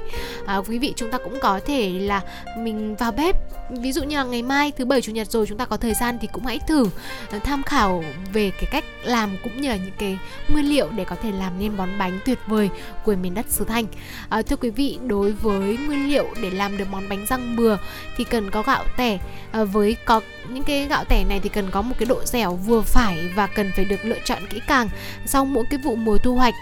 Quý 0.68 0.78
vị 0.78 0.92
chúng 0.96 1.10
ta 1.10 1.18
cũng 1.18 1.38
có 1.42 1.60
thể 1.66 1.90
là 1.90 2.20
mình 2.58 2.96
vào 2.96 3.12
bếp. 3.12 3.36
Ví 3.70 3.92
dụ 3.92 4.02
như 4.02 4.16
là 4.16 4.24
ngày 4.24 4.42
mai 4.42 4.72
thứ 4.72 4.84
bảy, 4.84 5.00
chủ 5.00 5.12
nhật 5.12 5.30
rồi 5.30 5.46
chúng 5.46 5.58
ta 5.58 5.64
có 5.64 5.76
thời 5.76 5.94
gian 5.94 6.18
thì 6.20 6.28
cũng 6.32 6.46
hãy 6.46 6.60
thử. 6.68 6.86
Ờ, 7.30 7.38
tham 7.38 7.62
khảo 7.62 8.04
về 8.32 8.50
cái 8.50 8.66
cách 8.70 8.84
làm 9.02 9.36
cũng 9.42 9.60
như 9.60 9.68
là 9.68 9.76
những 9.76 9.94
cái 9.98 10.18
nguyên 10.48 10.68
liệu 10.68 10.88
để 10.96 11.04
có 11.04 11.16
thể 11.22 11.32
làm 11.32 11.58
nên 11.58 11.76
món 11.76 11.98
bánh 11.98 12.18
tuyệt 12.24 12.38
vời 12.46 12.70
của 13.04 13.14
miền 13.22 13.34
đất 13.34 13.46
xứ 13.48 13.64
Thanh. 13.64 13.86
À, 14.28 14.42
thưa 14.42 14.56
quý 14.56 14.70
vị, 14.70 14.98
đối 15.06 15.32
với 15.32 15.76
nguyên 15.86 16.08
liệu 16.08 16.26
để 16.42 16.50
làm 16.50 16.78
được 16.78 16.88
món 16.90 17.08
bánh 17.08 17.26
răng 17.26 17.56
bừa 17.56 17.76
thì 18.16 18.24
cần 18.24 18.50
có 18.50 18.62
gạo 18.62 18.84
tẻ. 18.96 19.18
À, 19.52 19.64
với 19.64 19.96
có 20.04 20.20
những 20.48 20.64
cái 20.64 20.86
gạo 20.86 21.04
tẻ 21.04 21.24
này 21.24 21.40
thì 21.42 21.48
cần 21.48 21.70
có 21.70 21.82
một 21.82 21.94
cái 21.98 22.06
độ 22.06 22.24
dẻo 22.24 22.54
vừa 22.54 22.80
phải 22.80 23.28
và 23.34 23.46
cần 23.46 23.70
phải 23.76 23.84
được 23.84 24.04
lựa 24.04 24.18
chọn 24.24 24.46
kỹ 24.50 24.60
càng 24.66 24.88
sau 25.26 25.44
mỗi 25.44 25.64
cái 25.70 25.80
vụ 25.84 25.96
mùa 25.96 26.18
thu 26.18 26.34
hoạch 26.34 26.54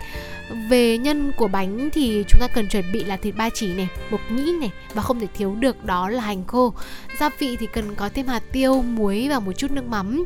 về 0.69 0.99
nhân 0.99 1.33
của 1.37 1.49
bánh 1.49 1.91
thì 1.93 2.25
chúng 2.29 2.41
ta 2.41 2.49
cần 2.49 2.69
chuẩn 2.69 2.93
bị 2.93 3.05
là 3.05 3.17
thịt 3.17 3.35
ba 3.37 3.51
chỉ 3.51 3.75
này 3.75 3.89
bột 4.11 4.21
nhĩ 4.31 4.53
này 4.61 4.71
và 4.95 5.03
không 5.03 5.21
thể 5.21 5.27
thiếu 5.35 5.55
được 5.61 5.85
đó 5.85 6.09
là 6.09 6.23
hành 6.23 6.45
khô. 6.47 6.73
Gia 7.21 7.31
vị 7.39 7.57
thì 7.61 7.67
cần 7.73 7.95
có 7.95 8.09
thêm 8.15 8.27
hạt 8.27 8.43
tiêu 8.53 8.83
muối 8.83 9.29
và 9.29 9.41
một 9.41 9.53
chút 9.53 9.71
nước 9.71 9.89
mắm. 9.89 10.25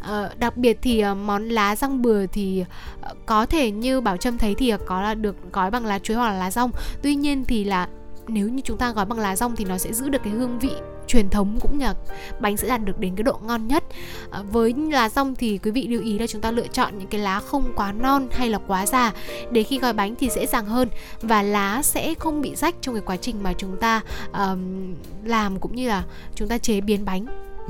À, 0.00 0.28
đặc 0.38 0.56
biệt 0.56 0.78
thì 0.82 1.00
ờ, 1.00 1.14
món 1.14 1.48
lá 1.48 1.76
rong 1.76 2.02
bừa 2.02 2.26
thì 2.26 2.64
ờ, 3.00 3.14
có 3.26 3.46
thể 3.46 3.70
như 3.70 4.00
bảo 4.00 4.16
trâm 4.16 4.38
thấy 4.38 4.54
thì 4.58 4.72
có 4.86 5.00
là 5.00 5.14
được 5.14 5.52
gói 5.52 5.70
bằng 5.70 5.86
lá 5.86 5.98
chuối 5.98 6.16
hoặc 6.16 6.28
là 6.28 6.38
lá 6.38 6.50
rong. 6.50 6.70
Tuy 7.02 7.14
nhiên 7.14 7.44
thì 7.44 7.64
là 7.64 7.88
nếu 8.28 8.48
như 8.48 8.62
chúng 8.64 8.78
ta 8.78 8.92
gói 8.92 9.04
bằng 9.04 9.18
lá 9.18 9.36
rong 9.36 9.56
thì 9.56 9.64
nó 9.64 9.78
sẽ 9.78 9.92
giữ 9.92 10.08
được 10.08 10.22
cái 10.24 10.32
hương 10.32 10.58
vị 10.58 10.70
truyền 11.06 11.30
thống 11.30 11.58
cũng 11.60 11.78
như 11.78 11.84
là 11.84 11.94
bánh 12.40 12.56
sẽ 12.56 12.68
đạt 12.68 12.84
được 12.84 12.98
đến 12.98 13.16
cái 13.16 13.22
độ 13.22 13.40
ngon 13.42 13.68
nhất. 13.68 13.84
À, 14.30 14.42
với 14.42 14.74
lá 14.90 15.08
rong 15.08 15.34
thì 15.34 15.58
quý 15.58 15.70
vị 15.70 15.88
lưu 15.88 16.02
ý 16.02 16.18
là 16.18 16.26
chúng 16.26 16.40
ta 16.40 16.50
lựa 16.50 16.66
chọn 16.66 16.98
những 16.98 17.08
cái 17.08 17.20
lá 17.20 17.40
không 17.40 17.72
quá 17.76 17.92
non 17.92 18.28
hay 18.30 18.50
là 18.50 18.58
quá 18.66 18.86
già. 18.86 19.12
Để 19.50 19.62
khi 19.62 19.78
gói 19.78 19.92
bánh 19.92 20.14
thì 20.16 20.30
dễ 20.30 20.46
dàng 20.46 20.66
hơn 20.66 20.88
và 21.20 21.42
lá 21.42 21.82
sẽ 21.82 22.14
không 22.14 22.40
bị 22.40 22.54
rách 22.54 22.74
trong 22.80 22.94
cái 22.94 23.02
quá 23.06 23.16
trình 23.16 23.42
mà 23.42 23.52
chúng 23.52 23.76
ta 23.76 24.02
um, 24.32 24.94
làm 25.24 25.58
cũng 25.58 25.76
như 25.76 25.88
là 25.88 26.04
chúng 26.34 26.48
ta 26.48 26.58
chế 26.58 26.80
biến 26.80 27.04
bánh. 27.04 27.26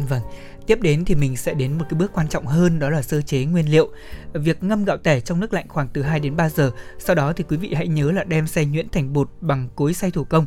Vâng, 0.08 0.20
tiếp 0.66 0.80
đến 0.80 1.04
thì 1.04 1.14
mình 1.14 1.36
sẽ 1.36 1.54
đến 1.54 1.72
một 1.72 1.84
cái 1.90 1.98
bước 1.98 2.12
quan 2.14 2.28
trọng 2.28 2.46
hơn 2.46 2.78
đó 2.78 2.90
là 2.90 3.02
sơ 3.02 3.22
chế 3.22 3.44
nguyên 3.44 3.70
liệu. 3.70 3.90
Việc 4.32 4.62
ngâm 4.62 4.84
gạo 4.84 4.96
tẻ 4.96 5.20
trong 5.20 5.40
nước 5.40 5.52
lạnh 5.52 5.68
khoảng 5.68 5.88
từ 5.92 6.02
2 6.02 6.20
đến 6.20 6.36
3 6.36 6.48
giờ. 6.48 6.70
Sau 6.98 7.16
đó 7.16 7.32
thì 7.32 7.44
quý 7.48 7.56
vị 7.56 7.74
hãy 7.74 7.88
nhớ 7.88 8.12
là 8.12 8.24
đem 8.24 8.46
xay 8.46 8.66
nhuyễn 8.66 8.88
thành 8.88 9.12
bột 9.12 9.30
bằng 9.40 9.68
cối 9.76 9.94
xay 9.94 10.10
thủ 10.10 10.24
công. 10.24 10.46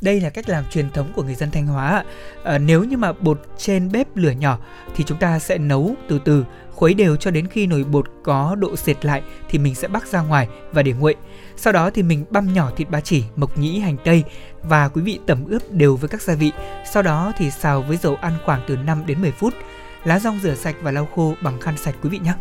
Đây 0.00 0.20
là 0.20 0.30
cách 0.30 0.48
làm 0.48 0.64
truyền 0.70 0.90
thống 0.90 1.12
của 1.14 1.22
người 1.22 1.34
dân 1.34 1.50
Thanh 1.50 1.66
Hóa. 1.66 2.04
À, 2.44 2.58
nếu 2.58 2.84
như 2.84 2.96
mà 2.96 3.12
bột 3.12 3.40
trên 3.58 3.92
bếp 3.92 4.16
lửa 4.16 4.30
nhỏ 4.30 4.58
thì 4.96 5.04
chúng 5.04 5.18
ta 5.18 5.38
sẽ 5.38 5.58
nấu 5.58 5.94
từ 6.08 6.18
từ, 6.24 6.44
khuấy 6.80 6.94
đều 6.94 7.16
cho 7.16 7.30
đến 7.30 7.46
khi 7.46 7.66
nồi 7.66 7.84
bột 7.84 8.06
có 8.22 8.56
độ 8.58 8.76
sệt 8.76 9.04
lại 9.04 9.22
thì 9.48 9.58
mình 9.58 9.74
sẽ 9.74 9.88
bắc 9.88 10.06
ra 10.06 10.20
ngoài 10.20 10.48
và 10.72 10.82
để 10.82 10.92
nguội. 10.92 11.14
Sau 11.56 11.72
đó 11.72 11.90
thì 11.90 12.02
mình 12.02 12.24
băm 12.30 12.52
nhỏ 12.52 12.70
thịt 12.76 12.90
ba 12.90 13.00
chỉ, 13.00 13.24
mộc 13.36 13.58
nhĩ, 13.58 13.78
hành 13.78 13.96
tây 14.04 14.24
và 14.62 14.88
quý 14.88 15.02
vị 15.02 15.18
tẩm 15.26 15.44
ướp 15.48 15.62
đều 15.70 15.96
với 15.96 16.08
các 16.08 16.22
gia 16.22 16.34
vị. 16.34 16.52
Sau 16.92 17.02
đó 17.02 17.32
thì 17.38 17.50
xào 17.50 17.82
với 17.82 17.96
dầu 17.96 18.14
ăn 18.14 18.32
khoảng 18.44 18.60
từ 18.68 18.76
5 18.76 19.02
đến 19.06 19.20
10 19.20 19.30
phút. 19.30 19.54
Lá 20.04 20.18
rong 20.18 20.38
rửa 20.42 20.54
sạch 20.54 20.76
và 20.82 20.90
lau 20.90 21.08
khô 21.14 21.34
bằng 21.42 21.60
khăn 21.60 21.76
sạch 21.76 21.94
quý 22.02 22.10
vị 22.10 22.18
nhé. 22.18 22.34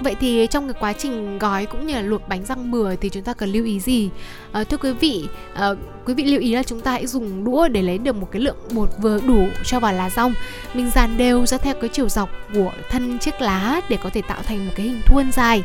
Vậy 0.00 0.16
thì 0.20 0.46
trong 0.50 0.72
cái 0.72 0.80
quá 0.80 0.92
trình 0.92 1.38
gói 1.38 1.66
cũng 1.66 1.86
như 1.86 1.94
là 1.94 2.00
luộc 2.00 2.28
bánh 2.28 2.44
răng 2.44 2.70
mười 2.70 2.96
thì 2.96 3.08
chúng 3.08 3.22
ta 3.22 3.32
cần 3.32 3.52
lưu 3.52 3.64
ý 3.64 3.80
gì? 3.80 4.10
À, 4.52 4.64
thưa 4.64 4.76
quý 4.76 4.92
vị, 4.92 5.28
à, 5.54 5.68
quý 6.06 6.14
vị 6.14 6.24
lưu 6.24 6.40
ý 6.40 6.54
là 6.54 6.62
chúng 6.62 6.80
ta 6.80 6.92
hãy 6.92 7.06
dùng 7.06 7.44
đũa 7.44 7.68
để 7.68 7.82
lấy 7.82 7.98
được 7.98 8.16
một 8.16 8.28
cái 8.32 8.42
lượng 8.42 8.56
bột 8.70 8.88
vừa 8.98 9.20
đủ 9.20 9.48
cho 9.64 9.80
vào 9.80 9.92
lá 9.92 10.10
rong. 10.10 10.34
Mình 10.74 10.90
dàn 10.94 11.16
đều 11.16 11.46
ra 11.46 11.58
theo 11.58 11.74
cái 11.80 11.90
chiều 11.92 12.08
dọc 12.08 12.30
của 12.54 12.72
thân 12.90 13.18
chiếc 13.18 13.40
lá 13.40 13.80
để 13.88 13.98
có 14.02 14.10
thể 14.10 14.22
tạo 14.22 14.42
thành 14.42 14.66
một 14.66 14.72
cái 14.76 14.86
hình 14.86 15.00
thuôn 15.06 15.32
dài 15.32 15.62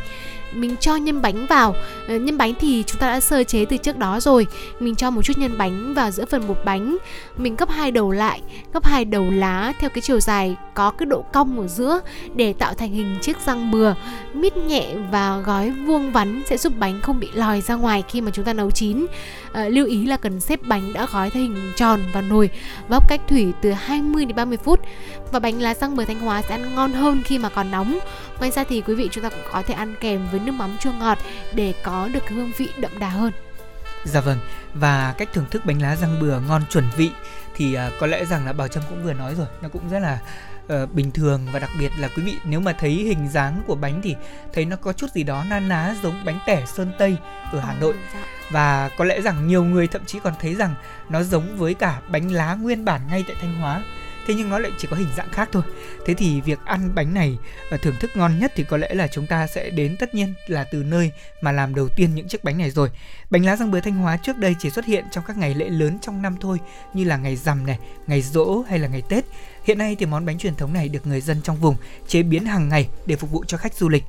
mình 0.54 0.76
cho 0.80 0.96
nhân 0.96 1.22
bánh 1.22 1.46
vào. 1.48 1.76
Ờ, 2.08 2.16
nhân 2.16 2.38
bánh 2.38 2.54
thì 2.60 2.84
chúng 2.88 3.00
ta 3.00 3.08
đã 3.08 3.20
sơ 3.20 3.44
chế 3.44 3.66
từ 3.66 3.78
trước 3.78 3.98
đó 3.98 4.20
rồi. 4.20 4.48
Mình 4.80 4.96
cho 4.96 5.12
một 5.12 5.22
chút 5.22 5.38
nhân 5.38 5.58
bánh 5.58 5.94
vào 5.94 6.12
giữa 6.12 6.26
phần 6.26 6.48
bột 6.48 6.58
bánh. 6.66 6.98
Mình 7.38 7.56
gấp 7.56 7.70
hai 7.70 7.92
đầu 7.92 8.12
lại 8.12 8.42
gấp 8.74 8.86
hai 8.86 9.06
đầu 9.06 9.30
lá 9.32 9.74
theo 9.80 9.90
cái 9.90 10.02
chiều 10.02 10.20
dài 10.20 10.56
có 10.74 10.92
cái 10.92 11.06
độ 11.06 11.26
cong 11.34 11.60
ở 11.60 11.68
giữa 11.68 12.00
để 12.36 12.54
tạo 12.54 12.74
thành 12.74 12.92
hình 12.92 13.18
chiếc 13.22 13.38
răng 13.46 13.72
bừa. 13.72 13.94
Mít 14.34 14.58
nhẹ 14.58 14.96
và 15.12 15.38
gói 15.46 15.72
vuông 15.72 16.12
vắn 16.12 16.42
sẽ 16.46 16.58
giúp 16.58 16.74
bánh 16.80 17.02
không 17.02 17.20
bị 17.20 17.30
lòi 17.34 17.62
ra 17.62 17.76
ngoài 17.76 18.04
khi 18.10 18.22
mà 18.22 18.32
chúng 18.32 18.46
ta 18.46 18.54
nấu 18.54 18.72
chín. 18.72 19.06
À, 19.54 19.68
lưu 19.68 19.86
ý 19.86 20.06
là 20.06 20.18
cần 20.18 20.40
xếp 20.40 20.60
bánh 20.68 20.94
đã 20.94 21.08
gói 21.14 21.30
theo 21.30 21.44
hình 21.44 21.72
tròn 21.76 22.00
vào 22.14 22.24
nồi 22.24 22.50
vóc 22.90 23.10
cách 23.10 23.22
thủy 23.28 23.54
từ 23.62 23.72
20 23.72 24.26
đến 24.26 24.36
30 24.36 24.58
phút 24.64 24.80
và 25.32 25.40
bánh 25.40 25.62
lá 25.62 25.74
răng 25.74 25.96
bừa 25.96 26.06
thanh 26.06 26.20
hóa 26.20 26.42
sẽ 26.42 26.56
ăn 26.56 26.76
ngon 26.76 26.94
hơn 26.94 27.22
khi 27.26 27.40
mà 27.40 27.50
còn 27.50 27.72
nóng 27.72 28.00
ngoài 28.40 28.52
ra 28.52 28.64
thì 28.64 28.82
quý 28.82 28.96
vị 28.96 29.10
chúng 29.12 29.24
ta 29.24 29.30
cũng 29.30 29.44
có 29.52 29.62
thể 29.62 29.74
ăn 29.74 29.96
kèm 30.00 30.28
với 30.32 30.40
nước 30.40 30.52
mắm 30.52 30.78
chua 30.80 30.92
ngọt 30.92 31.18
để 31.54 31.74
có 31.84 32.10
được 32.14 32.24
cái 32.26 32.34
hương 32.34 32.52
vị 32.58 32.70
đậm 32.78 33.00
đà 33.00 33.10
hơn. 33.10 33.32
Dạ 34.04 34.22
vâng, 34.22 34.38
và 34.74 35.16
cách 35.18 35.30
thưởng 35.34 35.46
thức 35.52 35.66
bánh 35.66 35.82
lá 35.82 35.96
răng 35.96 36.20
bừa 36.22 36.40
ngon 36.40 36.62
chuẩn 36.70 36.86
vị 36.98 37.12
thì 37.56 37.78
uh, 37.78 37.94
có 38.00 38.08
lẽ 38.08 38.26
rằng 38.26 38.46
là 38.46 38.54
Bảo 38.54 38.68
Trâm 38.68 38.84
cũng 38.90 39.04
vừa 39.04 39.14
nói 39.14 39.36
rồi, 39.36 39.48
nó 39.62 39.70
cũng 39.70 39.90
rất 39.90 40.00
là 40.00 40.20
uh, 40.74 40.94
bình 40.94 41.12
thường 41.12 41.48
và 41.52 41.60
đặc 41.60 41.70
biệt 41.80 41.92
là 41.98 42.08
quý 42.08 42.24
vị 42.24 42.36
nếu 42.44 42.60
mà 42.60 42.74
thấy 42.74 42.92
hình 42.92 43.30
dáng 43.30 43.64
của 43.68 43.76
bánh 43.76 44.02
thì 44.02 44.16
thấy 44.54 44.66
nó 44.66 44.76
có 44.76 44.94
chút 44.94 45.08
gì 45.14 45.24
đó 45.24 45.44
na 45.50 45.60
ná 45.60 45.96
giống 46.04 46.26
bánh 46.26 46.40
tẻ 46.48 46.66
sơn 46.66 46.92
tây 46.98 47.18
ở 47.52 47.60
Hà 47.60 47.74
Nội. 47.74 47.94
Dạ. 48.14 48.20
Và 48.52 48.90
có 48.98 49.06
lẽ 49.06 49.22
rằng 49.22 49.48
nhiều 49.48 49.64
người 49.64 49.88
thậm 49.88 50.06
chí 50.06 50.20
còn 50.20 50.34
thấy 50.40 50.56
rằng 50.56 50.76
nó 51.10 51.24
giống 51.24 51.58
với 51.58 51.74
cả 51.74 52.02
bánh 52.08 52.32
lá 52.32 52.56
nguyên 52.56 52.86
bản 52.86 53.02
ngay 53.10 53.24
tại 53.28 53.36
Thanh 53.42 53.56
Hóa 53.56 53.84
thế 54.28 54.34
nhưng 54.34 54.50
nó 54.50 54.60
lại 54.60 54.72
chỉ 54.78 54.88
có 54.92 54.98
hình 54.98 55.08
dạng 55.18 55.30
khác 55.32 55.50
thôi. 55.52 55.64
Thế 56.06 56.14
thì 56.14 56.42
việc 56.42 56.60
ăn 56.66 56.96
bánh 56.96 57.14
này 57.14 57.38
và 57.72 57.78
thưởng 57.78 57.96
thức 58.00 58.12
ngon 58.16 58.40
nhất 58.40 58.52
thì 58.56 58.64
có 58.64 58.78
lẽ 58.78 58.94
là 58.94 59.08
chúng 59.08 59.28
ta 59.28 59.48
sẽ 59.48 59.70
đến 59.70 59.96
tất 60.00 60.16
nhiên 60.16 60.34
là 60.48 60.64
từ 60.64 60.84
nơi 60.84 61.12
mà 61.42 61.52
làm 61.52 61.76
đầu 61.76 61.90
tiên 61.90 62.16
những 62.16 62.28
chiếc 62.28 62.44
bánh 62.44 62.58
này 62.58 62.72
rồi. 62.72 62.90
Bánh 63.30 63.46
lá 63.46 63.56
răng 63.56 63.72
bứa 63.72 63.80
thanh 63.80 63.94
hóa 63.94 64.18
trước 64.18 64.38
đây 64.38 64.56
chỉ 64.60 64.70
xuất 64.70 64.86
hiện 64.86 65.06
trong 65.12 65.24
các 65.28 65.38
ngày 65.38 65.54
lễ 65.54 65.70
lớn 65.70 65.98
trong 66.02 66.22
năm 66.22 66.36
thôi, 66.42 66.58
như 66.94 67.04
là 67.04 67.18
ngày 67.18 67.36
rằm 67.36 67.66
này, 67.66 67.80
ngày 68.08 68.22
rỗ 68.22 68.62
hay 68.62 68.80
là 68.80 68.88
ngày 68.88 69.04
tết. 69.10 69.26
Hiện 69.64 69.78
nay 69.78 69.96
thì 70.00 70.06
món 70.06 70.26
bánh 70.26 70.38
truyền 70.38 70.56
thống 70.56 70.74
này 70.74 70.90
được 70.90 71.08
người 71.08 71.22
dân 71.22 71.42
trong 71.42 71.58
vùng 71.58 71.76
chế 72.08 72.24
biến 72.24 72.46
hàng 72.46 72.70
ngày 72.70 72.90
để 73.06 73.16
phục 73.16 73.32
vụ 73.32 73.44
cho 73.48 73.58
khách 73.58 73.74
du 73.74 73.90
lịch. 73.90 74.04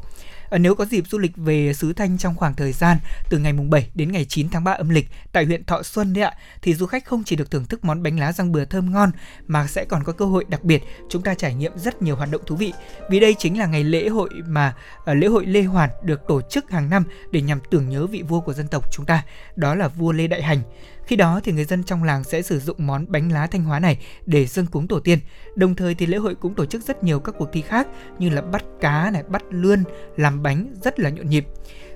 Ờ, 0.53 0.59
nếu 0.59 0.75
có 0.75 0.85
dịp 0.85 1.05
du 1.09 1.19
lịch 1.19 1.37
về 1.37 1.73
xứ 1.75 1.93
Thanh 1.93 2.19
trong 2.19 2.35
khoảng 2.35 2.55
thời 2.55 2.73
gian 2.73 2.97
từ 3.31 3.39
ngày 3.39 3.53
mùng 3.53 3.71
7 3.71 3.91
đến 3.95 4.13
ngày 4.13 4.25
9 4.29 4.49
tháng 4.51 4.65
3 4.65 4.73
âm 4.73 4.89
lịch 4.89 5.09
tại 5.33 5.45
huyện 5.45 5.65
Thọ 5.65 5.83
Xuân 5.83 6.13
đấy 6.13 6.25
ạ, 6.25 6.35
thì 6.63 6.75
du 6.75 6.87
khách 6.87 7.05
không 7.05 7.25
chỉ 7.25 7.37
được 7.37 7.51
thưởng 7.51 7.65
thức 7.65 7.85
món 7.85 8.03
bánh 8.03 8.19
lá 8.19 8.33
răng 8.33 8.53
bừa 8.53 8.65
thơm 8.65 8.93
ngon 8.93 9.11
mà 9.47 9.67
sẽ 9.67 9.85
còn 9.85 10.05
có 10.05 10.13
cơ 10.13 10.25
hội 10.25 10.45
đặc 10.49 10.65
biệt 10.65 10.83
chúng 11.09 11.23
ta 11.23 11.35
trải 11.35 11.55
nghiệm 11.55 11.79
rất 11.79 12.03
nhiều 12.03 12.17
hoạt 12.17 12.31
động 12.31 12.43
thú 12.47 12.57
vị. 12.57 12.73
Vì 13.11 13.21
đây 13.21 13.35
chính 13.39 13.59
là 13.59 13.67
ngày 13.67 13.85
lễ 13.85 14.09
hội 14.09 14.31
mà 14.47 14.75
ờ, 15.05 15.15
lễ 15.15 15.27
hội 15.27 15.47
Lê 15.47 15.63
Hoàn 15.63 15.91
được 16.05 16.21
tổ 16.29 16.41
chức 16.51 16.71
hàng 16.71 16.91
năm 16.91 17.05
để 17.31 17.41
nhằm 17.41 17.59
tưởng 17.71 17.89
nhớ 17.89 18.07
vị 18.07 18.23
vua 18.23 18.41
của 18.41 18.53
dân 18.53 18.69
tộc 18.69 18.93
chúng 18.93 19.07
ta, 19.07 19.25
đó 19.57 19.75
là 19.75 19.89
vua 19.89 20.13
Lê 20.13 20.27
Đại 20.27 20.43
Hành. 20.43 20.63
Khi 21.07 21.17
đó 21.17 21.41
thì 21.45 21.53
người 21.53 21.65
dân 21.65 21.85
trong 21.85 22.05
làng 22.05 22.25
sẽ 22.25 22.43
sử 22.43 22.59
dụng 22.61 22.77
món 22.87 23.05
bánh 23.09 23.33
lá 23.33 23.47
thanh 23.47 23.65
hóa 23.65 23.79
này 23.79 23.99
để 24.27 24.47
dâng 24.47 24.67
cúng 24.67 24.89
tổ 24.89 25.01
tiên. 25.01 25.19
Đồng 25.55 25.75
thời 25.75 25.95
thì 25.95 26.07
lễ 26.07 26.17
hội 26.17 26.35
cũng 26.35 26.55
tổ 26.55 26.67
chức 26.67 26.85
rất 26.85 27.05
nhiều 27.05 27.21
các 27.21 27.35
cuộc 27.39 27.49
thi 27.53 27.61
khác 27.61 27.89
như 28.19 28.31
là 28.31 28.43
bắt 28.43 28.65
cá 28.81 29.11
này, 29.11 29.23
bắt 29.29 29.43
lươn, 29.51 29.85
làm 30.17 30.43
bánh 30.43 30.75
rất 30.83 31.01
là 31.01 31.11
nhộn 31.11 31.29
nhịp. 31.29 31.47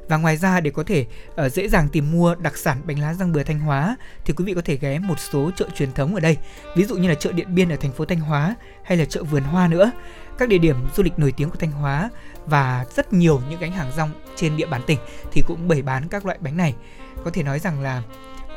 Và 0.08 0.16
ngoài 0.16 0.36
ra 0.36 0.60
để 0.60 0.70
có 0.70 0.82
thể 0.82 1.06
uh, 1.46 1.52
dễ 1.52 1.68
dàng 1.68 1.88
tìm 1.88 2.12
mua 2.12 2.34
đặc 2.34 2.56
sản 2.56 2.82
bánh 2.84 3.00
lá 3.00 3.14
răng 3.14 3.32
bừa 3.32 3.42
Thanh 3.42 3.60
Hóa 3.60 3.96
thì 4.24 4.34
quý 4.36 4.44
vị 4.44 4.54
có 4.54 4.60
thể 4.64 4.76
ghé 4.76 4.98
một 4.98 5.18
số 5.18 5.50
chợ 5.56 5.68
truyền 5.74 5.92
thống 5.92 6.14
ở 6.14 6.20
đây, 6.20 6.36
ví 6.76 6.84
dụ 6.84 6.96
như 6.96 7.08
là 7.08 7.14
chợ 7.14 7.32
Điện 7.32 7.54
Biên 7.54 7.68
ở 7.68 7.76
thành 7.76 7.92
phố 7.92 8.04
Thanh 8.04 8.20
Hóa 8.20 8.54
hay 8.84 8.98
là 8.98 9.04
chợ 9.04 9.24
Vườn 9.24 9.42
Hoa 9.42 9.68
nữa. 9.68 9.90
Các 10.38 10.48
địa 10.48 10.58
điểm 10.58 10.76
du 10.96 11.02
lịch 11.02 11.18
nổi 11.18 11.32
tiếng 11.36 11.50
của 11.50 11.56
Thanh 11.56 11.70
Hóa 11.70 12.10
và 12.46 12.84
rất 12.96 13.12
nhiều 13.12 13.40
những 13.50 13.60
gánh 13.60 13.72
hàng 13.72 13.92
rong 13.96 14.10
trên 14.36 14.56
địa 14.56 14.66
bàn 14.66 14.80
tỉnh 14.86 14.98
thì 15.32 15.42
cũng 15.46 15.68
bày 15.68 15.82
bán 15.82 16.08
các 16.08 16.26
loại 16.26 16.38
bánh 16.40 16.56
này. 16.56 16.74
Có 17.24 17.30
thể 17.30 17.42
nói 17.42 17.58
rằng 17.58 17.80
là 17.80 18.02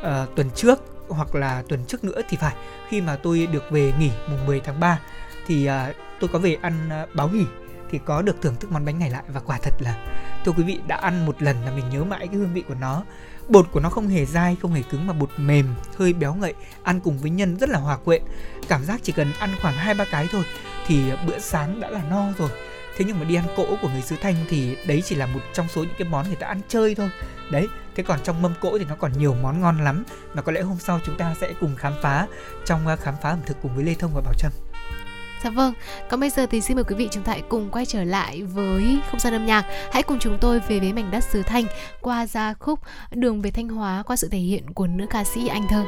uh, 0.00 0.36
tuần 0.36 0.50
trước 0.54 0.78
hoặc 1.08 1.34
là 1.34 1.62
tuần 1.68 1.84
trước 1.86 2.04
nữa 2.04 2.20
thì 2.28 2.36
phải. 2.36 2.54
Khi 2.88 3.00
mà 3.00 3.16
tôi 3.16 3.48
được 3.52 3.70
về 3.70 3.92
nghỉ 3.98 4.10
mùng 4.30 4.46
10 4.46 4.60
tháng 4.60 4.80
3 4.80 5.00
thì 5.46 5.68
uh, 5.68 5.96
tôi 6.20 6.30
có 6.32 6.38
về 6.38 6.56
ăn 6.62 6.90
uh, 7.02 7.14
báo 7.14 7.28
nghỉ 7.28 7.44
thì 7.90 8.00
có 8.04 8.22
được 8.22 8.36
thưởng 8.42 8.56
thức 8.60 8.72
món 8.72 8.84
bánh 8.84 8.98
này 8.98 9.10
lại. 9.10 9.22
Và 9.28 9.40
quả 9.40 9.58
thật 9.62 9.74
là 9.78 10.06
thưa 10.44 10.52
quý 10.52 10.62
vị 10.62 10.80
đã 10.86 10.96
ăn 10.96 11.26
một 11.26 11.42
lần 11.42 11.64
là 11.64 11.70
mình 11.70 11.84
nhớ 11.90 12.04
mãi 12.04 12.28
cái 12.28 12.36
hương 12.36 12.54
vị 12.54 12.62
của 12.68 12.74
nó. 12.74 13.02
Bột 13.48 13.66
của 13.72 13.80
nó 13.80 13.88
không 13.88 14.08
hề 14.08 14.26
dai 14.26 14.56
không 14.62 14.72
hề 14.72 14.82
cứng 14.82 15.06
mà 15.06 15.12
bột 15.12 15.30
mềm 15.36 15.66
hơi 15.96 16.12
béo 16.12 16.34
ngậy 16.34 16.54
ăn 16.82 17.00
cùng 17.00 17.18
với 17.18 17.30
nhân 17.30 17.56
rất 17.56 17.68
là 17.68 17.78
hòa 17.78 17.96
quyện. 17.96 18.22
Cảm 18.68 18.84
giác 18.84 19.00
chỉ 19.02 19.12
cần 19.12 19.32
ăn 19.38 19.50
khoảng 19.62 19.74
hai 19.74 19.94
ba 19.94 20.04
cái 20.04 20.28
thôi 20.32 20.42
thì 20.86 21.02
bữa 21.26 21.38
sáng 21.38 21.80
đã 21.80 21.90
là 21.90 22.02
no 22.10 22.24
rồi. 22.38 22.50
Thế 22.96 23.04
nhưng 23.04 23.18
mà 23.18 23.24
đi 23.24 23.34
ăn 23.34 23.44
cỗ 23.56 23.76
của 23.82 23.88
người 23.88 24.02
xứ 24.02 24.16
thanh 24.22 24.34
thì 24.48 24.76
đấy 24.86 25.02
chỉ 25.04 25.14
là 25.14 25.26
một 25.26 25.40
trong 25.52 25.68
số 25.68 25.84
những 25.84 25.94
cái 25.98 26.08
món 26.08 26.26
người 26.26 26.36
ta 26.36 26.46
ăn 26.46 26.60
chơi 26.68 26.94
thôi. 26.94 27.10
Đấy 27.50 27.66
thế 28.00 28.04
còn 28.06 28.18
trong 28.24 28.42
mâm 28.42 28.54
cỗ 28.60 28.78
thì 28.78 28.84
nó 28.88 28.94
còn 28.98 29.12
nhiều 29.18 29.36
món 29.42 29.60
ngon 29.60 29.84
lắm 29.84 30.04
mà 30.34 30.42
có 30.42 30.52
lẽ 30.52 30.60
hôm 30.60 30.78
sau 30.78 31.00
chúng 31.06 31.16
ta 31.16 31.34
sẽ 31.40 31.52
cùng 31.60 31.76
khám 31.76 31.92
phá 32.02 32.26
trong 32.64 32.86
à, 32.86 32.96
khám 32.96 33.14
phá 33.22 33.30
ẩm 33.30 33.38
thực 33.46 33.56
cùng 33.62 33.74
với 33.74 33.84
lê 33.84 33.94
thông 33.94 34.10
và 34.14 34.20
bảo 34.20 34.34
trâm 34.34 34.52
Dạ 35.44 35.50
vâng, 35.50 35.74
còn 36.10 36.20
bây 36.20 36.30
giờ 36.30 36.46
thì 36.46 36.60
xin 36.60 36.76
mời 36.76 36.84
quý 36.84 36.94
vị 36.94 37.08
chúng 37.10 37.22
ta 37.22 37.32
hãy 37.32 37.42
cùng 37.48 37.70
quay 37.70 37.86
trở 37.86 38.04
lại 38.04 38.42
với 38.42 38.98
không 39.10 39.20
gian 39.20 39.32
âm 39.32 39.46
nhạc. 39.46 39.64
Hãy 39.92 40.02
cùng 40.02 40.18
chúng 40.18 40.38
tôi 40.40 40.60
về 40.60 40.80
với 40.80 40.92
mảnh 40.92 41.10
đất 41.10 41.24
xứ 41.24 41.42
Thanh 41.42 41.64
qua 42.00 42.26
gia 42.26 42.54
khúc 42.54 42.80
Đường 43.10 43.40
về 43.40 43.50
Thanh 43.50 43.68
Hóa 43.68 44.02
qua 44.06 44.16
sự 44.16 44.28
thể 44.28 44.38
hiện 44.38 44.70
của 44.74 44.86
nữ 44.86 45.06
ca 45.10 45.24
sĩ 45.24 45.48
Anh 45.48 45.66
Thơ. 45.70 45.84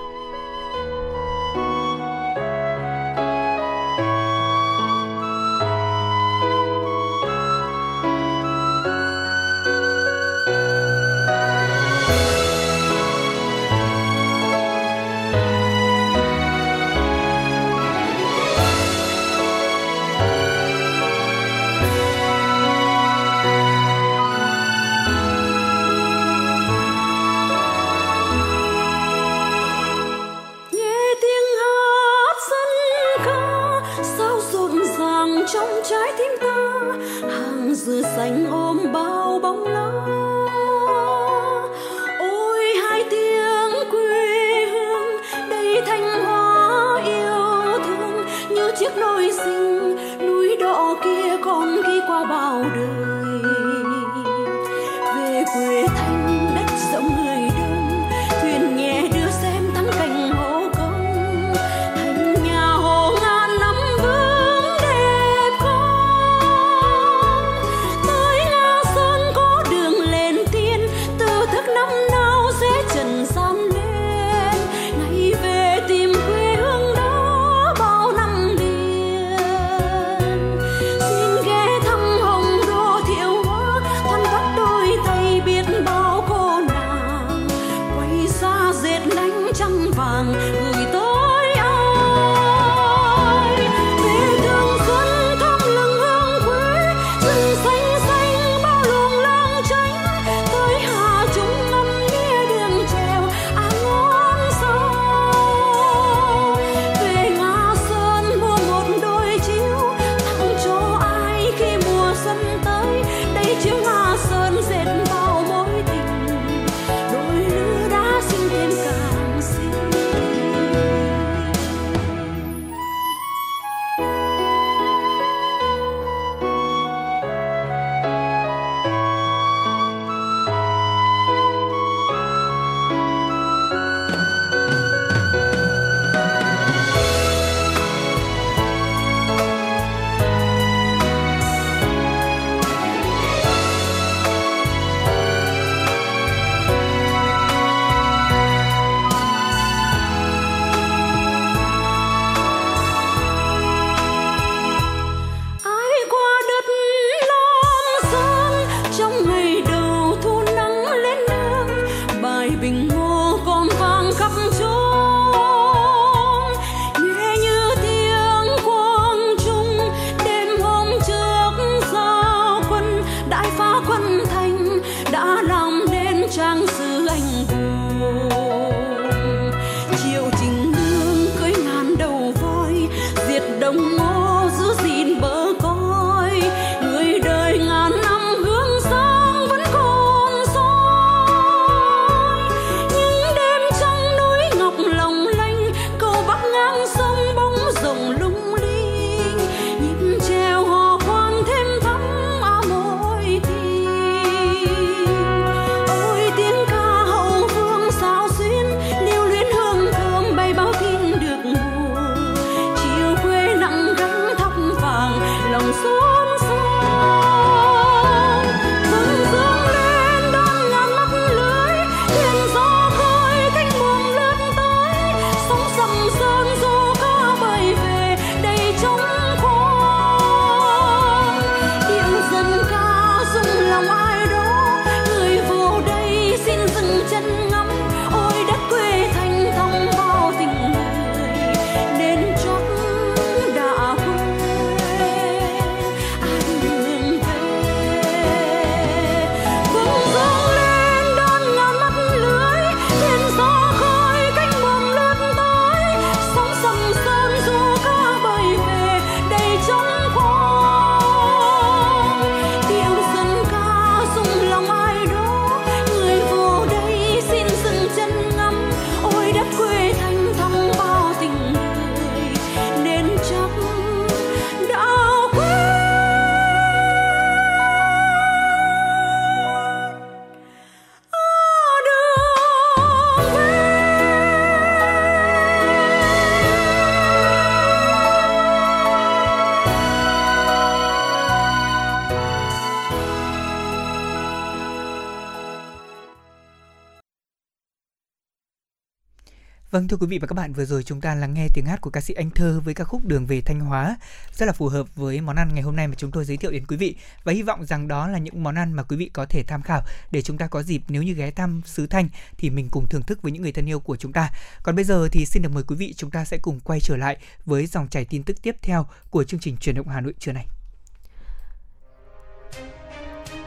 Vâng 299.72 299.88
thưa 299.88 299.96
quý 299.96 300.06
vị 300.06 300.18
và 300.18 300.26
các 300.26 300.34
bạn, 300.34 300.52
vừa 300.52 300.64
rồi 300.64 300.82
chúng 300.82 301.00
ta 301.00 301.14
lắng 301.14 301.34
nghe 301.34 301.48
tiếng 301.54 301.66
hát 301.66 301.80
của 301.80 301.90
ca 301.90 302.00
sĩ 302.00 302.14
Anh 302.14 302.30
Thơ 302.30 302.60
với 302.64 302.74
ca 302.74 302.84
khúc 302.84 303.04
Đường 303.04 303.26
về 303.26 303.40
Thanh 303.40 303.60
Hóa. 303.60 303.96
Rất 304.32 304.46
là 304.46 304.52
phù 304.52 304.68
hợp 304.68 304.94
với 304.94 305.20
món 305.20 305.36
ăn 305.36 305.48
ngày 305.54 305.62
hôm 305.62 305.76
nay 305.76 305.88
mà 305.88 305.94
chúng 305.98 306.10
tôi 306.10 306.24
giới 306.24 306.36
thiệu 306.36 306.50
đến 306.50 306.66
quý 306.66 306.76
vị. 306.76 306.96
Và 307.24 307.32
hy 307.32 307.42
vọng 307.42 307.66
rằng 307.66 307.88
đó 307.88 308.08
là 308.08 308.18
những 308.18 308.42
món 308.42 308.54
ăn 308.54 308.72
mà 308.72 308.82
quý 308.82 308.96
vị 308.96 309.10
có 309.12 309.26
thể 309.26 309.42
tham 309.42 309.62
khảo 309.62 309.82
để 310.10 310.22
chúng 310.22 310.38
ta 310.38 310.46
có 310.46 310.62
dịp 310.62 310.82
nếu 310.88 311.02
như 311.02 311.12
ghé 311.12 311.30
thăm 311.30 311.62
xứ 311.64 311.86
Thanh 311.86 312.08
thì 312.38 312.50
mình 312.50 312.68
cùng 312.70 312.86
thưởng 312.88 313.02
thức 313.02 313.22
với 313.22 313.32
những 313.32 313.42
người 313.42 313.52
thân 313.52 313.68
yêu 313.68 313.80
của 313.80 313.96
chúng 313.96 314.12
ta. 314.12 314.30
Còn 314.62 314.76
bây 314.76 314.84
giờ 314.84 315.08
thì 315.12 315.26
xin 315.26 315.42
được 315.42 315.52
mời 315.52 315.62
quý 315.62 315.76
vị 315.76 315.94
chúng 315.96 316.10
ta 316.10 316.24
sẽ 316.24 316.38
cùng 316.38 316.60
quay 316.60 316.80
trở 316.80 316.96
lại 316.96 317.16
với 317.46 317.66
dòng 317.66 317.88
chảy 317.88 318.04
tin 318.04 318.22
tức 318.22 318.42
tiếp 318.42 318.56
theo 318.62 318.86
của 319.10 319.24
chương 319.24 319.40
trình 319.40 319.56
truyền 319.56 319.74
động 319.74 319.88
Hà 319.88 320.00
Nội 320.00 320.14
trưa 320.18 320.32
nay. 320.32 320.46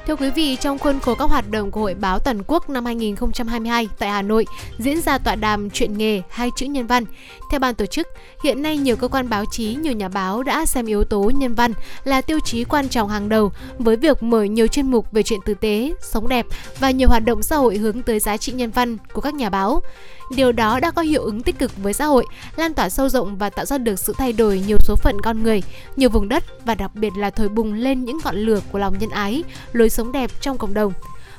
Thưa 0.07 0.15
quý 0.15 0.30
vị, 0.30 0.57
trong 0.61 0.80
khuôn 0.80 0.99
khổ 0.99 1.15
các 1.15 1.26
hoạt 1.26 1.52
động 1.52 1.72
của 1.72 1.82
Hội 1.82 1.94
báo 1.94 2.19
toàn 2.19 2.41
quốc 2.48 2.69
năm 2.69 2.86
2022 2.86 3.88
tại 3.99 4.10
Hà 4.10 4.22
Nội 4.22 4.45
diễn 4.77 5.02
ra 5.02 5.18
tọa 5.18 5.36
đàm 5.36 5.69
chuyện 5.69 5.98
nghề 5.98 6.22
hai 6.30 6.49
chữ 6.56 6.65
nhân 6.65 6.88
văn. 6.88 7.03
Theo 7.52 7.60
ban 7.60 7.76
tổ 7.76 7.86
chức, 7.86 8.07
hiện 8.44 8.61
nay 8.61 8.77
nhiều 8.77 8.95
cơ 8.95 9.07
quan 9.07 9.30
báo 9.30 9.44
chí, 9.52 9.76
nhiều 9.76 9.94
nhà 9.94 10.10
báo 10.10 10.44
đã 10.44 10.65
xem 10.65 10.86
yếu 10.86 11.03
tố 11.03 11.32
nhân 11.36 11.53
văn 11.53 11.73
là 12.03 12.22
tiêu 12.22 12.40
chí 12.45 12.64
quan 12.64 12.90
trọng 12.90 13.10
hàng 13.10 13.30
đầu 13.30 13.52
với 13.80 13.95
việc 13.95 14.23
mở 14.23 14.44
nhiều 14.44 14.68
chuyên 14.68 14.91
mục 14.91 15.11
về 15.11 15.23
chuyện 15.23 15.40
tử 15.45 15.53
tế, 15.53 15.94
sống 16.02 16.30
đẹp 16.30 16.45
và 16.80 16.91
nhiều 16.91 17.10
hoạt 17.10 17.26
động 17.26 17.44
xã 17.44 17.56
hội 17.56 17.77
hướng 17.77 18.02
tới 18.02 18.19
giá 18.19 18.38
trị 18.38 18.52
nhân 18.52 18.72
văn 18.72 18.98
của 19.14 19.22
các 19.22 19.34
nhà 19.34 19.49
báo. 19.49 19.82
Điều 20.30 20.52
đó 20.52 20.80
đã 20.80 20.91
có 20.91 21.02
hiệu 21.02 21.22
ứng 21.22 21.41
tích 21.41 21.60
cực 21.60 21.72
với 21.77 21.93
xã 21.93 22.06
hội, 22.06 22.26
lan 22.56 22.73
tỏa 22.73 22.89
sâu 22.89 23.10
rộng 23.10 23.38
và 23.38 23.49
tạo 23.49 23.65
ra 23.65 23.77
được 23.77 23.99
sự 23.99 24.14
thay 24.18 24.34
đổi 24.34 24.64
nhiều 24.68 24.77
số 24.80 24.95
phận 24.95 25.22
con 25.22 25.43
người, 25.43 25.64
nhiều 25.95 26.10
vùng 26.10 26.30
đất 26.30 26.43
và 26.65 26.76
đặc 26.76 26.91
biệt 26.95 27.11
là 27.18 27.30
thổi 27.30 27.49
bùng 27.49 27.73
lên 27.73 28.06
những 28.06 28.18
ngọn 28.23 28.35
lửa 28.35 28.60
của 28.72 28.80
lòng 28.80 28.97
nhân 28.99 29.10
ái, 29.10 29.43
lối 29.73 29.89
sống 29.89 30.11
đẹp 30.11 30.31
trong 30.41 30.57
cộng 30.57 30.73
đồng. 30.73 30.93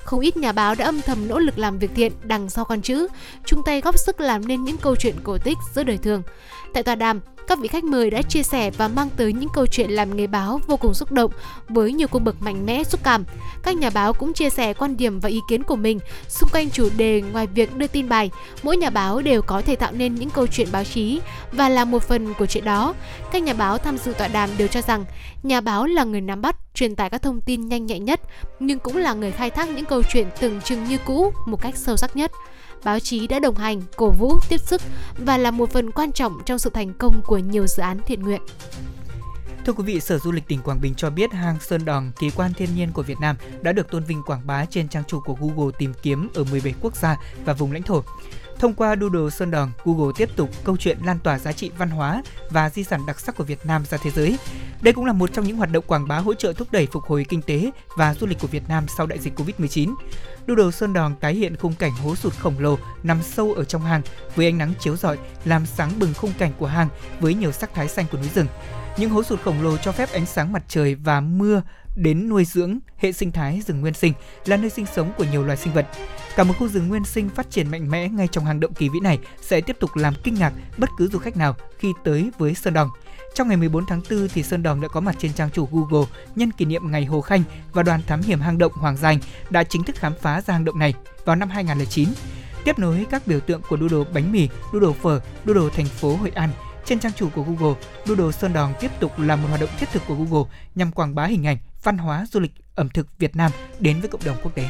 Không 0.05 0.21
ít 0.21 0.37
nhà 0.37 0.53
báo 0.53 0.75
đã 0.75 0.85
âm 0.85 1.01
thầm 1.01 1.29
nỗ 1.29 1.39
lực 1.39 1.59
làm 1.59 1.79
việc 1.79 1.91
thiện 1.95 2.13
đằng 2.23 2.51
sau 2.51 2.65
con 2.65 2.83
chữ, 2.83 3.09
chung 3.45 3.63
tay 3.67 3.81
góp 3.81 3.99
sức 3.99 4.21
làm 4.21 4.49
nên 4.49 4.65
những 4.65 4.77
câu 4.77 4.97
chuyện 4.97 5.15
cổ 5.23 5.39
tích 5.39 5.59
giữa 5.75 5.85
đời 5.85 5.99
thường. 5.99 6.23
Tại 6.77 6.83
tòa 6.83 6.95
đàm, 6.95 7.21
các 7.49 7.59
vị 7.59 7.69
khách 7.69 7.85
mời 7.85 8.11
đã 8.11 8.23
chia 8.23 8.43
sẻ 8.43 8.71
và 8.71 8.89
mang 8.89 9.09
tới 9.17 9.33
những 9.33 9.49
câu 9.55 9.67
chuyện 9.67 9.91
làm 9.91 10.17
nghề 10.17 10.27
báo 10.27 10.61
vô 10.67 10.77
cùng 10.77 10.95
xúc 10.95 11.13
động 11.13 11.31
với 11.69 11.93
nhiều 11.93 12.09
cung 12.09 12.25
bậc 12.25 12.43
mạnh 12.43 12.67
mẽ 12.67 12.85
xúc 12.85 13.01
cảm. 13.05 13.25
Các 13.63 13.77
nhà 13.77 13.91
báo 13.91 14.13
cũng 14.13 14.33
chia 14.33 14.51
sẻ 14.51 14.75
quan 14.75 14.97
điểm 14.97 15.21
và 15.21 15.29
ý 15.29 15.41
kiến 15.49 15.63
của 15.63 15.77
mình 15.77 15.99
xung 16.29 16.49
quanh 16.53 16.71
chủ 16.71 16.89
đề 16.97 17.23
ngoài 17.33 17.47
việc 17.47 17.77
đưa 17.77 17.87
tin 17.87 18.09
bài, 18.09 18.31
mỗi 18.63 18.77
nhà 18.77 18.91
báo 18.91 19.23
đều 19.23 19.43
có 19.43 19.63
thể 19.63 19.77
tạo 19.77 19.93
nên 19.93 20.15
những 20.15 20.31
câu 20.31 20.47
chuyện 20.47 20.69
báo 20.73 20.85
chí 20.85 21.21
và 21.53 21.69
là 21.69 21.85
một 21.85 22.03
phần 22.03 22.35
của 22.35 22.47
chuyện 22.47 22.65
đó. 22.65 22.95
Các 23.33 23.43
nhà 23.43 23.55
báo 23.55 23.79
tham 23.79 23.99
dự 23.99 24.13
tọa 24.13 24.29
đàm 24.29 24.51
đều 24.59 24.69
cho 24.69 24.83
rằng 24.83 25.05
nhà 25.43 25.61
báo 25.61 25.87
là 25.87 26.05
người 26.05 26.21
nắm 26.21 26.43
bắt, 26.43 26.57
truyền 26.75 26.97
tải 26.97 27.11
các 27.11 27.23
thông 27.23 27.41
tin 27.41 27.69
nhanh 27.69 27.87
nhạy 27.87 28.01
nhất, 28.01 28.21
nhưng 28.61 28.79
cũng 28.79 28.97
là 28.97 29.15
người 29.15 29.33
khai 29.33 29.51
thác 29.51 29.69
những 29.69 29.85
câu 29.85 30.03
chuyện 30.03 30.27
tưởng 30.41 30.61
chừng 30.61 30.85
như 30.85 30.99
cũ 31.07 31.33
một 31.47 31.61
cách 31.61 31.77
sâu 31.77 31.97
sắc 31.97 32.17
nhất 32.17 32.33
báo 32.85 33.01
chí 33.01 33.27
đã 33.27 33.39
đồng 33.39 33.55
hành, 33.55 33.83
cổ 33.97 34.11
vũ, 34.11 34.39
tiếp 34.49 34.59
sức 34.59 34.83
và 35.19 35.37
là 35.37 35.51
một 35.51 35.71
phần 35.71 35.91
quan 35.91 36.13
trọng 36.13 36.39
trong 36.47 36.59
sự 36.59 36.71
thành 36.71 36.95
công 36.95 37.23
của 37.23 37.39
nhiều 37.39 37.67
dự 37.67 37.83
án 37.83 37.99
thiện 38.07 38.23
nguyện. 38.23 38.43
Thưa 39.67 39.73
quý 39.73 39.85
vị, 39.85 40.01
Sở 40.01 40.19
Du 40.19 40.33
lịch 40.33 40.49
tỉnh 40.49 40.63
Quảng 40.63 40.81
Bình 40.81 40.95
cho 40.95 41.11
biết 41.11 41.33
hang 41.33 41.61
Sơn 41.61 41.85
Đòn, 41.85 42.11
kỳ 42.19 42.31
quan 42.31 42.55
thiên 42.55 42.69
nhiên 42.77 42.93
của 42.93 43.03
Việt 43.03 43.21
Nam 43.21 43.37
đã 43.63 43.73
được 43.73 43.91
tôn 43.91 44.05
vinh 44.05 44.23
quảng 44.23 44.47
bá 44.47 44.65
trên 44.65 44.89
trang 44.89 45.05
chủ 45.07 45.21
của 45.21 45.35
Google 45.41 45.73
tìm 45.79 45.93
kiếm 46.03 46.29
ở 46.35 46.45
17 46.45 46.75
quốc 46.81 46.97
gia 46.97 47.17
và 47.45 47.53
vùng 47.53 47.73
lãnh 47.73 47.83
thổ. 47.83 48.03
Thông 48.59 48.75
qua 48.75 48.97
Doodle 49.01 49.31
Sơn 49.31 49.51
Đòn, 49.51 49.71
Google 49.85 50.13
tiếp 50.17 50.31
tục 50.37 50.51
câu 50.65 50.77
chuyện 50.77 50.99
lan 51.05 51.19
tỏa 51.19 51.39
giá 51.39 51.53
trị 51.53 51.71
văn 51.79 51.91
hóa 51.91 52.23
và 52.51 52.71
di 52.71 52.85
sản 52.85 53.07
đặc 53.07 53.21
sắc 53.21 53.37
của 53.37 53.45
Việt 53.45 53.67
Nam 53.67 53.85
ra 53.91 53.99
thế 54.03 54.11
giới. 54.11 54.39
Đây 54.81 54.93
cũng 54.93 55.05
là 55.05 55.13
một 55.13 55.33
trong 55.33 55.45
những 55.45 55.57
hoạt 55.57 55.73
động 55.73 55.85
quảng 55.87 56.09
bá 56.09 56.19
hỗ 56.19 56.35
trợ 56.35 56.53
thúc 56.53 56.69
đẩy 56.73 56.87
phục 56.87 57.05
hồi 57.05 57.27
kinh 57.29 57.43
tế 57.43 57.71
và 57.97 58.15
du 58.15 58.27
lịch 58.27 58.39
của 58.41 58.49
Việt 58.49 58.69
Nam 58.69 58.85
sau 58.97 59.07
đại 59.07 59.19
dịch 59.19 59.39
Covid-19. 59.39 59.95
Doodle 60.49 60.71
Sơn 60.71 60.93
Đòn 60.93 61.15
tái 61.17 61.35
hiện 61.35 61.57
khung 61.57 61.75
cảnh 61.75 61.93
hố 61.93 62.15
sụt 62.15 62.33
khổng 62.33 62.59
lồ 62.59 62.79
nằm 63.03 63.23
sâu 63.23 63.53
ở 63.53 63.65
trong 63.65 63.83
hang, 63.83 64.03
với 64.35 64.47
ánh 64.47 64.59
nắng 64.59 64.73
chiếu 64.81 64.97
rọi, 64.97 65.19
làm 65.45 65.67
sáng 65.67 65.91
bừng 65.99 66.15
khung 66.15 66.33
cảnh 66.39 66.53
của 66.59 66.67
hang 66.67 66.89
với 67.21 67.35
nhiều 67.35 67.53
sắc 67.53 67.75
thái 67.75 67.89
xanh 67.89 68.07
của 68.13 68.19
núi 68.19 68.29
rừng. 68.35 68.47
Những 68.97 69.11
hố 69.11 69.23
sụt 69.23 69.41
khổng 69.43 69.63
lồ 69.63 69.77
cho 69.77 69.93
phép 69.93 70.13
ánh 70.13 70.27
sáng 70.27 70.53
mặt 70.53 70.63
trời 70.69 70.95
và 70.95 71.21
mưa 71.21 71.63
đến 71.97 72.29
nuôi 72.29 72.45
dưỡng 72.45 72.79
hệ 72.97 73.13
sinh 73.13 73.33
thái 73.33 73.63
rừng 73.67 73.81
nguyên 73.81 73.95
sinh, 73.95 74.13
là 74.45 74.57
nơi 74.57 74.71
sinh 74.71 74.87
sống 74.95 75.13
của 75.19 75.25
nhiều 75.25 75.45
loài 75.45 75.57
sinh 75.57 75.73
vật. 75.73 75.87
Cả 76.37 76.45
một 76.45 76.55
khu 76.59 76.69
rừng 76.69 76.89
nguyên 76.89 77.05
sinh 77.05 77.29
phát 77.29 77.51
triển 77.51 77.71
mạnh 77.71 77.91
mẽ 77.91 78.09
ngay 78.09 78.29
trong 78.29 78.45
hang 78.45 78.61
động 78.61 78.75
kỳ 78.75 78.89
vĩ 78.89 79.01
này 79.01 79.19
sẽ 79.41 79.61
tiếp 79.61 79.77
tục 79.81 79.97
làm 79.97 80.15
kinh 80.25 80.35
ngạc 80.35 80.53
bất 80.77 80.91
cứ 80.99 81.09
du 81.09 81.19
khách 81.19 81.37
nào 81.37 81.57
khi 81.79 81.93
tới 82.05 82.31
với 82.39 82.55
Sơn 82.55 82.75
Đòn. 82.75 82.89
Trong 83.37 83.49
ngày 83.49 83.57
14 83.57 83.87
tháng 83.87 84.03
4 84.11 84.29
thì 84.29 84.43
Sơn 84.43 84.63
Đòn 84.63 84.81
đã 84.81 84.89
có 84.89 85.01
mặt 85.01 85.17
trên 85.19 85.33
trang 85.33 85.51
chủ 85.51 85.69
Google 85.73 86.07
nhân 86.37 86.53
kỷ 86.53 86.65
niệm 86.65 86.91
ngày 86.91 87.05
Hồ 87.05 87.21
Khanh 87.21 87.43
và 87.73 87.83
đoàn 87.83 88.01
thám 88.07 88.23
hiểm 88.23 88.41
hang 88.41 88.59
động 88.59 88.73
Hoàng 88.73 88.97
Giành 88.97 89.19
đã 89.51 89.65
chính 89.65 89.83
thức 89.83 89.97
khám 89.97 90.13
phá 90.21 90.41
ra 90.41 90.55
hang 90.55 90.65
động 90.65 90.79
này 90.79 90.95
vào 91.25 91.37
năm 91.37 91.49
2009. 91.49 92.09
Tiếp 92.65 92.79
nối 92.79 93.07
các 93.11 93.27
biểu 93.27 93.41
tượng 93.41 93.63
của 93.69 93.77
doodle 93.77 94.13
bánh 94.15 94.33
mì, 94.33 94.49
doodle 94.73 94.93
phở, 95.03 95.21
doodle 95.47 95.69
thành 95.77 95.87
phố 95.87 96.17
Hội 96.17 96.31
An, 96.35 96.51
trên 96.85 97.01
trang 97.01 97.13
chủ 97.13 97.29
của 97.35 97.43
Google, 97.43 97.75
Doodle 98.07 98.33
Sơn 98.33 98.53
Đòn 98.53 98.73
tiếp 98.81 98.91
tục 99.01 99.19
là 99.19 99.37
một 99.37 99.49
hoạt 99.49 99.61
động 99.61 99.71
thiết 99.79 99.89
thực 99.93 100.03
của 100.09 100.15
Google 100.15 100.51
nhằm 100.75 100.93
quảng 100.93 101.15
bá 101.15 101.25
hình 101.25 101.47
ảnh, 101.47 101.59
văn 101.83 101.99
hóa, 101.99 102.27
du 102.33 102.41
lịch, 102.41 102.53
ẩm 102.75 102.89
thực 102.89 103.19
Việt 103.19 103.37
Nam 103.37 103.53
đến 103.81 104.01
với 104.01 104.09
cộng 104.09 104.25
đồng 104.25 104.37
quốc 104.43 104.55
tế. 104.55 104.69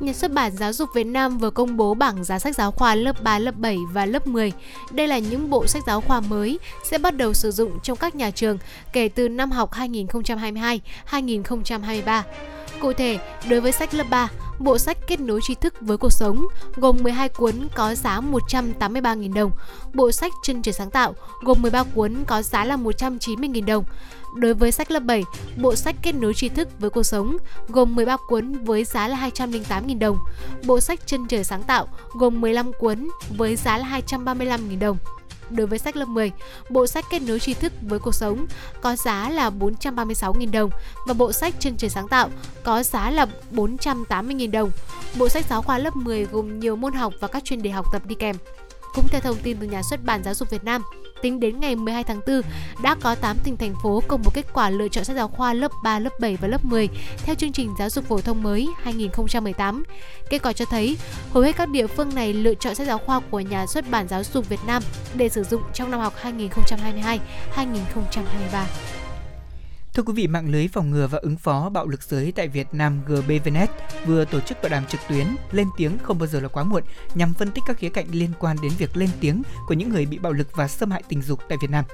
Nhà 0.00 0.12
xuất 0.12 0.32
bản 0.32 0.56
Giáo 0.56 0.72
dục 0.72 0.88
Việt 0.94 1.04
Nam 1.04 1.38
vừa 1.38 1.50
công 1.50 1.76
bố 1.76 1.94
bảng 1.94 2.24
giá 2.24 2.38
sách 2.38 2.54
giáo 2.54 2.72
khoa 2.72 2.94
lớp 2.94 3.22
3, 3.22 3.38
lớp 3.38 3.56
7 3.56 3.78
và 3.92 4.06
lớp 4.06 4.26
10. 4.26 4.52
Đây 4.90 5.08
là 5.08 5.18
những 5.18 5.50
bộ 5.50 5.66
sách 5.66 5.82
giáo 5.86 6.00
khoa 6.00 6.20
mới 6.20 6.58
sẽ 6.84 6.98
bắt 6.98 7.16
đầu 7.16 7.34
sử 7.34 7.50
dụng 7.50 7.78
trong 7.82 7.98
các 7.98 8.14
nhà 8.14 8.30
trường 8.30 8.58
kể 8.92 9.08
từ 9.08 9.28
năm 9.28 9.50
học 9.50 9.70
2022-2023. 11.10 12.22
Cụ 12.80 12.92
thể, 12.92 13.18
đối 13.48 13.60
với 13.60 13.72
sách 13.72 13.94
lớp 13.94 14.06
3, 14.10 14.28
bộ 14.58 14.78
sách 14.78 14.98
Kết 15.06 15.20
nối 15.20 15.40
tri 15.42 15.54
thức 15.54 15.74
với 15.80 15.96
cuộc 15.96 16.12
sống 16.12 16.46
gồm 16.76 16.96
12 17.02 17.28
cuốn 17.28 17.54
có 17.74 17.94
giá 17.94 18.20
183.000 18.20 19.34
đồng, 19.34 19.50
bộ 19.94 20.12
sách 20.12 20.32
Chân 20.42 20.62
trời 20.62 20.72
sáng 20.72 20.90
tạo 20.90 21.14
gồm 21.44 21.62
13 21.62 21.82
cuốn 21.94 22.14
có 22.26 22.42
giá 22.42 22.64
là 22.64 22.76
190.000 22.76 23.64
đồng. 23.64 23.84
Đối 24.36 24.54
với 24.54 24.72
sách 24.72 24.90
lớp 24.90 25.00
7, 25.00 25.24
bộ 25.56 25.74
sách 25.74 25.96
Kết 26.02 26.14
nối 26.14 26.34
tri 26.34 26.48
thức 26.48 26.68
với 26.78 26.90
cuộc 26.90 27.02
sống 27.02 27.36
gồm 27.68 27.94
13 27.94 28.16
cuốn 28.28 28.52
với 28.64 28.84
giá 28.84 29.08
là 29.08 29.30
208.000 29.34 29.98
đồng, 29.98 30.18
bộ 30.66 30.80
sách 30.80 31.06
Chân 31.06 31.26
trời 31.28 31.44
sáng 31.44 31.62
tạo 31.62 31.88
gồm 32.12 32.40
15 32.40 32.72
cuốn 32.72 33.08
với 33.36 33.56
giá 33.56 33.78
là 33.78 34.00
235.000 34.08 34.78
đồng. 34.78 34.96
Đối 35.50 35.66
với 35.66 35.78
sách 35.78 35.96
lớp 35.96 36.08
10, 36.08 36.32
bộ 36.70 36.86
sách 36.86 37.04
Kết 37.10 37.22
nối 37.22 37.40
tri 37.40 37.54
thức 37.54 37.72
với 37.80 37.98
cuộc 37.98 38.14
sống 38.14 38.46
có 38.80 38.96
giá 38.96 39.30
là 39.30 39.50
436.000 39.50 40.50
đồng 40.50 40.70
và 41.06 41.14
bộ 41.14 41.32
sách 41.32 41.54
Chân 41.58 41.76
trời 41.76 41.90
sáng 41.90 42.08
tạo 42.08 42.30
có 42.64 42.82
giá 42.82 43.10
là 43.10 43.26
480.000 43.52 44.50
đồng. 44.50 44.70
Bộ 45.18 45.28
sách 45.28 45.44
giáo 45.50 45.62
khoa 45.62 45.78
lớp 45.78 45.96
10 45.96 46.24
gồm 46.24 46.60
nhiều 46.60 46.76
môn 46.76 46.92
học 46.92 47.14
và 47.20 47.28
các 47.28 47.44
chuyên 47.44 47.62
đề 47.62 47.70
học 47.70 47.86
tập 47.92 48.02
đi 48.06 48.14
kèm. 48.14 48.36
Cũng 48.96 49.08
theo 49.08 49.20
thông 49.20 49.36
tin 49.42 49.56
từ 49.60 49.66
nhà 49.66 49.82
xuất 49.82 50.04
bản 50.04 50.22
Giáo 50.24 50.34
dục 50.34 50.50
Việt 50.50 50.64
Nam, 50.64 50.82
tính 51.22 51.40
đến 51.40 51.60
ngày 51.60 51.76
12 51.76 52.04
tháng 52.04 52.20
4, 52.26 52.42
đã 52.82 52.96
có 53.02 53.14
8 53.14 53.36
tỉnh 53.44 53.56
thành 53.56 53.74
phố 53.82 54.02
công 54.08 54.22
bố 54.24 54.30
kết 54.34 54.46
quả 54.52 54.70
lựa 54.70 54.88
chọn 54.88 55.04
sách 55.04 55.16
giáo 55.16 55.28
khoa 55.28 55.52
lớp 55.52 55.72
3, 55.82 55.98
lớp 55.98 56.20
7 56.20 56.36
và 56.36 56.48
lớp 56.48 56.64
10 56.64 56.88
theo 57.24 57.34
chương 57.34 57.52
trình 57.52 57.74
giáo 57.78 57.90
dục 57.90 58.04
phổ 58.04 58.20
thông 58.20 58.42
mới 58.42 58.68
2018. 58.82 59.84
Kết 60.30 60.42
quả 60.42 60.52
cho 60.52 60.64
thấy, 60.64 60.96
hầu 61.32 61.42
hết 61.42 61.56
các 61.56 61.68
địa 61.68 61.86
phương 61.86 62.14
này 62.14 62.32
lựa 62.32 62.54
chọn 62.54 62.74
sách 62.74 62.86
giáo 62.86 62.98
khoa 62.98 63.20
của 63.30 63.40
nhà 63.40 63.66
xuất 63.66 63.90
bản 63.90 64.08
Giáo 64.08 64.22
dục 64.24 64.48
Việt 64.48 64.60
Nam 64.66 64.82
để 65.14 65.28
sử 65.28 65.44
dụng 65.44 65.62
trong 65.74 65.90
năm 65.90 66.00
học 66.00 66.14
2022-2023. 66.22 67.18
Thưa 69.96 70.02
quý 70.02 70.12
vị, 70.12 70.26
mạng 70.26 70.50
lưới 70.50 70.68
phòng 70.68 70.90
ngừa 70.90 71.06
và 71.06 71.18
ứng 71.18 71.36
phó 71.36 71.68
bạo 71.70 71.86
lực 71.86 72.02
giới 72.02 72.32
tại 72.32 72.48
Việt 72.48 72.66
Nam 72.72 73.00
GBVNet 73.06 73.70
vừa 74.06 74.24
tổ 74.24 74.40
chức 74.40 74.58
tọa 74.62 74.68
đàm 74.68 74.86
trực 74.86 75.00
tuyến 75.08 75.26
lên 75.52 75.66
tiếng 75.76 75.98
không 76.02 76.18
bao 76.18 76.26
giờ 76.26 76.40
là 76.40 76.48
quá 76.48 76.64
muộn 76.64 76.82
nhằm 77.14 77.34
phân 77.34 77.50
tích 77.50 77.64
các 77.66 77.78
khía 77.78 77.88
cạnh 77.88 78.06
liên 78.10 78.30
quan 78.38 78.56
đến 78.62 78.72
việc 78.78 78.96
lên 78.96 79.08
tiếng 79.20 79.42
của 79.66 79.74
những 79.74 79.88
người 79.88 80.06
bị 80.06 80.18
bạo 80.18 80.32
lực 80.32 80.56
và 80.56 80.68
xâm 80.68 80.90
hại 80.90 81.02
tình 81.08 81.22
dục 81.22 81.40
tại 81.48 81.58
Việt 81.62 81.70
Nam. 81.70 81.84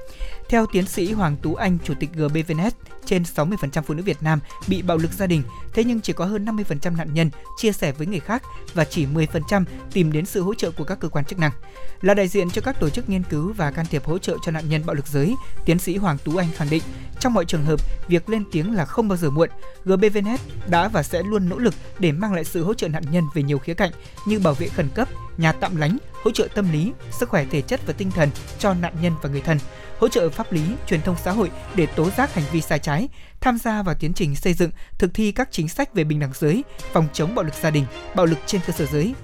Theo 0.49 0.67
tiến 0.73 0.87
sĩ 0.87 1.13
Hoàng 1.13 1.37
Tú 1.43 1.55
Anh, 1.55 1.79
chủ 1.85 1.95
tịch 2.01 2.11
GBVNet, 2.15 2.75
trên 3.05 3.23
60% 3.23 3.83
phụ 3.83 3.95
nữ 3.95 4.03
Việt 4.03 4.23
Nam 4.23 4.41
bị 4.69 4.83
bạo 4.83 4.97
lực 4.97 5.13
gia 5.13 5.27
đình, 5.27 5.43
thế 5.75 5.85
nhưng 5.85 6.01
chỉ 6.01 6.13
có 6.13 6.25
hơn 6.25 6.45
50% 6.45 6.97
nạn 6.97 7.15
nhân 7.15 7.31
chia 7.57 7.73
sẻ 7.73 7.93
với 7.93 8.07
người 8.07 8.21
khác 8.21 8.43
và 8.75 8.85
chỉ 8.85 9.07
10% 9.07 9.65
tìm 9.93 10.13
đến 10.13 10.27
sự 10.27 10.43
hỗ 10.43 10.55
trợ 10.55 10.71
của 10.71 10.85
các 10.85 11.01
cơ 11.01 11.09
quan 11.09 11.25
chức 11.25 11.39
năng. 11.39 11.53
Là 12.01 12.15
đại 12.15 12.29
diện 12.29 12.51
cho 12.51 12.63
các 12.63 12.81
tổ 12.81 12.91
chức 12.91 13.09
nghiên 13.09 13.23
cứu 13.23 13.53
và 13.53 13.71
can 13.71 13.87
thiệp 13.87 14.05
hỗ 14.05 14.19
trợ 14.19 14.37
cho 14.43 14.53
nạn 14.53 14.69
nhân 14.69 14.87
bạo 14.87 14.95
lực 14.95 15.07
giới, 15.07 15.35
tiến 15.65 15.79
sĩ 15.79 15.97
Hoàng 15.97 16.19
Tú 16.25 16.37
Anh 16.37 16.49
khẳng 16.57 16.71
định, 16.71 16.83
trong 17.21 17.35
mọi 17.35 17.45
trường 17.45 17.65
hợp, 17.65 17.81
việc 18.09 18.29
lên 18.29 18.45
tiếng 18.53 18.75
là 18.75 18.85
không 18.85 19.09
bao 19.09 19.17
giờ 19.17 19.31
muộn. 19.31 19.49
GBVNet 19.85 20.41
đã 20.67 20.89
và 20.89 21.03
sẽ 21.03 21.23
luôn 21.23 21.49
nỗ 21.49 21.59
lực 21.59 21.75
để 21.99 22.13
mang 22.13 22.35
lại 22.35 22.45
sự 22.45 22.65
hỗ 22.65 22.75
trợ 22.75 22.89
nạn 22.89 23.03
nhân 23.11 23.25
về 23.35 23.43
nhiều 23.43 23.59
khía 23.59 23.75
cạnh 23.75 23.91
như 24.27 24.39
bảo 24.39 24.55
vệ 24.55 24.69
khẩn 24.69 24.89
cấp, 24.95 25.09
nhà 25.37 25.53
tạm 25.53 25.77
lánh, 25.77 25.99
hỗ 26.25 26.31
trợ 26.31 26.49
tâm 26.55 26.73
lý, 26.73 26.93
sức 27.11 27.29
khỏe 27.29 27.47
thể 27.51 27.63
chất 27.63 27.81
và 27.87 27.93
tinh 27.93 28.11
thần 28.11 28.31
cho 28.59 28.75
nạn 28.75 28.95
nhân 29.03 29.13
và 29.23 29.29
người 29.29 29.41
thân, 29.41 29.59
hỗ 29.99 30.09
trợ 30.09 30.29
pháp 30.29 30.53
lý, 30.53 30.63
truyền 30.87 31.03
thông 31.03 31.17
xã 31.25 31.33
hội 31.33 31.51
để 31.75 31.87
tố 31.87 32.11
giác 32.11 32.35
hành 32.35 32.45
vi 32.53 32.61
sai 32.61 32.79
trái, 32.79 33.09
tham 33.41 33.59
gia 33.59 33.83
vào 33.83 33.95
tiến 33.95 34.13
trình 34.15 34.37
xây 34.37 34.55
dựng, 34.55 34.71
thực 34.99 35.15
thi 35.15 35.33
các 35.33 35.49
chính 35.51 35.69
sách 35.69 35.95
về 35.95 36.05
bình 36.05 36.21
đẳng 36.21 36.33
giới, 36.35 36.65
phòng 36.93 37.09
chống 37.13 37.35
bạo 37.35 37.45
lực 37.45 37.55
gia 37.63 37.71
đình, 37.71 37.85
bạo 38.15 38.27
lực 38.27 38.39
trên 38.47 38.61
cơ 38.67 38.73
sở 38.73 38.87
giới. 38.87 39.15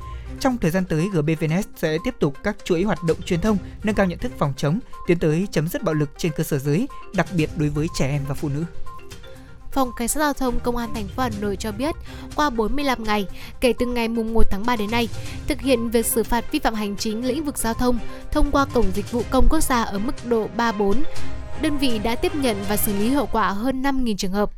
Trong 0.40 0.58
thời 0.58 0.70
gian 0.70 0.84
tới, 0.84 1.08
GBVNS 1.08 1.66
sẽ 1.76 1.98
tiếp 2.04 2.14
tục 2.20 2.34
các 2.42 2.56
chuỗi 2.64 2.82
hoạt 2.82 3.04
động 3.04 3.22
truyền 3.22 3.40
thông, 3.40 3.58
nâng 3.82 3.94
cao 3.94 4.06
nhận 4.06 4.18
thức 4.18 4.32
phòng 4.38 4.52
chống, 4.56 4.78
tiến 5.06 5.18
tới 5.18 5.48
chấm 5.50 5.68
dứt 5.68 5.82
bạo 5.82 5.94
lực 5.94 6.10
trên 6.18 6.32
cơ 6.36 6.44
sở 6.44 6.58
giới, 6.58 6.88
đặc 7.14 7.26
biệt 7.36 7.50
đối 7.56 7.68
với 7.68 7.86
trẻ 7.94 8.08
em 8.08 8.22
và 8.28 8.34
phụ 8.34 8.48
nữ. 8.48 8.64
Phòng 9.72 9.90
Cảnh 9.96 10.08
sát 10.08 10.20
Giao 10.20 10.32
thông 10.32 10.60
Công 10.60 10.76
an 10.76 10.90
thành 10.94 11.08
phố 11.08 11.22
Hà 11.22 11.30
Nội 11.40 11.56
cho 11.56 11.72
biết, 11.72 11.94
qua 12.36 12.50
45 12.50 13.04
ngày 13.04 13.26
kể 13.60 13.72
từ 13.78 13.86
ngày 13.86 14.08
mùng 14.08 14.34
1 14.34 14.42
tháng 14.50 14.66
3 14.66 14.76
đến 14.76 14.90
nay, 14.90 15.08
thực 15.48 15.60
hiện 15.60 15.90
việc 15.90 16.06
xử 16.06 16.22
phạt 16.22 16.52
vi 16.52 16.58
phạm 16.58 16.74
hành 16.74 16.96
chính 16.96 17.26
lĩnh 17.26 17.44
vực 17.44 17.58
giao 17.58 17.74
thông 17.74 17.98
thông 18.32 18.50
qua 18.50 18.66
cổng 18.74 18.86
dịch 18.94 19.12
vụ 19.12 19.22
công 19.30 19.46
quốc 19.50 19.60
gia 19.60 19.82
ở 19.82 19.98
mức 19.98 20.26
độ 20.26 20.48
3-4, 20.56 20.94
đơn 21.62 21.78
vị 21.78 21.98
đã 21.98 22.14
tiếp 22.14 22.34
nhận 22.34 22.56
và 22.68 22.76
xử 22.76 22.98
lý 22.98 23.10
hậu 23.10 23.28
quả 23.32 23.50
hơn 23.50 23.82
5.000 23.82 24.16
trường 24.16 24.32
hợp. 24.32 24.50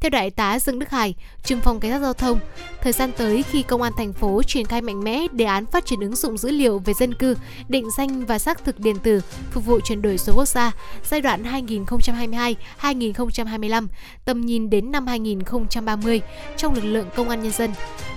Theo 0.00 0.10
Đại 0.10 0.30
tá 0.30 0.58
Dương 0.58 0.78
Đức 0.78 0.90
Hải, 0.90 1.14
trưởng 1.44 1.60
phòng 1.60 1.80
cảnh 1.80 1.90
sát 1.90 1.98
giao 1.98 2.12
thông, 2.12 2.40
thời 2.80 2.92
gian 2.92 3.10
tới 3.16 3.42
khi 3.42 3.62
công 3.62 3.82
an 3.82 3.92
thành 3.96 4.12
phố 4.12 4.42
triển 4.42 4.66
khai 4.66 4.82
mạnh 4.82 5.04
mẽ 5.04 5.26
đề 5.32 5.44
án 5.44 5.66
phát 5.66 5.86
triển 5.86 6.00
ứng 6.00 6.16
dụng 6.16 6.38
dữ 6.38 6.50
liệu 6.50 6.78
về 6.78 6.94
dân 6.94 7.14
cư, 7.14 7.36
định 7.68 7.88
danh 7.98 8.24
và 8.26 8.38
xác 8.38 8.64
thực 8.64 8.80
điện 8.80 8.96
tử 8.98 9.20
phục 9.50 9.66
vụ 9.66 9.80
chuyển 9.80 10.02
đổi 10.02 10.18
số 10.18 10.32
quốc 10.36 10.48
gia 10.48 10.72
giai 11.04 11.20
đoạn 11.20 11.42
2022-2025, 12.80 13.86
tầm 14.24 14.40
nhìn 14.40 14.70
đến 14.70 14.92
năm 14.92 15.06
2030 15.06 16.20
trong 16.56 16.74
lực 16.74 16.84
lượng 16.84 17.06
công 17.16 17.28
an 17.28 17.42
nhân 17.42 17.52
dân. 17.52 17.70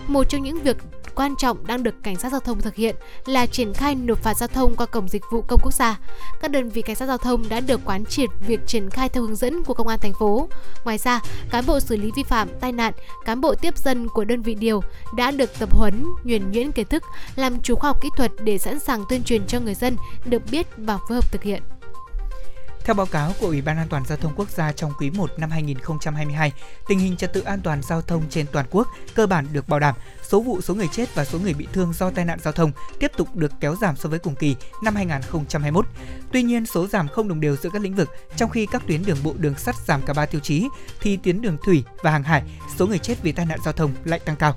Một 0.07 0.23
trong 0.29 0.43
những 0.43 0.63
việc 0.63 0.77
quan 1.19 1.35
trọng 1.35 1.67
đang 1.67 1.83
được 1.83 2.03
cảnh 2.03 2.15
sát 2.15 2.31
giao 2.31 2.39
thông 2.39 2.61
thực 2.61 2.75
hiện 2.75 2.95
là 3.25 3.45
triển 3.45 3.73
khai 3.73 3.95
nộp 3.95 4.23
phạt 4.23 4.33
giao 4.37 4.47
thông 4.47 4.75
qua 4.75 4.85
cổng 4.85 5.09
dịch 5.09 5.21
vụ 5.31 5.41
công 5.41 5.59
quốc 5.63 5.73
gia. 5.73 5.99
Các 6.41 6.51
đơn 6.51 6.69
vị 6.69 6.81
cảnh 6.81 6.95
sát 6.95 7.05
giao 7.05 7.17
thông 7.17 7.49
đã 7.49 7.59
được 7.59 7.81
quán 7.85 8.05
triệt 8.05 8.29
việc 8.47 8.59
triển 8.67 8.89
khai 8.89 9.09
theo 9.09 9.23
hướng 9.23 9.35
dẫn 9.35 9.63
của 9.63 9.73
công 9.73 9.87
an 9.87 9.99
thành 9.99 10.13
phố. 10.19 10.47
Ngoài 10.85 10.97
ra, 10.97 11.19
cán 11.49 11.65
bộ 11.65 11.79
xử 11.79 11.97
lý 11.97 12.11
vi 12.15 12.23
phạm, 12.23 12.49
tai 12.61 12.71
nạn, 12.71 12.93
cán 13.25 13.41
bộ 13.41 13.55
tiếp 13.55 13.77
dân 13.77 14.07
của 14.07 14.23
đơn 14.23 14.41
vị 14.41 14.55
điều 14.55 14.83
đã 15.15 15.31
được 15.31 15.59
tập 15.59 15.69
huấn, 15.77 16.05
nhuần 16.23 16.51
nhuyễn 16.51 16.71
kiến 16.71 16.87
thức, 16.87 17.03
làm 17.35 17.61
chủ 17.61 17.75
khoa 17.75 17.89
học 17.89 18.01
kỹ 18.01 18.09
thuật 18.17 18.31
để 18.43 18.57
sẵn 18.57 18.79
sàng 18.79 19.03
tuyên 19.09 19.23
truyền 19.23 19.47
cho 19.47 19.59
người 19.59 19.75
dân 19.75 19.95
được 20.25 20.41
biết 20.51 20.67
và 20.77 20.97
phối 21.07 21.15
hợp 21.15 21.31
thực 21.31 21.43
hiện. 21.43 21.61
Theo 22.89 22.95
báo 22.95 23.05
cáo 23.05 23.33
của 23.39 23.47
Ủy 23.47 23.61
ban 23.61 23.77
An 23.77 23.87
toàn 23.89 24.05
giao 24.05 24.17
thông 24.17 24.33
quốc 24.35 24.49
gia 24.49 24.71
trong 24.71 24.91
quý 24.99 25.09
1 25.09 25.39
năm 25.39 25.51
2022, 25.51 26.51
tình 26.87 26.99
hình 26.99 27.17
trật 27.17 27.33
tự 27.33 27.41
an 27.41 27.59
toàn 27.63 27.81
giao 27.81 28.01
thông 28.01 28.23
trên 28.29 28.45
toàn 28.51 28.65
quốc 28.71 28.87
cơ 29.15 29.27
bản 29.27 29.47
được 29.51 29.69
bảo 29.69 29.79
đảm. 29.79 29.95
Số 30.29 30.41
vụ, 30.41 30.61
số 30.61 30.75
người 30.75 30.87
chết 30.91 31.15
và 31.15 31.25
số 31.25 31.39
người 31.39 31.53
bị 31.53 31.67
thương 31.73 31.93
do 31.93 32.09
tai 32.09 32.25
nạn 32.25 32.39
giao 32.41 32.53
thông 32.53 32.71
tiếp 32.99 33.11
tục 33.17 33.35
được 33.35 33.51
kéo 33.59 33.75
giảm 33.81 33.95
so 33.95 34.09
với 34.09 34.19
cùng 34.19 34.35
kỳ 34.35 34.55
năm 34.83 34.95
2021. 34.95 35.85
Tuy 36.31 36.43
nhiên, 36.43 36.65
số 36.65 36.87
giảm 36.87 37.07
không 37.07 37.27
đồng 37.27 37.39
đều 37.39 37.55
giữa 37.55 37.69
các 37.69 37.81
lĩnh 37.81 37.95
vực, 37.95 38.09
trong 38.35 38.49
khi 38.49 38.67
các 38.71 38.81
tuyến 38.87 39.05
đường 39.05 39.17
bộ 39.23 39.33
đường 39.37 39.55
sắt 39.55 39.75
giảm 39.87 40.01
cả 40.01 40.13
ba 40.13 40.25
tiêu 40.25 40.41
chí, 40.41 40.67
thì 41.01 41.17
tuyến 41.17 41.41
đường 41.41 41.57
thủy 41.63 41.83
và 42.03 42.11
hàng 42.11 42.23
hải, 42.23 42.43
số 42.77 42.87
người 42.87 42.99
chết 42.99 43.15
vì 43.21 43.31
tai 43.31 43.45
nạn 43.45 43.59
giao 43.65 43.73
thông 43.73 43.91
lại 44.05 44.19
tăng 44.19 44.35
cao. 44.35 44.55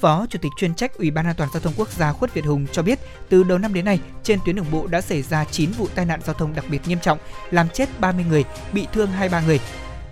Phó 0.00 0.26
Chủ 0.30 0.38
tịch 0.42 0.52
chuyên 0.56 0.74
trách 0.74 0.98
Ủy 0.98 1.10
ban 1.10 1.26
An 1.26 1.34
toàn 1.36 1.50
giao 1.52 1.60
thông 1.60 1.72
quốc 1.76 1.92
gia 1.92 2.12
Khuất 2.12 2.34
Việt 2.34 2.44
Hùng 2.44 2.66
cho 2.72 2.82
biết, 2.82 2.98
từ 3.28 3.42
đầu 3.42 3.58
năm 3.58 3.74
đến 3.74 3.84
nay, 3.84 4.00
trên 4.22 4.38
tuyến 4.44 4.56
đường 4.56 4.70
bộ 4.72 4.86
đã 4.86 5.00
xảy 5.00 5.22
ra 5.22 5.44
9 5.44 5.70
vụ 5.70 5.88
tai 5.94 6.04
nạn 6.04 6.20
giao 6.26 6.34
thông 6.34 6.54
đặc 6.54 6.64
biệt 6.70 6.80
nghiêm 6.86 7.00
trọng, 7.00 7.18
làm 7.50 7.68
chết 7.68 8.00
30 8.00 8.24
người, 8.28 8.44
bị 8.72 8.86
thương 8.92 9.10
23 9.10 9.40
người. 9.40 9.60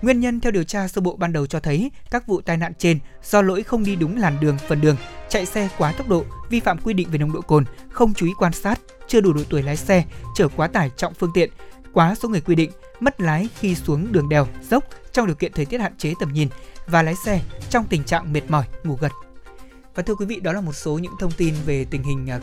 Nguyên 0.01 0.19
nhân 0.19 0.39
theo 0.39 0.51
điều 0.51 0.63
tra 0.63 0.87
sơ 0.87 1.01
bộ 1.01 1.15
ban 1.15 1.33
đầu 1.33 1.47
cho 1.47 1.59
thấy 1.59 1.91
các 2.11 2.27
vụ 2.27 2.41
tai 2.41 2.57
nạn 2.57 2.73
trên 2.77 2.99
do 3.23 3.41
lỗi 3.41 3.63
không 3.63 3.83
đi 3.83 3.95
đúng 3.95 4.17
làn 4.17 4.37
đường, 4.39 4.57
phần 4.67 4.81
đường, 4.81 4.95
chạy 5.29 5.45
xe 5.45 5.69
quá 5.77 5.91
tốc 5.91 6.07
độ, 6.07 6.23
vi 6.49 6.59
phạm 6.59 6.77
quy 6.77 6.93
định 6.93 7.09
về 7.11 7.17
nồng 7.17 7.33
độ 7.33 7.41
cồn, 7.41 7.65
không 7.89 8.13
chú 8.13 8.25
ý 8.25 8.31
quan 8.39 8.53
sát, 8.53 8.79
chưa 9.07 9.21
đủ 9.21 9.33
độ 9.33 9.41
tuổi 9.49 9.63
lái 9.63 9.77
xe, 9.77 10.03
chở 10.35 10.47
quá 10.55 10.67
tải 10.67 10.91
trọng 10.97 11.13
phương 11.13 11.31
tiện, 11.33 11.49
quá 11.93 12.15
số 12.15 12.29
người 12.29 12.41
quy 12.41 12.55
định, 12.55 12.71
mất 12.99 13.21
lái 13.21 13.49
khi 13.59 13.75
xuống 13.75 14.11
đường 14.11 14.29
đèo, 14.29 14.47
dốc 14.69 14.83
trong 15.11 15.25
điều 15.25 15.35
kiện 15.35 15.51
thời 15.53 15.65
tiết 15.65 15.81
hạn 15.81 15.97
chế 15.97 16.13
tầm 16.19 16.33
nhìn 16.33 16.47
và 16.87 17.03
lái 17.03 17.15
xe 17.25 17.41
trong 17.69 17.85
tình 17.89 18.03
trạng 18.03 18.33
mệt 18.33 18.41
mỏi, 18.49 18.65
ngủ 18.83 18.97
gật. 19.01 19.11
Và 19.97 20.03
thưa 20.03 20.15
quý 20.15 20.25
vị, 20.25 20.39
đó 20.39 20.53
là 20.53 20.61
một 20.61 20.73
số 20.73 20.97
những 20.97 21.13
thông 21.19 21.31
tin 21.31 21.53
về 21.65 21.85
tình 21.85 22.03
hình 22.03 22.29
à, 22.29 22.39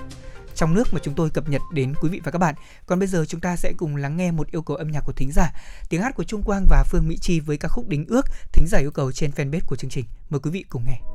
trong 0.55 0.75
nước 0.75 0.89
mà 0.93 1.01
chúng 1.03 1.15
tôi 1.15 1.31
cập 1.31 1.49
nhật 1.49 1.63
đến 1.73 1.95
quý 2.01 2.09
vị 2.09 2.21
và 2.25 2.31
các 2.31 2.39
bạn. 2.39 2.55
Còn 2.87 2.99
bây 2.99 3.09
giờ 3.09 3.25
chúng 3.29 3.41
ta 3.41 3.57
sẽ 3.57 3.73
cùng 3.77 3.97
lắng 3.97 4.17
nghe 4.17 4.31
một 4.31 4.51
yêu 4.51 4.63
cầu 4.63 4.77
âm 4.77 4.91
nhạc 4.91 5.01
của 5.01 5.13
thính 5.13 5.33
giả. 5.33 5.53
Tiếng 5.89 6.03
hát 6.03 6.15
của 6.15 6.25
Trung 6.25 6.43
Quang 6.43 6.67
và 6.71 6.85
Phương 6.91 7.09
Mỹ 7.09 7.17
Chi 7.21 7.41
với 7.41 7.57
ca 7.57 7.69
khúc 7.69 7.89
Đính 7.89 8.07
ước, 8.09 8.27
thính 8.53 8.67
giả 8.69 8.79
yêu 8.79 8.91
cầu 8.91 9.13
trên 9.13 9.31
fanpage 9.31 9.61
của 9.67 9.77
chương 9.77 9.91
trình. 9.91 10.05
Mời 10.31 10.41
quý 10.41 10.51
vị 10.51 10.65
cùng 10.69 10.85
nghe. 10.87 11.14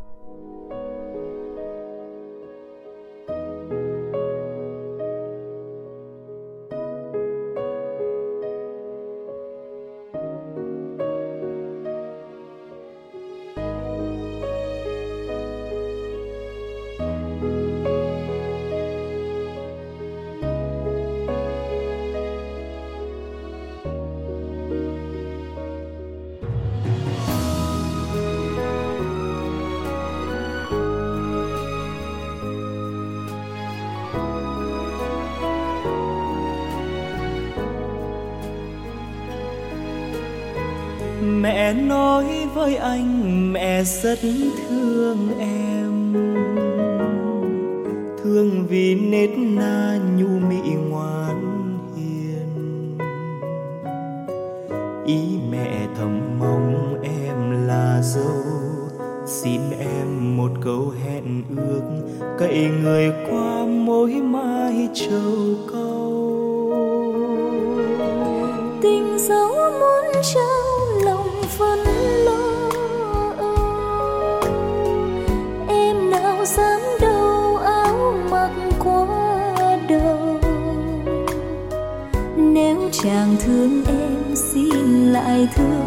Mẹ 41.41 41.73
nói 41.73 42.25
với 42.53 42.75
anh, 42.75 43.53
mẹ 43.53 43.83
rất 43.83 44.19
thương 44.69 45.39
em. 45.39 46.13
Thương 48.23 48.65
vì 48.69 48.95
nết 48.95 49.29
na 49.37 49.99
nhu 50.17 50.27
mị 50.49 50.71
ngoan 50.89 51.77
hiền. 51.95 52.97
Ý 55.05 55.21
mẹ 55.51 55.87
thầm 55.97 56.39
mong 56.39 56.97
em 57.03 57.67
là 57.67 58.01
dâu. 58.03 58.43
Xin 59.25 59.61
em 59.79 60.37
một 60.37 60.51
câu 60.63 60.93
hẹn 61.03 61.43
ước, 61.57 61.81
cậy 62.39 62.69
người 62.83 63.11
qua 63.29 63.65
mối 63.65 64.11
mai 64.11 64.89
châu. 64.93 65.38
Xin 85.47 85.78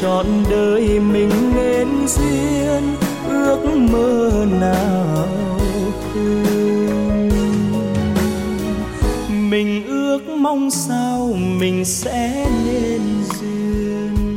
trọn 0.00 0.26
đời 0.50 1.00
mình 1.00 1.30
nên 1.54 1.88
duyên 2.08 2.82
ước 3.28 3.58
mơ 3.92 4.46
nào 4.60 5.26
thương 6.14 7.28
mình 9.50 9.86
ước 9.86 10.20
mong 10.28 10.70
sao 10.70 11.32
mình 11.36 11.84
sẽ 11.84 12.46
nên 12.66 13.00
duyên. 13.40 14.36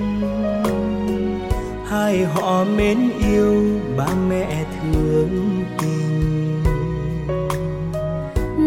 Hai 1.88 2.26
họ 2.26 2.66
mến 2.78 2.98
yêu, 3.34 3.64
ba 3.98 4.08
mẹ 4.30 4.66
thương 4.82 5.64
tình. 5.80 6.64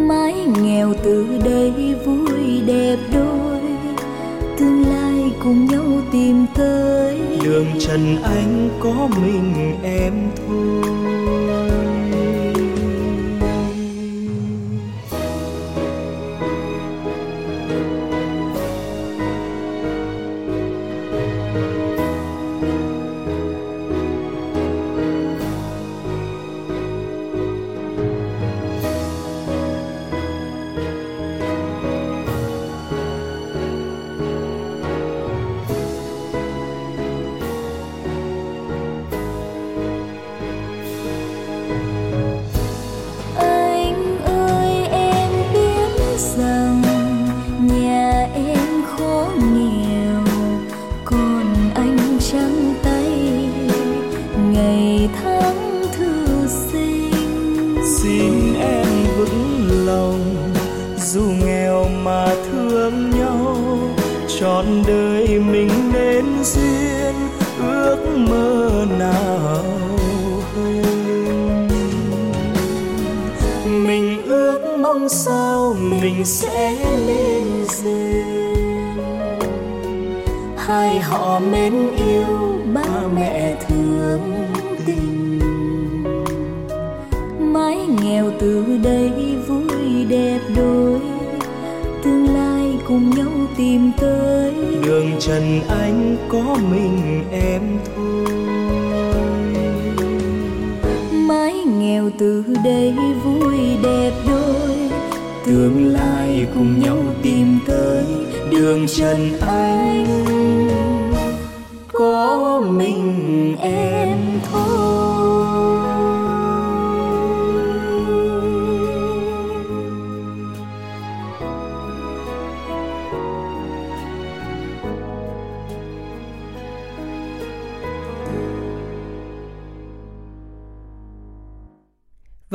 Mái 0.09 0.35
nghèo 0.63 0.95
từ 1.05 1.27
đây 1.45 1.95
vui 2.05 2.61
đẹp 2.67 2.97
đôi 3.13 3.26
cùng 5.47 5.67
nhau 5.67 6.03
tìm 6.13 6.47
tới. 6.55 7.21
Đường 7.45 7.67
trần 7.81 8.17
anh 8.23 8.69
có 8.81 9.09
mình 9.21 9.75
em 9.83 10.13
thôi. 10.37 11.06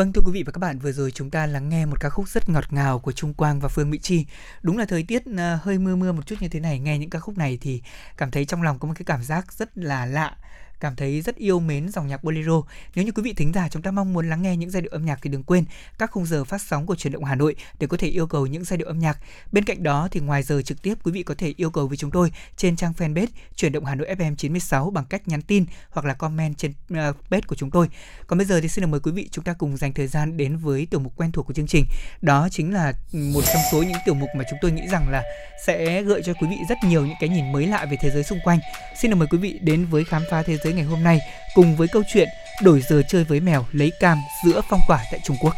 Vâng 0.02 0.14
thưa 0.14 0.22
quý 0.26 0.32
vị 0.32 0.44
và 0.44 0.52
các 0.52 0.60
bạn, 0.60 0.80
vừa 0.80 0.92
rồi 0.92 1.12
chúng 1.12 1.30
ta 1.30 1.46
lắng 1.46 1.70
nghe 1.70 1.86
một 1.86 2.00
ca 2.00 2.10
khúc 2.10 2.30
rất 2.30 2.50
ngọt 2.50 2.74
ngào 2.74 3.00
của 3.00 3.12
Trung 3.12 3.34
Quang 3.34 3.60
và 3.60 3.70
Phương 3.70 3.90
Mỹ 3.90 3.98
Chi. 4.02 4.26
Đúng 4.62 4.78
là 4.78 4.86
thời 4.86 5.04
tiết 5.04 5.24
à, 5.38 5.60
hơi 5.64 5.80
mưa 5.80 5.96
mưa 5.96 6.12
một 6.12 6.26
chút 6.26 6.36
như 6.40 6.48
thế 6.48 6.60
này, 6.60 6.80
nghe 6.80 6.98
những 6.98 7.10
ca 7.10 7.20
khúc 7.20 7.38
này 7.38 7.58
thì 7.62 7.82
cảm 8.18 8.32
thấy 8.32 8.46
trong 8.46 8.64
lòng 8.64 8.80
có 8.80 8.88
một 8.88 8.94
cái 8.98 9.06
cảm 9.06 9.24
giác 9.24 9.54
rất 9.54 9.78
là 9.78 10.06
lạ 10.06 10.38
cảm 10.82 10.96
thấy 10.96 11.22
rất 11.22 11.36
yêu 11.36 11.60
mến 11.60 11.90
dòng 11.90 12.08
nhạc 12.08 12.24
bolero. 12.24 12.62
Nếu 12.96 13.06
như 13.06 13.12
quý 13.12 13.24
vị 13.24 13.34
thính 13.34 13.52
giả 13.54 13.70
chúng 13.70 13.82
ta 13.82 13.92
mong 13.92 14.14
muốn 14.14 14.30
lắng 14.30 14.42
nghe 14.42 14.58
những 14.58 14.70
giai 14.70 14.82
điệu 14.82 14.92
âm 14.92 15.06
nhạc 15.06 15.20
thì 15.22 15.30
đừng 15.30 15.44
quên 15.44 15.66
các 16.00 16.12
khung 16.12 16.26
giờ 16.26 16.44
phát 16.44 16.62
sóng 16.62 16.86
của 16.86 16.96
truyền 16.96 17.14
động 17.14 17.24
Hà 17.24 17.36
Nội 17.36 17.56
để 17.80 17.88
có 17.88 17.98
thể 17.98 18.08
yêu 18.08 18.28
cầu 18.28 18.48
những 18.48 18.64
giai 18.64 18.78
điệu 18.78 18.88
âm 18.88 19.00
nhạc. 19.00 19.18
Bên 19.52 19.64
cạnh 19.64 19.84
đó 19.84 20.08
thì 20.12 20.20
ngoài 20.20 20.44
giờ 20.44 20.62
trực 20.62 20.82
tiếp 20.82 20.94
quý 21.04 21.12
vị 21.12 21.24
có 21.24 21.36
thể 21.38 21.54
yêu 21.58 21.70
cầu 21.70 21.88
với 21.88 21.98
chúng 21.98 22.12
tôi 22.12 22.32
trên 22.58 22.76
trang 22.76 22.94
fanpage 22.98 23.28
truyền 23.56 23.72
động 23.72 23.86
Hà 23.86 23.96
Nội 23.96 24.08
FM 24.18 24.36
96 24.36 24.90
bằng 24.90 25.06
cách 25.06 25.28
nhắn 25.28 25.42
tin 25.42 25.66
hoặc 25.90 26.06
là 26.06 26.14
comment 26.14 26.58
trên 26.58 26.72
uh, 26.72 26.98
page 27.30 27.42
của 27.48 27.56
chúng 27.56 27.72
tôi. 27.72 27.88
Còn 28.28 28.38
bây 28.38 28.46
giờ 28.46 28.62
thì 28.62 28.68
xin 28.68 28.82
được 28.82 28.88
mời 28.88 29.00
quý 29.00 29.12
vị 29.12 29.30
chúng 29.32 29.44
ta 29.44 29.54
cùng 29.54 29.78
dành 29.78 29.94
thời 29.94 30.08
gian 30.08 30.38
đến 30.38 30.58
với 30.58 30.86
tiểu 30.86 31.00
mục 31.00 31.14
quen 31.16 31.32
thuộc 31.32 31.48
của 31.48 31.54
chương 31.54 31.68
trình. 31.68 31.86
Đó 32.22 32.48
chính 32.52 32.74
là 32.74 32.94
một 33.14 33.42
trong 33.54 33.62
số 33.72 33.84
những 33.84 33.98
tiểu 34.06 34.16
mục 34.16 34.30
mà 34.38 34.44
chúng 34.50 34.60
tôi 34.62 34.72
nghĩ 34.72 34.88
rằng 34.92 35.10
là 35.10 35.24
sẽ 35.66 36.02
gợi 36.02 36.22
cho 36.26 36.34
quý 36.34 36.48
vị 36.50 36.58
rất 36.70 36.78
nhiều 36.86 37.06
những 37.06 37.16
cái 37.20 37.30
nhìn 37.30 37.52
mới 37.52 37.68
lạ 37.68 37.86
về 37.92 37.98
thế 38.02 38.10
giới 38.10 38.24
xung 38.24 38.40
quanh. 38.44 38.60
Xin 39.02 39.12
được 39.12 39.18
mời 39.18 39.28
quý 39.32 39.38
vị 39.38 39.60
đến 39.62 39.86
với 39.86 40.04
khám 40.04 40.24
phá 40.30 40.44
thế 40.44 40.58
giới 40.64 40.71
ngày 40.74 40.86
hôm 40.86 41.04
nay, 41.04 41.20
cùng 41.56 41.76
với 41.76 41.88
câu 41.88 42.04
chuyện 42.14 42.30
đổi 42.64 42.82
giờ 42.90 43.02
chơi 43.08 43.24
với 43.24 43.40
mèo 43.40 43.66
lấy 43.72 43.92
cam 44.00 44.18
giữa 44.46 44.62
phong 44.70 44.80
tỏa 44.88 45.04
tại 45.12 45.20
Trung 45.24 45.38
Quốc. 45.42 45.56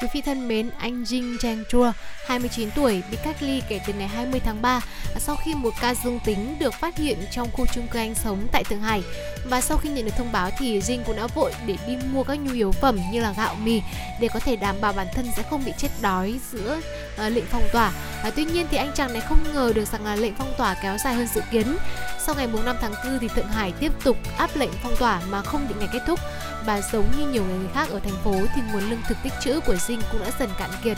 Quý 0.00 0.08
vị 0.12 0.20
thân 0.20 0.48
mến, 0.48 0.70
anh 0.78 1.02
Jing 1.02 1.38
Changchua, 1.38 1.92
29 2.26 2.70
tuổi, 2.70 3.02
bị 3.10 3.16
cách 3.24 3.36
ly 3.40 3.62
kể 3.68 3.80
từ 3.86 3.92
ngày 3.92 4.08
20 4.08 4.40
tháng 4.40 4.62
3 4.62 4.80
sau 5.18 5.36
khi 5.36 5.54
một 5.54 5.70
ca 5.80 5.94
dương 5.94 6.18
tính 6.24 6.56
được 6.58 6.74
phát 6.74 6.96
hiện 6.96 7.18
trong 7.30 7.48
khu 7.52 7.66
chung 7.74 7.86
cư 7.86 7.98
anh 7.98 8.14
sống 8.14 8.46
tại 8.52 8.64
Thượng 8.64 8.80
Hải. 8.80 9.02
Và 9.44 9.60
sau 9.60 9.76
khi 9.76 9.88
nhận 9.88 10.04
được 10.04 10.14
thông 10.16 10.32
báo 10.32 10.50
thì 10.58 10.80
Jing 10.80 11.02
cũng 11.06 11.16
đã 11.16 11.26
vội 11.26 11.52
để 11.66 11.76
đi 11.86 11.96
mua 12.12 12.22
các 12.22 12.34
nhu 12.34 12.52
yếu 12.52 12.72
phẩm 12.72 12.98
như 13.12 13.20
là 13.20 13.34
gạo 13.36 13.54
mì 13.64 13.82
để 14.20 14.28
có 14.34 14.40
thể 14.40 14.56
đảm 14.56 14.76
bảo 14.80 14.92
bản 14.92 15.06
thân 15.14 15.26
sẽ 15.36 15.42
không 15.50 15.64
bị 15.64 15.72
chết 15.78 15.88
đói 16.00 16.40
giữa 16.52 16.80
uh, 17.26 17.32
lệnh 17.32 17.44
phong 17.50 17.68
tỏa. 17.72 17.92
À, 18.22 18.30
tuy 18.36 18.44
nhiên 18.44 18.66
thì 18.70 18.76
anh 18.76 18.92
chàng 18.94 19.12
này 19.12 19.22
không 19.28 19.44
ngờ 19.54 19.72
được 19.74 19.88
rằng 19.88 20.04
là 20.04 20.16
lệnh 20.16 20.34
phong 20.38 20.54
tỏa 20.58 20.74
kéo 20.82 20.96
dài 21.04 21.14
hơn 21.14 21.26
dự 21.34 21.40
kiến. 21.50 21.76
Sau 22.26 22.34
ngày 22.34 22.46
5 22.64 22.76
tháng 22.80 22.92
4 23.04 23.18
thì 23.18 23.28
Thượng 23.28 23.48
Hải 23.48 23.72
tiếp 23.72 23.92
tục 24.04 24.16
áp 24.38 24.50
lệnh 24.56 24.70
phong 24.82 24.96
tỏa 24.96 25.20
mà 25.30 25.42
không 25.42 25.68
định 25.68 25.78
ngày 25.78 25.88
kết 25.92 26.00
thúc 26.06 26.20
và 26.66 26.80
giống 26.92 27.06
như 27.18 27.28
nhiều 27.28 27.44
người 27.44 27.68
khác 27.74 27.88
ở 27.90 28.00
thành 28.00 28.22
phố 28.24 28.34
thì 28.54 28.62
nguồn 28.72 28.90
lương 28.90 29.02
thực 29.08 29.16
tích 29.22 29.32
trữ 29.40 29.60
của 29.60 29.76
Dinh 29.76 30.00
cũng 30.12 30.20
đã 30.20 30.30
dần 30.38 30.50
cạn 30.58 30.70
kiệt 30.84 30.96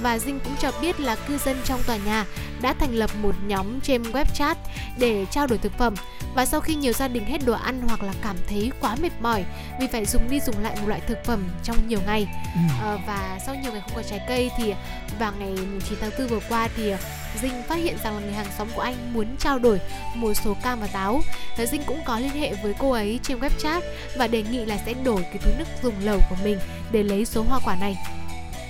và 0.00 0.18
Dinh 0.18 0.40
cũng 0.40 0.56
cho 0.60 0.72
biết 0.80 1.00
là 1.00 1.16
cư 1.16 1.38
dân 1.38 1.56
trong 1.64 1.82
tòa 1.86 1.96
nhà 1.96 2.26
đã 2.60 2.72
thành 2.72 2.94
lập 2.94 3.10
một 3.22 3.34
nhóm 3.46 3.80
trên 3.80 4.02
web 4.02 4.24
chat 4.34 4.58
để 4.98 5.26
trao 5.30 5.46
đổi 5.46 5.58
thực 5.58 5.72
phẩm 5.78 5.94
và 6.34 6.46
sau 6.46 6.60
khi 6.60 6.74
nhiều 6.74 6.92
gia 6.92 7.08
đình 7.08 7.24
hết 7.24 7.38
đồ 7.46 7.52
ăn 7.52 7.82
hoặc 7.88 8.02
là 8.02 8.12
cảm 8.22 8.36
thấy 8.48 8.72
quá 8.80 8.96
mệt 9.02 9.12
mỏi 9.20 9.44
vì 9.80 9.86
phải 9.86 10.06
dùng 10.06 10.30
đi 10.30 10.40
dùng 10.40 10.62
lại 10.62 10.76
một 10.80 10.88
loại 10.88 11.00
thực 11.06 11.18
phẩm 11.24 11.48
trong 11.62 11.88
nhiều 11.88 12.00
ngày 12.06 12.26
ừ. 12.54 12.60
à, 12.82 12.98
và 13.06 13.38
sau 13.46 13.54
nhiều 13.54 13.72
ngày 13.72 13.80
không 13.80 13.96
có 13.96 14.02
trái 14.02 14.20
cây 14.28 14.50
thì 14.58 14.74
vào 15.18 15.32
ngày 15.38 15.54
9 15.88 15.98
tháng 16.00 16.10
4 16.18 16.26
vừa 16.26 16.40
qua 16.48 16.68
thì 16.76 16.92
Dinh 17.40 17.62
phát 17.68 17.76
hiện 17.76 17.96
rằng 18.04 18.14
là 18.14 18.20
người 18.20 18.32
hàng 18.32 18.46
xóm 18.58 18.68
của 18.74 18.82
anh 18.82 19.14
muốn 19.14 19.26
trao 19.38 19.58
đổi 19.58 19.80
một 20.14 20.34
số 20.34 20.56
cam 20.62 20.80
và 20.80 20.86
táo. 20.86 21.20
Và 21.58 21.66
Dinh 21.66 21.82
cũng 21.86 22.00
có 22.04 22.18
liên 22.18 22.30
hệ 22.30 22.54
với 22.62 22.74
cô 22.78 22.90
ấy 22.90 23.20
trên 23.22 23.38
web 23.38 23.50
chat 23.58 23.82
và 24.16 24.26
đề 24.26 24.42
nghị 24.42 24.64
là 24.64 24.78
sẽ 24.86 24.94
đổi 25.04 25.22
cái 25.22 25.38
túi 25.44 25.52
nước 25.58 25.64
dùng 25.82 25.94
lầu 26.02 26.20
của 26.30 26.36
mình 26.44 26.58
để 26.92 27.02
lấy 27.02 27.24
số 27.24 27.42
hoa 27.42 27.60
quả 27.64 27.76
này. 27.80 27.96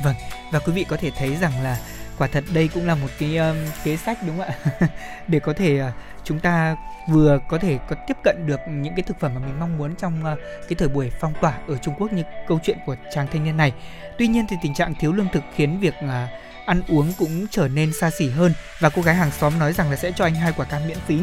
Vâng, 0.04 0.14
và 0.52 0.58
quý 0.58 0.72
vị 0.72 0.84
có 0.88 0.96
thể 0.96 1.10
thấy 1.18 1.36
rằng 1.36 1.62
là 1.62 1.78
quả 2.18 2.28
thật 2.32 2.44
đây 2.54 2.68
cũng 2.74 2.86
là 2.86 2.94
một 2.94 3.08
cái 3.18 3.36
um, 3.36 3.56
kế 3.84 3.96
sách 3.96 4.18
đúng 4.26 4.38
không 4.38 4.46
ạ? 4.46 4.88
để 5.28 5.40
có 5.40 5.52
thể 5.52 5.80
uh, 5.80 5.94
chúng 6.24 6.40
ta 6.40 6.76
vừa 7.08 7.38
có 7.48 7.58
thể 7.58 7.78
có 7.88 7.96
tiếp 8.06 8.16
cận 8.24 8.46
được 8.46 8.60
những 8.68 8.94
cái 8.94 9.02
thực 9.02 9.20
phẩm 9.20 9.34
mà 9.34 9.40
mình 9.40 9.60
mong 9.60 9.78
muốn 9.78 9.94
trong 9.96 10.32
uh, 10.32 10.38
cái 10.68 10.76
thời 10.78 10.88
buổi 10.88 11.10
phong 11.20 11.32
tỏa 11.40 11.58
ở 11.68 11.76
Trung 11.76 11.94
Quốc 11.98 12.12
như 12.12 12.22
câu 12.48 12.58
chuyện 12.62 12.78
của 12.86 12.96
chàng 13.14 13.26
thanh 13.32 13.44
niên 13.44 13.56
này. 13.56 13.72
Tuy 14.18 14.26
nhiên 14.26 14.46
thì 14.48 14.56
tình 14.62 14.74
trạng 14.74 14.94
thiếu 14.94 15.12
lương 15.12 15.28
thực 15.32 15.42
khiến 15.54 15.80
việc 15.80 15.94
uh, 16.04 16.10
ăn 16.66 16.82
uống 16.88 17.12
cũng 17.18 17.46
trở 17.50 17.68
nên 17.68 17.92
xa 17.92 18.10
xỉ 18.10 18.30
hơn 18.30 18.52
và 18.80 18.88
cô 18.88 19.02
gái 19.02 19.14
hàng 19.14 19.30
xóm 19.30 19.58
nói 19.58 19.72
rằng 19.72 19.90
là 19.90 19.96
sẽ 19.96 20.12
cho 20.16 20.24
anh 20.24 20.34
hai 20.34 20.52
quả 20.56 20.66
cam 20.66 20.88
miễn 20.88 20.98
phí 21.06 21.18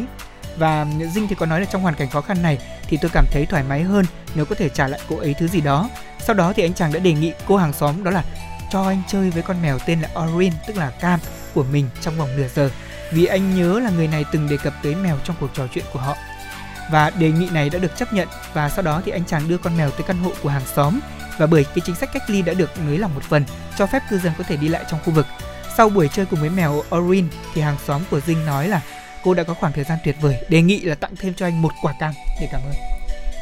và 0.58 0.86
Dinh 1.14 1.28
thì 1.28 1.36
có 1.36 1.46
nói 1.46 1.60
là 1.60 1.66
trong 1.66 1.82
hoàn 1.82 1.96
cảnh 1.96 2.10
khó 2.10 2.22
khăn 2.22 2.42
này 2.42 2.58
thì 2.88 2.98
tôi 3.02 3.12
cảm 3.14 3.26
thấy 3.32 3.46
thoải 3.46 3.64
mái 3.64 3.84
hơn 3.84 4.06
nếu 4.36 4.46
có 4.46 4.56
thể 4.56 4.70
trả 4.70 4.88
lại 4.88 5.00
cô 5.10 5.18
ấy 5.18 5.34
thứ 5.34 5.48
gì 5.48 5.62
đó. 5.62 5.90
Sau 6.20 6.36
đó 6.36 6.54
thì 6.54 6.64
anh 6.64 6.74
chàng 6.74 6.94
đã 6.94 7.00
đề 7.00 7.14
nghị 7.14 7.34
cô 7.48 7.58
hàng 7.58 7.74
xóm 7.74 8.04
đó 8.04 8.12
là 8.12 8.24
cho 8.70 8.84
anh 8.84 9.02
chơi 9.08 9.30
với 9.30 9.44
con 9.44 9.62
mèo 9.62 9.80
tên 9.86 10.02
là 10.02 10.10
Orin 10.20 10.54
tức 10.68 10.78
là 10.78 10.90
cam 10.90 11.20
của 11.54 11.64
mình 11.64 11.90
trong 12.02 12.18
vòng 12.18 12.38
nửa 12.38 12.48
giờ 12.56 12.70
vì 13.12 13.26
anh 13.26 13.56
nhớ 13.56 13.80
là 13.80 13.90
người 13.90 14.08
này 14.08 14.26
từng 14.32 14.50
đề 14.50 14.58
cập 14.58 14.74
tới 14.84 14.96
mèo 14.96 15.18
trong 15.24 15.36
cuộc 15.40 15.50
trò 15.54 15.68
chuyện 15.74 15.86
của 15.94 16.00
họ. 16.00 16.16
Và 16.92 17.10
đề 17.10 17.32
nghị 17.32 17.50
này 17.50 17.70
đã 17.70 17.80
được 17.80 17.98
chấp 17.98 18.14
nhận 18.14 18.28
và 18.54 18.70
sau 18.70 18.84
đó 18.84 19.02
thì 19.06 19.12
anh 19.12 19.26
chàng 19.26 19.50
đưa 19.50 19.58
con 19.58 19.78
mèo 19.78 19.92
tới 19.92 20.04
căn 20.08 20.18
hộ 20.18 20.32
của 20.44 20.50
hàng 20.50 20.66
xóm 20.76 21.00
và 21.38 21.46
bởi 21.46 21.64
cái 21.64 21.82
chính 21.86 21.96
sách 21.96 22.10
cách 22.14 22.30
ly 22.30 22.42
đã 22.42 22.54
được 22.54 22.70
nới 22.86 22.98
lỏng 22.98 23.16
một 23.16 23.24
phần 23.24 23.44
cho 23.78 23.86
phép 23.86 24.04
cư 24.10 24.20
dân 24.20 24.34
có 24.38 24.44
thể 24.44 24.58
đi 24.58 24.68
lại 24.68 24.86
trong 24.92 25.00
khu 25.06 25.14
vực. 25.14 25.26
Sau 25.78 25.90
buổi 25.90 26.08
chơi 26.08 26.26
cùng 26.26 26.40
với 26.40 26.50
mèo 26.50 26.84
Orin 26.96 27.28
thì 27.54 27.62
hàng 27.62 27.78
xóm 27.88 28.02
của 28.12 28.20
Dinh 28.20 28.46
nói 28.46 28.68
là 28.68 28.82
cô 29.24 29.34
đã 29.34 29.44
có 29.44 29.54
khoảng 29.54 29.74
thời 29.74 29.84
gian 29.84 29.98
tuyệt 30.06 30.16
vời, 30.22 30.46
đề 30.50 30.62
nghị 30.62 30.80
là 30.80 30.96
tặng 30.96 31.16
thêm 31.16 31.34
cho 31.34 31.46
anh 31.46 31.62
một 31.62 31.72
quả 31.82 31.94
cam 32.00 32.14
để 32.42 32.48
cảm 32.52 32.62
ơn. 32.62 32.74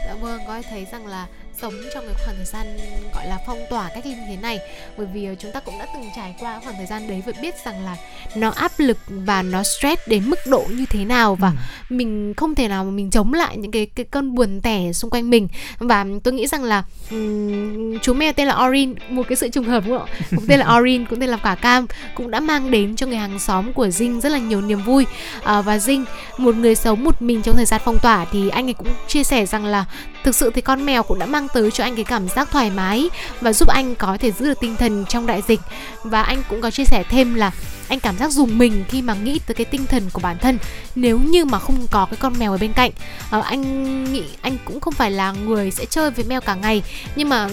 Dạ 0.05 0.13
vâng, 0.21 0.41
có 0.47 0.61
thấy 0.69 0.87
rằng 0.91 1.07
là 1.07 1.27
sống 1.61 1.73
trong 1.93 2.05
cái 2.05 2.15
khoảng 2.25 2.35
thời 2.35 2.45
gian 2.45 2.77
gọi 3.13 3.27
là 3.27 3.37
phong 3.45 3.59
tỏa 3.69 3.89
cách 3.95 4.05
ly 4.05 4.11
như 4.11 4.21
thế 4.27 4.37
này. 4.41 4.59
Bởi 4.97 5.07
vì 5.13 5.25
ờ, 5.25 5.35
chúng 5.39 5.51
ta 5.51 5.59
cũng 5.59 5.79
đã 5.79 5.87
từng 5.93 6.09
trải 6.15 6.35
qua 6.39 6.59
khoảng 6.63 6.75
thời 6.77 6.85
gian 6.85 7.07
đấy 7.07 7.23
và 7.25 7.33
biết 7.41 7.55
rằng 7.65 7.85
là 7.85 7.97
nó 8.35 8.49
áp 8.49 8.71
lực 8.77 8.97
và 9.07 9.41
nó 9.41 9.63
stress 9.63 10.01
đến 10.07 10.29
mức 10.29 10.39
độ 10.47 10.65
như 10.69 10.85
thế 10.89 11.05
nào 11.05 11.35
và 11.35 11.49
ừ. 11.49 11.55
mình 11.95 12.33
không 12.37 12.55
thể 12.55 12.67
nào 12.67 12.83
mà 12.83 12.91
mình 12.91 13.09
chống 13.09 13.33
lại 13.33 13.57
những 13.57 13.71
cái 13.71 13.85
cái 13.85 14.05
cơn 14.05 14.35
buồn 14.35 14.61
tẻ 14.61 14.93
xung 14.93 15.09
quanh 15.09 15.29
mình. 15.29 15.47
Và 15.79 16.05
tôi 16.23 16.33
nghĩ 16.33 16.47
rằng 16.47 16.63
là 16.63 16.83
um, 17.11 17.99
chú 17.99 18.13
mèo 18.13 18.33
tên 18.33 18.47
là 18.47 18.65
Orin 18.65 18.95
một 19.09 19.23
cái 19.29 19.35
sự 19.35 19.49
trùng 19.49 19.65
hợp 19.65 19.83
đúng 19.87 19.97
không 19.97 20.07
ạ? 20.07 20.15
Cũng 20.35 20.45
tên 20.47 20.59
là 20.59 20.75
Orin 20.77 21.05
cũng 21.05 21.19
tên 21.19 21.29
là 21.29 21.37
quả 21.37 21.55
cam 21.55 21.85
cũng 22.15 22.31
đã 22.31 22.39
mang 22.39 22.71
đến 22.71 22.95
cho 22.95 23.07
người 23.07 23.17
hàng 23.17 23.39
xóm 23.39 23.73
của 23.73 23.89
Dinh 23.89 24.21
rất 24.21 24.31
là 24.31 24.37
nhiều 24.37 24.61
niềm 24.61 24.83
vui. 24.83 25.05
À, 25.43 25.61
và 25.61 25.79
Dinh 25.79 26.05
một 26.37 26.55
người 26.55 26.75
sống 26.75 27.03
một 27.03 27.21
mình 27.21 27.41
trong 27.41 27.55
thời 27.55 27.65
gian 27.65 27.81
phong 27.85 27.97
tỏa 28.01 28.25
thì 28.31 28.49
anh 28.49 28.67
ấy 28.67 28.73
cũng 28.73 28.87
chia 29.07 29.23
sẻ 29.23 29.45
rằng 29.45 29.65
là 29.65 29.85
thực 30.23 30.35
sự 30.35 30.51
thì 30.55 30.61
con 30.61 30.85
mèo 30.85 31.03
cũng 31.03 31.19
đã 31.19 31.25
mang 31.25 31.47
tới 31.53 31.71
cho 31.71 31.83
anh 31.83 31.95
cái 31.95 32.05
cảm 32.05 32.29
giác 32.29 32.51
thoải 32.51 32.69
mái 32.69 33.09
và 33.41 33.53
giúp 33.53 33.69
anh 33.69 33.95
có 33.95 34.17
thể 34.19 34.31
giữ 34.31 34.45
được 34.45 34.59
tinh 34.61 34.75
thần 34.75 35.05
trong 35.09 35.27
đại 35.27 35.41
dịch. 35.47 35.59
Và 36.03 36.23
anh 36.23 36.43
cũng 36.49 36.61
có 36.61 36.71
chia 36.71 36.85
sẻ 36.85 37.03
thêm 37.09 37.33
là 37.33 37.51
anh 37.87 37.99
cảm 37.99 38.17
giác 38.17 38.31
dùng 38.31 38.57
mình 38.57 38.83
khi 38.89 39.01
mà 39.01 39.13
nghĩ 39.13 39.39
tới 39.39 39.55
cái 39.55 39.65
tinh 39.65 39.85
thần 39.85 40.09
của 40.13 40.19
bản 40.19 40.37
thân 40.37 40.57
nếu 40.95 41.19
như 41.19 41.45
mà 41.45 41.59
không 41.59 41.87
có 41.91 42.05
cái 42.05 42.17
con 42.19 42.33
mèo 42.39 42.51
ở 42.51 42.57
bên 42.57 42.73
cạnh. 42.73 42.91
À, 43.29 43.41
anh 43.41 44.03
nghĩ 44.13 44.23
anh 44.41 44.57
cũng 44.65 44.79
không 44.79 44.93
phải 44.93 45.11
là 45.11 45.31
người 45.31 45.71
sẽ 45.71 45.85
chơi 45.85 46.11
với 46.11 46.25
mèo 46.25 46.41
cả 46.41 46.55
ngày 46.55 46.83
nhưng 47.15 47.29
mà 47.29 47.49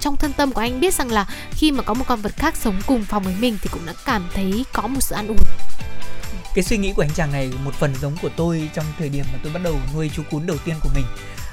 trong 0.00 0.16
thân 0.16 0.32
tâm 0.32 0.52
của 0.52 0.60
anh 0.60 0.80
biết 0.80 0.94
rằng 0.94 1.12
là 1.12 1.26
khi 1.50 1.72
mà 1.72 1.82
có 1.82 1.94
một 1.94 2.04
con 2.08 2.20
vật 2.20 2.32
khác 2.36 2.54
sống 2.56 2.80
cùng 2.86 3.04
phòng 3.04 3.22
với 3.22 3.34
mình 3.40 3.58
thì 3.62 3.68
cũng 3.72 3.86
đã 3.86 3.92
cảm 4.04 4.24
thấy 4.34 4.64
có 4.72 4.86
một 4.86 5.00
sự 5.00 5.14
an 5.14 5.28
ủi. 5.28 5.36
Cái 6.54 6.64
suy 6.64 6.76
nghĩ 6.76 6.92
của 6.96 7.02
anh 7.02 7.10
chàng 7.14 7.32
này 7.32 7.50
một 7.64 7.74
phần 7.74 7.94
giống 8.02 8.16
của 8.22 8.28
tôi 8.36 8.70
trong 8.74 8.84
thời 8.98 9.08
điểm 9.08 9.24
mà 9.32 9.38
tôi 9.42 9.52
bắt 9.52 9.60
đầu 9.64 9.74
nuôi 9.94 10.10
chú 10.16 10.22
cún 10.30 10.46
đầu 10.46 10.56
tiên 10.64 10.74
của 10.82 10.88
mình 10.94 11.04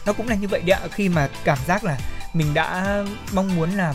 nó 0.06 0.14
cũng 0.14 0.28
là 0.28 0.36
như 0.36 0.48
vậy 0.48 0.62
đấy 0.66 0.80
ạ, 0.84 0.88
khi 0.92 1.10
mà 1.10 1.30
cảm 1.44 1.58
giác 1.68 1.84
là 1.84 1.98
mình 2.34 2.54
đã 2.54 2.98
mong 3.34 3.56
muốn 3.56 3.70
là 3.72 3.94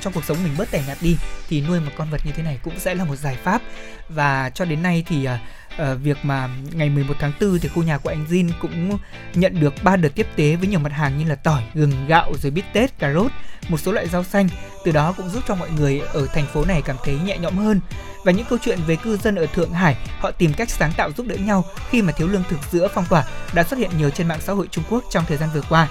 trong 0.00 0.12
cuộc 0.12 0.24
sống 0.24 0.36
mình 0.44 0.54
bớt 0.58 0.70
tẻ 0.70 0.82
nhạt 0.86 0.98
đi 1.00 1.16
thì 1.48 1.60
nuôi 1.60 1.80
một 1.80 1.92
con 1.96 2.10
vật 2.10 2.20
như 2.24 2.32
thế 2.32 2.42
này 2.42 2.58
cũng 2.62 2.78
sẽ 2.78 2.94
là 2.94 3.04
một 3.04 3.16
giải 3.16 3.36
pháp 3.44 3.62
và 4.08 4.50
cho 4.50 4.64
đến 4.64 4.82
nay 4.82 5.04
thì 5.06 5.28
uh, 5.28 6.00
việc 6.02 6.16
mà 6.22 6.48
ngày 6.72 6.90
11 6.90 7.14
tháng 7.18 7.32
4 7.40 7.58
thì 7.58 7.68
khu 7.68 7.82
nhà 7.82 7.98
của 7.98 8.08
anh 8.08 8.26
Jin 8.30 8.50
cũng 8.60 8.98
nhận 9.34 9.60
được 9.60 9.74
3 9.82 9.96
đợt 9.96 10.08
tiếp 10.14 10.26
tế 10.36 10.56
với 10.56 10.68
nhiều 10.68 10.80
mặt 10.80 10.92
hàng 10.92 11.18
như 11.18 11.24
là 11.24 11.34
tỏi, 11.34 11.62
gừng, 11.74 12.06
gạo 12.06 12.32
rồi 12.42 12.50
bít 12.50 12.64
tết, 12.72 12.98
cà 12.98 13.12
rốt, 13.12 13.30
một 13.68 13.80
số 13.80 13.92
loại 13.92 14.08
rau 14.08 14.24
xanh. 14.24 14.48
Từ 14.84 14.92
đó 14.92 15.14
cũng 15.16 15.28
giúp 15.28 15.44
cho 15.48 15.54
mọi 15.54 15.70
người 15.70 16.00
ở 16.00 16.26
thành 16.34 16.46
phố 16.46 16.64
này 16.64 16.82
cảm 16.82 16.96
thấy 17.04 17.18
nhẹ 17.24 17.38
nhõm 17.38 17.56
hơn. 17.56 17.80
Và 18.24 18.32
những 18.32 18.46
câu 18.50 18.58
chuyện 18.62 18.78
về 18.86 18.96
cư 18.96 19.16
dân 19.16 19.34
ở 19.34 19.46
Thượng 19.46 19.72
Hải, 19.72 19.96
họ 20.18 20.30
tìm 20.30 20.52
cách 20.52 20.70
sáng 20.70 20.92
tạo 20.96 21.10
giúp 21.16 21.26
đỡ 21.26 21.36
nhau 21.36 21.64
khi 21.90 22.02
mà 22.02 22.12
thiếu 22.12 22.28
lương 22.28 22.44
thực 22.50 22.58
giữa 22.70 22.88
phong 22.94 23.04
tỏa 23.08 23.24
đã 23.54 23.64
xuất 23.64 23.78
hiện 23.78 23.90
nhiều 23.98 24.10
trên 24.10 24.28
mạng 24.28 24.40
xã 24.40 24.52
hội 24.52 24.68
Trung 24.70 24.84
Quốc 24.90 25.04
trong 25.10 25.24
thời 25.28 25.36
gian 25.36 25.48
vừa 25.54 25.62
qua. 25.68 25.88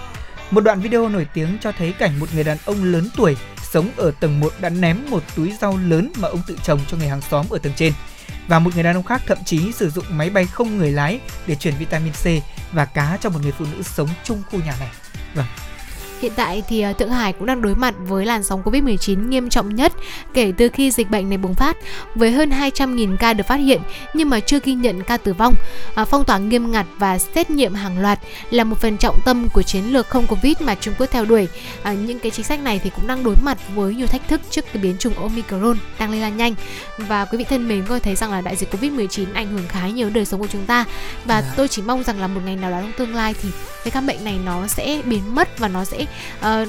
Một 0.52 0.62
đoạn 0.62 0.80
video 0.80 1.10
nổi 1.10 1.28
tiếng 1.34 1.58
cho 1.62 1.72
thấy 1.72 1.94
cảnh 1.94 2.20
một 2.20 2.26
người 2.34 2.44
đàn 2.44 2.58
ông 2.66 2.84
lớn 2.84 3.10
tuổi 3.18 3.36
sống 3.72 3.90
ở 3.98 4.12
tầng 4.20 4.40
1 4.40 4.54
đã 4.60 4.70
ném 4.70 5.06
một 5.10 5.24
túi 5.36 5.54
rau 5.62 5.78
lớn 5.78 6.12
mà 6.18 6.28
ông 6.28 6.42
tự 6.48 6.58
trồng 6.64 6.80
cho 6.88 6.98
người 6.98 7.08
hàng 7.08 7.22
xóm 7.22 7.46
ở 7.50 7.58
tầng 7.58 7.74
trên. 7.76 7.94
Và 8.48 8.60
một 8.60 8.74
người 8.74 8.84
đàn 8.84 8.96
ông 8.96 9.04
khác 9.04 9.22
thậm 9.28 9.38
chí 9.46 9.72
sử 9.72 9.90
dụng 9.90 10.06
máy 10.10 10.30
bay 10.30 10.46
không 10.46 10.78
người 10.78 10.92
lái 10.92 11.20
để 11.48 11.56
chuyển 11.56 11.74
vitamin 11.80 12.14
C 12.14 12.26
và 12.72 12.86
cá 12.86 13.18
cho 13.22 13.30
một 13.30 13.40
người 13.42 13.52
phụ 13.52 13.66
nữ 13.72 13.84
sống 13.84 14.10
chung 14.24 14.44
khu 14.52 14.60
nhà 14.60 14.76
này. 14.80 14.90
Vâng, 15.34 15.46
Hiện 16.22 16.32
tại 16.36 16.64
thì 16.68 16.82
ờ, 16.82 16.94
Thượng 16.94 17.10
Hải 17.10 17.34
cũng 17.34 17.46
đang 17.46 17.62
đối 17.62 17.76
mặt 17.76 17.96
với 18.08 18.26
làn 18.26 18.44
sóng 18.44 18.64
Covid-19 18.64 19.30
nghiêm 19.30 19.50
trọng 19.50 19.76
nhất 19.76 19.94
kể 20.34 20.54
từ 20.58 20.70
khi 20.70 20.92
dịch 20.92 21.10
bệnh 21.10 21.30
này 21.30 21.38
bùng 21.38 21.54
phát, 21.54 21.78
với 22.16 22.32
hơn 22.32 22.50
200.000 22.50 23.18
ca 23.18 23.34
được 23.34 23.48
phát 23.48 23.56
hiện 23.56 23.82
nhưng 24.14 24.30
mà 24.30 24.40
chưa 24.40 24.60
ghi 24.64 24.74
nhận 24.74 25.04
ca 25.04 25.18
tử 25.18 25.34
vong. 25.34 25.54
À, 25.96 26.06
phong 26.06 26.26
tỏa 26.26 26.38
nghiêm 26.38 26.72
ngặt 26.72 26.86
và 26.98 27.18
xét 27.18 27.50
nghiệm 27.50 27.74
hàng 27.74 28.00
loạt 28.00 28.20
là 28.50 28.64
một 28.64 28.80
phần 28.80 28.98
trọng 28.98 29.20
tâm 29.26 29.48
của 29.54 29.62
chiến 29.62 29.94
lược 29.94 30.10
không 30.10 30.28
Covid 30.28 30.54
mà 30.62 30.76
Trung 30.76 30.94
Quốc 31.00 31.08
theo 31.12 31.26
đuổi. 31.26 31.48
À, 31.84 31.94
những 31.94 32.20
cái 32.20 32.32
chính 32.32 32.46
sách 32.46 32.60
này 32.60 32.80
thì 32.84 32.90
cũng 32.96 33.08
đang 33.08 33.24
đối 33.24 33.36
mặt 33.44 33.58
với 33.76 33.96
nhiều 33.96 34.08
thách 34.08 34.28
thức 34.28 34.42
trước 34.50 34.66
cái 34.74 34.84
biến 34.84 34.98
chủng 34.98 35.14
Omicron 35.14 35.78
đang 36.00 36.12
lây 36.12 36.20
lan 36.20 36.38
nhanh. 36.38 36.56
Và 36.98 37.26
quý 37.26 37.38
vị 37.38 37.44
thân 37.44 37.68
mến 37.68 37.86
có 37.86 38.00
thấy 38.00 38.16
rằng 38.16 38.32
là 38.32 38.42
đại 38.42 38.56
dịch 38.56 38.74
Covid-19 38.74 39.26
ảnh 39.34 39.48
hưởng 39.48 39.68
khá 39.68 39.88
nhiều 39.88 40.10
đời 40.10 40.26
sống 40.26 40.40
của 40.40 40.48
chúng 40.48 40.66
ta 40.66 40.86
và. 41.26 41.42
Dạ. 41.42 41.54
tôi 41.58 41.68
chỉ 41.68 41.82
mong 41.82 42.04
rằng 42.04 42.20
là 42.20 42.28
một 42.28 42.42
ngày 42.46 42.56
nào 42.56 42.72
đó 42.72 42.82
trong 42.82 42.92
tương 42.98 43.16
lai 43.16 43.36
thì 43.42 43.50
cái 43.84 43.92
căn 43.92 44.08
bệnh 44.08 44.24
này 44.24 44.40
nó 44.46 44.68
sẽ 44.68 45.02
biến 45.06 45.36
mất 45.36 45.60
và 45.60 45.68
nó 45.68 45.86
sẽ 45.86 46.06
uh, 46.42 46.66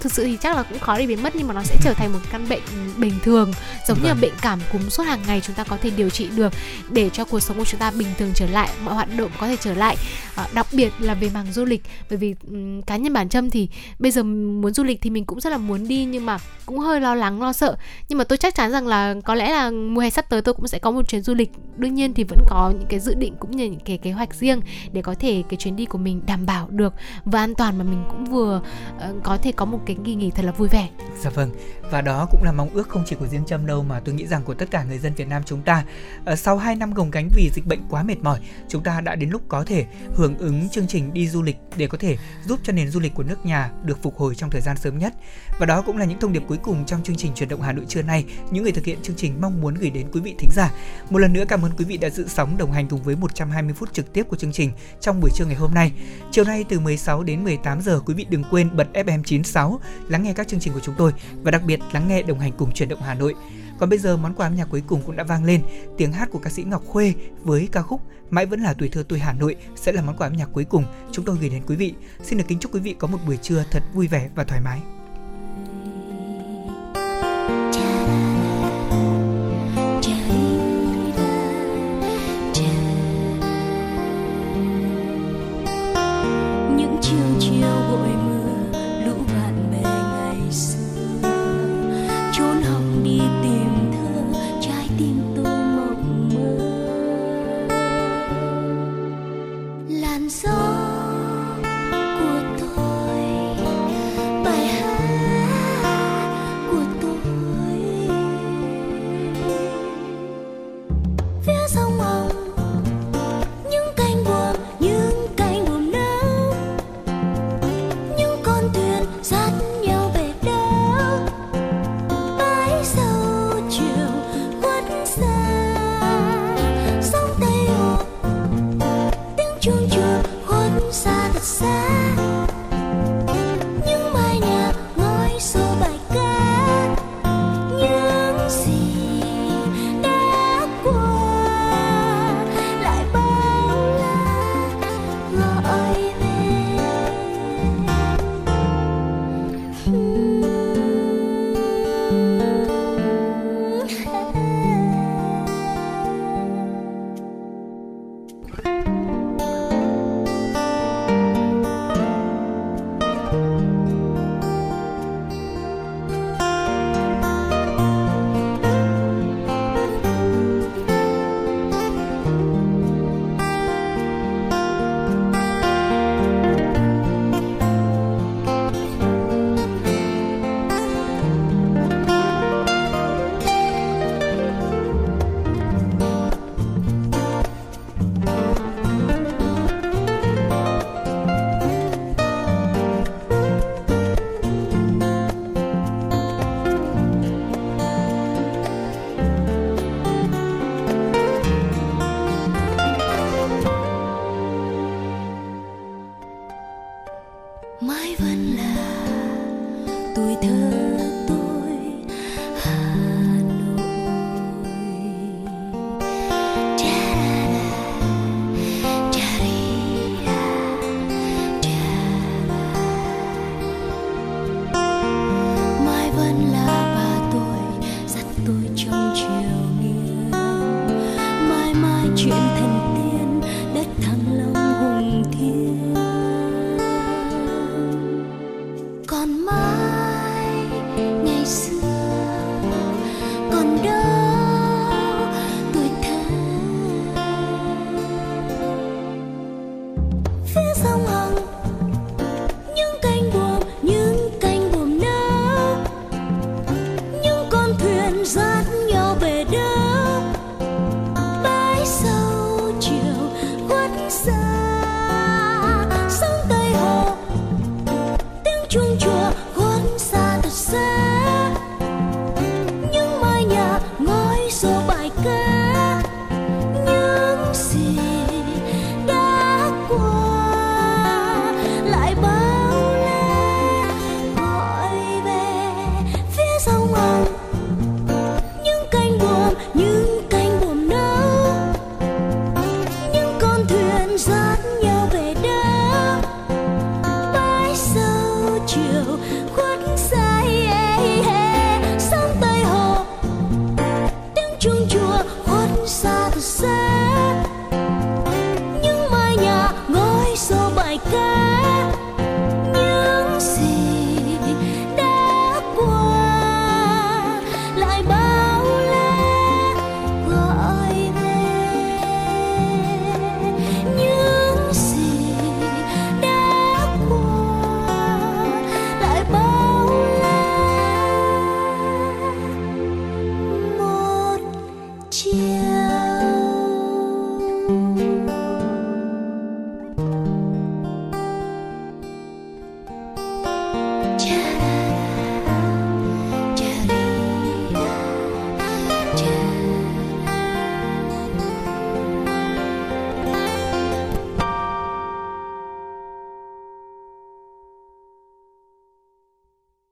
thực 0.00 0.12
sự 0.12 0.24
thì 0.24 0.38
chắc 0.40 0.56
là 0.56 0.62
cũng 0.62 0.78
khó 0.78 0.98
để 0.98 1.06
biến 1.06 1.22
mất 1.22 1.36
nhưng 1.36 1.48
mà 1.48 1.54
nó 1.54 1.62
sẽ 1.62 1.76
trở 1.82 1.92
thành 1.92 2.12
một 2.12 2.18
căn 2.32 2.48
bệnh 2.48 2.62
bình 2.96 3.12
thường 3.22 3.52
giống 3.88 3.98
như 3.98 4.08
là 4.08 4.14
vâng. 4.14 4.20
bệnh 4.20 4.32
cảm 4.42 4.60
cúm 4.72 4.88
suốt 4.88 5.02
hàng 5.02 5.20
ngày 5.26 5.40
chúng 5.40 5.56
ta 5.56 5.64
có 5.64 5.76
thể 5.82 5.90
điều 5.90 6.10
trị 6.10 6.28
được 6.36 6.52
để 6.90 7.10
cho 7.10 7.24
cuộc 7.24 7.40
sống 7.40 7.58
của 7.58 7.64
chúng 7.64 7.80
ta 7.80 7.90
bình 7.90 8.08
thường 8.18 8.30
trở 8.34 8.46
lại 8.46 8.70
mọi 8.84 8.94
hoạt 8.94 9.08
động 9.16 9.30
có 9.38 9.46
thể 9.46 9.56
trở 9.60 9.74
lại. 9.74 9.96
À, 10.34 10.48
đặc 10.54 10.66
biệt 10.72 10.92
là 10.98 11.14
về 11.14 11.30
mảng 11.34 11.52
du 11.52 11.64
lịch 11.64 11.82
bởi 12.10 12.16
vì 12.16 12.34
um, 12.50 12.82
cá 12.82 12.96
nhân 12.96 13.12
bản 13.12 13.28
trâm 13.28 13.50
thì 13.50 13.68
bây 13.98 14.10
giờ 14.10 14.22
muốn 14.22 14.72
du 14.74 14.84
lịch 14.84 15.00
thì 15.02 15.10
mình 15.10 15.24
cũng 15.24 15.40
rất 15.40 15.50
là 15.50 15.58
muốn 15.58 15.88
đi 15.88 16.04
nhưng 16.04 16.26
mà 16.26 16.38
cũng 16.66 16.78
hơi 16.78 17.00
lo 17.00 17.14
lắng 17.14 17.42
lo 17.42 17.52
sợ. 17.52 17.76
Nhưng 18.08 18.18
mà 18.18 18.24
tôi 18.24 18.38
chắc 18.38 18.54
chắn 18.54 18.70
rằng 18.70 18.86
là 18.86 19.14
có 19.24 19.34
lẽ 19.34 19.50
là 19.50 19.70
mùa 19.70 20.00
hè 20.00 20.10
sắp 20.10 20.30
tới 20.30 20.42
tôi 20.42 20.54
cũng 20.54 20.68
sẽ 20.68 20.78
có 20.78 20.90
một 20.90 21.08
chuyến 21.08 21.22
du 21.22 21.34
lịch. 21.34 21.50
Đương 21.76 21.94
nhiên 21.94 22.14
thì 22.14 22.24
vẫn 22.24 22.38
có 22.48 22.72
những 22.78 22.88
cái 22.88 23.00
dự 23.00 23.14
định 23.14 23.34
cũng 23.40 23.50
như 23.50 23.64
những 23.64 23.80
cái 23.80 23.98
kế 23.98 24.12
hoạch 24.12 24.34
riêng 24.34 24.60
để 24.92 25.02
có 25.02 25.14
thể 25.14 25.42
cái 25.48 25.56
chuyến 25.56 25.76
đi 25.76 25.84
của 25.84 25.98
mình 25.98 26.22
đảm 26.26 26.46
bảo 26.46 26.68
được 26.70 26.94
và 27.24 27.40
an 27.40 27.54
toàn 27.54 27.78
mà 27.78 27.84
mình 27.84 28.04
cũng 28.08 28.24
vừa 28.24 28.62
uh, 28.96 29.02
có 29.22 29.36
thể 29.36 29.52
có 29.52 29.64
một 29.64 29.80
cái 29.88 29.96
kỳ 30.04 30.14
nghỉ 30.14 30.30
thật 30.30 30.44
là 30.44 30.52
vui 30.52 30.68
vẻ. 30.68 30.88
Dạ 31.20 31.30
vâng, 31.30 31.50
và 31.90 32.00
đó 32.00 32.26
cũng 32.30 32.42
là 32.42 32.52
mong 32.52 32.70
ước 32.70 32.88
không 32.88 33.02
chỉ 33.06 33.16
của 33.16 33.26
riêng 33.26 33.44
Trâm 33.46 33.66
đâu 33.66 33.82
mà 33.82 34.00
tôi 34.00 34.14
nghĩ 34.14 34.26
rằng 34.26 34.42
của 34.42 34.54
tất 34.54 34.70
cả 34.70 34.84
người 34.84 34.98
dân 34.98 35.14
Việt 35.14 35.28
Nam 35.28 35.42
chúng 35.46 35.62
ta. 35.62 35.84
à, 36.24 36.36
sau 36.36 36.56
2 36.56 36.76
năm 36.76 36.94
gồng 36.94 37.10
gánh 37.10 37.28
vì 37.36 37.50
dịch 37.54 37.66
bệnh 37.66 37.80
quá 37.90 38.02
mệt 38.02 38.18
mỏi, 38.22 38.40
chúng 38.68 38.82
ta 38.82 39.00
đã 39.00 39.14
đến 39.14 39.30
lúc 39.30 39.42
có 39.48 39.64
thể 39.64 39.86
hưởng 40.14 40.38
ứng 40.38 40.68
chương 40.68 40.86
trình 40.86 41.14
đi 41.14 41.28
du 41.28 41.42
lịch 41.42 41.56
để 41.76 41.86
có 41.86 41.98
thể 41.98 42.16
giúp 42.46 42.60
cho 42.62 42.72
nền 42.72 42.90
du 42.90 43.00
lịch 43.00 43.14
của 43.14 43.22
nước 43.22 43.46
nhà 43.46 43.70
được 43.82 44.02
phục 44.02 44.16
hồi 44.16 44.34
trong 44.34 44.50
thời 44.50 44.60
gian 44.60 44.76
sớm 44.76 44.98
nhất. 44.98 45.14
Và 45.58 45.66
đó 45.66 45.82
cũng 45.82 45.96
là 45.96 46.04
những 46.04 46.20
thông 46.20 46.32
điệp 46.32 46.42
cuối 46.48 46.58
cùng 46.62 46.86
trong 46.86 47.02
chương 47.02 47.16
trình 47.16 47.32
chuyển 47.34 47.48
động 47.48 47.62
Hà 47.62 47.72
Nội 47.72 47.84
trưa 47.88 48.02
nay. 48.02 48.24
Những 48.50 48.62
người 48.62 48.72
thực 48.72 48.84
hiện 48.84 48.98
chương 49.02 49.16
trình 49.16 49.40
mong 49.40 49.60
muốn 49.60 49.74
gửi 49.74 49.90
đến 49.90 50.06
quý 50.12 50.20
vị 50.20 50.34
thính 50.38 50.50
giả. 50.54 50.70
Một 51.10 51.18
lần 51.18 51.32
nữa 51.32 51.44
cảm 51.48 51.64
ơn 51.64 51.72
quý 51.78 51.84
vị 51.84 51.96
đã 51.96 52.10
giữ 52.10 52.28
sóng 52.28 52.58
đồng 52.58 52.72
hành 52.72 52.88
cùng 52.88 53.02
với 53.02 53.16
120 53.16 53.74
phút 53.74 53.92
trực 53.92 54.12
tiếp 54.12 54.26
của 54.28 54.36
chương 54.36 54.52
trình 54.52 54.72
trong 55.00 55.20
buổi 55.20 55.30
trưa 55.34 55.44
ngày 55.44 55.56
hôm 55.56 55.74
nay. 55.74 55.92
Chiều 56.30 56.44
nay 56.44 56.64
từ 56.68 56.80
16 56.80 57.22
đến 57.22 57.44
18 57.44 57.80
giờ 57.80 58.00
quý 58.06 58.14
vị 58.14 58.26
đừng 58.30 58.44
quên 58.50 58.76
bật 58.76 58.88
FM 58.94 59.22
96 59.22 59.77
lắng 60.08 60.22
nghe 60.22 60.32
các 60.32 60.48
chương 60.48 60.60
trình 60.60 60.72
của 60.72 60.80
chúng 60.80 60.94
tôi 60.98 61.12
và 61.42 61.50
đặc 61.50 61.62
biệt 61.66 61.80
lắng 61.92 62.08
nghe 62.08 62.22
đồng 62.22 62.38
hành 62.38 62.52
cùng 62.52 62.72
chuyển 62.72 62.88
động 62.88 63.02
Hà 63.02 63.14
Nội. 63.14 63.34
Còn 63.78 63.88
bây 63.90 63.98
giờ 63.98 64.16
món 64.16 64.34
quà 64.34 64.46
âm 64.46 64.54
nhạc 64.54 64.68
cuối 64.70 64.82
cùng 64.86 65.02
cũng 65.06 65.16
đã 65.16 65.24
vang 65.24 65.44
lên, 65.44 65.62
tiếng 65.96 66.12
hát 66.12 66.28
của 66.30 66.38
ca 66.38 66.50
sĩ 66.50 66.64
Ngọc 66.64 66.82
Khuê 66.86 67.14
với 67.44 67.68
ca 67.72 67.82
khúc 67.82 68.00
Mãi 68.30 68.46
vẫn 68.46 68.60
là 68.60 68.74
tuổi 68.74 68.88
thơ 68.88 69.04
tôi 69.08 69.18
Hà 69.18 69.32
Nội 69.32 69.56
sẽ 69.76 69.92
là 69.92 70.02
món 70.02 70.16
quà 70.16 70.26
âm 70.26 70.36
nhạc 70.36 70.48
cuối 70.52 70.64
cùng 70.64 70.84
chúng 71.12 71.24
tôi 71.24 71.36
gửi 71.40 71.50
đến 71.50 71.62
quý 71.66 71.76
vị. 71.76 71.94
Xin 72.22 72.38
được 72.38 72.44
kính 72.48 72.58
chúc 72.58 72.74
quý 72.74 72.80
vị 72.80 72.94
có 72.98 73.08
một 73.08 73.18
buổi 73.26 73.36
trưa 73.36 73.64
thật 73.70 73.82
vui 73.94 74.06
vẻ 74.06 74.28
và 74.34 74.44
thoải 74.44 74.60
mái. 74.60 74.97